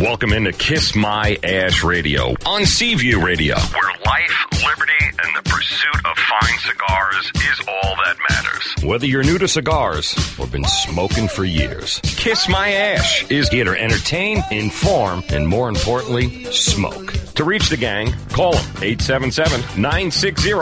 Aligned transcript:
Welcome 0.00 0.34
into 0.34 0.52
Kiss 0.52 0.94
My 0.94 1.38
Ash 1.42 1.82
Radio 1.82 2.34
on 2.44 2.66
Seaview 2.66 3.18
Radio, 3.18 3.56
where 3.56 3.92
life, 4.04 4.46
liberty, 4.62 4.92
and 5.00 5.34
the 5.34 5.48
pursuit 5.48 6.04
of 6.04 6.18
fine 6.18 6.58
cigars 6.58 7.32
is 7.34 7.66
all 7.66 7.96
that 8.04 8.16
matters. 8.28 8.84
Whether 8.84 9.06
you're 9.06 9.22
new 9.22 9.38
to 9.38 9.48
cigars 9.48 10.14
or 10.38 10.46
been 10.48 10.64
smoking 10.64 11.28
for 11.28 11.46
years, 11.46 11.98
Kiss 12.02 12.46
My 12.46 12.72
Ash 12.72 13.24
is 13.30 13.48
here 13.48 13.64
to 13.64 13.70
entertain, 13.70 14.44
inform, 14.50 15.22
and 15.30 15.48
more 15.48 15.70
importantly, 15.70 16.44
smoke. 16.52 17.14
To 17.36 17.44
reach 17.44 17.70
the 17.70 17.78
gang, 17.78 18.12
call 18.28 18.52
them 18.52 18.64
877 18.82 19.80
960 19.80 20.52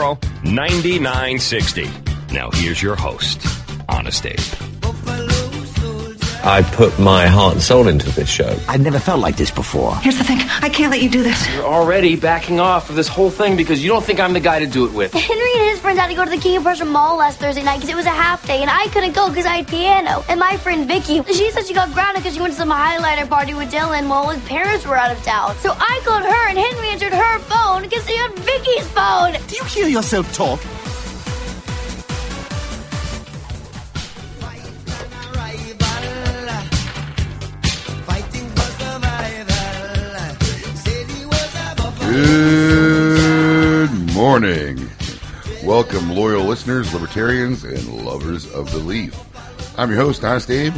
9960. 0.49 1.89
Now 2.31 2.51
here's 2.51 2.81
your 2.81 2.95
host, 2.95 3.45
Honest 3.89 4.25
Abe. 4.25 4.64
I 6.45 6.61
put 6.61 6.99
my 6.99 7.25
heart 7.25 7.53
and 7.53 7.61
soul 7.61 7.87
into 7.87 8.11
this 8.11 8.29
show. 8.29 8.55
I've 8.67 8.81
never 8.81 8.99
felt 8.99 9.19
like 9.19 9.35
this 9.35 9.49
before. 9.49 9.95
Here's 9.95 10.19
the 10.19 10.23
thing 10.23 10.37
I 10.61 10.69
can't 10.69 10.91
let 10.91 11.01
you 11.01 11.09
do 11.09 11.23
this. 11.23 11.51
You're 11.51 11.65
already 11.65 12.15
backing 12.15 12.59
off 12.59 12.87
of 12.87 12.95
this 12.95 13.07
whole 13.07 13.31
thing 13.31 13.57
because 13.57 13.83
you 13.83 13.89
don't 13.89 14.05
think 14.05 14.19
I'm 14.19 14.33
the 14.33 14.39
guy 14.39 14.59
to 14.59 14.67
do 14.67 14.85
it 14.85 14.93
with. 14.93 15.11
Henry 15.13 15.51
and 15.55 15.69
his 15.71 15.79
friends 15.79 15.97
had 15.97 16.05
to 16.07 16.13
go 16.13 16.23
to 16.23 16.29
the 16.29 16.37
King 16.37 16.57
of 16.57 16.63
Prussia 16.63 16.85
Mall 16.85 17.17
last 17.17 17.39
Thursday 17.39 17.63
night 17.63 17.77
because 17.77 17.89
it 17.89 17.95
was 17.95 18.05
a 18.05 18.11
half 18.11 18.45
day, 18.45 18.61
and 18.61 18.69
I 18.69 18.85
couldn't 18.89 19.13
go 19.13 19.27
because 19.27 19.47
I 19.47 19.57
had 19.57 19.67
piano. 19.67 20.23
And 20.29 20.39
my 20.39 20.55
friend 20.57 20.87
Vicky, 20.87 21.23
she 21.33 21.49
said 21.49 21.65
she 21.65 21.73
got 21.73 21.91
grounded 21.93 22.21
because 22.21 22.35
she 22.35 22.41
went 22.41 22.53
to 22.53 22.59
some 22.59 22.69
highlighter 22.69 23.27
party 23.27 23.55
with 23.55 23.71
Dylan 23.71 24.07
while 24.07 24.29
his 24.29 24.43
parents 24.45 24.85
were 24.85 24.97
out 24.97 25.09
of 25.11 25.23
town. 25.23 25.55
So 25.57 25.71
I 25.75 25.99
called 26.05 26.25
her, 26.25 26.49
and 26.49 26.59
Henry 26.59 26.89
answered 26.89 27.13
her 27.13 27.39
phone 27.39 27.81
because 27.81 28.05
he 28.05 28.15
had 28.15 28.31
Vicky's 28.35 28.87
phone. 28.89 29.33
Do 29.47 29.55
you 29.55 29.63
hear 29.63 29.87
yourself 29.87 30.31
talk? 30.31 30.59
Good 42.07 43.89
morning. 44.13 44.89
Welcome, 45.63 46.11
loyal 46.11 46.45
listeners, 46.45 46.93
libertarians, 46.93 47.63
and 47.63 48.05
lovers 48.05 48.45
of 48.53 48.71
leaf. 48.85 49.19
I'm 49.77 49.89
your 49.89 49.99
host, 49.99 50.23
Honest 50.23 50.51
Abe, 50.51 50.75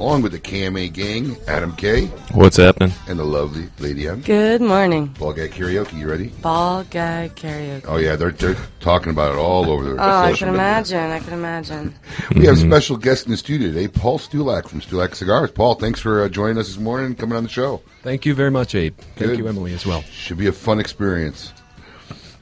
along 0.00 0.22
with 0.22 0.32
the 0.32 0.38
KMA 0.40 0.90
gang, 0.92 1.36
Adam 1.46 1.76
K, 1.76 2.06
What's 2.32 2.56
happening? 2.56 2.90
and 3.06 3.18
the 3.18 3.24
lovely 3.24 3.68
Lady 3.78 4.08
M. 4.08 4.22
Good 4.22 4.62
morning. 4.62 5.06
Ball 5.18 5.34
Guy 5.34 5.48
Karaoke, 5.48 5.98
you 5.98 6.08
ready? 6.08 6.28
Ball 6.40 6.84
gag 6.84 7.34
karaoke. 7.36 7.84
Oh, 7.86 7.98
yeah, 7.98 8.16
they're, 8.16 8.30
they're 8.30 8.56
talking 8.80 9.10
about 9.10 9.32
it 9.34 9.38
all 9.38 9.68
over 9.70 9.84
the 9.84 9.90
Oh, 9.92 9.98
I 9.98 10.32
can 10.32 10.48
media. 10.48 10.54
imagine. 10.54 11.10
I 11.10 11.18
can 11.20 11.32
imagine. 11.34 11.94
We 12.34 12.46
have 12.46 12.54
a 12.56 12.60
special 12.60 12.96
guest 12.96 13.26
in 13.26 13.32
the 13.32 13.36
studio 13.36 13.68
today, 13.68 13.88
Paul 13.88 14.18
Stulak 14.18 14.68
from 14.68 14.80
Stulak 14.80 15.14
Cigars. 15.14 15.50
Paul, 15.50 15.74
thanks 15.74 16.00
for 16.00 16.22
uh, 16.22 16.28
joining 16.28 16.56
us 16.58 16.68
this 16.68 16.78
morning 16.78 17.06
and 17.06 17.18
coming 17.18 17.36
on 17.36 17.42
the 17.42 17.50
show. 17.50 17.82
Thank 18.02 18.24
you 18.24 18.34
very 18.34 18.50
much, 18.50 18.74
Abe. 18.74 18.96
Thank 18.96 19.18
Good. 19.32 19.38
you, 19.38 19.48
Emily, 19.48 19.74
as 19.74 19.84
well. 19.84 20.00
Should 20.02 20.38
be 20.38 20.46
a 20.46 20.52
fun 20.52 20.80
experience. 20.80 21.52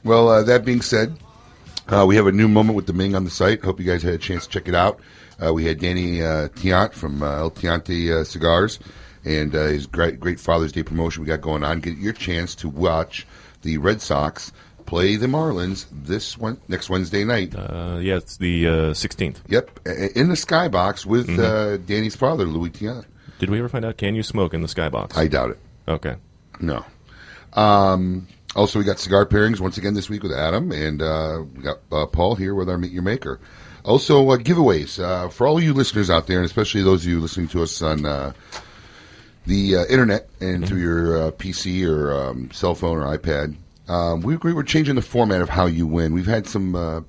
Well, 0.05 0.29
uh, 0.29 0.43
that 0.43 0.63
being 0.63 0.81
said, 0.81 1.17
uh, 1.89 2.05
we 2.07 2.15
have 2.15 2.27
a 2.27 2.31
new 2.31 2.47
moment 2.47 2.75
with 2.77 2.85
the 2.87 2.93
Ming 2.93 3.15
on 3.15 3.25
the 3.25 3.29
site. 3.29 3.63
Hope 3.65 3.79
you 3.79 3.85
guys 3.85 4.01
had 4.03 4.13
a 4.13 4.17
chance 4.17 4.45
to 4.45 4.49
check 4.51 4.69
it 4.69 4.75
out. 4.75 4.99
Uh, 5.45 5.53
we 5.53 5.65
had 5.65 5.79
Danny 5.79 6.21
uh, 6.21 6.49
Tiant 6.49 6.93
from 6.93 7.21
uh, 7.23 7.37
El 7.37 7.51
Tiante 7.51 8.11
uh, 8.11 8.23
Cigars 8.23 8.79
and 9.25 9.55
uh, 9.55 9.65
his 9.65 9.85
great, 9.87 10.19
great 10.19 10.39
Father's 10.39 10.71
Day 10.71 10.83
promotion 10.83 11.23
we 11.23 11.27
got 11.27 11.41
going 11.41 11.63
on. 11.63 11.79
Get 11.79 11.97
your 11.97 12.13
chance 12.13 12.55
to 12.55 12.69
watch 12.69 13.25
the 13.61 13.77
Red 13.77 14.01
Sox 14.01 14.51
play 14.85 15.15
the 15.17 15.27
Marlins 15.27 15.85
this 15.91 16.37
one 16.37 16.59
next 16.67 16.89
Wednesday 16.89 17.23
night. 17.23 17.53
Uh, 17.55 17.99
yeah, 18.01 18.15
it's 18.17 18.37
the 18.37 18.67
uh, 18.67 18.71
16th. 18.93 19.37
Yep, 19.47 19.79
in 20.15 20.29
the 20.29 20.35
skybox 20.35 21.05
with 21.05 21.27
Mm-hmm. 21.27 21.39
uh, 21.41 21.77
Danny's 21.85 22.15
father, 22.15 22.45
Louis 22.45 22.71
Tiant. 22.71 23.05
Did 23.37 23.49
we 23.51 23.59
ever 23.59 23.69
find 23.69 23.85
out? 23.85 23.97
Can 23.97 24.15
you 24.15 24.23
smoke 24.23 24.53
in 24.53 24.61
the 24.61 24.67
skybox? 24.67 25.15
I 25.15 25.27
doubt 25.27 25.51
it. 25.51 25.59
okay. 25.87 26.15
No. 26.59 26.83
Um, 27.53 28.27
also, 28.55 28.79
we 28.79 28.85
got 28.85 28.99
cigar 28.99 29.25
pairings 29.25 29.59
once 29.59 29.77
again 29.77 29.93
this 29.93 30.09
week 30.09 30.23
with 30.23 30.31
Adam, 30.33 30.71
and 30.71 31.01
uh, 31.01 31.43
we 31.55 31.61
got 31.63 31.77
uh, 31.91 32.05
Paul 32.07 32.35
here 32.35 32.55
with 32.55 32.69
our 32.69 32.77
Meet 32.77 32.91
Your 32.91 33.03
Maker. 33.03 33.39
Also, 33.89 34.29
uh, 34.29 34.37
giveaways 34.37 35.03
uh, 35.03 35.29
for 35.29 35.47
all 35.47 35.59
you 35.59 35.73
listeners 35.73 36.11
out 36.11 36.27
there, 36.27 36.37
and 36.37 36.45
especially 36.45 36.83
those 36.83 37.03
of 37.03 37.11
you 37.11 37.19
listening 37.19 37.47
to 37.47 37.63
us 37.63 37.81
on 37.81 38.05
uh, 38.05 38.31
the 39.47 39.77
uh, 39.77 39.85
internet 39.85 40.29
and 40.39 40.67
through 40.67 40.79
your 40.79 41.17
uh, 41.17 41.31
PC 41.31 41.89
or 41.89 42.13
um, 42.13 42.51
cell 42.51 42.75
phone 42.75 42.99
or 42.99 43.17
iPad. 43.17 43.55
Um, 43.87 44.21
we, 44.21 44.37
we 44.37 44.53
were 44.53 44.63
changing 44.63 44.93
the 44.93 45.01
format 45.01 45.41
of 45.41 45.49
how 45.49 45.65
you 45.65 45.87
win. 45.87 46.13
We've 46.13 46.27
had 46.27 46.45
some 46.45 46.75
uh, 46.75 47.01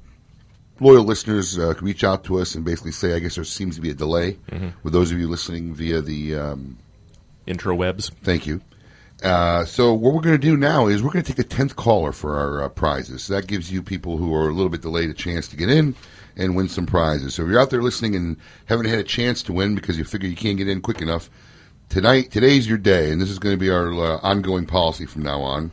loyal 0.80 1.04
listeners 1.04 1.58
uh, 1.58 1.74
reach 1.82 2.02
out 2.02 2.24
to 2.24 2.40
us 2.40 2.54
and 2.54 2.64
basically 2.64 2.92
say, 2.92 3.14
I 3.14 3.18
guess 3.18 3.34
there 3.34 3.44
seems 3.44 3.74
to 3.76 3.82
be 3.82 3.90
a 3.90 3.94
delay 3.94 4.38
with 4.82 4.94
those 4.94 5.12
of 5.12 5.18
you 5.20 5.28
listening 5.28 5.74
via 5.74 6.00
the 6.00 6.34
um, 6.36 6.78
Intrawebs. 7.46 8.10
Thank 8.22 8.46
you. 8.46 8.62
Uh, 9.22 9.66
so 9.66 9.92
what 9.92 10.14
we're 10.14 10.22
going 10.22 10.34
to 10.34 10.38
do 10.38 10.56
now 10.56 10.86
is 10.86 11.02
we're 11.02 11.12
going 11.12 11.26
to 11.26 11.30
take 11.30 11.44
a 11.44 11.46
tenth 11.46 11.76
caller 11.76 12.12
for 12.12 12.38
our 12.38 12.64
uh, 12.64 12.68
prizes. 12.70 13.24
So 13.24 13.34
that 13.34 13.46
gives 13.46 13.70
you 13.70 13.82
people 13.82 14.16
who 14.16 14.34
are 14.34 14.48
a 14.48 14.52
little 14.52 14.70
bit 14.70 14.80
delayed 14.80 15.10
a 15.10 15.14
chance 15.14 15.46
to 15.48 15.56
get 15.56 15.68
in 15.68 15.94
and 16.40 16.56
win 16.56 16.68
some 16.68 16.86
prizes. 16.86 17.34
So 17.34 17.42
if 17.42 17.50
you're 17.50 17.60
out 17.60 17.70
there 17.70 17.82
listening 17.82 18.16
and 18.16 18.36
haven't 18.64 18.86
had 18.86 18.98
a 18.98 19.04
chance 19.04 19.42
to 19.44 19.52
win 19.52 19.74
because 19.74 19.98
you 19.98 20.04
figure 20.04 20.28
you 20.28 20.36
can't 20.36 20.56
get 20.56 20.68
in 20.68 20.80
quick 20.80 21.02
enough, 21.02 21.30
tonight 21.90 22.30
today's 22.30 22.66
your 22.66 22.78
day, 22.78 23.12
and 23.12 23.20
this 23.20 23.30
is 23.30 23.38
going 23.38 23.54
to 23.54 23.60
be 23.60 23.70
our 23.70 23.92
uh, 23.92 24.18
ongoing 24.22 24.66
policy 24.66 25.06
from 25.06 25.22
now 25.22 25.40
on. 25.42 25.70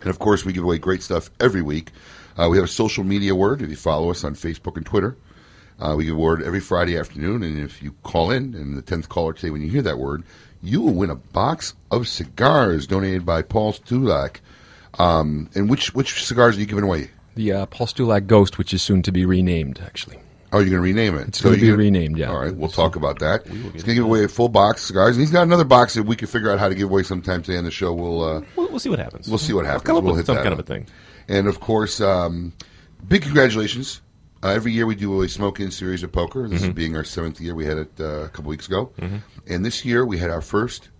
And 0.00 0.10
of 0.10 0.18
course, 0.18 0.44
we 0.44 0.52
give 0.52 0.64
away 0.64 0.78
great 0.78 1.02
stuff 1.02 1.30
every 1.38 1.62
week. 1.62 1.92
Uh, 2.36 2.48
we 2.50 2.56
have 2.56 2.64
a 2.64 2.68
social 2.68 3.04
media 3.04 3.34
word 3.34 3.62
if 3.62 3.70
you 3.70 3.76
follow 3.76 4.10
us 4.10 4.24
on 4.24 4.34
Facebook 4.34 4.76
and 4.76 4.84
Twitter. 4.84 5.16
Uh, 5.78 5.94
we 5.96 6.04
give 6.04 6.16
a 6.16 6.18
word 6.18 6.42
every 6.42 6.60
Friday 6.60 6.98
afternoon, 6.98 7.42
and 7.42 7.58
if 7.58 7.82
you 7.82 7.92
call 8.02 8.30
in, 8.30 8.54
and 8.54 8.76
the 8.76 8.82
tenth 8.82 9.08
caller 9.08 9.32
today, 9.32 9.50
when 9.50 9.62
you 9.62 9.68
hear 9.68 9.82
that 9.82 9.98
word, 9.98 10.24
you 10.62 10.80
will 10.82 10.92
win 10.92 11.10
a 11.10 11.14
box 11.14 11.74
of 11.90 12.06
cigars 12.06 12.86
donated 12.86 13.24
by 13.24 13.42
Paul 13.42 13.72
Stulak. 13.72 14.40
Um, 14.98 15.48
and 15.54 15.70
which 15.70 15.94
which 15.94 16.24
cigars 16.24 16.56
are 16.56 16.60
you 16.60 16.66
giving 16.66 16.84
away? 16.84 17.10
The 17.40 17.52
uh, 17.52 17.66
Postulac 17.66 18.26
Ghost, 18.26 18.58
which 18.58 18.74
is 18.74 18.82
soon 18.82 19.00
to 19.02 19.10
be 19.10 19.24
renamed, 19.24 19.80
actually. 19.82 20.18
Oh, 20.52 20.58
you're 20.58 20.68
going 20.68 20.76
to 20.76 20.80
rename 20.82 21.14
it. 21.16 21.28
It's 21.28 21.40
gonna 21.40 21.56
you're 21.56 21.74
be 21.74 21.84
renamed, 21.84 22.18
yeah. 22.18 22.28
All 22.28 22.38
right, 22.38 22.54
we'll 22.54 22.68
talk 22.68 22.96
about 22.96 23.18
that. 23.20 23.46
He's 23.46 23.62
going 23.62 23.72
to 23.78 23.94
give 23.94 24.04
away 24.04 24.24
a 24.24 24.28
full 24.28 24.50
box 24.50 24.82
of 24.82 24.86
cigars, 24.88 25.16
and 25.16 25.20
he's 25.22 25.30
got 25.30 25.44
another 25.44 25.64
box 25.64 25.94
that 25.94 26.02
we 26.02 26.16
can 26.16 26.28
figure 26.28 26.50
out 26.52 26.58
how 26.58 26.68
to 26.68 26.74
give 26.74 26.90
away 26.90 27.02
sometime 27.02 27.40
today 27.42 27.56
on 27.56 27.64
the 27.64 27.70
show. 27.70 27.94
We'll 27.94 28.22
uh, 28.22 28.42
We'll, 28.56 28.68
we'll 28.68 28.78
see 28.78 28.90
what 28.90 28.98
happens. 28.98 29.26
We'll 29.26 29.38
see 29.38 29.54
what 29.54 29.64
I'll 29.64 29.70
happens. 29.72 29.86
come 29.86 29.96
up 29.96 30.04
We'll 30.04 30.12
with 30.16 30.20
hit 30.20 30.26
some 30.26 30.36
that 30.36 30.42
kind 30.42 30.52
of 30.52 30.58
a 30.58 30.64
thing. 30.64 30.86
And 31.28 31.46
of 31.46 31.60
course, 31.60 31.98
um, 32.02 32.52
big 33.08 33.22
congratulations. 33.22 34.02
Uh, 34.42 34.48
every 34.48 34.72
year 34.72 34.84
we 34.84 34.94
do 34.96 35.22
a 35.22 35.28
Smoke 35.30 35.60
Inn 35.60 35.70
series 35.70 36.02
of 36.02 36.12
poker. 36.12 36.46
This 36.46 36.60
Mm-hmm. 36.60 36.68
is 36.70 36.74
being 36.74 36.94
our 36.96 37.04
seventh 37.04 37.40
year. 37.40 37.54
We 37.54 37.64
had 37.64 37.78
it 37.78 37.92
uh, 38.00 38.04
a 38.04 38.28
couple 38.28 38.50
weeks 38.50 38.66
ago. 38.66 38.92
And 39.46 39.64
this 39.64 39.82
year 39.86 40.04
we 40.04 40.18
had 40.18 40.28
our 40.28 40.42
first 40.42 40.90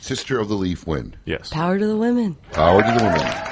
Sister 0.00 0.38
of 0.40 0.48
the 0.48 0.54
Leaf 0.54 0.86
win. 0.86 1.16
Yes. 1.26 1.50
Power 1.50 1.78
to 1.78 1.86
the 1.86 1.96
women. 1.98 2.36
Power 2.52 2.82
to 2.82 2.88
the 2.98 3.04
women. 3.04 3.51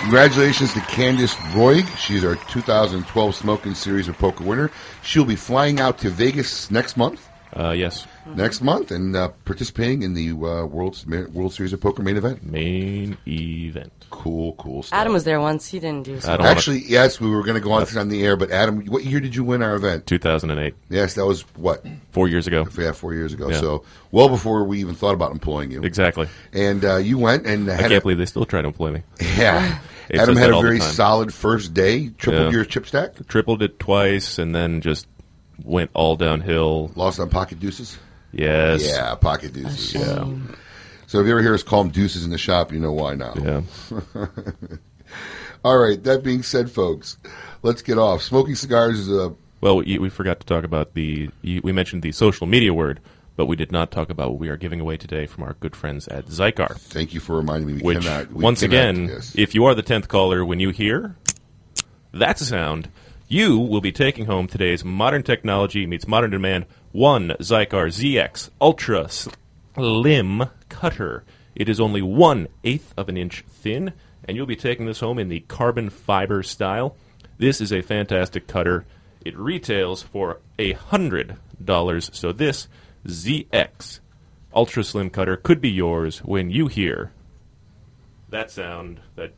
Congratulations 0.00 0.72
to 0.74 0.80
Candice 0.80 1.34
Roig. 1.52 1.84
She's 1.96 2.22
our 2.24 2.36
2012 2.36 3.34
Smoke 3.34 3.66
Inn 3.66 3.74
Series 3.74 4.08
of 4.08 4.16
Poker 4.18 4.44
winner. 4.44 4.70
She'll 5.02 5.24
be 5.24 5.36
flying 5.36 5.80
out 5.80 5.98
to 5.98 6.10
Vegas 6.10 6.70
next 6.70 6.96
month. 6.96 7.28
Uh, 7.52 7.70
yes. 7.70 8.06
Next 8.34 8.60
month, 8.60 8.90
and 8.90 9.14
uh, 9.14 9.28
participating 9.44 10.02
in 10.02 10.14
the 10.14 10.30
uh, 10.30 10.66
World 10.66 11.02
World 11.32 11.52
Series 11.54 11.72
of 11.72 11.80
Poker 11.80 12.02
main 12.02 12.16
event. 12.16 12.44
Main 12.44 13.16
event. 13.26 13.92
Cool, 14.10 14.54
cool 14.54 14.82
stuff. 14.82 14.98
Adam 14.98 15.12
was 15.12 15.24
there 15.24 15.40
once. 15.40 15.68
He 15.68 15.78
didn't 15.78 16.04
do 16.04 16.20
so. 16.20 16.28
I 16.32 16.36
don't 16.36 16.40
wanna- 16.44 16.50
Actually, 16.56 16.78
yes, 16.86 17.20
we 17.20 17.30
were 17.30 17.42
going 17.42 17.54
to 17.54 17.60
go 17.60 17.72
on 17.72 17.80
this 17.80 17.96
on 17.96 18.08
the 18.08 18.24
air, 18.24 18.36
but 18.36 18.50
Adam, 18.50 18.84
what 18.86 19.04
year 19.04 19.20
did 19.20 19.34
you 19.36 19.44
win 19.44 19.62
our 19.62 19.74
event? 19.74 20.06
2008. 20.06 20.74
Yes, 20.90 21.14
that 21.14 21.24
was 21.26 21.42
what? 21.56 21.84
Four 22.10 22.28
years 22.28 22.46
ago. 22.46 22.66
Yeah, 22.78 22.92
four 22.92 23.14
years 23.14 23.32
ago. 23.32 23.48
Yeah. 23.50 23.60
So 23.60 23.84
well 24.10 24.28
before 24.28 24.64
we 24.64 24.80
even 24.80 24.94
thought 24.94 25.14
about 25.14 25.32
employing 25.32 25.70
you. 25.70 25.82
Exactly. 25.82 26.28
And 26.52 26.84
uh, 26.84 26.96
you 26.96 27.18
went 27.18 27.46
and 27.46 27.70
I 27.70 27.76
can't 27.78 27.92
a, 27.92 28.00
believe 28.00 28.18
they 28.18 28.26
still 28.26 28.44
try 28.44 28.60
to 28.62 28.68
employ 28.68 28.90
me. 28.92 29.02
yeah. 29.20 29.78
It 30.08 30.20
Adam 30.20 30.36
had 30.36 30.50
a 30.50 30.60
very 30.60 30.78
solid 30.78 31.34
first 31.34 31.74
day. 31.74 32.10
Tripled 32.10 32.44
Yeah. 32.44 32.50
your 32.52 32.64
chip 32.64 32.86
stack. 32.86 33.26
Tripled 33.26 33.60
it 33.60 33.80
twice 33.80 34.38
and 34.38 34.54
then 34.54 34.80
just 34.80 35.08
went 35.64 35.90
all 35.94 36.14
downhill. 36.14 36.92
Lost 36.94 37.18
on 37.18 37.28
pocket 37.28 37.58
deuces. 37.58 37.98
Yes. 38.36 38.84
Yeah, 38.86 39.14
pocket 39.14 39.52
deuces. 39.52 39.94
Yeah. 39.94 40.24
So 41.06 41.20
if 41.20 41.26
you 41.26 41.32
ever 41.32 41.42
hear 41.42 41.54
us 41.54 41.62
call 41.62 41.82
them 41.84 41.92
deuces 41.92 42.24
in 42.24 42.30
the 42.30 42.38
shop, 42.38 42.72
you 42.72 42.80
know 42.80 42.92
why 42.92 43.14
now. 43.14 43.34
Yeah. 43.40 43.62
All 45.64 45.78
right. 45.78 46.02
That 46.02 46.22
being 46.22 46.42
said, 46.42 46.70
folks, 46.70 47.16
let's 47.62 47.82
get 47.82 47.98
off. 47.98 48.22
Smoking 48.22 48.54
cigars 48.54 49.00
is 49.00 49.08
a 49.10 49.34
Well, 49.60 49.76
we, 49.78 49.98
we 49.98 50.08
forgot 50.08 50.40
to 50.40 50.46
talk 50.46 50.64
about 50.64 50.94
the. 50.94 51.30
We 51.42 51.72
mentioned 51.72 52.02
the 52.02 52.12
social 52.12 52.46
media 52.46 52.74
word, 52.74 53.00
but 53.36 53.46
we 53.46 53.56
did 53.56 53.72
not 53.72 53.90
talk 53.90 54.10
about 54.10 54.30
what 54.30 54.38
we 54.40 54.48
are 54.48 54.56
giving 54.56 54.80
away 54.80 54.96
today 54.96 55.26
from 55.26 55.44
our 55.44 55.54
good 55.54 55.74
friends 55.74 56.06
at 56.08 56.26
Xikar. 56.26 56.76
Thank 56.78 57.14
you 57.14 57.20
for 57.20 57.36
reminding 57.36 57.66
me. 57.68 57.72
We 57.74 57.82
Which, 57.82 58.04
cannot, 58.04 58.32
we 58.32 58.42
once 58.44 58.60
cannot- 58.60 58.72
again, 58.74 59.08
yes. 59.08 59.32
if 59.36 59.54
you 59.54 59.64
are 59.64 59.74
the 59.74 59.82
tenth 59.82 60.08
caller, 60.08 60.44
when 60.44 60.60
you 60.60 60.70
hear 60.70 61.16
that 62.12 62.38
sound, 62.38 62.90
you 63.28 63.58
will 63.58 63.80
be 63.80 63.92
taking 63.92 64.26
home 64.26 64.46
today's 64.46 64.84
modern 64.84 65.22
technology 65.22 65.86
meets 65.86 66.06
modern 66.06 66.30
demand 66.30 66.66
one 66.92 67.30
Xikar 67.40 67.88
ZX 67.88 68.50
Ultra 68.60 69.08
Slim 69.08 70.44
Cutter. 70.68 71.24
It 71.54 71.68
is 71.68 71.80
only 71.80 72.02
one 72.02 72.46
eighth 72.62 72.94
of 72.96 73.08
an 73.08 73.16
inch 73.16 73.44
thin, 73.48 73.92
and 74.24 74.36
you'll 74.36 74.46
be 74.46 74.56
taking 74.56 74.86
this 74.86 75.00
home 75.00 75.18
in 75.18 75.28
the 75.28 75.40
carbon 75.40 75.90
fiber 75.90 76.42
style. 76.42 76.96
This 77.38 77.60
is 77.60 77.72
a 77.72 77.82
fantastic 77.82 78.46
cutter. 78.46 78.84
It 79.24 79.36
retails 79.36 80.02
for 80.02 80.40
a 80.58 80.72
hundred 80.72 81.36
dollars. 81.62 82.10
So 82.12 82.32
this 82.32 82.68
ZX 83.06 84.00
ultra 84.54 84.84
slim 84.84 85.10
cutter 85.10 85.36
could 85.36 85.60
be 85.60 85.70
yours 85.70 86.18
when 86.18 86.50
you 86.50 86.68
hear 86.68 87.12
that 88.30 88.50
sound 88.50 89.00
that 89.14 89.32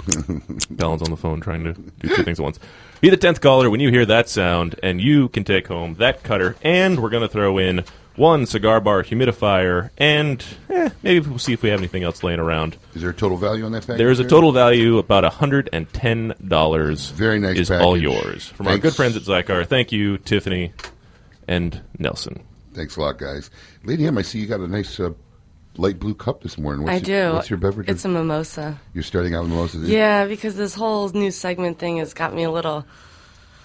Colin's 0.78 1.02
on 1.02 1.10
the 1.10 1.16
phone 1.16 1.40
trying 1.40 1.64
to 1.64 1.72
do 1.72 2.16
two 2.16 2.22
things 2.22 2.40
at 2.40 2.42
once. 2.42 2.58
Be 3.00 3.10
the 3.10 3.16
tenth 3.16 3.40
caller 3.40 3.70
when 3.70 3.80
you 3.80 3.90
hear 3.90 4.06
that 4.06 4.28
sound, 4.28 4.78
and 4.82 5.00
you 5.00 5.28
can 5.28 5.44
take 5.44 5.68
home 5.68 5.94
that 5.94 6.22
cutter. 6.22 6.56
And 6.62 7.00
we're 7.00 7.10
going 7.10 7.22
to 7.22 7.28
throw 7.28 7.58
in 7.58 7.84
one 8.16 8.44
cigar 8.44 8.80
bar 8.80 9.02
humidifier, 9.02 9.90
and 9.96 10.44
eh, 10.68 10.90
maybe 11.02 11.26
we'll 11.26 11.38
see 11.38 11.54
if 11.54 11.62
we 11.62 11.70
have 11.70 11.80
anything 11.80 12.02
else 12.02 12.22
laying 12.22 12.40
around. 12.40 12.76
Is 12.94 13.00
there 13.00 13.10
a 13.10 13.14
total 13.14 13.38
value 13.38 13.64
on 13.64 13.72
that 13.72 13.82
package? 13.82 13.98
There 13.98 14.10
is 14.10 14.20
a 14.20 14.28
total 14.28 14.52
value 14.52 14.98
about 14.98 15.24
hundred 15.24 15.70
and 15.72 15.90
ten 15.92 16.34
dollars. 16.46 17.10
Very 17.10 17.38
nice 17.38 17.58
Is 17.58 17.70
all 17.70 17.96
yours 17.96 18.46
from 18.46 18.68
our 18.68 18.78
good 18.78 18.94
friends 18.94 19.16
at 19.16 19.22
Xikar. 19.22 19.66
Thank 19.66 19.92
you, 19.92 20.18
Tiffany 20.18 20.72
and 21.48 21.80
Nelson. 21.98 22.42
Thanks 22.74 22.96
a 22.96 23.00
lot, 23.00 23.18
guys. 23.18 23.50
Lady 23.84 24.06
M, 24.06 24.18
I 24.18 24.22
see 24.22 24.38
you 24.38 24.46
got 24.46 24.60
a 24.60 24.68
nice 24.68 25.00
uh, 25.00 25.12
light 25.80 25.98
blue 25.98 26.14
cup 26.14 26.42
this 26.42 26.58
morning. 26.58 26.82
What's 26.84 27.04
I 27.04 27.10
your- 27.10 27.30
do. 27.30 27.34
What's 27.34 27.50
your 27.50 27.58
beverage? 27.58 27.88
It's 27.88 28.04
a 28.04 28.08
mimosa. 28.08 28.78
You're 28.94 29.02
starting 29.02 29.34
out 29.34 29.42
with 29.42 29.50
mimosas. 29.50 29.88
Yeah, 29.88 30.26
because 30.26 30.54
this 30.56 30.74
whole 30.74 31.08
new 31.10 31.30
segment 31.30 31.78
thing 31.78 31.96
has 31.98 32.14
got 32.14 32.34
me 32.34 32.42
a 32.44 32.50
little. 32.50 32.84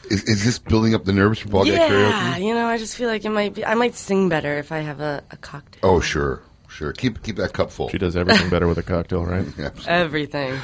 Is, 0.09 0.23
is 0.23 0.45
this 0.45 0.59
building 0.59 0.93
up 0.93 1.03
the 1.05 1.13
nerves 1.13 1.39
for 1.39 1.49
ball 1.49 1.63
game 1.65 1.73
yeah, 1.73 1.89
karaoke? 2.37 2.43
you 2.45 2.53
know, 2.53 2.67
I 2.67 2.77
just 2.77 2.95
feel 2.95 3.09
like 3.09 3.25
it 3.25 3.29
might 3.31 3.55
be. 3.55 3.65
I 3.65 3.73
might 3.73 3.95
sing 3.95 4.29
better 4.29 4.57
if 4.57 4.71
I 4.71 4.79
have 4.79 4.99
a, 4.99 5.23
a 5.31 5.37
cocktail. 5.37 5.79
Oh, 5.83 5.99
sure, 5.99 6.43
sure. 6.69 6.93
Keep 6.93 7.23
keep 7.23 7.37
that 7.37 7.53
cup 7.53 7.71
full. 7.71 7.89
She 7.89 7.97
does 7.97 8.15
everything 8.15 8.49
better 8.49 8.67
with 8.67 8.77
a 8.77 8.83
cocktail, 8.83 9.25
right? 9.25 9.47
Yeah. 9.57 9.71
Everything. 9.87 10.59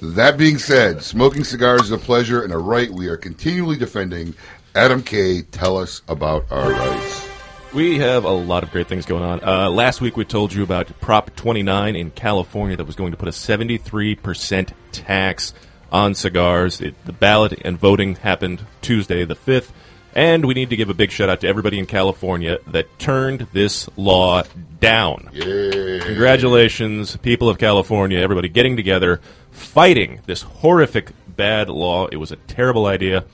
That 0.00 0.38
being 0.38 0.58
said, 0.58 1.02
smoking 1.02 1.42
cigars 1.42 1.82
is 1.82 1.90
a 1.90 1.98
pleasure 1.98 2.42
and 2.42 2.52
a 2.52 2.58
right 2.58 2.88
we 2.90 3.08
are 3.08 3.16
continually 3.16 3.76
defending. 3.76 4.34
Adam 4.76 5.02
K, 5.02 5.42
tell 5.42 5.76
us 5.76 6.02
about 6.08 6.46
our 6.52 6.70
rights. 6.70 7.33
We 7.74 7.98
have 7.98 8.22
a 8.24 8.30
lot 8.30 8.62
of 8.62 8.70
great 8.70 8.86
things 8.86 9.04
going 9.04 9.24
on. 9.24 9.42
Uh, 9.42 9.68
last 9.68 10.00
week 10.00 10.16
we 10.16 10.24
told 10.24 10.52
you 10.52 10.62
about 10.62 10.86
Prop 11.00 11.34
29 11.34 11.96
in 11.96 12.12
California 12.12 12.76
that 12.76 12.84
was 12.84 12.94
going 12.94 13.10
to 13.10 13.16
put 13.16 13.26
a 13.26 13.32
73% 13.32 14.72
tax 14.92 15.52
on 15.90 16.14
cigars. 16.14 16.80
It, 16.80 16.94
the 17.04 17.12
ballot 17.12 17.60
and 17.64 17.76
voting 17.76 18.14
happened 18.14 18.64
Tuesday 18.80 19.24
the 19.24 19.34
5th. 19.34 19.70
And 20.14 20.44
we 20.44 20.54
need 20.54 20.70
to 20.70 20.76
give 20.76 20.88
a 20.88 20.94
big 20.94 21.10
shout 21.10 21.28
out 21.28 21.40
to 21.40 21.48
everybody 21.48 21.80
in 21.80 21.86
California 21.86 22.58
that 22.68 22.96
turned 23.00 23.48
this 23.52 23.88
law 23.96 24.44
down. 24.78 25.30
Congratulations, 25.32 27.16
people 27.16 27.48
of 27.48 27.58
California, 27.58 28.20
everybody 28.20 28.48
getting 28.48 28.76
together, 28.76 29.20
fighting 29.50 30.20
this 30.26 30.42
horrific 30.42 31.10
bad 31.26 31.68
law. 31.68 32.06
It 32.06 32.18
was 32.18 32.30
a 32.30 32.36
terrible 32.36 32.86
idea, 32.86 33.24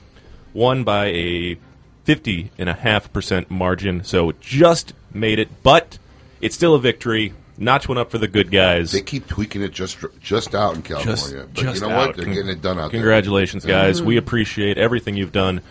won 0.55 0.83
by 0.83 1.09
a 1.09 1.57
50.5% 2.05 3.49
margin, 3.49 4.03
so 4.03 4.29
it 4.29 4.41
just 4.41 4.93
made 5.13 5.39
it, 5.39 5.49
but 5.63 5.97
it's 6.39 6.55
still 6.55 6.75
a 6.75 6.79
victory. 6.79 7.33
Notch 7.57 7.87
one 7.87 7.97
up 7.97 8.09
for 8.09 8.17
the 8.17 8.27
good 8.27 8.49
guys. 8.49 8.91
They 8.91 9.01
keep 9.01 9.27
tweaking 9.27 9.61
it 9.61 9.71
just 9.71 9.99
just 10.19 10.55
out 10.55 10.75
in 10.75 10.81
Just, 10.81 11.03
California, 11.03 11.47
but 11.53 11.61
just 11.61 11.81
you 11.81 11.87
know 11.87 11.93
out. 11.93 12.07
what? 12.07 12.15
They're 12.17 12.25
getting 12.25 12.49
it 12.49 12.61
done 12.61 12.79
out 12.79 12.89
Congratulations, 12.91 13.63
there. 13.63 13.71
guys. 13.75 14.01
We 14.01 14.17
appreciate 14.17 14.77
everything 14.79 15.15
you've 15.15 15.31
done. 15.31 15.61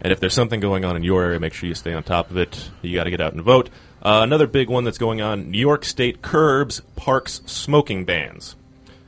And 0.00 0.12
if 0.12 0.20
there's 0.20 0.34
something 0.34 0.60
going 0.60 0.84
on 0.84 0.94
in 0.96 1.02
your 1.02 1.22
area, 1.24 1.40
make 1.40 1.54
sure 1.54 1.68
you 1.68 1.74
stay 1.74 1.92
on 1.92 2.02
top 2.02 2.30
of 2.30 2.36
it. 2.36 2.70
You 2.82 2.94
got 2.94 3.04
to 3.04 3.10
get 3.10 3.20
out 3.20 3.32
and 3.32 3.42
vote. 3.42 3.70
Uh, 4.02 4.20
another 4.22 4.46
big 4.46 4.68
one 4.68 4.84
that's 4.84 4.98
going 4.98 5.20
on 5.20 5.50
New 5.50 5.58
York 5.58 5.84
State 5.84 6.22
curbs 6.22 6.80
parks 6.94 7.40
smoking 7.46 8.04
bans. 8.04 8.54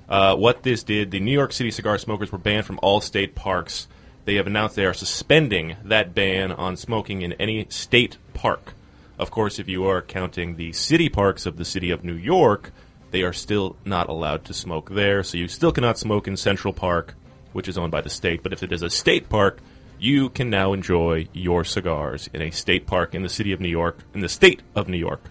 Uh, 0.09 0.35
what 0.35 0.65
this 0.65 0.83
did, 0.83 1.13
the 1.13 1.21
New 1.21 1.31
York 1.33 1.53
City 1.53 1.71
cigar 1.71 1.97
smokers 1.99 2.33
were 2.33 2.39
banned 2.39 2.67
from 2.67 2.81
all 2.83 3.01
state 3.01 3.37
parks. 3.37 3.87
They 4.25 4.35
have 4.37 4.47
announced 4.47 4.77
they 4.77 4.85
are 4.85 4.95
suspending 4.95 5.77
that 5.85 6.15
ban 6.15 6.53
on 6.53 6.77
smoking 6.77 7.23
in 7.23 7.33
any 7.35 7.67
state 7.69 8.19
park. 8.35 8.75
Of 9.19 9.31
course, 9.31 9.59
if 9.59 9.69
you 9.69 9.87
are 9.87 10.01
counting 10.01 10.57
the 10.57 10.73
city 10.73 11.09
parks 11.09 11.47
of 11.47 11.57
the 11.57 11.65
city 11.65 11.91
of 11.91 12.05
New 12.05 12.15
York, 12.15 12.73
they 13.11 13.23
are 13.23 13.33
still 13.33 13.77
not 13.85 14.09
allowed 14.09 14.45
to 14.47 14.55
smoke 14.55 14.91
there. 14.91 15.23
So 15.23 15.37
you 15.37 15.49
still 15.49 15.73
cannot 15.73 15.99
smoke 15.99 16.27
in 16.29 16.37
Central 16.37 16.73
Park, 16.73 17.15
which 17.53 17.69
is 17.69 17.77
owned 17.77 17.93
by 17.93 18.01
the 18.01 18.11
state. 18.11 18.43
But 18.43 18.53
if 18.53 18.63
it 18.63 18.73
is 18.73 18.83
a 18.83 18.91
state 18.91 19.29
park, 19.29 19.59
you 19.99 20.31
can 20.31 20.49
now 20.49 20.73
enjoy 20.73 21.29
your 21.33 21.65
cigars 21.65 22.31
in 22.33 22.41
a 22.41 22.51
state 22.51 22.87
park 22.87 23.15
in 23.15 23.23
the 23.23 23.29
city 23.29 23.53
of 23.53 23.61
New 23.61 23.69
York, 23.69 23.99
in 24.15 24.21
the 24.21 24.29
state 24.29 24.63
of 24.75 24.89
New 24.89 24.97
York. 24.97 25.23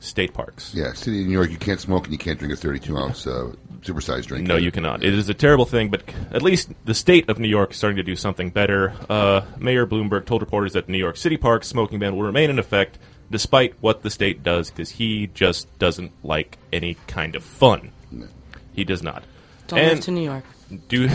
State 0.00 0.34
parks. 0.34 0.74
Yeah, 0.74 0.92
city 0.92 1.22
of 1.22 1.26
New 1.28 1.32
York, 1.32 1.50
you 1.50 1.56
can't 1.56 1.80
smoke 1.80 2.04
and 2.04 2.12
you 2.12 2.18
can't 2.18 2.38
drink 2.38 2.52
a 2.52 2.56
32 2.56 2.96
ounce 2.96 3.26
uh, 3.26 3.52
supersized 3.84 4.26
drink. 4.26 4.46
No, 4.46 4.56
you 4.56 4.72
cannot. 4.72 5.04
It 5.04 5.14
is 5.14 5.28
a 5.28 5.34
terrible 5.34 5.66
thing, 5.66 5.90
but 5.90 6.02
at 6.30 6.42
least 6.42 6.70
the 6.84 6.94
state 6.94 7.28
of 7.28 7.38
New 7.38 7.48
York 7.48 7.72
is 7.72 7.76
starting 7.76 7.96
to 7.96 8.02
do 8.02 8.16
something 8.16 8.50
better. 8.50 8.94
Uh, 9.08 9.42
Mayor 9.58 9.86
Bloomberg 9.86 10.24
told 10.24 10.40
reporters 10.40 10.72
that 10.72 10.88
New 10.88 10.98
York 10.98 11.16
City 11.16 11.36
Park 11.36 11.64
smoking 11.64 11.98
ban 11.98 12.16
will 12.16 12.22
remain 12.22 12.50
in 12.50 12.58
effect 12.58 12.98
despite 13.30 13.74
what 13.80 14.02
the 14.02 14.10
state 14.10 14.42
does 14.42 14.70
because 14.70 14.90
he 14.90 15.28
just 15.28 15.78
doesn't 15.78 16.12
like 16.22 16.58
any 16.72 16.96
kind 17.06 17.34
of 17.36 17.44
fun. 17.44 17.92
He 18.72 18.84
does 18.84 19.02
not. 19.02 19.24
Don't 19.66 19.78
and 19.78 19.94
move 19.94 20.04
to 20.04 20.10
New 20.10 20.22
York. 20.24 20.44
do 20.88 21.08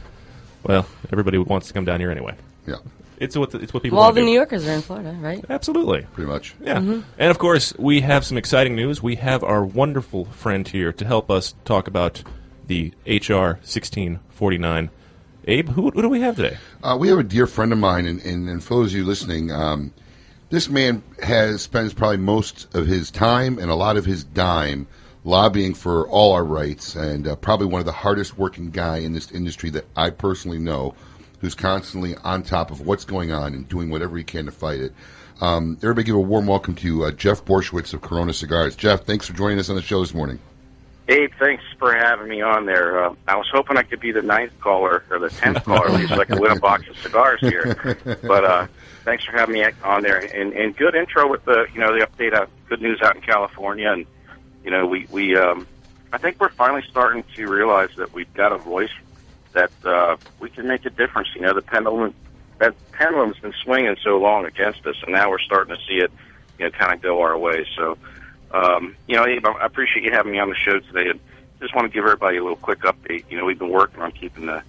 well. 0.62 0.86
Everybody 1.12 1.38
wants 1.38 1.68
to 1.68 1.74
come 1.74 1.84
down 1.84 2.00
here 2.00 2.10
anyway. 2.10 2.34
Yeah, 2.66 2.76
It's 3.18 3.36
what 3.36 3.50
the, 3.50 3.58
it's 3.58 3.72
what 3.72 3.82
people. 3.82 3.98
Well, 3.98 4.06
all 4.06 4.12
the 4.12 4.20
to 4.20 4.26
New. 4.26 4.32
Yorkers 4.32 4.66
are 4.66 4.72
in 4.72 4.82
Florida, 4.82 5.16
right? 5.20 5.44
Absolutely. 5.48 6.06
pretty 6.12 6.30
much. 6.30 6.54
Yeah. 6.60 6.78
And 6.78 7.30
of 7.30 7.38
course, 7.38 7.76
we 7.78 8.00
have 8.02 8.24
some 8.24 8.36
exciting 8.36 8.74
news. 8.74 9.02
We 9.02 9.16
have 9.16 9.42
our 9.42 9.64
wonderful 9.64 10.26
friend 10.26 10.66
here 10.66 10.92
to 10.92 11.04
help 11.04 11.30
us 11.30 11.54
talk 11.64 11.88
about 11.88 12.22
the 12.66 12.92
HR 13.06 13.58
1649. 13.62 14.90
Abe, 15.48 15.68
who, 15.68 15.90
who 15.90 16.02
do 16.02 16.08
we 16.08 16.20
have 16.20 16.36
today? 16.36 16.56
Uh, 16.82 16.96
we 16.98 17.08
have 17.08 17.18
a 17.18 17.22
dear 17.22 17.46
friend 17.46 17.72
of 17.72 17.78
mine, 17.78 18.06
and, 18.06 18.20
and, 18.22 18.48
and 18.48 18.62
for 18.62 18.74
those 18.74 18.92
of 18.92 18.98
you 18.98 19.04
listening, 19.04 19.52
um, 19.52 19.92
this 20.50 20.68
man 20.68 21.02
has 21.22 21.62
spends 21.62 21.94
probably 21.94 22.16
most 22.16 22.74
of 22.74 22.86
his 22.86 23.12
time 23.12 23.58
and 23.58 23.70
a 23.70 23.74
lot 23.76 23.96
of 23.96 24.04
his 24.04 24.24
dime 24.24 24.88
lobbying 25.22 25.74
for 25.74 26.08
all 26.08 26.32
our 26.32 26.44
rights, 26.44 26.94
and 26.94 27.26
uh, 27.26 27.36
probably 27.36 27.66
one 27.66 27.80
of 27.80 27.86
the 27.86 27.92
hardest 27.92 28.38
working 28.38 28.70
guy 28.70 28.98
in 28.98 29.12
this 29.12 29.30
industry 29.32 29.70
that 29.70 29.84
I 29.96 30.10
personally 30.10 30.58
know, 30.58 30.94
who's 31.46 31.54
constantly 31.54 32.16
on 32.24 32.42
top 32.42 32.72
of 32.72 32.80
what's 32.80 33.04
going 33.04 33.30
on 33.30 33.54
and 33.54 33.68
doing 33.68 33.88
whatever 33.88 34.18
he 34.18 34.24
can 34.24 34.46
to 34.46 34.50
fight 34.50 34.80
it. 34.80 34.92
Um, 35.40 35.76
everybody, 35.80 36.02
give 36.02 36.16
a 36.16 36.20
warm 36.20 36.48
welcome 36.48 36.74
to 36.76 37.04
uh, 37.04 37.12
Jeff 37.12 37.44
Borysiewicz 37.44 37.94
of 37.94 38.00
Corona 38.02 38.34
Cigars. 38.34 38.74
Jeff, 38.74 39.04
thanks 39.04 39.28
for 39.28 39.32
joining 39.32 39.60
us 39.60 39.70
on 39.70 39.76
the 39.76 39.82
show 39.82 40.00
this 40.00 40.12
morning. 40.12 40.40
Abe, 41.06 41.30
thanks 41.38 41.62
for 41.78 41.94
having 41.94 42.26
me 42.26 42.42
on 42.42 42.66
there. 42.66 43.04
Uh, 43.04 43.14
I 43.28 43.36
was 43.36 43.46
hoping 43.52 43.76
I 43.76 43.84
could 43.84 44.00
be 44.00 44.10
the 44.10 44.22
ninth 44.22 44.58
caller 44.60 45.04
or 45.08 45.20
the 45.20 45.28
tenth 45.28 45.62
caller, 45.64 45.86
at 45.86 46.00
least, 46.00 46.14
so 46.14 46.20
I 46.20 46.24
could 46.24 46.40
win 46.40 46.50
a 46.50 46.58
box 46.58 46.88
of 46.88 46.98
cigars 46.98 47.38
here. 47.40 47.96
But 48.22 48.44
uh, 48.44 48.66
thanks 49.04 49.24
for 49.24 49.30
having 49.30 49.54
me 49.54 49.64
on 49.84 50.02
there, 50.02 50.18
and, 50.18 50.52
and 50.52 50.76
good 50.76 50.96
intro 50.96 51.30
with 51.30 51.44
the 51.44 51.68
you 51.72 51.78
know 51.78 51.96
the 51.96 52.04
update 52.04 52.34
out, 52.34 52.50
good 52.68 52.82
news 52.82 53.00
out 53.02 53.14
in 53.14 53.22
California, 53.22 53.92
and 53.92 54.04
you 54.64 54.72
know 54.72 54.84
we 54.84 55.06
we 55.12 55.36
um, 55.36 55.64
I 56.12 56.18
think 56.18 56.40
we're 56.40 56.48
finally 56.48 56.82
starting 56.90 57.22
to 57.36 57.46
realize 57.46 57.90
that 57.98 58.12
we've 58.12 58.34
got 58.34 58.50
a 58.50 58.58
voice 58.58 58.90
that 59.56 59.72
uh, 59.84 60.16
we 60.38 60.48
can 60.48 60.68
make 60.68 60.84
a 60.86 60.90
difference. 60.90 61.28
You 61.34 61.42
know, 61.42 61.54
the 61.54 61.62
pendulum 61.62 62.14
that 62.58 62.74
pendulum's 62.92 63.38
been 63.38 63.54
swinging 63.64 63.96
so 64.04 64.18
long 64.18 64.46
against 64.46 64.86
us, 64.86 64.96
and 65.02 65.12
now 65.12 65.28
we're 65.28 65.40
starting 65.40 65.74
to 65.74 65.82
see 65.82 65.96
it, 65.96 66.12
you 66.58 66.64
know, 66.64 66.70
kind 66.70 66.94
of 66.94 67.02
go 67.02 67.20
our 67.20 67.36
way. 67.36 67.66
So. 67.76 67.98
Um, 68.52 68.94
you 69.08 69.16
know, 69.16 69.24
I 69.24 69.66
appreciate 69.66 70.04
you 70.04 70.12
having 70.12 70.32
me 70.32 70.38
on 70.38 70.48
the 70.48 70.54
show 70.54 70.78
today. 70.78 71.10
And 71.10 71.20
just 71.60 71.74
want 71.74 71.90
to 71.90 71.92
give 71.92 72.04
everybody 72.04 72.36
a 72.36 72.42
little 72.42 72.56
quick 72.56 72.80
update. 72.80 73.24
You 73.30 73.38
know, 73.38 73.44
we've 73.44 73.58
been 73.58 73.70
working 73.70 74.00
on 74.00 74.12
keeping 74.12 74.46
the 74.46 74.62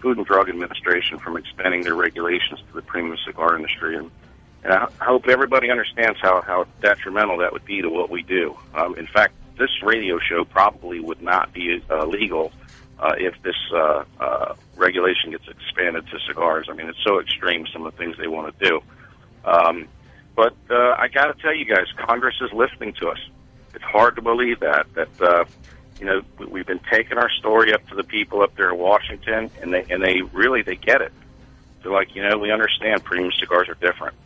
Food 0.00 0.18
and 0.18 0.26
Drug 0.26 0.48
Administration 0.48 1.18
from 1.18 1.36
expanding 1.36 1.82
their 1.82 1.94
regulations 1.94 2.60
to 2.68 2.74
the 2.74 2.82
premium 2.82 3.16
cigar 3.24 3.56
industry, 3.56 3.96
and, 3.96 4.10
and 4.62 4.72
I, 4.72 4.88
I 5.00 5.04
hope 5.04 5.26
everybody 5.28 5.70
understands 5.70 6.18
how 6.20 6.42
how 6.42 6.66
detrimental 6.82 7.38
that 7.38 7.52
would 7.52 7.64
be 7.64 7.80
to 7.80 7.88
what 7.88 8.10
we 8.10 8.22
do. 8.22 8.56
Um, 8.74 8.94
in 8.96 9.06
fact, 9.06 9.34
this 9.58 9.70
radio 9.82 10.18
show 10.18 10.44
probably 10.44 11.00
would 11.00 11.22
not 11.22 11.52
be 11.52 11.82
uh, 11.90 12.04
legal 12.04 12.52
uh, 13.04 13.12
if 13.18 13.34
this 13.42 13.54
uh, 13.74 14.04
uh, 14.18 14.54
regulation 14.76 15.30
gets 15.30 15.44
expanded 15.46 16.06
to 16.08 16.18
cigars. 16.26 16.66
I 16.70 16.74
mean, 16.74 16.88
it's 16.88 17.04
so 17.06 17.20
extreme 17.20 17.66
some 17.72 17.84
of 17.84 17.92
the 17.92 17.98
things 17.98 18.16
they 18.18 18.28
want 18.28 18.58
to 18.58 18.64
do. 18.70 18.80
Um, 19.44 19.88
but 20.34 20.56
uh, 20.70 20.96
I 20.98 21.08
got 21.08 21.26
to 21.26 21.34
tell 21.42 21.54
you 21.54 21.66
guys, 21.66 21.86
Congress 22.08 22.36
is 22.40 22.50
listening 22.52 22.94
to 23.00 23.08
us. 23.10 23.18
It's 23.74 23.84
hard 23.84 24.16
to 24.16 24.22
believe 24.22 24.60
that 24.60 24.86
that 24.94 25.10
uh, 25.20 25.44
you 26.00 26.06
know 26.06 26.22
we- 26.38 26.46
we've 26.46 26.66
been 26.66 26.80
taking 26.90 27.18
our 27.18 27.30
story 27.30 27.74
up 27.74 27.86
to 27.88 27.94
the 27.94 28.04
people 28.04 28.40
up 28.42 28.56
there 28.56 28.70
in 28.70 28.78
Washington, 28.78 29.50
and 29.60 29.74
they 29.74 29.84
and 29.90 30.02
they 30.02 30.22
really 30.32 30.62
they 30.62 30.76
get 30.76 31.02
it. 31.02 31.12
They're 31.82 31.92
like, 31.92 32.14
you 32.14 32.26
know, 32.26 32.38
we 32.38 32.50
understand 32.50 33.04
premium 33.04 33.32
cigars 33.38 33.68
are 33.68 33.74
different. 33.86 34.16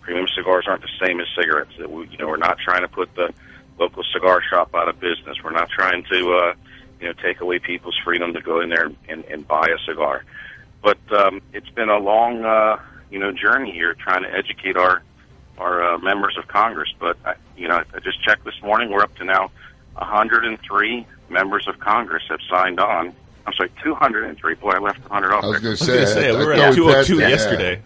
Premium 0.00 0.28
cigars 0.36 0.66
aren't 0.68 0.82
the 0.82 1.06
same 1.06 1.18
as 1.20 1.26
cigarettes. 1.36 1.72
That 1.78 1.90
we, 1.90 2.06
you 2.08 2.18
know, 2.18 2.28
we're 2.28 2.36
not 2.36 2.58
trying 2.58 2.82
to 2.82 2.88
put 2.88 3.12
the 3.16 3.34
local 3.78 4.04
cigar 4.12 4.40
shop 4.48 4.74
out 4.74 4.88
of 4.88 5.00
business. 5.00 5.36
We're 5.42 5.50
not 5.50 5.68
trying 5.70 6.04
to, 6.12 6.32
uh, 6.34 6.54
you 7.00 7.06
know, 7.06 7.12
take 7.14 7.40
away 7.40 7.58
people's 7.58 7.98
freedom 8.04 8.34
to 8.34 8.40
go 8.40 8.60
in 8.60 8.68
there 8.68 8.90
and, 9.08 9.24
and 9.24 9.46
buy 9.48 9.68
a 9.68 9.78
cigar. 9.86 10.24
But 10.82 10.98
um, 11.12 11.40
it's 11.52 11.68
been 11.70 11.88
a 11.88 11.98
long, 11.98 12.44
uh, 12.44 12.80
you 13.10 13.18
know, 13.18 13.32
journey 13.32 13.72
here 13.72 13.94
trying 13.94 14.22
to 14.22 14.32
educate 14.32 14.76
our 14.76 15.02
our 15.58 15.94
uh, 15.94 15.98
members 15.98 16.38
of 16.38 16.48
Congress. 16.48 16.88
But 16.98 17.18
I, 17.24 17.34
you 17.56 17.68
know, 17.68 17.82
I 17.94 17.98
just 18.00 18.22
checked 18.22 18.44
this 18.44 18.60
morning. 18.62 18.90
We're 18.90 19.02
up 19.02 19.14
to 19.16 19.24
now 19.24 19.50
103 19.96 21.06
members 21.28 21.68
of 21.68 21.78
Congress 21.80 22.22
have 22.28 22.40
signed 22.48 22.80
on. 22.80 23.14
I'm 23.46 23.52
sorry, 23.54 23.70
203. 23.82 24.54
Boy, 24.54 24.70
I 24.70 24.78
left 24.78 25.00
100 25.00 25.32
off. 25.32 25.44
I 25.44 25.46
was 25.48 25.60
there. 25.60 25.60
going 25.60 25.62
to 25.62 25.68
I 25.68 25.70
was 25.72 25.80
say, 25.80 25.94
going 25.94 26.06
to 26.06 26.12
say, 26.12 26.28
I- 26.30 26.38
we 26.38 26.44
were 26.46 26.52
at 26.52 26.74
thought 26.74 26.86
we 26.86 26.92
passed 26.92 27.08
202 27.08 27.16
that, 27.16 27.30
yesterday. 27.30 27.82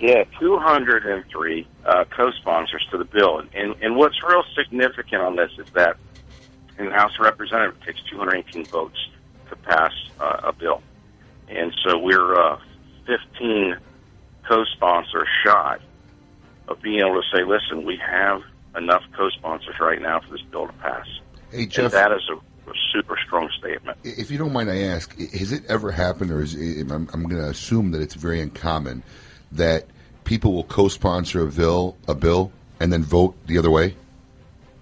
Yeah, 0.00 0.24
203 0.38 1.66
uh, 1.84 2.04
co-sponsors 2.04 2.86
to 2.90 2.96
the 2.96 3.04
bill. 3.04 3.38
And, 3.38 3.50
and, 3.54 3.74
and 3.82 3.96
what's 3.96 4.22
real 4.22 4.44
significant 4.54 5.20
on 5.20 5.36
this 5.36 5.50
is 5.58 5.66
that 5.74 5.96
in 6.80 6.86
the 6.86 6.92
House 6.92 7.12
of 7.18 7.24
Representatives, 7.24 7.76
it 7.82 7.86
takes 7.86 8.00
218 8.10 8.64
votes 8.66 8.96
to 9.50 9.56
pass 9.56 9.92
uh, 10.18 10.40
a 10.44 10.52
bill. 10.52 10.82
And 11.48 11.72
so 11.84 11.98
we're 11.98 12.34
uh, 12.34 12.58
15 13.06 13.76
co-sponsors 14.48 15.28
shy 15.44 15.78
of 16.68 16.80
being 16.80 17.00
able 17.00 17.20
to 17.20 17.28
say, 17.36 17.44
listen, 17.44 17.84
we 17.84 17.98
have 17.98 18.42
enough 18.76 19.02
co-sponsors 19.16 19.74
right 19.80 20.00
now 20.00 20.20
for 20.20 20.30
this 20.30 20.42
bill 20.42 20.68
to 20.68 20.72
pass. 20.74 21.06
Hey, 21.50 21.68
And 21.76 21.90
that 21.90 22.12
is 22.12 22.22
a, 22.30 22.36
a 22.70 22.74
super 22.92 23.18
strong 23.26 23.50
statement. 23.58 23.98
If 24.04 24.30
you 24.30 24.38
don't 24.38 24.52
mind, 24.52 24.70
I 24.70 24.82
ask: 24.82 25.18
Has 25.18 25.50
it 25.50 25.64
ever 25.66 25.90
happened, 25.90 26.30
or 26.30 26.40
is 26.40 26.54
it, 26.54 26.88
I'm, 26.90 27.08
I'm 27.12 27.24
going 27.24 27.42
to 27.42 27.48
assume 27.48 27.90
that 27.90 28.00
it's 28.00 28.14
very 28.14 28.40
uncommon 28.40 29.02
that 29.50 29.86
people 30.22 30.52
will 30.52 30.62
co-sponsor 30.62 31.42
a 31.42 31.50
bill, 31.50 31.96
a 32.06 32.14
bill, 32.14 32.52
and 32.78 32.92
then 32.92 33.02
vote 33.02 33.34
the 33.46 33.58
other 33.58 33.70
way? 33.70 33.96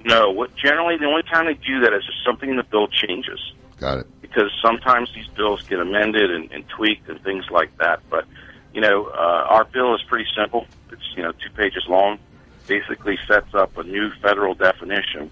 No, 0.08 0.30
what 0.30 0.56
generally 0.56 0.96
the 0.96 1.04
only 1.04 1.22
time 1.22 1.44
they 1.44 1.54
do 1.54 1.80
that 1.80 1.92
is 1.92 2.02
if 2.08 2.14
something 2.26 2.48
in 2.48 2.56
the 2.56 2.62
bill 2.62 2.88
changes. 2.88 3.38
Got 3.78 3.98
it. 3.98 4.06
because 4.22 4.50
sometimes 4.60 5.12
these 5.14 5.28
bills 5.28 5.62
get 5.62 5.78
amended 5.78 6.32
and, 6.32 6.50
and 6.50 6.68
tweaked 6.68 7.08
and 7.08 7.22
things 7.22 7.44
like 7.50 7.76
that. 7.78 8.00
But 8.10 8.24
you 8.72 8.80
know, 8.80 9.06
uh, 9.06 9.46
our 9.48 9.64
bill 9.64 9.94
is 9.94 10.02
pretty 10.08 10.28
simple. 10.36 10.66
It's 10.90 11.02
you 11.16 11.22
know 11.22 11.32
two 11.32 11.50
pages 11.54 11.84
long. 11.88 12.18
Basically, 12.66 13.18
sets 13.28 13.54
up 13.54 13.76
a 13.76 13.82
new 13.82 14.10
federal 14.22 14.54
definition 14.54 15.30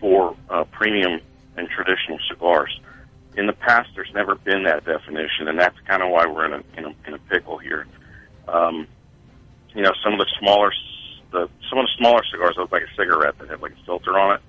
for 0.00 0.36
uh, 0.48 0.64
premium 0.64 1.20
and 1.56 1.68
traditional 1.68 2.18
cigars. 2.28 2.80
In 3.36 3.46
the 3.46 3.52
past, 3.52 3.90
there's 3.94 4.12
never 4.14 4.34
been 4.34 4.64
that 4.64 4.84
definition, 4.84 5.48
and 5.48 5.58
that's 5.58 5.78
kind 5.86 6.02
of 6.02 6.10
why 6.10 6.26
we're 6.26 6.44
in 6.44 6.52
a 6.52 6.62
in 6.76 6.84
a, 6.84 6.94
in 7.08 7.14
a 7.14 7.18
pickle 7.30 7.58
here. 7.58 7.86
Um, 8.46 8.86
you 9.74 9.82
know, 9.82 9.92
some 10.02 10.12
of 10.12 10.18
the 10.18 10.26
smaller, 10.38 10.72
the 11.30 11.48
some 11.68 11.78
of 11.78 11.86
the 11.86 11.90
smaller 11.98 12.22
cigars 12.30 12.54
look 12.56 12.72
like 12.72 12.82
a 12.82 12.94
cigarette 12.96 13.38
that 13.38 13.50
have 13.50 13.62
like 13.62 13.72
a 13.72 13.84
filter 13.84 14.18
on 14.18 14.36
it. 14.36 14.40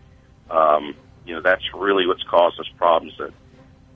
Um, 0.52 0.96
you 1.26 1.36
know, 1.36 1.42
that's 1.42 1.64
really 1.74 2.08
what's 2.08 2.24
caused 2.24 2.60
us 2.60 2.68
problems. 2.78 3.14
That 3.20 3.32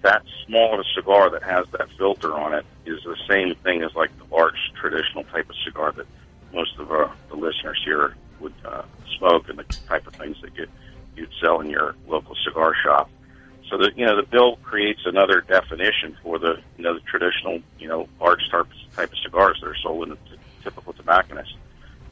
that 0.04 0.24
small 0.46 0.74
of 0.74 0.80
a 0.82 0.84
cigar 0.96 1.30
that 1.30 1.44
has 1.44 1.66
that 1.72 1.88
filter 1.98 2.34
on 2.34 2.54
it 2.54 2.66
is 2.86 3.00
the 3.04 3.16
same 3.28 3.56
thing 3.64 3.84
as 3.84 3.96
like 3.96 4.12
the 4.18 4.36
large 4.36 4.58
traditional 4.80 5.24
type 5.26 5.50
of 5.50 5.56
cigar 5.66 5.94
that 5.94 6.06
most 6.54 6.78
of 6.78 6.92
our, 6.92 7.12
the 7.30 7.36
listeners 7.36 7.82
here 7.84 8.16
would 8.40 8.54
uh, 8.66 8.84
smoke 9.18 9.50
and 9.50 9.58
the 9.58 9.64
type 9.88 10.06
of 10.06 10.14
things 10.16 10.38
that 10.42 10.56
you, 10.56 10.68
you'd 11.16 11.30
sell 11.42 11.62
in 11.62 11.70
your 11.70 11.96
local 12.08 12.36
cigar 12.44 12.74
shop. 12.84 13.10
So 13.70 13.78
that 13.78 13.98
you 13.98 14.06
know 14.06 14.18
the 14.18 14.28
bill 14.28 14.58
creates 14.58 15.02
another 15.06 15.42
definition 15.42 16.16
for 16.22 16.38
the 16.38 16.62
you 16.78 16.84
know 16.84 16.94
the 16.94 17.00
traditional 17.00 17.60
you 17.80 17.88
know 17.88 18.08
large 18.20 18.42
type 18.52 18.68
type 18.96 19.12
of 19.12 19.18
cigars 19.20 19.58
that 19.62 19.68
are 19.68 19.76
sold 19.82 20.08
in 20.08 20.12
a 20.12 20.16
t- 20.16 20.38
typical 20.64 20.94
tobacconist. 20.94 21.56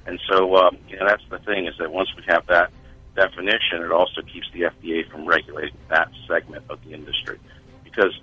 And 0.05 0.19
so 0.29 0.55
um, 0.55 0.77
you 0.87 0.97
know 0.97 1.07
that's 1.07 1.23
the 1.29 1.39
thing 1.39 1.67
is 1.67 1.75
that 1.77 1.91
once 1.91 2.09
we 2.15 2.23
have 2.27 2.45
that 2.47 2.71
definition, 3.15 3.83
it 3.83 3.91
also 3.91 4.21
keeps 4.21 4.49
the 4.53 4.61
FDA 4.61 5.09
from 5.09 5.25
regulating 5.25 5.77
that 5.89 6.09
segment 6.27 6.63
of 6.69 6.83
the 6.83 6.93
industry 6.93 7.39
because 7.83 8.17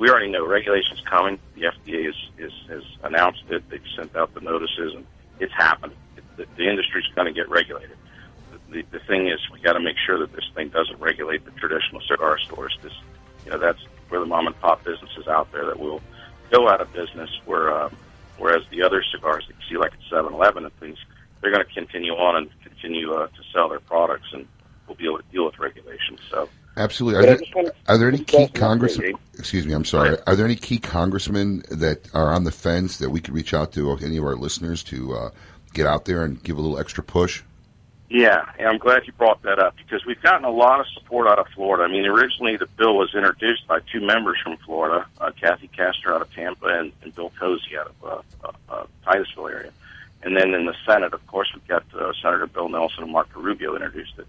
we 0.00 0.08
already 0.08 0.30
know 0.30 0.46
regulations 0.46 1.02
coming. 1.08 1.38
The 1.54 1.62
FDA 1.62 2.08
is, 2.08 2.16
is 2.38 2.52
has 2.68 2.82
announced 3.04 3.44
it. 3.50 3.68
They've 3.68 3.80
sent 3.94 4.16
out 4.16 4.32
the 4.34 4.40
notices, 4.40 4.94
and 4.94 5.06
it's 5.38 5.52
happening. 5.52 5.96
It, 6.16 6.24
the, 6.36 6.46
the 6.56 6.68
industry's 6.68 7.06
going 7.14 7.26
to 7.26 7.32
get 7.32 7.48
regulated. 7.50 7.96
The, 8.70 8.82
the 8.90 9.00
thing 9.00 9.28
is, 9.28 9.38
we 9.52 9.60
got 9.60 9.74
to 9.74 9.80
make 9.80 9.96
sure 10.04 10.18
that 10.18 10.32
this 10.32 10.48
thing 10.54 10.70
doesn't 10.70 10.98
regulate 11.00 11.44
the 11.44 11.50
traditional 11.52 12.00
cigar 12.00 12.38
stores. 12.38 12.76
Because 12.80 12.96
you 13.44 13.50
know 13.52 13.58
that's 13.58 13.80
where 14.08 14.20
the 14.20 14.26
mom 14.26 14.46
and 14.46 14.58
pop 14.58 14.82
businesses 14.84 15.28
out 15.28 15.52
there 15.52 15.66
that 15.66 15.78
will 15.78 16.00
go 16.50 16.68
out 16.68 16.80
of 16.80 16.90
business. 16.94 17.30
Where 17.44 17.70
um, 17.70 17.94
whereas 18.38 18.62
the 18.70 18.82
other 18.82 19.04
cigars 19.12 19.46
that 19.48 19.56
you 19.60 19.76
see 19.76 19.78
like 19.78 19.92
at 19.92 19.98
Seven 20.08 20.32
Eleven 20.32 20.64
and 20.64 20.74
things, 20.80 20.96
they're 21.40 21.52
going 21.52 21.64
to 21.64 21.72
continue 21.72 22.12
on 22.12 22.36
and 22.36 22.50
continue 22.62 23.12
uh, 23.12 23.26
to 23.26 23.42
sell 23.52 23.68
their 23.68 23.80
products, 23.80 24.28
and 24.32 24.46
we'll 24.86 24.96
be 24.96 25.04
able 25.04 25.18
to 25.18 25.24
deal 25.32 25.44
with 25.44 25.58
regulations. 25.58 26.20
So. 26.30 26.48
Absolutely. 26.76 27.20
Are 27.20 27.36
there, 27.36 27.72
are 27.88 27.98
there 27.98 28.08
any 28.08 28.24
key 28.24 28.36
wanna 28.36 28.52
congressmen? 28.52 29.14
Excuse 29.38 29.66
me. 29.66 29.72
I'm 29.72 29.84
sorry. 29.84 30.16
Are 30.26 30.36
there 30.36 30.46
any 30.46 30.56
key 30.56 30.78
congressmen 30.78 31.62
that 31.70 32.08
are 32.14 32.32
on 32.32 32.44
the 32.44 32.52
fence 32.52 32.98
that 32.98 33.10
we 33.10 33.20
could 33.20 33.34
reach 33.34 33.52
out 33.52 33.72
to 33.72 33.96
any 33.98 34.16
of 34.16 34.24
our 34.24 34.36
listeners 34.36 34.82
to 34.84 35.14
uh, 35.14 35.30
get 35.74 35.86
out 35.86 36.04
there 36.04 36.24
and 36.24 36.42
give 36.42 36.56
a 36.56 36.60
little 36.60 36.78
extra 36.78 37.02
push? 37.02 37.42
Yeah, 38.10 38.44
and 38.58 38.66
I'm 38.66 38.78
glad 38.78 39.06
you 39.06 39.12
brought 39.12 39.40
that 39.42 39.60
up 39.60 39.76
because 39.76 40.04
we've 40.04 40.20
gotten 40.20 40.44
a 40.44 40.50
lot 40.50 40.80
of 40.80 40.86
support 40.88 41.28
out 41.28 41.38
of 41.38 41.46
Florida. 41.54 41.84
I 41.84 41.88
mean, 41.88 42.06
originally 42.06 42.56
the 42.56 42.66
bill 42.66 42.96
was 42.96 43.14
introduced 43.14 43.68
by 43.68 43.78
two 43.92 44.00
members 44.00 44.36
from 44.42 44.56
Florida, 44.58 45.06
uh, 45.20 45.30
Kathy 45.40 45.68
Castor 45.68 46.12
out 46.12 46.20
of 46.20 46.32
Tampa 46.34 46.66
and, 46.66 46.92
and 47.02 47.14
Bill 47.14 47.30
Posey 47.38 47.78
out 47.78 47.86
of 47.86 48.04
uh, 48.04 48.48
uh, 48.48 48.52
uh, 48.68 48.86
Titusville 49.04 49.46
area. 49.46 49.70
And 50.22 50.36
then 50.36 50.52
in 50.54 50.66
the 50.66 50.74
Senate, 50.86 51.14
of 51.14 51.26
course, 51.26 51.48
we've 51.54 51.66
got 51.66 51.84
uh, 51.94 52.12
Senator 52.22 52.46
Bill 52.46 52.68
Nelson 52.68 53.04
and 53.04 53.12
Marco 53.12 53.40
Rubio 53.40 53.74
introduced 53.74 54.18
it. 54.18 54.26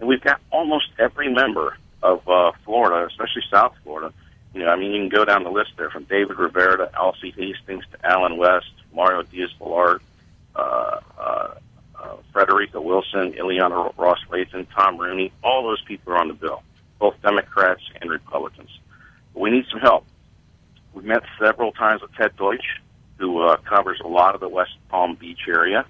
And 0.00 0.08
we've 0.08 0.20
got 0.20 0.40
almost 0.50 0.86
every 0.98 1.32
member 1.32 1.76
of 2.02 2.28
uh, 2.28 2.52
Florida, 2.64 3.06
especially 3.06 3.42
South 3.50 3.74
Florida. 3.84 4.12
You 4.54 4.64
know, 4.64 4.70
I 4.70 4.76
mean, 4.76 4.92
you 4.92 5.00
can 5.00 5.08
go 5.08 5.24
down 5.24 5.44
the 5.44 5.50
list 5.50 5.72
there 5.76 5.90
from 5.90 6.04
David 6.04 6.38
Rivera 6.38 6.78
to 6.78 6.90
Alcee 6.98 7.32
Hastings 7.32 7.84
to 7.92 8.06
Allen 8.06 8.36
West, 8.36 8.72
Mario 8.92 9.22
Diaz-Balart, 9.22 10.00
uh, 10.56 11.00
uh, 11.18 11.54
uh, 11.96 12.16
Frederica 12.32 12.80
Wilson, 12.80 13.32
Ileana 13.34 13.96
Ross 13.96 14.18
Lathan, 14.30 14.66
Tom 14.74 14.98
Rooney. 14.98 15.32
All 15.44 15.64
those 15.64 15.82
people 15.82 16.12
are 16.12 16.18
on 16.18 16.28
the 16.28 16.34
bill, 16.34 16.62
both 16.98 17.20
Democrats 17.22 17.82
and 18.00 18.10
Republicans. 18.10 18.70
But 19.34 19.40
we 19.40 19.50
need 19.50 19.66
some 19.70 19.80
help. 19.80 20.04
We've 20.94 21.04
met 21.04 21.22
several 21.38 21.72
times 21.72 22.02
with 22.02 22.14
Ted 22.14 22.34
Deutch, 22.36 22.80
who 23.18 23.42
uh, 23.42 23.56
covers 23.58 24.00
a 24.04 24.08
lot 24.08 24.34
of 24.34 24.40
the 24.40 24.48
West 24.48 24.72
Palm 24.88 25.16
Beach 25.16 25.40
area, 25.48 25.84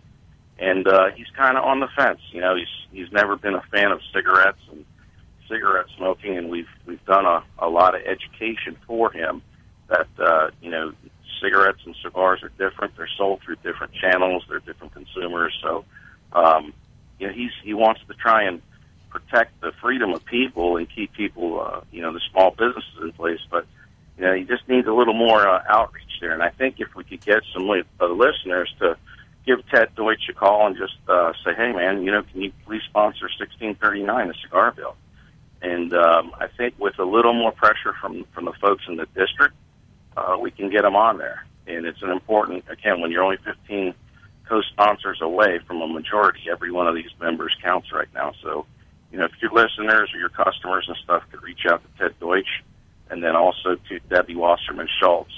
and 0.59 0.87
uh, 0.89 1.11
he's 1.15 1.29
kind 1.37 1.57
of 1.57 1.65
on 1.65 1.81
the 1.81 1.89
fence. 1.97 2.21
You 2.33 2.41
know, 2.41 2.57
he's 2.57 2.67
he's 2.91 3.13
never 3.13 3.37
been 3.37 3.55
a 3.55 3.63
fan 3.71 3.93
of 3.93 4.01
cigarettes 4.13 4.61
and 4.71 4.85
cigarette 5.49 5.87
smoking, 5.97 6.37
and 6.37 6.51
we've 6.51 6.69
we've 6.87 7.05
done 7.05 7.27
a, 7.27 7.43
a 7.59 7.69
lot 7.69 7.95
of 7.95 8.03
education 8.03 8.77
for 8.87 9.11
him 9.13 9.43
that 9.89 10.09
uh, 10.19 10.51
you 10.61 10.71
know 10.71 10.93
cigarettes 11.41 11.81
and 11.85 11.95
cigars 12.03 12.43
are 12.43 12.51
different. 12.51 12.97
They're 12.97 13.09
sold 13.17 13.41
through 13.43 13.57
different 13.57 13.95
channels. 13.95 14.45
They're 14.49 14.61
different 14.61 14.93
consumers. 14.95 15.57
So, 15.63 15.85
um, 16.33 16.73
you 17.19 17.27
know, 17.27 17.33
he's 17.33 17.53
he 17.63 17.75
wants 17.75 18.01
to 18.09 18.15
try 18.15 18.45
and 18.45 18.63
protect 19.11 19.61
the 19.61 19.73
freedom 19.81 20.13
of 20.13 20.25
people 20.25 20.77
and 20.77 20.87
keep 20.95 21.13
people, 21.15 21.61
uh, 21.61 21.81
you 21.91 22.03
know, 22.03 22.13
the 22.13 22.21
small 22.31 22.51
businesses 22.51 22.99
in 23.01 23.13
place. 23.13 23.41
But 23.51 23.67
you 24.19 24.25
know, 24.25 24.35
he 24.35 24.45
just 24.45 24.69
needs 24.69 24.89
a 24.89 24.93
little 24.93 25.15
more 25.15 25.49
uh, 25.49 25.63
outreach 25.69 26.19
there. 26.21 26.33
And 26.33 26.43
I 26.43 26.51
think 26.51 26.77
if 26.79 26.95
we 26.97 27.05
could 27.05 27.25
get 27.25 27.43
some 27.55 27.69
li- 27.69 27.85
uh, 28.01 28.07
listeners 28.07 28.73
to 28.81 28.97
give 29.47 29.67
Ted 29.69 29.95
Deutch 29.95 30.29
a 30.29 30.33
call 30.33 30.67
and 30.67 30.77
just 30.77 30.97
uh, 31.09 31.33
say, 31.45 31.55
"Hey, 31.55 31.73
man, 31.73 32.03
you 32.03 32.11
know, 32.11 32.23
can 32.23 32.43
you 32.43 32.53
please 32.67 32.83
sponsor 32.89 33.27
1639, 33.39 34.29
the 34.29 34.35
cigar 34.43 34.73
bill?" 34.73 34.97
And 35.63 35.95
um, 35.95 36.33
I 36.39 36.49
think 36.49 36.75
with 36.79 36.99
a 36.99 37.05
little 37.05 37.33
more 37.33 37.53
pressure 37.53 37.95
from 38.01 38.25
from 38.35 38.45
the 38.47 38.53
folks 38.61 38.85
in 38.89 38.97
the 38.97 39.07
district, 39.15 39.55
uh, 40.17 40.37
we 40.41 40.51
can 40.51 40.69
get 40.71 40.83
them 40.83 40.97
on 40.97 41.19
there. 41.19 41.47
And 41.67 41.87
it's 41.87 42.03
an 42.03 42.11
important 42.11 42.65
again 42.69 43.01
when 43.01 43.13
you're 43.13 43.23
only 43.23 43.39
15 43.45 43.95
co-sponsors 44.49 45.21
away 45.21 45.61
from 45.67 45.81
a 45.81 45.87
majority. 45.87 46.51
Every 46.51 46.73
one 46.73 46.89
of 46.89 46.95
these 46.95 47.11
members 47.21 47.55
counts 47.63 47.93
right 47.93 48.09
now. 48.15 48.33
So, 48.43 48.67
you 49.13 49.19
know, 49.19 49.27
if 49.27 49.33
your 49.41 49.53
listeners 49.53 50.11
or 50.13 50.19
your 50.19 50.31
customers 50.31 50.87
and 50.89 50.97
stuff 51.05 51.23
could 51.31 51.43
reach 51.43 51.67
out 51.69 51.83
to 51.83 52.03
Ted 52.03 52.19
Deutch, 52.19 52.65
and 53.11 53.23
then 53.23 53.37
also 53.37 53.77
to 53.89 53.99
Debbie 54.09 54.37
Wasserman 54.37 54.89
Schultz. 55.01 55.33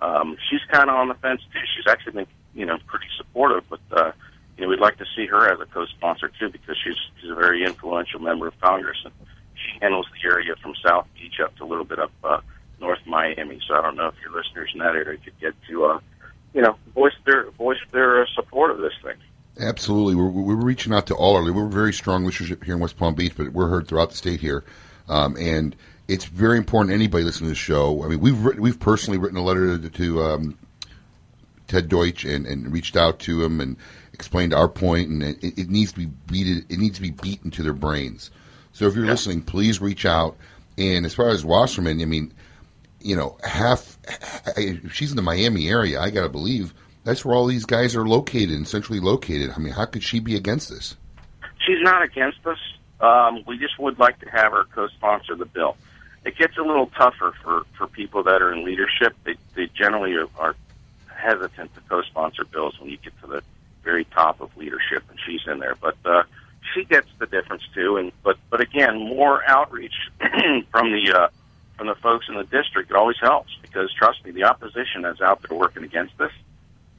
Um, 0.00 0.36
she's 0.50 0.60
kind 0.70 0.90
of 0.90 0.96
on 0.96 1.08
the 1.08 1.14
fence 1.14 1.40
too. 1.52 1.60
She's 1.76 1.90
actually 1.90 2.12
been, 2.12 2.26
you 2.54 2.66
know, 2.66 2.78
pretty 2.86 3.06
supportive, 3.16 3.64
but 3.68 3.80
uh, 3.92 4.12
you 4.56 4.64
know, 4.64 4.68
we'd 4.68 4.80
like 4.80 4.98
to 4.98 5.06
see 5.16 5.26
her 5.26 5.52
as 5.52 5.60
a 5.60 5.66
co-sponsor 5.66 6.30
too 6.38 6.50
because 6.50 6.76
she's 6.82 6.96
she's 7.20 7.30
a 7.30 7.34
very 7.34 7.64
influential 7.64 8.20
member 8.20 8.46
of 8.48 8.60
Congress 8.60 8.98
and 9.04 9.12
she 9.54 9.78
handles 9.80 10.06
the 10.12 10.28
area 10.28 10.54
from 10.60 10.74
South 10.84 11.06
Beach 11.14 11.40
up 11.42 11.56
to 11.56 11.64
a 11.64 11.66
little 11.66 11.84
bit 11.84 11.98
up 11.98 12.12
uh, 12.22 12.40
North 12.80 13.00
Miami. 13.06 13.60
So 13.66 13.74
I 13.74 13.82
don't 13.82 13.96
know 13.96 14.08
if 14.08 14.14
your 14.22 14.32
listeners 14.32 14.70
in 14.72 14.80
that 14.80 14.94
area 14.94 15.18
could 15.18 15.38
get 15.40 15.54
to, 15.68 15.84
uh, 15.84 16.00
you 16.52 16.62
know, 16.62 16.76
voice 16.94 17.14
their 17.24 17.50
voice 17.52 17.78
their 17.92 18.22
uh, 18.22 18.26
support 18.34 18.70
of 18.70 18.78
this 18.78 18.92
thing. 19.02 19.16
Absolutely. 19.58 20.16
We're, 20.16 20.28
we're 20.28 20.56
reaching 20.56 20.92
out 20.92 21.06
to 21.06 21.14
all 21.14 21.36
our, 21.36 21.52
we're 21.52 21.68
very 21.68 21.92
strong 21.92 22.24
listenership 22.24 22.64
here 22.64 22.74
in 22.74 22.80
West 22.80 22.96
Palm 22.96 23.14
Beach, 23.14 23.34
but 23.36 23.52
we're 23.52 23.68
heard 23.68 23.86
throughout 23.86 24.10
the 24.10 24.16
state 24.16 24.40
here. 24.40 24.64
Um, 25.08 25.36
and 25.36 25.76
it's 26.08 26.24
very 26.26 26.58
important 26.58 26.94
anybody 26.94 27.24
listening 27.24 27.48
to 27.48 27.52
the 27.52 27.56
show. 27.56 28.04
I 28.04 28.08
mean, 28.08 28.20
we've 28.20 28.38
written, 28.44 28.62
we've 28.62 28.78
personally 28.78 29.18
written 29.18 29.38
a 29.38 29.42
letter 29.42 29.78
to, 29.78 29.90
to 29.90 30.22
um, 30.22 30.58
Ted 31.66 31.88
Deutch 31.88 32.24
and, 32.24 32.46
and 32.46 32.72
reached 32.72 32.96
out 32.96 33.18
to 33.20 33.42
him 33.42 33.60
and 33.60 33.76
explained 34.12 34.52
our 34.52 34.68
point, 34.68 35.08
and 35.08 35.22
it, 35.22 35.42
it 35.42 35.70
needs 35.70 35.92
to 35.92 35.98
be 35.98 36.06
beat. 36.06 36.64
It 36.68 36.78
needs 36.78 36.96
to 36.96 37.02
be 37.02 37.10
beaten 37.10 37.50
to 37.52 37.62
their 37.62 37.72
brains. 37.72 38.30
So 38.72 38.86
if 38.86 38.94
you're 38.94 39.06
listening, 39.06 39.42
please 39.42 39.80
reach 39.80 40.04
out. 40.04 40.36
And 40.76 41.06
as 41.06 41.14
far 41.14 41.28
as 41.28 41.44
Wasserman, 41.44 42.02
I 42.02 42.04
mean, 42.04 42.34
you 43.00 43.16
know, 43.16 43.38
half. 43.44 43.98
If 44.56 44.92
she's 44.92 45.10
in 45.10 45.16
the 45.16 45.22
Miami 45.22 45.68
area, 45.68 46.00
I 46.00 46.10
got 46.10 46.22
to 46.22 46.28
believe 46.28 46.74
that's 47.04 47.24
where 47.24 47.34
all 47.34 47.46
these 47.46 47.64
guys 47.64 47.94
are 47.96 48.06
located 48.06 48.50
and 48.50 48.66
centrally 48.66 49.00
located. 49.00 49.52
I 49.54 49.58
mean, 49.58 49.72
how 49.72 49.84
could 49.86 50.02
she 50.02 50.20
be 50.20 50.36
against 50.36 50.70
this? 50.70 50.96
She's 51.66 51.80
not 51.80 52.02
against 52.02 52.46
us. 52.46 52.58
Um, 53.00 53.44
we 53.46 53.58
just 53.58 53.78
would 53.78 53.98
like 53.98 54.18
to 54.20 54.28
have 54.30 54.52
her 54.52 54.64
co-sponsor 54.74 55.36
the 55.36 55.46
bill. 55.46 55.76
It 56.24 56.36
gets 56.36 56.56
a 56.56 56.62
little 56.62 56.86
tougher 56.86 57.34
for, 57.42 57.64
for 57.76 57.86
people 57.86 58.22
that 58.24 58.40
are 58.40 58.52
in 58.52 58.64
leadership. 58.64 59.14
They, 59.24 59.34
they 59.54 59.66
generally 59.66 60.14
are, 60.14 60.28
are 60.38 60.56
hesitant 61.08 61.74
to 61.74 61.80
co-sponsor 61.88 62.44
bills 62.44 62.78
when 62.80 62.90
you 62.90 62.96
get 62.96 63.18
to 63.20 63.26
the 63.26 63.42
very 63.82 64.04
top 64.06 64.40
of 64.40 64.56
leadership, 64.56 65.02
and 65.10 65.18
she's 65.24 65.42
in 65.46 65.58
there. 65.58 65.76
But 65.80 65.96
uh, 66.04 66.22
she 66.72 66.84
gets 66.84 67.08
the 67.18 67.26
difference 67.26 67.62
too. 67.74 67.96
And 67.96 68.12
but 68.22 68.38
but 68.50 68.60
again, 68.60 68.98
more 68.98 69.42
outreach 69.46 69.94
from 70.18 70.92
the 70.92 71.12
uh, 71.14 71.28
from 71.76 71.88
the 71.88 71.94
folks 71.96 72.26
in 72.28 72.36
the 72.36 72.44
district 72.44 72.90
it 72.90 72.96
always 72.96 73.18
helps 73.20 73.56
because 73.62 73.92
trust 73.92 74.24
me, 74.24 74.30
the 74.30 74.44
opposition 74.44 75.04
is 75.04 75.20
out 75.20 75.42
there 75.42 75.56
working 75.56 75.84
against 75.84 76.16
this. 76.18 76.32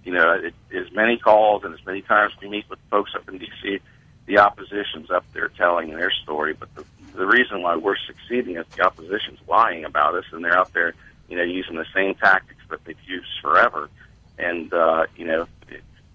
You 0.04 0.14
know, 0.14 0.34
it, 0.34 0.54
as 0.76 0.92
many 0.92 1.18
calls 1.18 1.64
and 1.64 1.74
as 1.74 1.84
many 1.86 2.02
times 2.02 2.34
we 2.42 2.50
meet 2.50 2.70
with 2.70 2.80
folks 2.92 3.16
up 3.16 3.28
in 3.28 3.40
D.C., 3.40 3.80
the 4.28 4.38
opposition's 4.38 5.10
up 5.10 5.26
there 5.34 5.48
telling 5.48 5.90
their 5.90 6.12
story. 6.12 6.54
But 6.54 6.74
the, 6.76 6.86
the 7.16 7.26
reason 7.26 7.62
why 7.62 7.76
we're 7.76 7.98
succeeding 7.98 8.58
is 8.58 8.66
the 8.76 8.84
opposition's 8.84 9.40
lying 9.48 9.86
about 9.86 10.16
us, 10.16 10.26
and 10.32 10.44
they're 10.44 10.58
out 10.58 10.74
there, 10.74 10.94
you 11.30 11.38
know, 11.38 11.44
using 11.44 11.76
the 11.76 11.86
same 11.94 12.16
tactics 12.16 12.62
that 12.70 12.84
they've 12.86 12.96
used 13.06 13.30
forever. 13.42 13.90
And 14.38 14.74
uh, 14.74 15.06
you 15.16 15.26
know, 15.26 15.48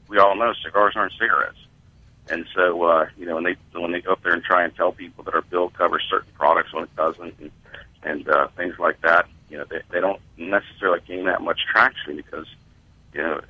we 0.08 0.18
all 0.18 0.36
know 0.36 0.52
cigars 0.62 0.94
aren't 0.96 1.12
cigarettes. 1.12 1.58
And 2.28 2.46
so, 2.54 2.82
uh, 2.84 3.06
you 3.18 3.26
know, 3.26 3.34
when 3.34 3.44
they 3.44 3.56
when 3.72 3.92
they 3.92 4.00
go 4.00 4.12
up 4.12 4.22
there 4.22 4.32
and 4.32 4.42
try 4.42 4.64
and 4.64 4.74
tell 4.76 4.92
people 4.92 5.24
that 5.24 5.34
our 5.34 5.42
bill 5.42 5.70
covers 5.70 6.06
certain 6.08 6.32
products 6.34 6.72
when 6.72 6.84
it 6.84 6.96
doesn't, 6.96 7.34
and, 7.40 7.50
and 8.02 8.28
uh, 8.28 8.48
things 8.56 8.78
like 8.78 9.00
that, 9.00 9.26
you 9.48 9.58
know, 9.58 9.64
they, 9.68 9.80
they 9.90 10.00
don't 10.00 10.20
necessarily 10.36 11.00
gain 11.06 11.24
that 11.24 11.40
much 11.40 11.60
traction 11.72 12.16
because, 12.16 12.46
you 13.12 13.20
know, 13.20 13.40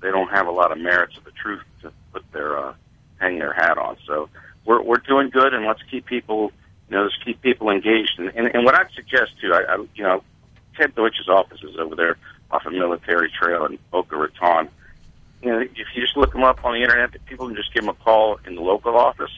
they 0.00 0.10
don't 0.10 0.28
have 0.28 0.46
a 0.46 0.52
lot 0.52 0.70
of 0.70 0.78
merits 0.78 1.16
of 1.16 1.24
the 1.24 1.32
truth 1.32 1.62
to 1.82 1.92
put 2.12 2.30
their 2.32 2.56
uh, 2.56 2.74
hang 3.18 3.38
their 3.38 3.52
hat 3.52 3.78
on. 3.78 3.96
So 4.06 4.28
we're 4.64 4.82
we're 4.82 4.98
doing 4.98 5.30
good, 5.30 5.52
and 5.52 5.66
let's 5.66 5.82
keep 5.90 6.06
people, 6.06 6.52
you 6.90 6.96
know, 6.96 7.04
let's 7.04 7.16
keep 7.24 7.40
people 7.40 7.70
engaged. 7.70 8.18
And 8.18 8.28
and, 8.34 8.48
and 8.54 8.64
what 8.64 8.74
I'd 8.74 8.90
suggest 8.94 9.32
too, 9.40 9.54
I, 9.54 9.74
I 9.74 9.76
you 9.94 10.02
know, 10.02 10.22
Ted 10.76 10.94
Deutch's 10.94 11.28
office 11.28 11.62
is 11.62 11.76
over 11.78 11.94
there 11.94 12.16
off 12.50 12.66
of 12.66 12.72
Military 12.72 13.30
Trail 13.30 13.64
in 13.66 13.78
Boca 13.90 14.16
Raton. 14.16 14.68
You 15.42 15.50
know, 15.50 15.60
if 15.60 15.86
you 15.94 16.02
just 16.02 16.16
look 16.16 16.32
them 16.32 16.42
up 16.42 16.64
on 16.64 16.74
the 16.74 16.82
internet, 16.82 17.12
people 17.26 17.46
can 17.46 17.56
just 17.56 17.72
give 17.72 17.84
them 17.84 17.90
a 17.90 18.04
call 18.04 18.38
in 18.44 18.56
the 18.56 18.60
local 18.60 18.96
office. 18.96 19.30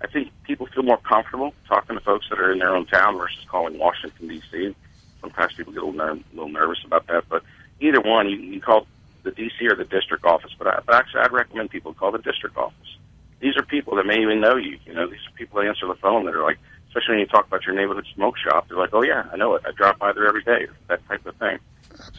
I 0.00 0.06
think 0.08 0.30
people 0.44 0.66
feel 0.66 0.82
more 0.82 0.98
comfortable 0.98 1.54
talking 1.68 1.96
to 1.96 2.02
folks 2.02 2.26
that 2.30 2.38
are 2.38 2.52
in 2.52 2.58
their 2.58 2.74
own 2.74 2.86
town 2.86 3.16
versus 3.16 3.44
calling 3.48 3.78
Washington 3.78 4.28
D.C. 4.28 4.74
Sometimes 5.20 5.52
people 5.54 5.72
get 5.72 5.82
a 5.82 5.86
little, 5.86 5.98
ner- 5.98 6.22
little 6.32 6.50
nervous 6.50 6.78
about 6.84 7.06
that, 7.06 7.24
but 7.28 7.42
either 7.80 8.00
one, 8.00 8.28
you, 8.28 8.36
you 8.36 8.52
can 8.52 8.60
call 8.60 8.86
the 9.22 9.30
D.C. 9.30 9.66
or 9.66 9.74
the 9.74 9.84
district 9.84 10.24
office. 10.24 10.52
But, 10.58 10.66
I, 10.66 10.80
but 10.84 10.96
actually, 10.96 11.20
I'd 11.20 11.32
recommend 11.32 11.70
people 11.70 11.94
call 11.94 12.12
the 12.12 12.18
district 12.18 12.56
office. 12.56 12.96
These 13.40 13.56
are 13.56 13.62
people 13.62 13.96
that 13.96 14.06
may 14.06 14.20
even 14.20 14.40
know 14.40 14.56
you. 14.56 14.78
You 14.86 14.94
know, 14.94 15.06
these 15.06 15.20
are 15.26 15.32
people 15.36 15.60
that 15.60 15.68
answer 15.68 15.86
the 15.86 15.94
phone 15.94 16.24
that 16.26 16.34
are 16.34 16.42
like, 16.42 16.58
especially 16.88 17.14
when 17.14 17.18
you 17.20 17.26
talk 17.26 17.46
about 17.46 17.64
your 17.66 17.74
neighborhood 17.74 18.06
smoke 18.14 18.36
shop. 18.38 18.68
They're 18.68 18.78
like, 18.78 18.90
"Oh 18.92 19.02
yeah, 19.02 19.24
I 19.32 19.36
know 19.36 19.54
it. 19.54 19.62
I 19.66 19.72
drop 19.72 19.98
by 19.98 20.12
there 20.12 20.26
every 20.26 20.42
day." 20.42 20.66
That 20.88 21.06
type 21.08 21.24
of 21.26 21.36
thing. 21.36 21.58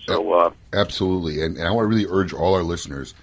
So, 0.07 0.33
uh, 0.33 0.51
Absolutely. 0.74 1.43
And, 1.43 1.57
and 1.57 1.67
I 1.67 1.71
want 1.71 1.86
to 1.86 1.89
really 1.89 2.07
urge 2.09 2.33
all 2.33 2.55
our 2.55 2.63
listeners, 2.63 3.13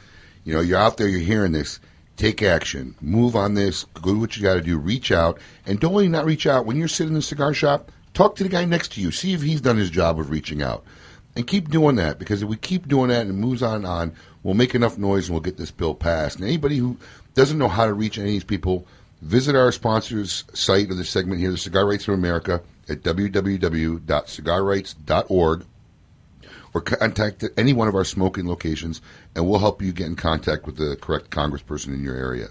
you 0.45 0.55
know, 0.55 0.61
you're 0.61 0.79
out 0.79 0.97
there, 0.97 1.09
you're 1.09 1.21
hearing 1.21 1.53
this, 1.53 1.81
take 2.17 2.43
action, 2.43 2.95
move 3.01 3.35
on 3.35 3.55
this, 3.55 3.87
do 4.03 4.19
what 4.19 4.37
you 4.37 4.43
got 4.43 4.55
to 4.55 4.61
do, 4.61 4.79
reach 4.79 5.11
out, 5.11 5.39
and 5.67 5.81
don't 5.81 5.93
only 5.93 6.09
not 6.09 6.25
reach 6.25 6.47
out 6.47 6.67
when 6.67 6.77
you're 6.77 6.89
sitting 6.89 7.13
in 7.13 7.15
the 7.15 7.23
cigar 7.23 7.55
shop. 7.55 7.91
Talk 8.13 8.37
to 8.37 8.45
the 8.45 8.49
guy 8.49 8.65
next 8.65 8.93
to 8.93 9.01
you, 9.01 9.11
see 9.11 9.33
if 9.33 9.43
he's 9.43 9.61
done 9.61 9.77
his 9.77 9.91
job 9.91 10.21
of 10.21 10.31
reaching 10.31 10.63
out, 10.63 10.85
and 11.35 11.47
keep 11.47 11.69
doing 11.69 11.97
that 11.97 12.19
because 12.19 12.43
if 12.43 12.49
we 12.49 12.57
keep 12.57 12.87
doing 12.87 13.09
that 13.09 13.23
and 13.23 13.31
it 13.31 13.35
moves 13.35 13.63
on 13.63 13.77
and 13.77 13.87
on, 13.87 14.13
we'll 14.43 14.55
make 14.55 14.75
enough 14.75 14.99
noise 14.99 15.27
and 15.27 15.35
we'll 15.35 15.43
get 15.43 15.57
this 15.57 15.73
bill 15.73 15.95
passed. 15.95 16.37
And 16.37 16.45
anybody 16.45 16.77
who 16.77 16.97
doesn't 17.35 17.59
know 17.59 17.69
how 17.69 17.87
to 17.87 17.93
reach 17.93 18.19
any 18.19 18.29
of 18.29 18.33
these 18.33 18.45
people, 18.45 18.87
visit 19.25 19.57
our 19.57 19.73
sponsors 19.73 20.45
site 20.53 20.91
of 20.91 20.99
the 20.99 21.05
segment 21.05 21.41
here, 21.41 21.51
the 21.51 21.59
Cigar 21.59 21.87
Rights 21.87 22.07
of 22.07 22.15
America, 22.15 22.63
at 22.89 23.03
www.cigarrights.org 23.03 25.65
or 26.75 26.81
contact 26.81 27.45
any 27.57 27.73
one 27.73 27.89
of 27.89 27.95
our 27.95 28.05
Smoke 28.05 28.37
Inn 28.37 28.49
locations, 28.49 29.01
and 29.35 29.49
we'll 29.49 29.61
help 29.61 29.81
you 29.81 29.93
get 29.93 30.07
in 30.07 30.17
contact 30.17 30.67
with 30.67 30.77
the 30.77 30.97
correct 31.01 31.31
congressperson 31.31 31.95
in 31.95 32.03
your 32.03 32.17
area. 32.17 32.49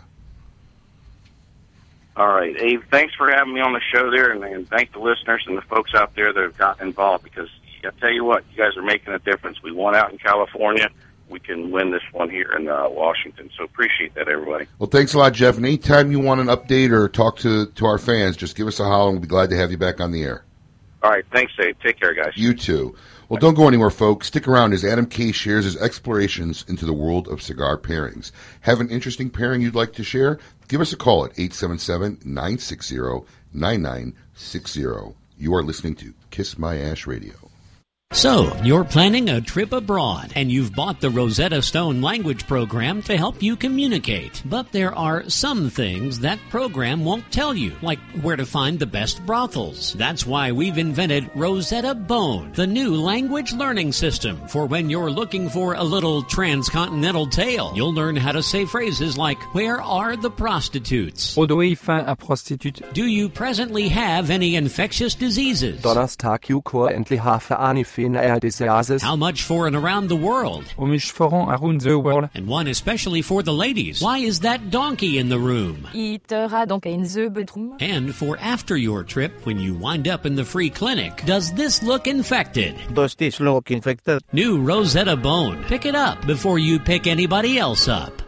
all 2.15 2.29
right, 2.29 2.55
Abe. 2.59 2.81
Thanks 2.89 3.13
for 3.15 3.29
having 3.29 3.53
me 3.53 3.61
on 3.61 3.73
the 3.73 3.81
show 3.93 4.09
there, 4.09 4.31
and, 4.31 4.43
and 4.43 4.67
thank 4.69 4.93
the 4.93 4.99
listeners 4.99 5.43
and 5.45 5.57
the 5.57 5.61
folks 5.63 5.93
out 5.93 6.15
there 6.15 6.31
that 6.31 6.41
have 6.41 6.57
gotten 6.57 6.87
involved. 6.87 7.23
Because 7.23 7.49
I 7.83 7.89
tell 7.99 8.11
you 8.11 8.23
what, 8.23 8.45
you 8.51 8.57
guys 8.57 8.77
are 8.77 8.81
making 8.81 9.13
a 9.13 9.19
difference. 9.19 9.61
We 9.61 9.71
won 9.71 9.95
out 9.95 10.11
in 10.11 10.17
California. 10.17 10.89
We 11.33 11.39
can 11.39 11.71
win 11.71 11.89
this 11.89 12.03
one 12.11 12.29
here 12.29 12.53
in 12.55 12.67
uh, 12.67 12.87
Washington. 12.89 13.49
So 13.57 13.63
appreciate 13.63 14.13
that, 14.13 14.27
everybody. 14.27 14.67
Well, 14.77 14.87
thanks 14.87 15.15
a 15.15 15.17
lot, 15.17 15.33
Jeff. 15.33 15.57
And 15.57 15.65
anytime 15.65 16.11
you 16.11 16.19
want 16.19 16.41
an 16.41 16.45
update 16.45 16.91
or 16.91 17.09
talk 17.09 17.39
to, 17.39 17.65
to 17.65 17.85
our 17.87 17.97
fans, 17.97 18.37
just 18.37 18.55
give 18.55 18.67
us 18.67 18.79
a 18.79 18.83
holler, 18.83 19.09
and 19.09 19.17
we'll 19.17 19.21
be 19.21 19.27
glad 19.27 19.49
to 19.49 19.57
have 19.57 19.71
you 19.71 19.77
back 19.79 19.99
on 19.99 20.11
the 20.11 20.21
air. 20.21 20.45
All 21.01 21.09
right, 21.09 21.25
thanks, 21.33 21.51
Dave. 21.57 21.75
Take 21.79 21.99
care, 21.99 22.13
guys. 22.13 22.33
You 22.35 22.53
too. 22.53 22.95
Well, 23.29 23.39
don't 23.39 23.55
go 23.55 23.67
anywhere, 23.67 23.89
folks. 23.89 24.27
Stick 24.27 24.47
around 24.47 24.73
as 24.73 24.85
Adam 24.85 25.07
K 25.07 25.31
shares 25.31 25.65
his 25.65 25.75
explorations 25.77 26.63
into 26.67 26.85
the 26.85 26.93
world 26.93 27.27
of 27.27 27.41
cigar 27.41 27.79
pairings. 27.79 28.31
Have 28.61 28.79
an 28.79 28.91
interesting 28.91 29.31
pairing 29.31 29.61
you'd 29.61 29.73
like 29.73 29.93
to 29.93 30.03
share? 30.03 30.37
Give 30.67 30.81
us 30.81 30.93
a 30.93 30.97
call 30.97 31.25
at 31.25 31.31
877 31.31 32.19
960 32.23 33.25
9960. 33.53 35.15
You 35.39 35.55
are 35.55 35.63
listening 35.63 35.95
to 35.95 36.13
Kiss 36.29 36.59
My 36.59 36.77
Ash 36.77 37.07
Radio. 37.07 37.42
So, 38.13 38.55
you're 38.63 38.83
planning 38.83 39.29
a 39.29 39.41
trip 39.41 39.71
abroad 39.71 40.33
and 40.35 40.51
you've 40.51 40.71
bought 40.71 41.01
the 41.01 41.09
Rosetta 41.09 41.63
Stone 41.63 42.03
language 42.03 42.45
program 42.45 43.01
to 43.03 43.17
help 43.17 43.41
you 43.41 43.55
communicate. 43.55 44.43
But 44.45 44.71
there 44.71 44.93
are 44.93 45.27
some 45.31 45.67
things 45.71 46.19
that 46.19 46.37
program 46.51 47.03
won't 47.03 47.29
tell 47.31 47.55
you, 47.55 47.73
like 47.81 47.99
where 48.21 48.35
to 48.35 48.45
find 48.45 48.77
the 48.77 48.85
best 48.85 49.25
brothels. 49.25 49.93
That's 49.93 50.27
why 50.27 50.51
we've 50.51 50.77
invented 50.77 51.27
Rosetta 51.33 51.95
Bone, 51.95 52.51
the 52.53 52.67
new 52.67 52.93
language 52.93 53.51
learning 53.51 53.93
system 53.93 54.37
for 54.47 54.67
when 54.67 54.91
you're 54.91 55.09
looking 55.09 55.49
for 55.49 55.73
a 55.73 55.83
little 55.83 56.21
transcontinental 56.21 57.25
tale. 57.25 57.73
You'll 57.75 57.95
learn 57.95 58.15
how 58.15 58.31
to 58.33 58.43
say 58.43 58.65
phrases 58.65 59.17
like, 59.17 59.41
Where 59.55 59.81
are 59.81 60.15
the 60.15 60.29
prostitutes? 60.29 61.35
Rodoi 61.35 61.75
fin 61.75 62.05
à 62.05 62.15
prostitut. 62.15 62.93
Do 62.93 63.07
you 63.07 63.27
presently 63.27 63.87
have 63.89 64.29
any 64.29 64.55
infectious 64.55 65.15
diseases? 65.15 65.81
Donnerstag 65.81 66.41
jukor 66.41 66.91
endlich 66.91 67.19
hafe 67.19 67.57
diseases. 68.39 69.01
How 69.01 69.15
much 69.15 69.43
for 69.43 69.67
and 69.67 69.75
around 69.75 70.07
the 70.07 70.15
world? 70.15 70.65
O 70.77 70.85
mich 70.85 71.11
foron 71.11 71.49
around 71.49 71.81
the 71.81 71.97
world. 71.97 72.29
And 72.33 72.47
one 72.47 72.67
especially 72.67 73.21
for 73.21 73.43
the 73.43 73.53
ladies. 73.53 74.01
Why 74.01 74.19
is 74.19 74.41
that 74.41 74.69
donkey 74.69 75.17
in 75.17 75.29
the 75.29 75.39
room? 75.39 75.87
Itera 75.93 76.67
donc 76.67 76.85
een 76.85 77.05
zeubedroom. 77.05 77.77
And 77.79 78.13
for 78.13 78.37
after 78.39 78.75
your 78.75 79.03
trip, 79.03 79.45
when 79.45 79.59
you 79.59 79.73
wind 79.73 80.07
up 80.07 80.25
in 80.25 80.35
the 80.35 80.45
free 80.45 80.69
clinic, 80.69 81.23
does 81.25 81.53
this 81.53 81.81
look 81.83 82.07
infected? 82.07 82.75
Does 82.93 83.15
this 83.15 83.39
look 83.39 83.71
infected? 83.71 84.21
New 84.31 84.61
Rosetta 84.61 85.15
Bone. 85.15 85.63
Pick 85.65 85.85
it 85.85 85.95
up 85.95 86.25
before 86.25 86.59
you 86.59 86.79
pick 86.79 87.07
anybody 87.07 87.57
else 87.57 87.87
up. 87.87 88.21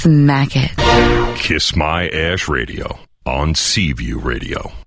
Smack 0.00 0.50
it. 0.54 1.36
Kiss 1.36 1.74
My 1.74 2.08
Ash 2.08 2.48
Radio 2.48 2.98
on 3.26 3.54
Seaview 3.54 4.18
Radio. 4.18 4.77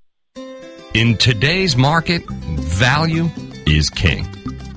In 0.94 1.16
today's 1.18 1.78
market, 1.78 2.22
value 2.30 3.30
is 3.66 3.90
king. 3.90 4.28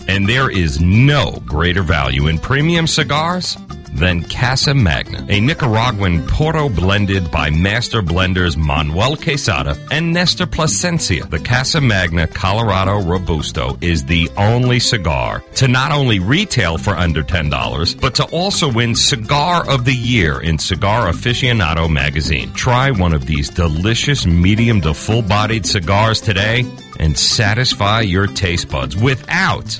And 0.06 0.28
there 0.28 0.48
is 0.48 0.80
no 0.80 1.42
greater 1.44 1.82
value 1.82 2.28
in 2.28 2.38
premium 2.38 2.86
cigars 2.86 3.56
than 3.94 4.22
Casa 4.24 4.74
Magna, 4.74 5.24
a 5.28 5.40
Nicaraguan 5.40 6.26
Puro 6.26 6.68
blended 6.68 7.30
by 7.30 7.50
master 7.50 8.02
blenders 8.02 8.56
Manuel 8.56 9.16
Quesada 9.16 9.76
and 9.90 10.12
Nestor 10.12 10.46
Plasencia. 10.46 11.24
The 11.26 11.38
Casa 11.38 11.80
Magna 11.80 12.26
Colorado 12.26 13.00
Robusto 13.00 13.78
is 13.80 14.04
the 14.04 14.28
only 14.36 14.80
cigar 14.80 15.42
to 15.56 15.68
not 15.68 15.92
only 15.92 16.18
retail 16.18 16.78
for 16.78 16.94
under 16.94 17.22
$10, 17.22 18.00
but 18.00 18.14
to 18.16 18.24
also 18.24 18.70
win 18.70 18.94
Cigar 18.94 19.68
of 19.68 19.84
the 19.84 19.94
Year 19.94 20.40
in 20.40 20.58
Cigar 20.58 21.06
Aficionado 21.06 21.90
magazine. 21.90 22.52
Try 22.54 22.90
one 22.90 23.14
of 23.14 23.26
these 23.26 23.48
delicious 23.48 24.26
medium 24.26 24.80
to 24.82 24.94
full 24.94 25.22
bodied 25.22 25.66
cigars 25.66 26.20
today 26.20 26.64
and 26.98 27.16
satisfy 27.16 28.00
your 28.00 28.26
taste 28.26 28.70
buds 28.70 28.96
without 28.96 29.78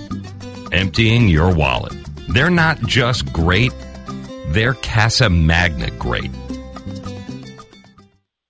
emptying 0.73 1.29
your 1.29 1.53
wallet. 1.55 1.93
They're 2.29 2.51
not 2.51 2.81
just 2.83 3.33
great, 3.33 3.73
they're 4.55 4.75
Casa 4.75 5.29
Magna 5.29 5.91
great. 5.91 6.31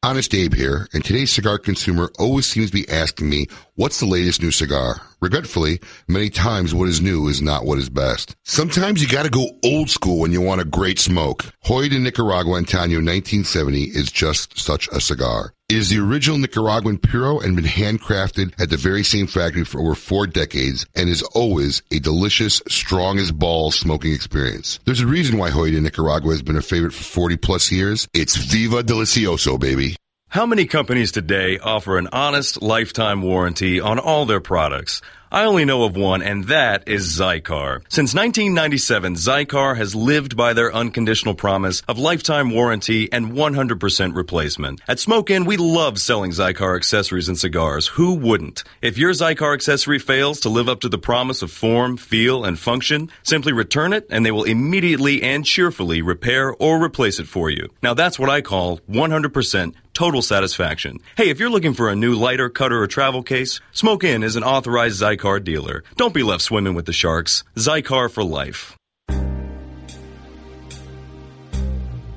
Honest 0.02 0.34
Abe 0.34 0.52
here, 0.52 0.86
and 0.92 1.02
today's 1.02 1.32
cigar 1.32 1.58
consumer 1.58 2.10
always 2.18 2.44
seems 2.46 2.70
to 2.70 2.76
be 2.76 2.86
asking 2.90 3.30
me, 3.30 3.46
what's 3.74 4.00
the 4.00 4.06
latest 4.06 4.42
new 4.42 4.50
cigar? 4.50 5.00
Regretfully, 5.24 5.80
many 6.06 6.28
times 6.28 6.74
what 6.74 6.86
is 6.86 7.00
new 7.00 7.28
is 7.28 7.40
not 7.40 7.64
what 7.64 7.78
is 7.78 7.88
best. 7.88 8.36
Sometimes 8.42 9.00
you 9.00 9.08
gotta 9.08 9.30
go 9.30 9.48
old 9.64 9.88
school 9.88 10.18
when 10.18 10.32
you 10.32 10.42
want 10.42 10.60
a 10.60 10.66
great 10.66 10.98
smoke. 10.98 11.46
Joya 11.64 11.88
de 11.88 11.98
Nicaragua 11.98 12.60
Antaño 12.60 13.00
1970 13.00 13.84
is 13.84 14.12
just 14.12 14.58
such 14.58 14.86
a 14.88 15.00
cigar. 15.00 15.54
It 15.70 15.78
is 15.78 15.88
the 15.88 15.98
original 15.98 16.36
Nicaraguan 16.36 16.98
Puro 16.98 17.40
and 17.40 17.56
been 17.56 17.64
handcrafted 17.64 18.52
at 18.60 18.68
the 18.68 18.76
very 18.76 19.02
same 19.02 19.26
factory 19.26 19.64
for 19.64 19.80
over 19.80 19.94
four 19.94 20.26
decades 20.26 20.84
and 20.94 21.08
is 21.08 21.22
always 21.22 21.80
a 21.90 22.00
delicious, 22.00 22.60
strong 22.68 23.18
as 23.18 23.32
balls 23.32 23.76
smoking 23.76 24.12
experience. 24.12 24.78
There's 24.84 25.00
a 25.00 25.06
reason 25.06 25.38
why 25.38 25.52
Joya 25.52 25.70
de 25.70 25.80
Nicaragua 25.80 26.32
has 26.32 26.42
been 26.42 26.56
a 26.56 26.60
favorite 26.60 26.92
for 26.92 27.02
40 27.02 27.38
plus 27.38 27.72
years. 27.72 28.06
It's 28.12 28.36
Viva 28.36 28.82
Delicioso, 28.82 29.58
baby. 29.58 29.96
How 30.34 30.46
many 30.46 30.66
companies 30.66 31.12
today 31.12 31.60
offer 31.60 31.96
an 31.96 32.08
honest 32.10 32.60
lifetime 32.60 33.22
warranty 33.22 33.78
on 33.78 34.00
all 34.00 34.26
their 34.26 34.40
products? 34.40 35.00
I 35.34 35.46
only 35.46 35.64
know 35.64 35.82
of 35.82 35.96
one, 35.96 36.22
and 36.22 36.44
that 36.44 36.86
is 36.86 37.18
Xikar. 37.18 37.80
Since 37.88 38.14
1997, 38.14 39.16
Xikar 39.16 39.76
has 39.76 39.92
lived 39.92 40.36
by 40.36 40.52
their 40.52 40.72
unconditional 40.72 41.34
promise 41.34 41.82
of 41.88 41.98
lifetime 41.98 42.50
warranty 42.50 43.12
and 43.12 43.32
100% 43.32 44.14
replacement. 44.14 44.80
At 44.86 45.00
Smoke 45.00 45.30
Inn, 45.30 45.44
we 45.44 45.56
love 45.56 45.98
selling 45.98 46.30
Xikar 46.30 46.76
accessories 46.76 47.28
and 47.28 47.36
cigars. 47.36 47.88
Who 47.88 48.14
wouldn't? 48.14 48.62
If 48.80 48.96
your 48.96 49.10
Xikar 49.10 49.54
accessory 49.54 49.98
fails 49.98 50.38
to 50.42 50.50
live 50.50 50.68
up 50.68 50.82
to 50.82 50.88
the 50.88 50.98
promise 50.98 51.42
of 51.42 51.50
form, 51.50 51.96
feel, 51.96 52.44
and 52.44 52.56
function, 52.56 53.10
simply 53.24 53.52
return 53.52 53.92
it 53.92 54.06
and 54.10 54.24
they 54.24 54.30
will 54.30 54.44
immediately 54.44 55.20
and 55.24 55.44
cheerfully 55.44 56.00
repair 56.00 56.54
or 56.60 56.80
replace 56.80 57.18
it 57.18 57.26
for 57.26 57.50
you. 57.50 57.70
Now 57.82 57.94
that's 57.94 58.20
what 58.20 58.30
I 58.30 58.40
call 58.40 58.78
100% 58.88 59.74
total 59.94 60.22
satisfaction. 60.22 61.00
Hey, 61.16 61.30
if 61.30 61.38
you're 61.38 61.50
looking 61.50 61.72
for 61.72 61.88
a 61.88 61.96
new 61.96 62.14
lighter, 62.14 62.50
cutter, 62.50 62.82
or 62.82 62.86
travel 62.86 63.22
case, 63.22 63.60
Smoke 63.72 64.04
Inn 64.04 64.22
is 64.22 64.36
an 64.36 64.42
authorized 64.42 64.96
Xikar 65.24 65.42
dealer. 65.42 65.84
Don't 65.96 66.14
be 66.14 66.22
left 66.22 66.42
swimming 66.42 66.74
with 66.74 66.86
the 66.86 66.92
sharks. 66.92 67.44
Xikar 67.56 68.10
for 68.10 68.22
life. 68.22 68.76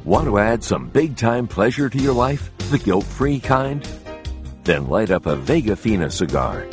Want 0.04 0.26
to 0.26 0.38
add 0.38 0.64
some 0.64 0.90
big 0.90 1.18
time 1.18 1.48
pleasure 1.48 1.90
to 1.90 1.98
your 1.98 2.14
life? 2.14 2.52
The 2.70 2.78
guilt 2.78 3.06
free 3.06 3.40
kind? 3.40 3.88
Then 4.64 4.88
light 4.88 5.12
up 5.12 5.26
a 5.26 5.36
Vega 5.36 5.76
Fina 5.76 6.10
cigar. 6.10 6.66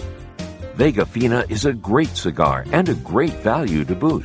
Vega 0.74 1.06
Fina 1.06 1.44
is 1.48 1.64
a 1.64 1.72
great 1.72 2.16
cigar 2.16 2.64
and 2.72 2.88
a 2.88 2.94
great 2.94 3.34
value 3.34 3.84
to 3.84 3.94
boot. 3.94 4.24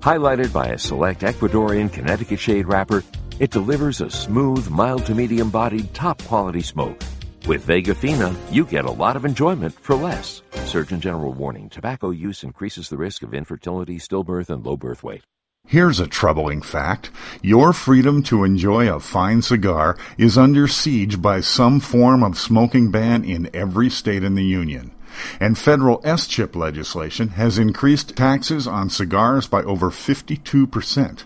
Highlighted 0.00 0.52
by 0.52 0.68
a 0.68 0.78
select 0.78 1.22
Ecuadorian 1.22 1.92
Connecticut 1.92 2.40
shade 2.40 2.66
wrapper, 2.66 3.04
it 3.38 3.50
delivers 3.50 4.00
a 4.00 4.10
smooth, 4.10 4.68
mild 4.68 5.06
to 5.06 5.14
medium 5.14 5.50
bodied, 5.50 5.92
top 5.94 6.22
quality 6.24 6.62
smoke. 6.62 7.00
With 7.46 7.64
Vega 7.64 7.94
Fina, 7.94 8.34
you 8.50 8.64
get 8.64 8.86
a 8.86 8.90
lot 8.90 9.14
of 9.14 9.24
enjoyment 9.24 9.72
for 9.72 9.94
less. 9.94 10.42
Surgeon 10.64 11.00
General 11.00 11.32
warning 11.32 11.68
tobacco 11.68 12.10
use 12.10 12.42
increases 12.42 12.88
the 12.88 12.96
risk 12.96 13.22
of 13.22 13.32
infertility, 13.32 13.98
stillbirth, 13.98 14.50
and 14.50 14.66
low 14.66 14.76
birth 14.76 15.04
weight. 15.04 15.22
Here's 15.64 16.00
a 16.00 16.08
troubling 16.08 16.60
fact. 16.60 17.10
Your 17.42 17.72
freedom 17.72 18.24
to 18.24 18.42
enjoy 18.42 18.92
a 18.92 18.98
fine 18.98 19.42
cigar 19.42 19.96
is 20.18 20.36
under 20.36 20.66
siege 20.66 21.22
by 21.22 21.40
some 21.40 21.78
form 21.78 22.24
of 22.24 22.36
smoking 22.36 22.90
ban 22.90 23.22
in 23.22 23.48
every 23.54 23.90
state 23.90 24.24
in 24.24 24.34
the 24.34 24.44
Union. 24.44 24.90
And 25.38 25.56
federal 25.56 26.00
S-chip 26.02 26.56
legislation 26.56 27.28
has 27.28 27.58
increased 27.58 28.16
taxes 28.16 28.66
on 28.66 28.90
cigars 28.90 29.46
by 29.46 29.62
over 29.62 29.90
52%. 29.90 31.22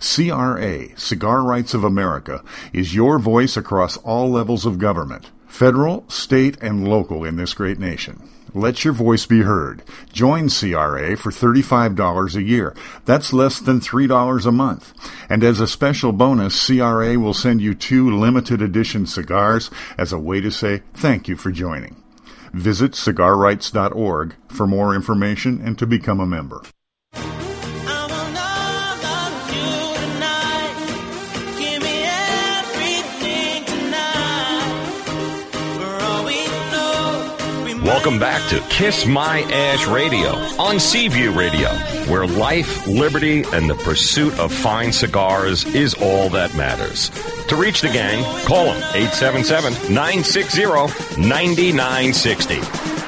CRA, 0.00 0.98
Cigar 0.98 1.42
Rights 1.42 1.74
of 1.74 1.82
America, 1.82 2.44
is 2.72 2.94
your 2.94 3.18
voice 3.18 3.56
across 3.56 3.96
all 3.98 4.30
levels 4.30 4.64
of 4.64 4.78
government, 4.78 5.30
federal, 5.46 6.08
state, 6.08 6.56
and 6.60 6.88
local 6.88 7.24
in 7.24 7.36
this 7.36 7.54
great 7.54 7.78
nation. 7.78 8.28
Let 8.54 8.84
your 8.84 8.94
voice 8.94 9.26
be 9.26 9.42
heard. 9.42 9.82
Join 10.12 10.48
CRA 10.48 11.16
for 11.16 11.30
$35 11.30 12.34
a 12.34 12.42
year. 12.42 12.74
That's 13.04 13.34
less 13.34 13.60
than 13.60 13.80
$3 13.80 14.46
a 14.46 14.52
month. 14.52 14.94
And 15.28 15.44
as 15.44 15.60
a 15.60 15.66
special 15.66 16.12
bonus, 16.12 16.66
CRA 16.66 17.18
will 17.18 17.34
send 17.34 17.60
you 17.60 17.74
two 17.74 18.10
limited 18.10 18.62
edition 18.62 19.06
cigars 19.06 19.70
as 19.98 20.12
a 20.12 20.18
way 20.18 20.40
to 20.40 20.50
say 20.50 20.82
thank 20.94 21.28
you 21.28 21.36
for 21.36 21.50
joining. 21.50 22.02
Visit 22.52 22.92
cigarrights.org 22.92 24.34
for 24.48 24.66
more 24.66 24.94
information 24.94 25.60
and 25.62 25.78
to 25.78 25.86
become 25.86 26.20
a 26.20 26.26
member. 26.26 26.62
Welcome 37.86 38.18
back 38.18 38.50
to 38.50 38.58
Kiss 38.68 39.06
My 39.06 39.42
Ash 39.42 39.86
Radio 39.86 40.30
on 40.60 40.80
Seaview 40.80 41.30
Radio, 41.30 41.68
where 42.10 42.26
life, 42.26 42.84
liberty, 42.88 43.44
and 43.52 43.70
the 43.70 43.76
pursuit 43.76 44.36
of 44.40 44.52
fine 44.52 44.92
cigars 44.92 45.64
is 45.72 45.94
all 45.94 46.28
that 46.30 46.52
matters. 46.56 47.10
To 47.46 47.54
reach 47.54 47.82
the 47.82 47.88
gang, 47.88 48.24
call 48.44 48.64
them 48.64 48.82
877 48.92 49.94
960 49.94 50.62
9960. 51.28 52.56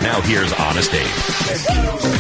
Now 0.00 0.20
here's 0.20 0.52
Honest 0.52 0.94
Abe. 0.94 2.17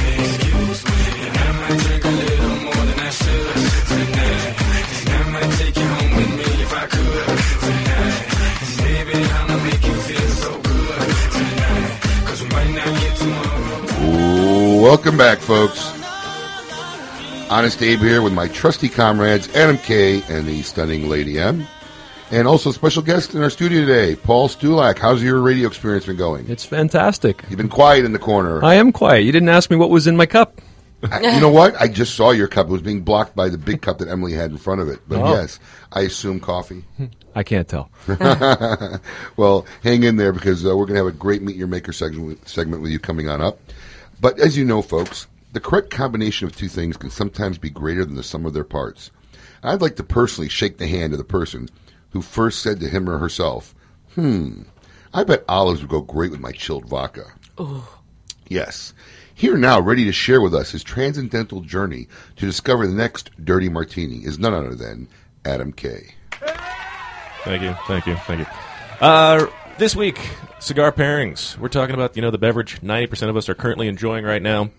Welcome 14.88 15.18
back, 15.18 15.36
folks. 15.38 15.92
Honest 17.50 17.82
Abe 17.82 17.98
here 17.98 18.22
with 18.22 18.32
my 18.32 18.48
trusty 18.48 18.88
comrades 18.88 19.54
Adam 19.54 19.76
K 19.76 20.22
and 20.30 20.46
the 20.46 20.62
stunning 20.62 21.10
Lady 21.10 21.38
M. 21.38 21.66
And 22.30 22.48
also 22.48 22.72
special 22.72 23.02
guest 23.02 23.34
in 23.34 23.42
our 23.42 23.50
studio 23.50 23.82
today, 23.84 24.16
Paul 24.16 24.48
Stulak. 24.48 24.96
How's 24.98 25.22
your 25.22 25.42
radio 25.42 25.68
experience 25.68 26.06
been 26.06 26.16
going? 26.16 26.48
It's 26.50 26.64
fantastic. 26.64 27.44
You've 27.50 27.58
been 27.58 27.68
quiet 27.68 28.06
in 28.06 28.12
the 28.12 28.18
corner. 28.18 28.64
I 28.64 28.76
am 28.76 28.90
quiet. 28.90 29.24
You 29.24 29.32
didn't 29.32 29.50
ask 29.50 29.70
me 29.70 29.76
what 29.76 29.90
was 29.90 30.06
in 30.06 30.16
my 30.16 30.24
cup. 30.24 30.62
I- 31.10 31.34
you 31.34 31.40
know 31.42 31.50
what? 31.50 31.78
I 31.78 31.88
just 31.88 32.14
saw 32.14 32.30
your 32.30 32.48
cup. 32.48 32.68
It 32.68 32.72
was 32.72 32.80
being 32.80 33.02
blocked 33.02 33.36
by 33.36 33.50
the 33.50 33.58
big 33.58 33.82
cup 33.82 33.98
that 33.98 34.08
Emily 34.08 34.32
had 34.32 34.50
in 34.52 34.56
front 34.56 34.80
of 34.80 34.88
it. 34.88 35.00
But 35.06 35.18
Oh. 35.20 35.34
yes, 35.34 35.60
I 35.92 36.00
assume 36.00 36.40
coffee. 36.40 36.82
I 37.34 37.42
can't 37.42 37.68
tell. 37.68 37.90
well, 39.36 39.66
hang 39.82 40.02
in 40.04 40.16
there 40.16 40.32
because 40.32 40.64
uh, 40.64 40.70
we're 40.70 40.86
going 40.86 40.98
to 40.98 41.04
have 41.04 41.14
a 41.14 41.16
great 41.16 41.42
Meet 41.42 41.56
Your 41.56 41.68
Maker 41.68 41.92
segment, 41.92 42.48
segment 42.48 42.80
with 42.82 42.90
you 42.90 42.98
coming 42.98 43.28
on 43.28 43.42
up. 43.42 43.60
But 44.20 44.38
as 44.38 44.56
you 44.56 44.64
know, 44.64 44.82
folks, 44.82 45.26
the 45.52 45.60
correct 45.60 45.90
combination 45.90 46.46
of 46.46 46.56
two 46.56 46.68
things 46.68 46.96
can 46.96 47.10
sometimes 47.10 47.58
be 47.58 47.70
greater 47.70 48.04
than 48.04 48.16
the 48.16 48.22
sum 48.22 48.46
of 48.46 48.52
their 48.52 48.64
parts. 48.64 49.10
I'd 49.62 49.80
like 49.80 49.96
to 49.96 50.02
personally 50.02 50.48
shake 50.48 50.78
the 50.78 50.86
hand 50.86 51.12
of 51.12 51.18
the 51.18 51.24
person 51.24 51.68
who 52.10 52.22
first 52.22 52.62
said 52.62 52.80
to 52.80 52.88
him 52.88 53.08
or 53.08 53.18
herself, 53.18 53.74
Hmm, 54.14 54.62
I 55.12 55.24
bet 55.24 55.44
olives 55.48 55.80
would 55.80 55.90
go 55.90 56.00
great 56.00 56.30
with 56.30 56.40
my 56.40 56.52
chilled 56.52 56.86
vodka. 56.86 57.26
Yes. 58.48 58.94
Here 59.34 59.56
now, 59.56 59.80
ready 59.80 60.04
to 60.04 60.12
share 60.12 60.40
with 60.40 60.54
us 60.54 60.72
his 60.72 60.82
transcendental 60.82 61.60
journey 61.60 62.08
to 62.36 62.46
discover 62.46 62.86
the 62.86 62.94
next 62.94 63.30
dirty 63.44 63.68
martini 63.68 64.24
is 64.24 64.38
none 64.38 64.54
other 64.54 64.74
than 64.74 65.08
Adam 65.44 65.72
Kay. 65.72 66.14
Thank 67.44 67.62
you, 67.62 67.76
thank 67.86 68.06
you, 68.06 68.16
thank 68.16 68.40
you. 68.40 68.46
Uh, 69.00 69.46
this 69.78 69.94
week, 69.96 70.18
cigar 70.58 70.92
pairings. 70.92 71.56
We're 71.58 71.68
talking 71.68 71.94
about 71.94 72.16
you 72.16 72.22
know 72.22 72.30
the 72.30 72.38
beverage 72.38 72.82
ninety 72.82 73.06
percent 73.06 73.30
of 73.30 73.36
us 73.36 73.48
are 73.48 73.54
currently 73.54 73.88
enjoying 73.88 74.24
right 74.24 74.42
now. 74.42 74.70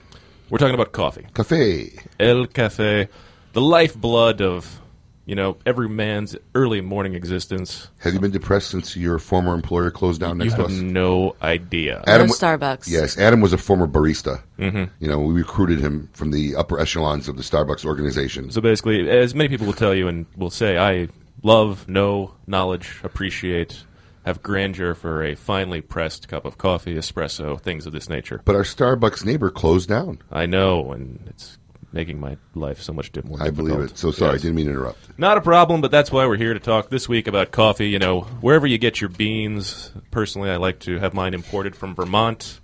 We're 0.50 0.58
talking 0.58 0.76
about 0.76 0.92
coffee. 0.92 1.28
Cafe. 1.34 1.94
El 2.20 2.48
cafe, 2.48 3.08
the 3.54 3.62
lifeblood 3.62 4.42
of 4.42 4.82
you 5.26 5.36
know 5.36 5.58
every 5.66 5.88
man's 5.88 6.36
early 6.56 6.82
morning 6.82 7.14
existence. 7.14 7.90
Have 8.00 8.14
you 8.14 8.20
been 8.20 8.32
depressed 8.32 8.72
since 8.72 8.96
your 8.98 9.20
former 9.20 9.54
employer 9.54 9.92
closed 9.92 10.20
down 10.22 10.38
next 10.40 10.52
you 10.52 10.56
to 10.58 10.62
have 10.64 10.72
us? 10.72 10.78
no 10.78 11.36
idea. 11.42 12.04
Adam- 12.08 12.28
wa- 12.30 12.36
Starbucks. 12.36 12.90
Yes, 12.90 13.18
Adam 13.18 13.42
was 13.42 13.54
a 13.54 13.58
former 13.58 13.88
barista. 13.88 14.42
Mhm. 14.58 14.90
You 15.00 15.08
know, 15.08 15.20
we 15.20 15.34
recruited 15.34 15.80
him 15.80 16.10
from 16.14 16.32
the 16.32 16.56
upper 16.56 16.80
echelons 16.80 17.28
of 17.28 17.38
the 17.38 17.44
Starbucks 17.44 17.86
organization. 17.86 18.50
So 18.52 18.60
basically, 18.62 19.10
as 19.10 19.36
many 19.36 19.50
people 19.50 19.68
will 19.68 19.74
tell 19.74 19.94
you 19.94 20.08
and 20.08 20.26
will 20.36 20.50
say, 20.50 20.78
I 20.78 21.10
love, 21.44 21.88
know, 21.88 22.34
knowledge, 22.48 23.00
appreciate, 23.04 23.84
have 24.26 24.44
grandeur 24.44 24.94
for 24.94 25.24
a 25.24 25.36
finely 25.36 25.82
pressed 25.82 26.28
cup 26.28 26.46
of 26.46 26.58
coffee, 26.58 26.96
espresso, 26.96 27.60
things 27.60 27.86
of 27.86 27.94
this 27.94 28.10
nature. 28.10 28.42
But 28.46 28.56
our 28.56 28.64
Starbucks 28.64 29.26
neighbor 29.26 29.50
closed 29.50 29.90
down. 29.90 30.20
I 30.32 30.46
know, 30.46 30.92
and 30.92 31.20
it's 31.28 31.58
making 31.92 32.20
my 32.20 32.38
life 32.54 32.82
so 32.82 32.94
much 32.94 33.12
di- 33.12 33.22
more 33.24 33.42
I 33.42 33.50
believe 33.50 33.80
it. 33.80 33.98
So 33.98 34.12
sorry, 34.12 34.34
Yes. 34.34 34.42
didn't 34.44 34.56
mean 34.58 34.66
to 34.68 34.72
interrupt. 34.74 35.18
Not 35.18 35.38
a 35.38 35.42
problem, 35.42 35.82
but 35.82 35.90
that's 35.90 36.12
why 36.12 36.28
we're 36.28 36.38
here 36.38 36.54
to 36.54 36.60
talk 36.60 36.90
this 36.90 37.10
week 37.10 37.28
about 37.28 37.52
coffee. 37.52 37.88
You 37.90 37.98
know, 37.98 38.22
wherever 38.42 38.68
you 38.68 38.78
get 38.78 39.02
your 39.02 39.10
beans. 39.10 39.92
Personally, 40.12 40.52
I 40.52 40.58
like 40.58 40.80
to 40.82 41.00
have 41.00 41.14
mine 41.16 41.34
imported 41.34 41.76
from 41.76 41.96
Vermont, 41.96 42.60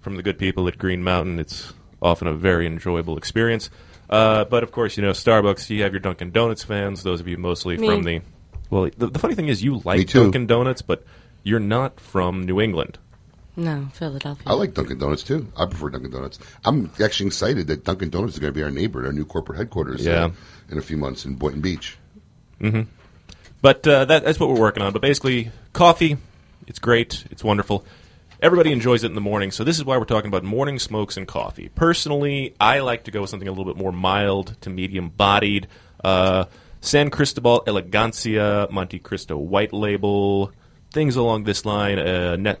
from 0.00 0.16
the 0.16 0.22
good 0.22 0.38
people 0.38 0.68
at 0.68 0.78
Green 0.78 1.02
Mountain. 1.04 1.38
It's 1.38 1.74
often 2.00 2.28
a 2.28 2.32
very 2.32 2.66
enjoyable 2.66 3.18
experience. 3.18 3.68
Uh, 4.08 4.44
but 4.44 4.62
of 4.62 4.70
course, 4.72 4.96
you 4.96 5.02
know, 5.02 5.10
Starbucks. 5.10 5.68
You 5.68 5.82
have 5.82 5.92
your 5.92 6.00
Dunkin' 6.00 6.30
Donuts 6.30 6.62
fans. 6.62 7.02
Those 7.02 7.20
of 7.20 7.26
you 7.28 7.36
mostly 7.36 7.76
Me. 7.76 7.86
from 7.88 8.04
the. 8.04 8.20
Well, 8.70 8.90
the, 8.96 9.06
the 9.08 9.18
funny 9.18 9.34
thing 9.34 9.48
is, 9.48 9.62
you 9.62 9.80
like 9.84 10.08
too. 10.08 10.24
Dunkin' 10.24 10.46
Donuts, 10.46 10.82
but 10.82 11.04
you're 11.42 11.60
not 11.60 12.00
from 12.00 12.44
New 12.44 12.60
England. 12.60 12.98
No, 13.58 13.88
Philadelphia. 13.94 14.42
I 14.46 14.52
like 14.54 14.74
Dunkin' 14.74 14.98
Donuts 14.98 15.22
too. 15.22 15.50
I 15.56 15.66
prefer 15.66 15.88
Dunkin' 15.90 16.10
Donuts. 16.10 16.38
I'm 16.64 16.90
actually 17.02 17.28
excited 17.28 17.68
that 17.68 17.84
Dunkin' 17.84 18.10
Donuts 18.10 18.34
is 18.34 18.38
going 18.38 18.52
to 18.52 18.58
be 18.58 18.62
our 18.62 18.70
neighbor 18.70 19.00
at 19.00 19.06
our 19.06 19.12
new 19.12 19.24
corporate 19.24 19.58
headquarters. 19.58 20.06
uh, 20.06 20.10
Yeah. 20.10 20.30
in 20.70 20.78
a 20.78 20.82
few 20.82 20.96
months 20.96 21.24
in 21.24 21.36
Boynton 21.36 21.60
Beach. 21.62 21.96
hmm 22.60 22.82
But 23.62 23.86
uh, 23.86 24.04
that, 24.06 24.24
that's 24.24 24.38
what 24.38 24.48
we're 24.50 24.60
working 24.60 24.82
on. 24.82 24.92
But 24.92 25.00
basically, 25.02 25.50
coffee, 25.72 26.18
it's 26.66 26.78
great, 26.78 27.24
it's 27.30 27.42
wonderful. 27.44 27.84
Everybody 28.42 28.70
enjoys 28.72 29.02
it 29.02 29.06
in 29.06 29.14
the 29.14 29.22
morning, 29.22 29.50
so 29.50 29.64
this 29.64 29.78
is 29.78 29.84
why 29.86 29.96
we're 29.96 30.04
talking 30.04 30.28
about 30.28 30.44
morning 30.44 30.78
smokes 30.78 31.16
and 31.16 31.26
coffee. 31.26 31.70
Personally, 31.74 32.54
I 32.60 32.80
like 32.80 33.04
to 33.04 33.10
go 33.10 33.22
with 33.22 33.30
something 33.30 33.48
a 33.48 33.50
little 33.50 33.64
bit 33.64 33.76
more 33.82 33.92
mild 33.92 34.54
to 34.60 34.68
medium 34.68 35.08
bodied. 35.08 35.68
Uh, 36.04 36.44
San 36.80 37.10
Cristobal 37.10 37.62
Elegancia, 37.66 38.70
Montecristo 38.70 39.36
White 39.36 39.72
Label, 39.72 40.52
things 40.92 41.16
along 41.16 41.44
this 41.44 41.64
line. 41.64 41.98
Uh, 41.98 42.36
net, 42.36 42.60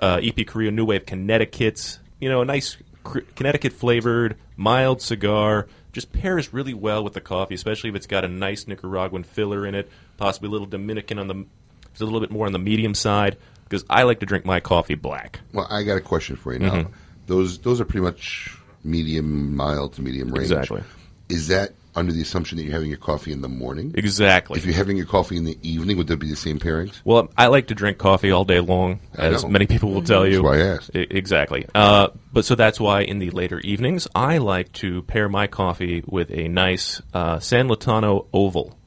uh, 0.00 0.20
EP 0.22 0.46
Carrillo 0.46 0.70
New 0.70 0.84
Wave 0.84 1.04
Connecticut's 1.06 1.98
you 2.20 2.28
know, 2.28 2.40
a 2.40 2.44
nice 2.44 2.76
cr- 3.04 3.20
Connecticut 3.36 3.72
flavored, 3.72 4.36
mild 4.56 5.00
cigar. 5.00 5.68
Just 5.92 6.12
pairs 6.12 6.52
really 6.52 6.74
well 6.74 7.02
with 7.02 7.14
the 7.14 7.20
coffee, 7.20 7.54
especially 7.54 7.90
if 7.90 7.96
it's 7.96 8.06
got 8.06 8.24
a 8.24 8.28
nice 8.28 8.66
Nicaraguan 8.66 9.22
filler 9.24 9.66
in 9.66 9.74
it, 9.74 9.90
possibly 10.16 10.48
a 10.48 10.50
little 10.50 10.66
Dominican 10.66 11.18
on 11.18 11.28
the, 11.28 11.46
it's 11.90 12.00
a 12.00 12.04
little 12.04 12.20
bit 12.20 12.30
more 12.30 12.46
on 12.46 12.52
the 12.52 12.58
medium 12.58 12.94
side. 12.94 13.36
Because 13.64 13.84
I 13.90 14.04
like 14.04 14.20
to 14.20 14.26
drink 14.26 14.46
my 14.46 14.60
coffee 14.60 14.94
black. 14.94 15.40
Well, 15.52 15.66
I 15.68 15.82
got 15.82 15.96
a 15.96 16.00
question 16.00 16.36
for 16.36 16.54
you 16.54 16.58
now. 16.60 16.70
Mhm. 16.70 16.88
Those 17.26 17.58
those 17.58 17.82
are 17.82 17.84
pretty 17.84 18.02
much 18.02 18.56
medium, 18.82 19.54
mild 19.54 19.92
to 19.94 20.02
medium 20.02 20.30
range. 20.30 20.50
Exactly. 20.50 20.82
Is 21.28 21.48
that 21.48 21.74
under 21.98 22.12
the 22.12 22.22
assumption 22.22 22.56
that 22.56 22.64
you're 22.64 22.72
having 22.72 22.88
your 22.88 22.98
coffee 22.98 23.32
in 23.32 23.42
the 23.42 23.48
morning? 23.48 23.92
Exactly. 23.96 24.58
If 24.58 24.64
you're 24.64 24.74
having 24.74 24.96
your 24.96 25.06
coffee 25.06 25.36
in 25.36 25.44
the 25.44 25.58
evening, 25.62 25.96
would 25.98 26.06
there 26.06 26.16
be 26.16 26.30
the 26.30 26.36
same 26.36 26.58
pairings? 26.58 27.00
Well, 27.04 27.30
I 27.36 27.48
like 27.48 27.66
to 27.68 27.74
drink 27.74 27.98
coffee 27.98 28.30
all 28.30 28.44
day 28.44 28.60
long, 28.60 29.00
I 29.16 29.26
as 29.26 29.42
know. 29.44 29.50
many 29.50 29.66
people 29.66 29.90
will 29.92 30.02
tell 30.02 30.26
you. 30.26 30.42
That's 30.42 30.44
why 30.44 30.56
I 30.56 30.60
asked. 30.60 30.90
I- 30.94 31.06
exactly. 31.10 31.66
Uh, 31.74 32.08
but 32.32 32.44
so 32.44 32.54
that's 32.54 32.80
why 32.80 33.02
in 33.02 33.18
the 33.18 33.30
later 33.30 33.58
evenings, 33.60 34.08
I 34.14 34.38
like 34.38 34.72
to 34.74 35.02
pair 35.02 35.28
my 35.28 35.46
coffee 35.46 36.02
with 36.06 36.30
a 36.30 36.48
nice 36.48 37.02
uh, 37.12 37.38
San 37.40 37.68
Lotano 37.68 38.26
Oval, 38.32 38.78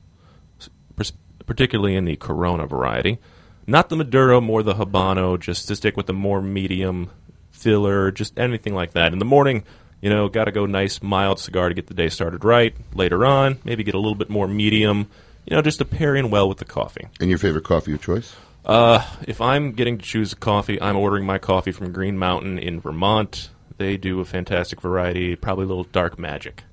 particularly 1.46 1.96
in 1.96 2.06
the 2.06 2.16
Corona 2.16 2.66
variety. 2.66 3.20
Not 3.68 3.90
the 3.90 3.96
Maduro, 3.96 4.42
more 4.42 4.64
the 4.64 4.74
Habano, 4.76 5.40
just 5.40 5.68
to 5.68 5.76
stick 5.76 5.96
with 5.98 6.06
the 6.08 6.14
more 6.14 6.42
medium 6.42 7.10
filler, 7.52 8.12
just 8.12 8.38
anything 8.40 8.74
like 8.74 8.94
that. 8.94 9.14
In 9.14 9.20
the 9.20 9.26
morning, 9.26 9.64
you 10.02 10.10
know, 10.10 10.28
got 10.30 10.46
to 10.46 10.52
go 10.52 10.66
nice, 10.66 11.02
mild 11.02 11.40
cigar 11.40 11.70
to 11.70 11.76
get 11.76 11.88
the 11.88 11.94
day 11.94 12.10
started 12.10 12.44
right. 12.44 12.76
Later 12.94 13.26
on, 13.26 13.60
maybe 13.64 13.84
get 13.84 13.96
a 13.96 14.00
little 14.00 14.16
bit 14.16 14.30
more 14.30 14.48
medium, 14.48 15.08
you 15.46 15.56
know, 15.56 15.62
just 15.62 15.80
to 15.80 15.86
pair 15.86 16.16
in 16.16 16.30
well 16.30 16.48
with 16.50 16.58
the 16.58 16.66
coffee. 16.66 17.08
And 17.20 17.30
your 17.30 17.40
favorite 17.40 17.64
coffee 17.64 17.94
of 17.94 18.02
choice? 18.02 18.36
Uh, 18.66 19.04
if 19.28 19.42
I'm 19.42 19.72
getting 19.72 19.98
to 19.98 20.06
choose 20.06 20.34
a 20.34 20.36
coffee, 20.36 20.80
I'm 20.82 20.96
ordering 20.98 21.26
my 21.26 21.38
coffee 21.40 21.72
from 21.72 21.92
Green 21.92 22.18
Mountain 22.18 22.60
in 22.60 22.80
Vermont. 22.80 23.50
They 23.78 23.98
do 23.98 24.20
a 24.20 24.26
fantastic 24.26 24.82
variety, 24.82 25.36
probably 25.36 25.66
a 25.66 25.68
little 25.68 25.86
dark 25.86 26.20
magic. 26.20 26.64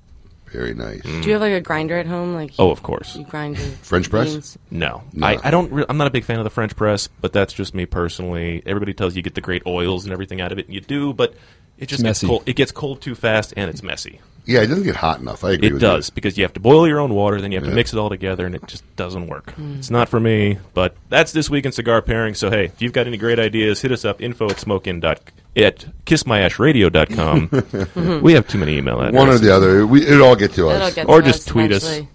Very 0.51 0.73
nice. 0.73 1.01
Do 1.03 1.21
you 1.21 1.33
have 1.33 1.41
like 1.41 1.53
a 1.53 1.61
grinder 1.61 1.97
at 1.97 2.07
home? 2.07 2.33
Like 2.33 2.51
Oh, 2.57 2.71
of 2.71 2.81
course. 2.81 3.15
You 3.15 3.23
grind 3.23 3.57
your 3.57 3.67
French 3.83 4.09
press? 4.09 4.31
beans? 4.31 4.57
No, 4.71 5.03
No. 5.13 5.27
I, 5.27 5.37
I 5.43 5.51
don't. 5.51 5.71
Re- 5.71 5.85
I'm 5.87 5.97
not 5.97 6.07
a 6.07 6.09
big 6.11 6.23
fan 6.23 6.39
of 6.39 6.43
the 6.43 6.49
French 6.49 6.75
press, 6.75 7.07
but 7.21 7.33
that's 7.33 7.53
just 7.53 7.75
me 7.75 7.85
personally. 7.85 8.63
Everybody 8.65 8.93
tells 8.95 9.13
you 9.13 9.17
you 9.19 9.23
get 9.23 9.35
the 9.35 9.41
great 9.41 9.63
oils 9.67 10.05
and 10.05 10.13
everything 10.13 10.41
out 10.41 10.51
of 10.51 10.57
it, 10.57 10.65
and 10.65 10.73
you 10.73 10.81
do, 10.81 11.13
but 11.13 11.35
it 11.79 11.87
just 11.87 12.03
gets 12.03 12.21
messy. 12.21 12.27
cold. 12.27 12.43
It 12.45 12.55
gets 12.55 12.71
cold 12.71 13.01
too 13.01 13.15
fast, 13.15 13.53
and 13.57 13.69
it's 13.69 13.81
messy. 13.81 14.19
Yeah, 14.45 14.61
it 14.61 14.67
doesn't 14.67 14.83
get 14.83 14.95
hot 14.95 15.19
enough. 15.19 15.43
I 15.43 15.51
agree 15.51 15.67
It 15.67 15.73
with 15.73 15.81
does 15.81 16.09
because 16.09 16.35
you 16.35 16.43
have 16.43 16.53
to 16.53 16.59
boil 16.59 16.87
your 16.87 16.99
own 16.99 17.13
water, 17.13 17.39
then 17.39 17.51
you 17.51 17.57
have 17.59 17.65
Yeah. 17.65 17.69
to 17.71 17.75
mix 17.75 17.93
it 17.93 17.99
all 17.99 18.09
together, 18.09 18.47
and 18.47 18.55
it 18.55 18.65
just 18.65 18.83
doesn't 18.95 19.27
work. 19.27 19.51
Hmm. 19.51 19.75
It's 19.77 19.91
not 19.91 20.09
for 20.09 20.19
me, 20.19 20.57
but 20.73 20.95
that's 21.09 21.31
this 21.33 21.51
week 21.51 21.65
in 21.67 21.71
cigar 21.71 22.01
pairing. 22.01 22.33
So 22.33 22.49
hey, 22.49 22.65
if 22.65 22.81
you've 22.81 22.93
got 22.93 23.05
any 23.05 23.17
great 23.17 23.37
ideas, 23.37 23.81
hit 23.81 23.91
us 23.91 24.05
up 24.05 24.21
info 24.21 24.49
at 24.49 24.59
smokein 24.59 25.01
dot 25.01 25.19
at 25.55 25.85
kissmyashradio.com. 26.05 28.21
we 28.23 28.33
have 28.33 28.47
too 28.47 28.57
many 28.57 28.77
email 28.77 28.95
addresses. 28.99 29.17
One 29.17 29.29
or 29.29 29.37
the 29.37 29.53
other. 29.53 29.85
We, 29.85 30.05
it'll 30.05 30.23
all 30.27 30.35
get 30.35 30.53
to 30.53 30.69
us. 30.69 30.75
It'll 30.77 30.91
get 30.95 31.09
Or 31.09 31.21
to 31.21 31.27
just 31.27 31.41
us 31.41 31.45
tweet 31.45 31.71
us. 31.71 31.83
eventually. 31.83 32.09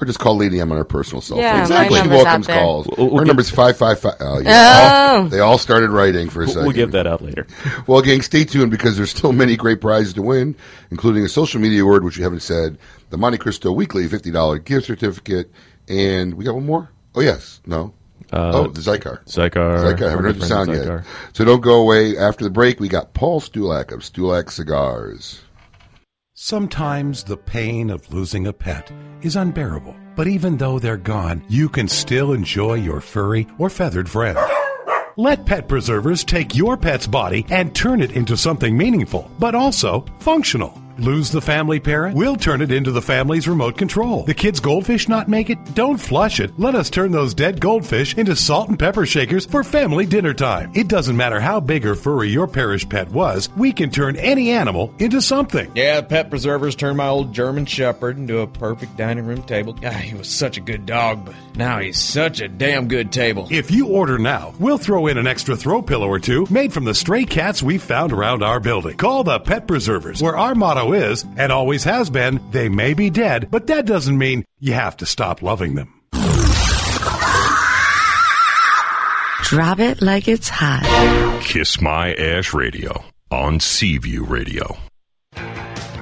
Or 0.00 0.06
just 0.06 0.18
call 0.18 0.36
Lady 0.36 0.60
M 0.60 0.70
on 0.72 0.78
her 0.78 0.84
personal 0.84 1.20
cell 1.20 1.36
Yeah, 1.38 1.50
phone. 1.66 1.76
my 1.76 1.84
Exactly. 1.84 2.00
She 2.02 2.08
welcomes 2.08 2.46
calls. 2.46 2.86
We'll- 2.86 3.06
we'll 3.08 3.14
Her 3.18 3.20
give- 3.22 3.26
number's 3.28 3.50
555. 3.50 4.14
Oh, 4.20 4.40
yeah. 4.40 5.16
Oh. 5.24 5.28
They 5.28 5.40
all 5.40 5.58
started 5.58 5.90
writing 5.90 6.28
for 6.28 6.40
a 6.42 6.44
We'll- 6.46 6.48
second. 6.54 6.62
We'll 6.64 6.72
give 6.72 6.92
that 6.92 7.06
out 7.06 7.22
later. 7.22 7.46
Well, 7.86 8.00
gang, 8.02 8.22
stay 8.22 8.44
tuned 8.44 8.70
because 8.70 8.96
there's 8.96 9.10
still 9.10 9.32
many 9.32 9.56
great 9.56 9.80
prizes 9.80 10.14
to 10.14 10.22
win, 10.22 10.54
including 10.90 11.24
a 11.24 11.28
social 11.28 11.60
media 11.60 11.82
award, 11.82 12.02
which 12.04 12.16
we 12.16 12.22
haven't 12.22 12.40
said, 12.42 12.78
the 13.10 13.16
Montecristo 13.18 13.74
Weekly 13.74 14.06
$50 14.08 14.58
gift 14.64 14.86
certificate, 14.86 15.50
and 15.88 16.34
we 16.34 16.44
got 16.44 16.54
one 16.54 16.66
more? 16.66 16.90
Oh, 17.14 17.20
yes. 17.20 17.60
No. 17.66 17.92
Uh, 18.32 18.50
oh, 18.54 18.66
the 18.68 18.80
Xikar. 18.80 19.24
Xikar. 19.26 19.50
Xikar. 19.78 20.06
I 20.06 20.10
haven't 20.10 20.24
heard 20.24 20.40
the 20.40 20.46
sound 20.46 20.70
Xikar. 20.70 20.98
yet. 20.98 21.04
So 21.34 21.44
don't 21.44 21.60
go 21.60 21.80
away. 21.82 22.16
After 22.16 22.42
the 22.42 22.50
break, 22.50 22.80
we 22.80 22.88
got 22.88 23.12
Paul 23.14 23.40
Stulak 23.40 23.92
of 23.92 24.00
Stulak 24.00 24.50
Cigars. 24.50 25.40
Sometimes 26.36 27.22
the 27.22 27.36
pain 27.36 27.90
of 27.90 28.12
losing 28.12 28.48
a 28.48 28.52
pet 28.52 28.90
is 29.22 29.36
unbearable, 29.36 29.94
but 30.16 30.26
even 30.26 30.56
though 30.56 30.80
they're 30.80 30.96
gone, 30.96 31.44
you 31.48 31.68
can 31.68 31.86
still 31.86 32.32
enjoy 32.32 32.74
your 32.74 33.00
furry 33.00 33.46
or 33.56 33.70
feathered 33.70 34.08
friend. 34.08 34.36
Let 35.16 35.46
Pet 35.46 35.68
Preservers 35.68 36.24
take 36.24 36.56
your 36.56 36.76
pet's 36.76 37.06
body 37.06 37.46
and 37.50 37.72
turn 37.72 38.02
it 38.02 38.10
into 38.16 38.36
something 38.36 38.76
meaningful, 38.76 39.30
but 39.38 39.54
also 39.54 40.04
functional. 40.18 40.76
Lose 40.98 41.30
the 41.30 41.40
family 41.40 41.80
parent? 41.80 42.16
We'll 42.16 42.36
turn 42.36 42.62
it 42.62 42.70
into 42.70 42.92
the 42.92 43.02
family's 43.02 43.48
remote 43.48 43.76
control. 43.76 44.22
The 44.22 44.34
kids' 44.34 44.60
goldfish 44.60 45.08
not 45.08 45.28
make 45.28 45.50
it? 45.50 45.74
Don't 45.74 45.98
flush 45.98 46.38
it. 46.38 46.52
Let 46.58 46.74
us 46.74 46.88
turn 46.90 47.10
those 47.10 47.34
dead 47.34 47.60
goldfish 47.60 48.16
into 48.16 48.36
salt 48.36 48.68
and 48.68 48.78
pepper 48.78 49.04
shakers 49.04 49.44
for 49.44 49.64
family 49.64 50.06
dinner 50.06 50.34
time. 50.34 50.70
It 50.74 50.88
doesn't 50.88 51.16
matter 51.16 51.40
how 51.40 51.58
big 51.60 51.84
or 51.84 51.94
furry 51.94 52.28
your 52.28 52.46
parish 52.46 52.88
pet 52.88 53.10
was, 53.10 53.48
we 53.56 53.72
can 53.72 53.90
turn 53.90 54.16
any 54.16 54.50
animal 54.50 54.94
into 54.98 55.20
something. 55.20 55.70
Yeah, 55.74 56.00
Pet 56.00 56.30
Preservers 56.30 56.76
turned 56.76 56.96
my 56.96 57.08
old 57.08 57.32
German 57.32 57.66
Shepherd 57.66 58.16
into 58.16 58.38
a 58.38 58.46
perfect 58.46 58.96
dining 58.96 59.26
room 59.26 59.42
table. 59.42 59.76
Ah, 59.84 59.90
he 59.90 60.14
was 60.14 60.28
such 60.28 60.56
a 60.58 60.60
good 60.60 60.86
dog, 60.86 61.24
but 61.24 61.34
now 61.56 61.80
he's 61.80 61.98
such 61.98 62.40
a 62.40 62.48
damn 62.48 62.86
good 62.86 63.10
table. 63.10 63.48
If 63.50 63.70
you 63.70 63.88
order 63.88 64.18
now, 64.18 64.54
we'll 64.58 64.78
throw 64.78 65.08
in 65.08 65.18
an 65.18 65.26
extra 65.26 65.56
throw 65.56 65.82
pillow 65.82 66.06
or 66.06 66.20
two 66.20 66.46
made 66.50 66.72
from 66.72 66.84
the 66.84 66.94
stray 66.94 67.24
cats 67.24 67.62
we 67.62 67.78
found 67.78 68.12
around 68.12 68.42
our 68.42 68.60
building. 68.60 68.96
Call 68.96 69.24
the 69.24 69.40
Pet 69.40 69.66
Preservers, 69.66 70.22
where 70.22 70.36
our 70.36 70.54
motto 70.54 70.83
is, 70.92 71.24
and 71.36 71.50
always 71.50 71.84
has 71.84 72.10
been, 72.10 72.40
they 72.50 72.68
may 72.68 72.94
be 72.94 73.10
dead, 73.10 73.48
but 73.50 73.66
that 73.68 73.86
doesn't 73.86 74.18
mean 74.18 74.44
you 74.60 74.72
have 74.74 74.96
to 74.98 75.06
stop 75.06 75.42
loving 75.42 75.74
them. 75.74 76.00
Drop 79.42 79.78
it 79.78 80.00
like 80.02 80.26
it's 80.26 80.48
hot. 80.48 81.40
Kiss 81.42 81.80
My 81.80 82.14
Ash 82.14 82.54
Radio 82.54 83.04
on 83.30 83.60
Seaview 83.60 84.24
Radio. 84.24 84.76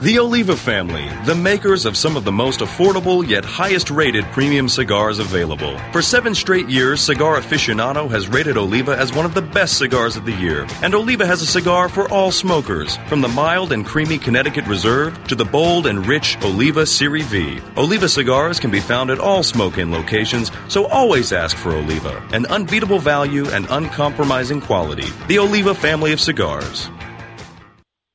The 0.03 0.19
Oliva 0.19 0.57
family, 0.57 1.09
the 1.27 1.35
makers 1.37 1.87
of 1.87 1.97
some 1.97 2.17
of 2.17 2.25
the 2.25 2.33
most 2.33 2.59
affordable 2.59 3.25
yet 3.25 3.45
highest 3.45 3.89
rated 3.89 4.25
premium 4.33 4.69
cigars 4.69 5.21
available. 5.21 5.79
For 5.93 6.03
seven 6.03 6.35
straight 6.35 6.69
years, 6.69 7.01
Cigar 7.01 7.37
Aficionado 7.37 8.11
has 8.11 8.27
rated 8.27 8.57
Oliva 8.57 8.99
as 8.99 9.13
one 9.13 9.25
of 9.25 9.35
the 9.35 9.43
best 9.43 9.79
cigars 9.79 10.17
of 10.17 10.25
the 10.25 10.33
year. 10.33 10.67
And 10.83 10.93
Oliva 10.97 11.25
has 11.25 11.41
a 11.41 11.47
cigar 11.47 11.89
for 11.89 12.11
all 12.11 12.33
smokers, 12.33 12.97
from 13.07 13.21
the 13.21 13.29
mild 13.29 13.71
and 13.71 13.87
creamy 13.87 14.19
Connecticut 14.19 14.67
Reserve 14.67 15.25
to 15.29 15.37
the 15.37 15.45
bold 15.45 15.87
and 15.87 16.05
rich 16.05 16.37
Oliva 16.43 16.85
Serie 16.85 17.23
V. 17.23 17.61
Oliva 17.77 18.09
cigars 18.09 18.59
can 18.59 18.73
be 18.73 18.81
found 18.81 19.09
at 19.09 19.21
all 19.21 19.45
Smoke 19.45 19.79
Inn 19.79 19.93
locations, 19.93 20.51
so 20.67 20.87
always 20.87 21.33
ask 21.33 21.57
for 21.57 21.71
Oliva, 21.77 22.21
an 22.33 22.45
unbeatable 22.47 22.99
value 22.99 23.49
and 23.51 23.69
uncompromising 23.71 24.63
quality. 24.63 25.07
The 25.29 25.39
Oliva 25.39 25.77
family 25.77 26.13
of 26.13 26.21
cigars. 26.21 26.91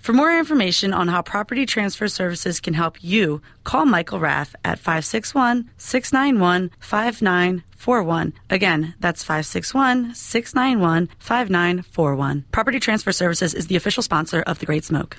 For 0.00 0.14
more 0.14 0.38
information 0.38 0.94
on 0.94 1.08
how 1.08 1.20
Property 1.20 1.66
Transfer 1.66 2.08
Services 2.08 2.58
can 2.58 2.72
help 2.72 2.96
you, 3.04 3.42
call 3.64 3.84
Michael 3.84 4.18
Rath 4.18 4.56
at 4.64 4.78
561 4.78 5.70
691 5.76 6.70
5941. 6.80 8.32
Again, 8.48 8.94
that's 8.98 9.22
561 9.22 10.14
691 10.14 11.10
5941. 11.18 12.44
Property 12.50 12.80
Transfer 12.80 13.12
Services 13.12 13.52
is 13.52 13.66
the 13.66 13.76
official 13.76 14.02
sponsor 14.02 14.40
of 14.40 14.58
The 14.58 14.66
Great 14.66 14.84
Smoke. 14.84 15.18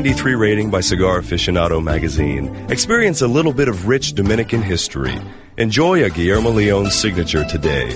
93 0.01 0.33
rating 0.33 0.71
by 0.71 0.81
Cigar 0.81 1.21
Aficionado 1.21 1.79
magazine. 1.79 2.47
Experience 2.71 3.21
a 3.21 3.27
little 3.27 3.53
bit 3.53 3.67
of 3.67 3.87
rich 3.87 4.13
Dominican 4.13 4.59
history. 4.59 5.15
Enjoy 5.59 6.03
a 6.03 6.09
Guillermo 6.09 6.49
Leon 6.49 6.89
signature 6.89 7.45
today. 7.45 7.95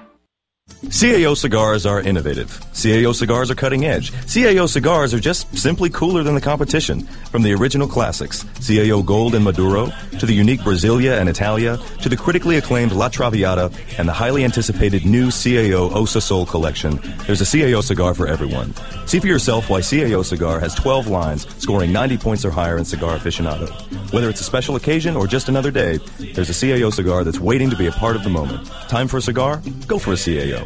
CAO 0.91 1.37
cigars 1.37 1.85
are 1.85 2.01
innovative. 2.01 2.49
CAO 2.73 3.13
cigars 3.13 3.51
are 3.51 3.55
cutting 3.55 3.85
edge. 3.85 4.11
CAO 4.11 4.67
cigars 4.67 5.13
are 5.13 5.19
just 5.19 5.55
simply 5.57 5.89
cooler 5.89 6.23
than 6.23 6.35
the 6.35 6.41
competition. 6.41 7.01
From 7.31 7.43
the 7.43 7.53
original 7.53 7.87
classics, 7.87 8.43
CAO 8.59 9.05
Gold 9.05 9.35
and 9.35 9.43
Maduro, 9.43 9.91
to 10.19 10.25
the 10.25 10.33
unique 10.33 10.61
Brasilia 10.61 11.19
and 11.19 11.29
Italia, 11.29 11.77
to 12.01 12.09
the 12.09 12.17
critically 12.17 12.57
acclaimed 12.57 12.91
La 12.91 13.09
Traviata, 13.09 13.71
and 13.97 14.07
the 14.07 14.13
highly 14.13 14.43
anticipated 14.43 15.05
new 15.05 15.27
CAO 15.27 15.93
Osa 15.95 16.19
Sol 16.19 16.45
collection, 16.45 16.99
there's 17.27 17.41
a 17.41 17.45
CAO 17.45 17.83
cigar 17.83 18.13
for 18.13 18.27
everyone. 18.27 18.73
See 19.05 19.19
for 19.19 19.27
yourself 19.27 19.69
why 19.69 19.81
CAO 19.81 20.25
cigar 20.25 20.59
has 20.59 20.73
12 20.75 21.07
lines, 21.07 21.47
scoring 21.61 21.91
90 21.91 22.17
points 22.17 22.43
or 22.43 22.51
higher 22.51 22.77
in 22.77 22.85
Cigar 22.85 23.17
Aficionado. 23.17 23.69
Whether 24.11 24.29
it's 24.29 24.41
a 24.41 24.45
special 24.45 24.75
occasion 24.75 25.15
or 25.15 25.27
just 25.27 25.47
another 25.47 25.71
day, 25.71 25.99
there's 26.33 26.49
a 26.49 26.53
CAO 26.53 26.91
cigar 26.91 27.23
that's 27.23 27.39
waiting 27.39 27.69
to 27.69 27.77
be 27.77 27.87
a 27.87 27.91
part 27.91 28.15
of 28.15 28.23
the 28.23 28.29
moment. 28.29 28.67
Time 28.89 29.07
for 29.07 29.17
a 29.17 29.21
cigar? 29.21 29.61
Go 29.87 29.99
for 29.99 30.11
a 30.11 30.15
CAO. 30.15 30.60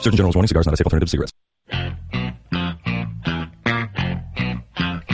Surgeon 0.00 0.16
General's 0.16 0.36
warning 0.36 0.48
cigars 0.48 0.66
not 0.66 0.74
a 0.74 0.76
safe 0.76 0.86
alternative 0.86 1.08
to 1.08 1.10
cigarettes. 1.10 1.32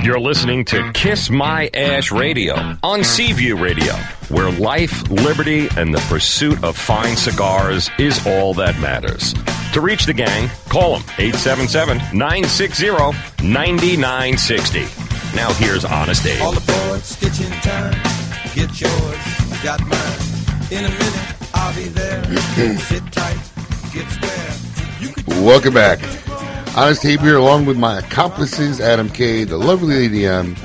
You're 0.04 0.18
listening 0.18 0.64
to 0.66 0.90
Kiss 0.94 1.30
My 1.30 1.70
Ash 1.74 2.10
Radio 2.10 2.56
on 2.82 3.04
Seaview 3.04 3.56
Radio, 3.56 3.94
where 4.30 4.50
life, 4.50 5.08
liberty, 5.10 5.68
and 5.76 5.94
the 5.94 6.00
pursuit 6.08 6.62
of 6.64 6.76
fine 6.76 7.16
cigars 7.16 7.88
is 8.00 8.26
all 8.26 8.52
that 8.54 8.76
matters. 8.80 9.32
To 9.74 9.80
reach 9.80 10.06
the 10.06 10.12
gang, 10.12 10.50
call 10.68 10.98
them 10.98 11.02
877 11.18 12.18
960 12.18 12.88
9960. 13.48 14.80
Now 15.36 15.52
here's 15.54 15.84
Honest 15.84 16.26
Abe. 16.26 16.42
All 16.42 16.56
aboard, 16.58 17.00
stitching 17.02 17.52
time. 17.60 17.94
Get 18.56 18.80
yours, 18.80 19.62
got 19.62 19.80
mine. 19.86 20.18
In 20.72 20.84
a 20.84 20.88
minute, 20.90 21.36
I'll 21.54 21.74
be 21.76 21.84
there. 21.84 22.24
Sit 22.78 23.02
tight, 23.12 23.38
get 23.38 23.40
square. 23.40 23.51
Welcome 25.44 25.74
back. 25.74 25.98
Honest 26.74 27.04
Abe 27.04 27.20
here, 27.20 27.36
along 27.36 27.66
with 27.66 27.76
my 27.76 27.98
accomplices, 27.98 28.80
Adam 28.80 29.10
K, 29.10 29.44
the 29.44 29.58
lovely 29.58 29.96
Lady 29.96 30.24
M, 30.24 30.56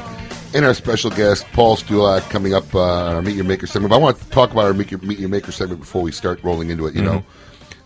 and 0.54 0.64
our 0.64 0.74
special 0.74 1.12
guest, 1.12 1.46
Paul 1.52 1.76
Stulak, 1.76 2.30
coming 2.30 2.54
up 2.54 2.74
uh, 2.74 2.80
on 2.80 3.16
our 3.16 3.22
Meet 3.22 3.36
Your 3.36 3.44
Maker 3.44 3.68
segment. 3.68 3.90
But 3.90 3.98
I 3.98 4.00
want 4.00 4.18
to 4.18 4.30
talk 4.30 4.52
about 4.52 4.64
our 4.66 4.74
Meet 4.74 4.92
Your, 4.92 5.02
Meet 5.02 5.20
Your 5.20 5.28
Maker 5.28 5.52
segment 5.52 5.82
before 5.82 6.02
we 6.02 6.14
start 6.14 6.42
rolling 6.42 6.70
into 6.70 6.88
it. 6.88 6.96
You 6.96 7.02
know, 7.02 7.26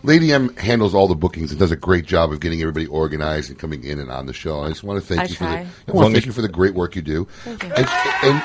Lady 0.04 0.32
M 0.32 0.54
handles 0.56 0.94
all 0.94 1.06
the 1.06 1.14
bookings 1.14 1.50
and 1.50 1.60
does 1.60 1.70
a 1.70 1.76
great 1.76 2.06
job 2.06 2.32
of 2.32 2.40
getting 2.40 2.60
everybody 2.60 2.86
organized 2.86 3.50
and 3.50 3.58
coming 3.58 3.84
in 3.84 4.00
and 4.00 4.10
on 4.10 4.26
the 4.26 4.32
show. 4.32 4.60
I 4.62 4.68
just 4.68 4.82
want 4.82 5.00
to 5.00 5.06
thank 5.06 5.20
I 5.20 5.24
you 5.26 5.34
try. 5.34 5.64
for 5.64 5.84
the 5.86 5.92
I 5.92 5.96
want 5.96 6.08
to 6.08 6.12
thank 6.14 6.26
you 6.26 6.32
for 6.32 6.42
the 6.42 6.48
great 6.48 6.74
work 6.74 6.96
you 6.96 7.02
do. 7.02 7.26
Thank 7.44 7.62
you. 7.62 7.68
And, 7.70 7.86
and, 8.24 8.42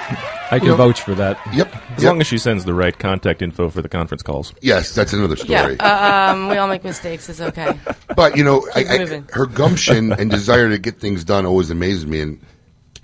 I 0.52 0.56
you 0.56 0.60
can 0.60 0.70
know, 0.70 0.76
vouch 0.76 1.02
for 1.02 1.15
that. 1.15 1.39
Yep. 1.54 1.76
As 1.76 2.04
yep. 2.04 2.12
long 2.12 2.22
as 2.22 2.28
she 2.28 2.38
sends 2.38 2.65
the 2.65 2.74
right 2.74 2.98
contact 2.98 3.41
info 3.41 3.70
for 3.70 3.82
the 3.82 3.89
conference 3.89 4.22
calls. 4.22 4.54
Yes, 4.62 4.93
that's 4.93 5.13
another 5.13 5.36
story. 5.36 5.76
Yeah, 5.80 6.30
uh, 6.30 6.32
um, 6.34 6.48
we 6.48 6.58
all 6.58 6.67
make 6.67 6.84
mistakes. 6.84 7.28
It's 7.30 7.41
okay. 7.41 7.78
But 8.15 8.38
you 8.38 8.43
know, 8.43 8.67
I, 8.76 8.80
I, 8.82 9.24
her 9.34 9.46
gumption 9.46 10.12
and 10.13 10.30
desire 10.30 10.70
to 10.70 10.78
get 10.78 11.00
things 11.00 11.24
done 11.24 11.46
always 11.46 11.70
amazes 11.70 12.06
me. 12.06 12.22
And 12.22 12.39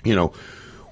you 0.03 0.15
know, 0.15 0.33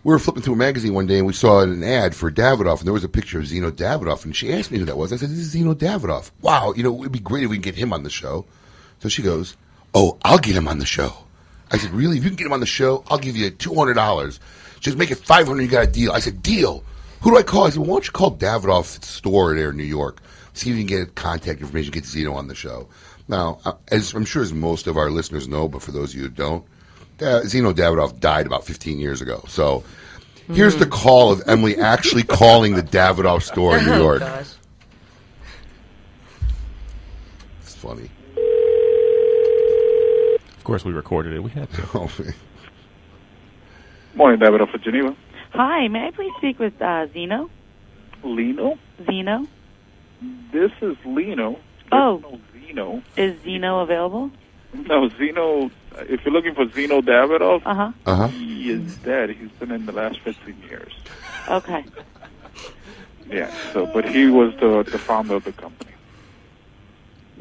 we 0.03 0.11
were 0.11 0.19
flipping 0.19 0.41
through 0.41 0.53
a 0.53 0.57
magazine 0.57 0.93
one 0.93 1.05
day 1.05 1.19
and 1.19 1.27
we 1.27 1.33
saw 1.33 1.61
an 1.61 1.83
ad 1.83 2.15
for 2.15 2.31
Davidoff, 2.31 2.79
and 2.79 2.87
there 2.87 2.93
was 2.93 3.03
a 3.03 3.09
picture 3.09 3.39
of 3.39 3.45
Zino 3.45 3.71
Davidoff, 3.71 4.25
and 4.25 4.35
she 4.35 4.51
asked 4.51 4.71
me 4.71 4.79
who 4.79 4.85
that 4.85 4.97
was. 4.97 5.13
I 5.13 5.17
said, 5.17 5.29
"This 5.29 5.39
is 5.39 5.53
Zino 5.55 5.75
Davidoff." 5.75 6.31
Wow, 6.41 6.73
you 6.75 6.83
know, 6.83 6.99
it'd 6.99 7.11
be 7.11 7.19
great 7.19 7.43
if 7.43 7.49
we 7.49 7.57
can 7.57 7.61
get 7.61 7.75
him 7.75 7.93
on 7.93 8.03
the 8.03 8.09
show. 8.09 8.45
So 8.99 9.09
she 9.09 9.21
goes, 9.21 9.55
"Oh, 9.93 10.17
I'll 10.23 10.39
get 10.39 10.55
him 10.55 10.67
on 10.67 10.79
the 10.79 10.85
show." 10.85 11.13
I 11.69 11.77
said, 11.77 11.91
"Really? 11.91 12.17
If 12.17 12.23
you 12.23 12.29
can 12.31 12.37
get 12.37 12.47
him 12.47 12.53
on 12.53 12.59
the 12.59 12.65
show, 12.65 13.03
I'll 13.09 13.19
give 13.19 13.37
you 13.37 13.49
two 13.51 13.75
hundred 13.75 13.93
dollars." 13.93 14.39
Goes, 14.83 14.95
"Make 14.95 15.11
it 15.11 15.19
five 15.19 15.47
hundred. 15.47 15.63
You 15.63 15.69
got 15.69 15.87
a 15.87 15.91
deal." 15.91 16.11
I 16.11 16.19
said, 16.19 16.41
"Deal." 16.41 16.83
Who 17.21 17.29
do 17.29 17.37
I 17.37 17.43
call? 17.43 17.65
I 17.65 17.69
said, 17.69 17.77
well, 17.77 17.89
"Why 17.89 17.95
don't 17.95 18.07
you 18.07 18.11
call 18.11 18.35
Davidoff's 18.35 19.07
store 19.07 19.55
there 19.55 19.69
in 19.69 19.77
New 19.77 19.83
York? 19.83 20.21
See 20.53 20.71
if 20.71 20.75
you 20.75 20.83
can 20.83 20.97
get 20.97 21.13
contact 21.13 21.61
information, 21.61 21.91
get 21.91 22.05
Zino 22.05 22.33
on 22.33 22.47
the 22.47 22.55
show." 22.55 22.87
Now, 23.27 23.59
uh, 23.63 23.73
as 23.89 24.13
I'm 24.13 24.25
sure 24.25 24.41
as 24.41 24.51
most 24.51 24.87
of 24.87 24.97
our 24.97 25.11
listeners 25.11 25.47
know, 25.47 25.67
but 25.67 25.83
for 25.83 25.91
those 25.91 26.09
of 26.11 26.15
you 26.15 26.23
who 26.23 26.29
don't, 26.29 26.65
uh, 27.21 27.41
Zino 27.43 27.73
Davidoff 27.73 28.19
died 28.19 28.45
about 28.45 28.65
15 28.65 28.99
years 28.99 29.21
ago. 29.21 29.43
So 29.47 29.83
here's 30.51 30.75
the 30.77 30.85
call 30.85 31.31
of 31.31 31.41
Emily 31.47 31.77
actually 31.77 32.23
calling 32.23 32.75
the 32.75 32.83
Davidoff 32.83 33.43
store 33.43 33.77
in 33.77 33.85
New 33.85 33.91
Oh, 33.93 34.01
York. 34.01 34.19
gosh. 34.19 34.47
It's 37.61 37.75
funny. 37.75 38.09
Of 40.57 40.63
course, 40.63 40.85
we 40.85 40.91
recorded 40.93 41.33
it. 41.33 41.39
We 41.43 41.49
had 41.51 41.71
to. 41.73 41.81
Oh, 41.93 42.09
Morning, 44.13 44.41
Davidoff 44.41 44.73
of 44.73 44.81
Geneva. 44.83 45.15
Hi, 45.53 45.87
may 45.87 46.07
I 46.07 46.11
please 46.11 46.33
speak 46.37 46.59
with 46.59 46.73
uh, 46.81 47.07
Zino? 47.07 47.49
Lino? 48.23 48.77
Zino? 49.03 49.47
This 50.51 50.71
is 50.81 50.97
Lino. 51.05 51.51
There's 51.51 51.59
Oh. 51.93 52.17
no 52.21 52.39
Zino. 52.53 53.01
Is 53.15 53.39
Zino 53.41 53.81
available? 53.81 54.29
No, 54.73 55.07
Zino. 55.11 55.71
If 55.99 56.23
you're 56.25 56.33
looking 56.33 56.55
for 56.55 56.65
Zino 56.65 57.01
Davidoff, 57.01 57.61
Uh-huh. 57.65 57.91
Uh-huh. 58.05 58.27
he 58.29 58.71
is 58.71 58.95
dead. 58.97 59.29
He's 59.31 59.49
been 59.59 59.71
in 59.71 59.85
the 59.85 59.91
last 59.91 60.19
15 60.21 60.55
years. 60.69 60.93
Okay. 61.49 61.83
Yeah. 63.29 63.51
So, 63.73 63.85
but 63.87 64.05
he 64.09 64.27
was 64.27 64.53
the 64.59 64.83
the 64.89 64.97
founder 64.99 65.35
of 65.35 65.43
the 65.43 65.51
company. 65.53 65.91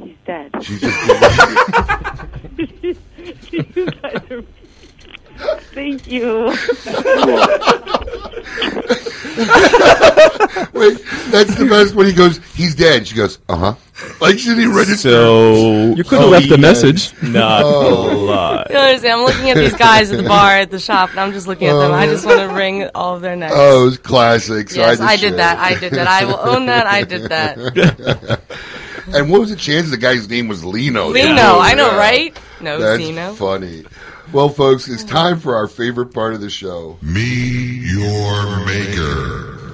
He's 0.03 0.17
dead. 0.25 0.51
She's 0.63 0.81
just. 0.81 0.99
you 3.53 3.87
guys 4.03 4.31
are... 4.31 4.45
Thank 5.73 6.07
you. 6.07 6.47
Wait, 10.73 10.99
that's 11.31 11.55
the 11.57 11.67
best 11.69 11.95
when 11.95 12.07
he 12.07 12.13
goes, 12.13 12.39
he's 12.55 12.75
dead. 12.75 13.07
She 13.07 13.15
goes, 13.15 13.39
uh 13.49 13.57
huh. 13.57 13.75
Like 14.21 14.39
she 14.39 14.49
didn't 14.55 14.75
register. 14.75 15.11
So 15.11 15.95
You 15.95 16.05
could 16.05 16.21
have 16.21 16.31
left 16.31 16.51
a 16.51 16.59
message. 16.59 17.13
Not 17.23 17.63
Oh. 17.65 18.11
a 18.11 18.17
lot. 18.17 18.67
You 18.71 18.75
don't 18.77 18.85
understand. 18.89 19.21
I'm 19.21 19.27
looking 19.27 19.51
at 19.51 19.57
these 19.57 19.75
guys 19.75 20.11
at 20.11 20.17
the 20.23 20.29
bar 20.29 20.53
at 20.57 20.71
the 20.71 20.79
shop, 20.79 21.11
and 21.11 21.21
I'm 21.21 21.33
just 21.33 21.47
looking 21.47 21.69
at 21.69 21.75
them. 21.77 21.93
I 21.93 22.07
just 22.07 22.25
want 22.27 22.41
to 22.41 22.49
wring 22.49 22.89
all 22.95 23.15
of 23.17 23.23
their 23.23 23.37
necks. 23.37 23.55
Oh, 23.57 23.83
it 23.83 23.85
was 23.85 23.99
classic. 23.99 24.71
So 24.71 24.81
yes, 24.81 25.01
I, 25.01 25.13
I 25.13 25.17
did 25.17 25.35
that. 25.37 25.59
I 25.59 25.79
did 25.79 25.93
that. 25.93 26.07
I 26.09 26.25
will 26.25 26.39
own 26.41 26.67
that. 26.67 26.87
I 26.87 27.03
did 27.05 27.23
that. 27.31 28.41
and 29.15 29.31
what 29.31 29.41
was 29.41 29.51
the 29.51 29.57
chance 29.57 29.91
the 29.91 29.97
guy's 29.99 30.29
name 30.29 30.49
was 30.49 30.65
Lino? 30.65 31.09
Lino, 31.09 31.35
Yeah. 31.35 31.57
I 31.59 31.75
know, 31.75 31.97
right? 31.97 32.37
No, 32.61 32.79
That's 32.79 33.03
Zino. 33.03 33.35
funny. 33.37 33.85
Well, 34.33 34.49
folks, 34.49 34.87
it's 34.87 35.03
time 35.03 35.41
for 35.41 35.57
our 35.57 35.67
favorite 35.67 36.15
part 36.15 36.35
of 36.35 36.41
the 36.41 36.51
show. 36.51 36.97
Meet 37.03 37.83
your 37.83 38.65
maker. 38.65 39.73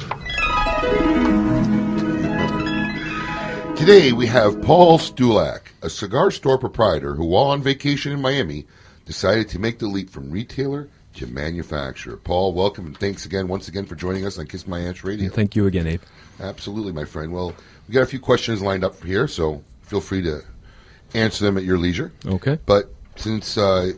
Today 3.76 4.12
we 4.12 4.26
have 4.28 4.62
Paul 4.62 4.98
Stulak, 4.98 5.60
a 5.82 5.90
cigar 5.90 6.30
store 6.30 6.56
proprietor 6.56 7.14
who, 7.14 7.26
while 7.26 7.48
on 7.48 7.60
vacation 7.60 8.12
in 8.12 8.22
Miami, 8.22 8.66
decided 9.04 9.50
to 9.50 9.58
make 9.58 9.78
the 9.78 9.88
leap 9.88 10.08
from 10.08 10.30
retailer 10.30 10.88
to 11.16 11.26
manufacturer. 11.26 12.16
Paul, 12.16 12.54
welcome 12.54 12.86
and 12.86 12.96
thanks 12.96 13.26
again, 13.26 13.48
once 13.48 13.68
again, 13.68 13.84
for 13.84 13.94
joining 13.94 14.24
us 14.24 14.38
on 14.38 14.46
Kiss 14.46 14.66
My 14.66 14.80
Ash 14.88 15.04
Radio. 15.04 15.28
Thank 15.28 15.54
you 15.54 15.66
again, 15.66 15.86
Abe. 15.86 16.00
Absolutely, 16.40 16.92
my 16.92 17.04
friend. 17.04 17.30
Well, 17.30 17.54
we 17.86 17.92
got 17.92 18.04
a 18.04 18.06
few 18.06 18.20
questions 18.20 18.62
lined 18.62 18.84
up 18.84 19.04
here, 19.04 19.28
so 19.28 19.62
feel 19.82 20.00
free 20.00 20.22
to 20.22 20.40
answer 21.12 21.44
them 21.44 21.58
at 21.58 21.64
your 21.64 21.76
leisure. 21.76 22.10
Okay. 22.24 22.58
But 22.64 22.90
since 23.16 23.58
uh, 23.58 23.92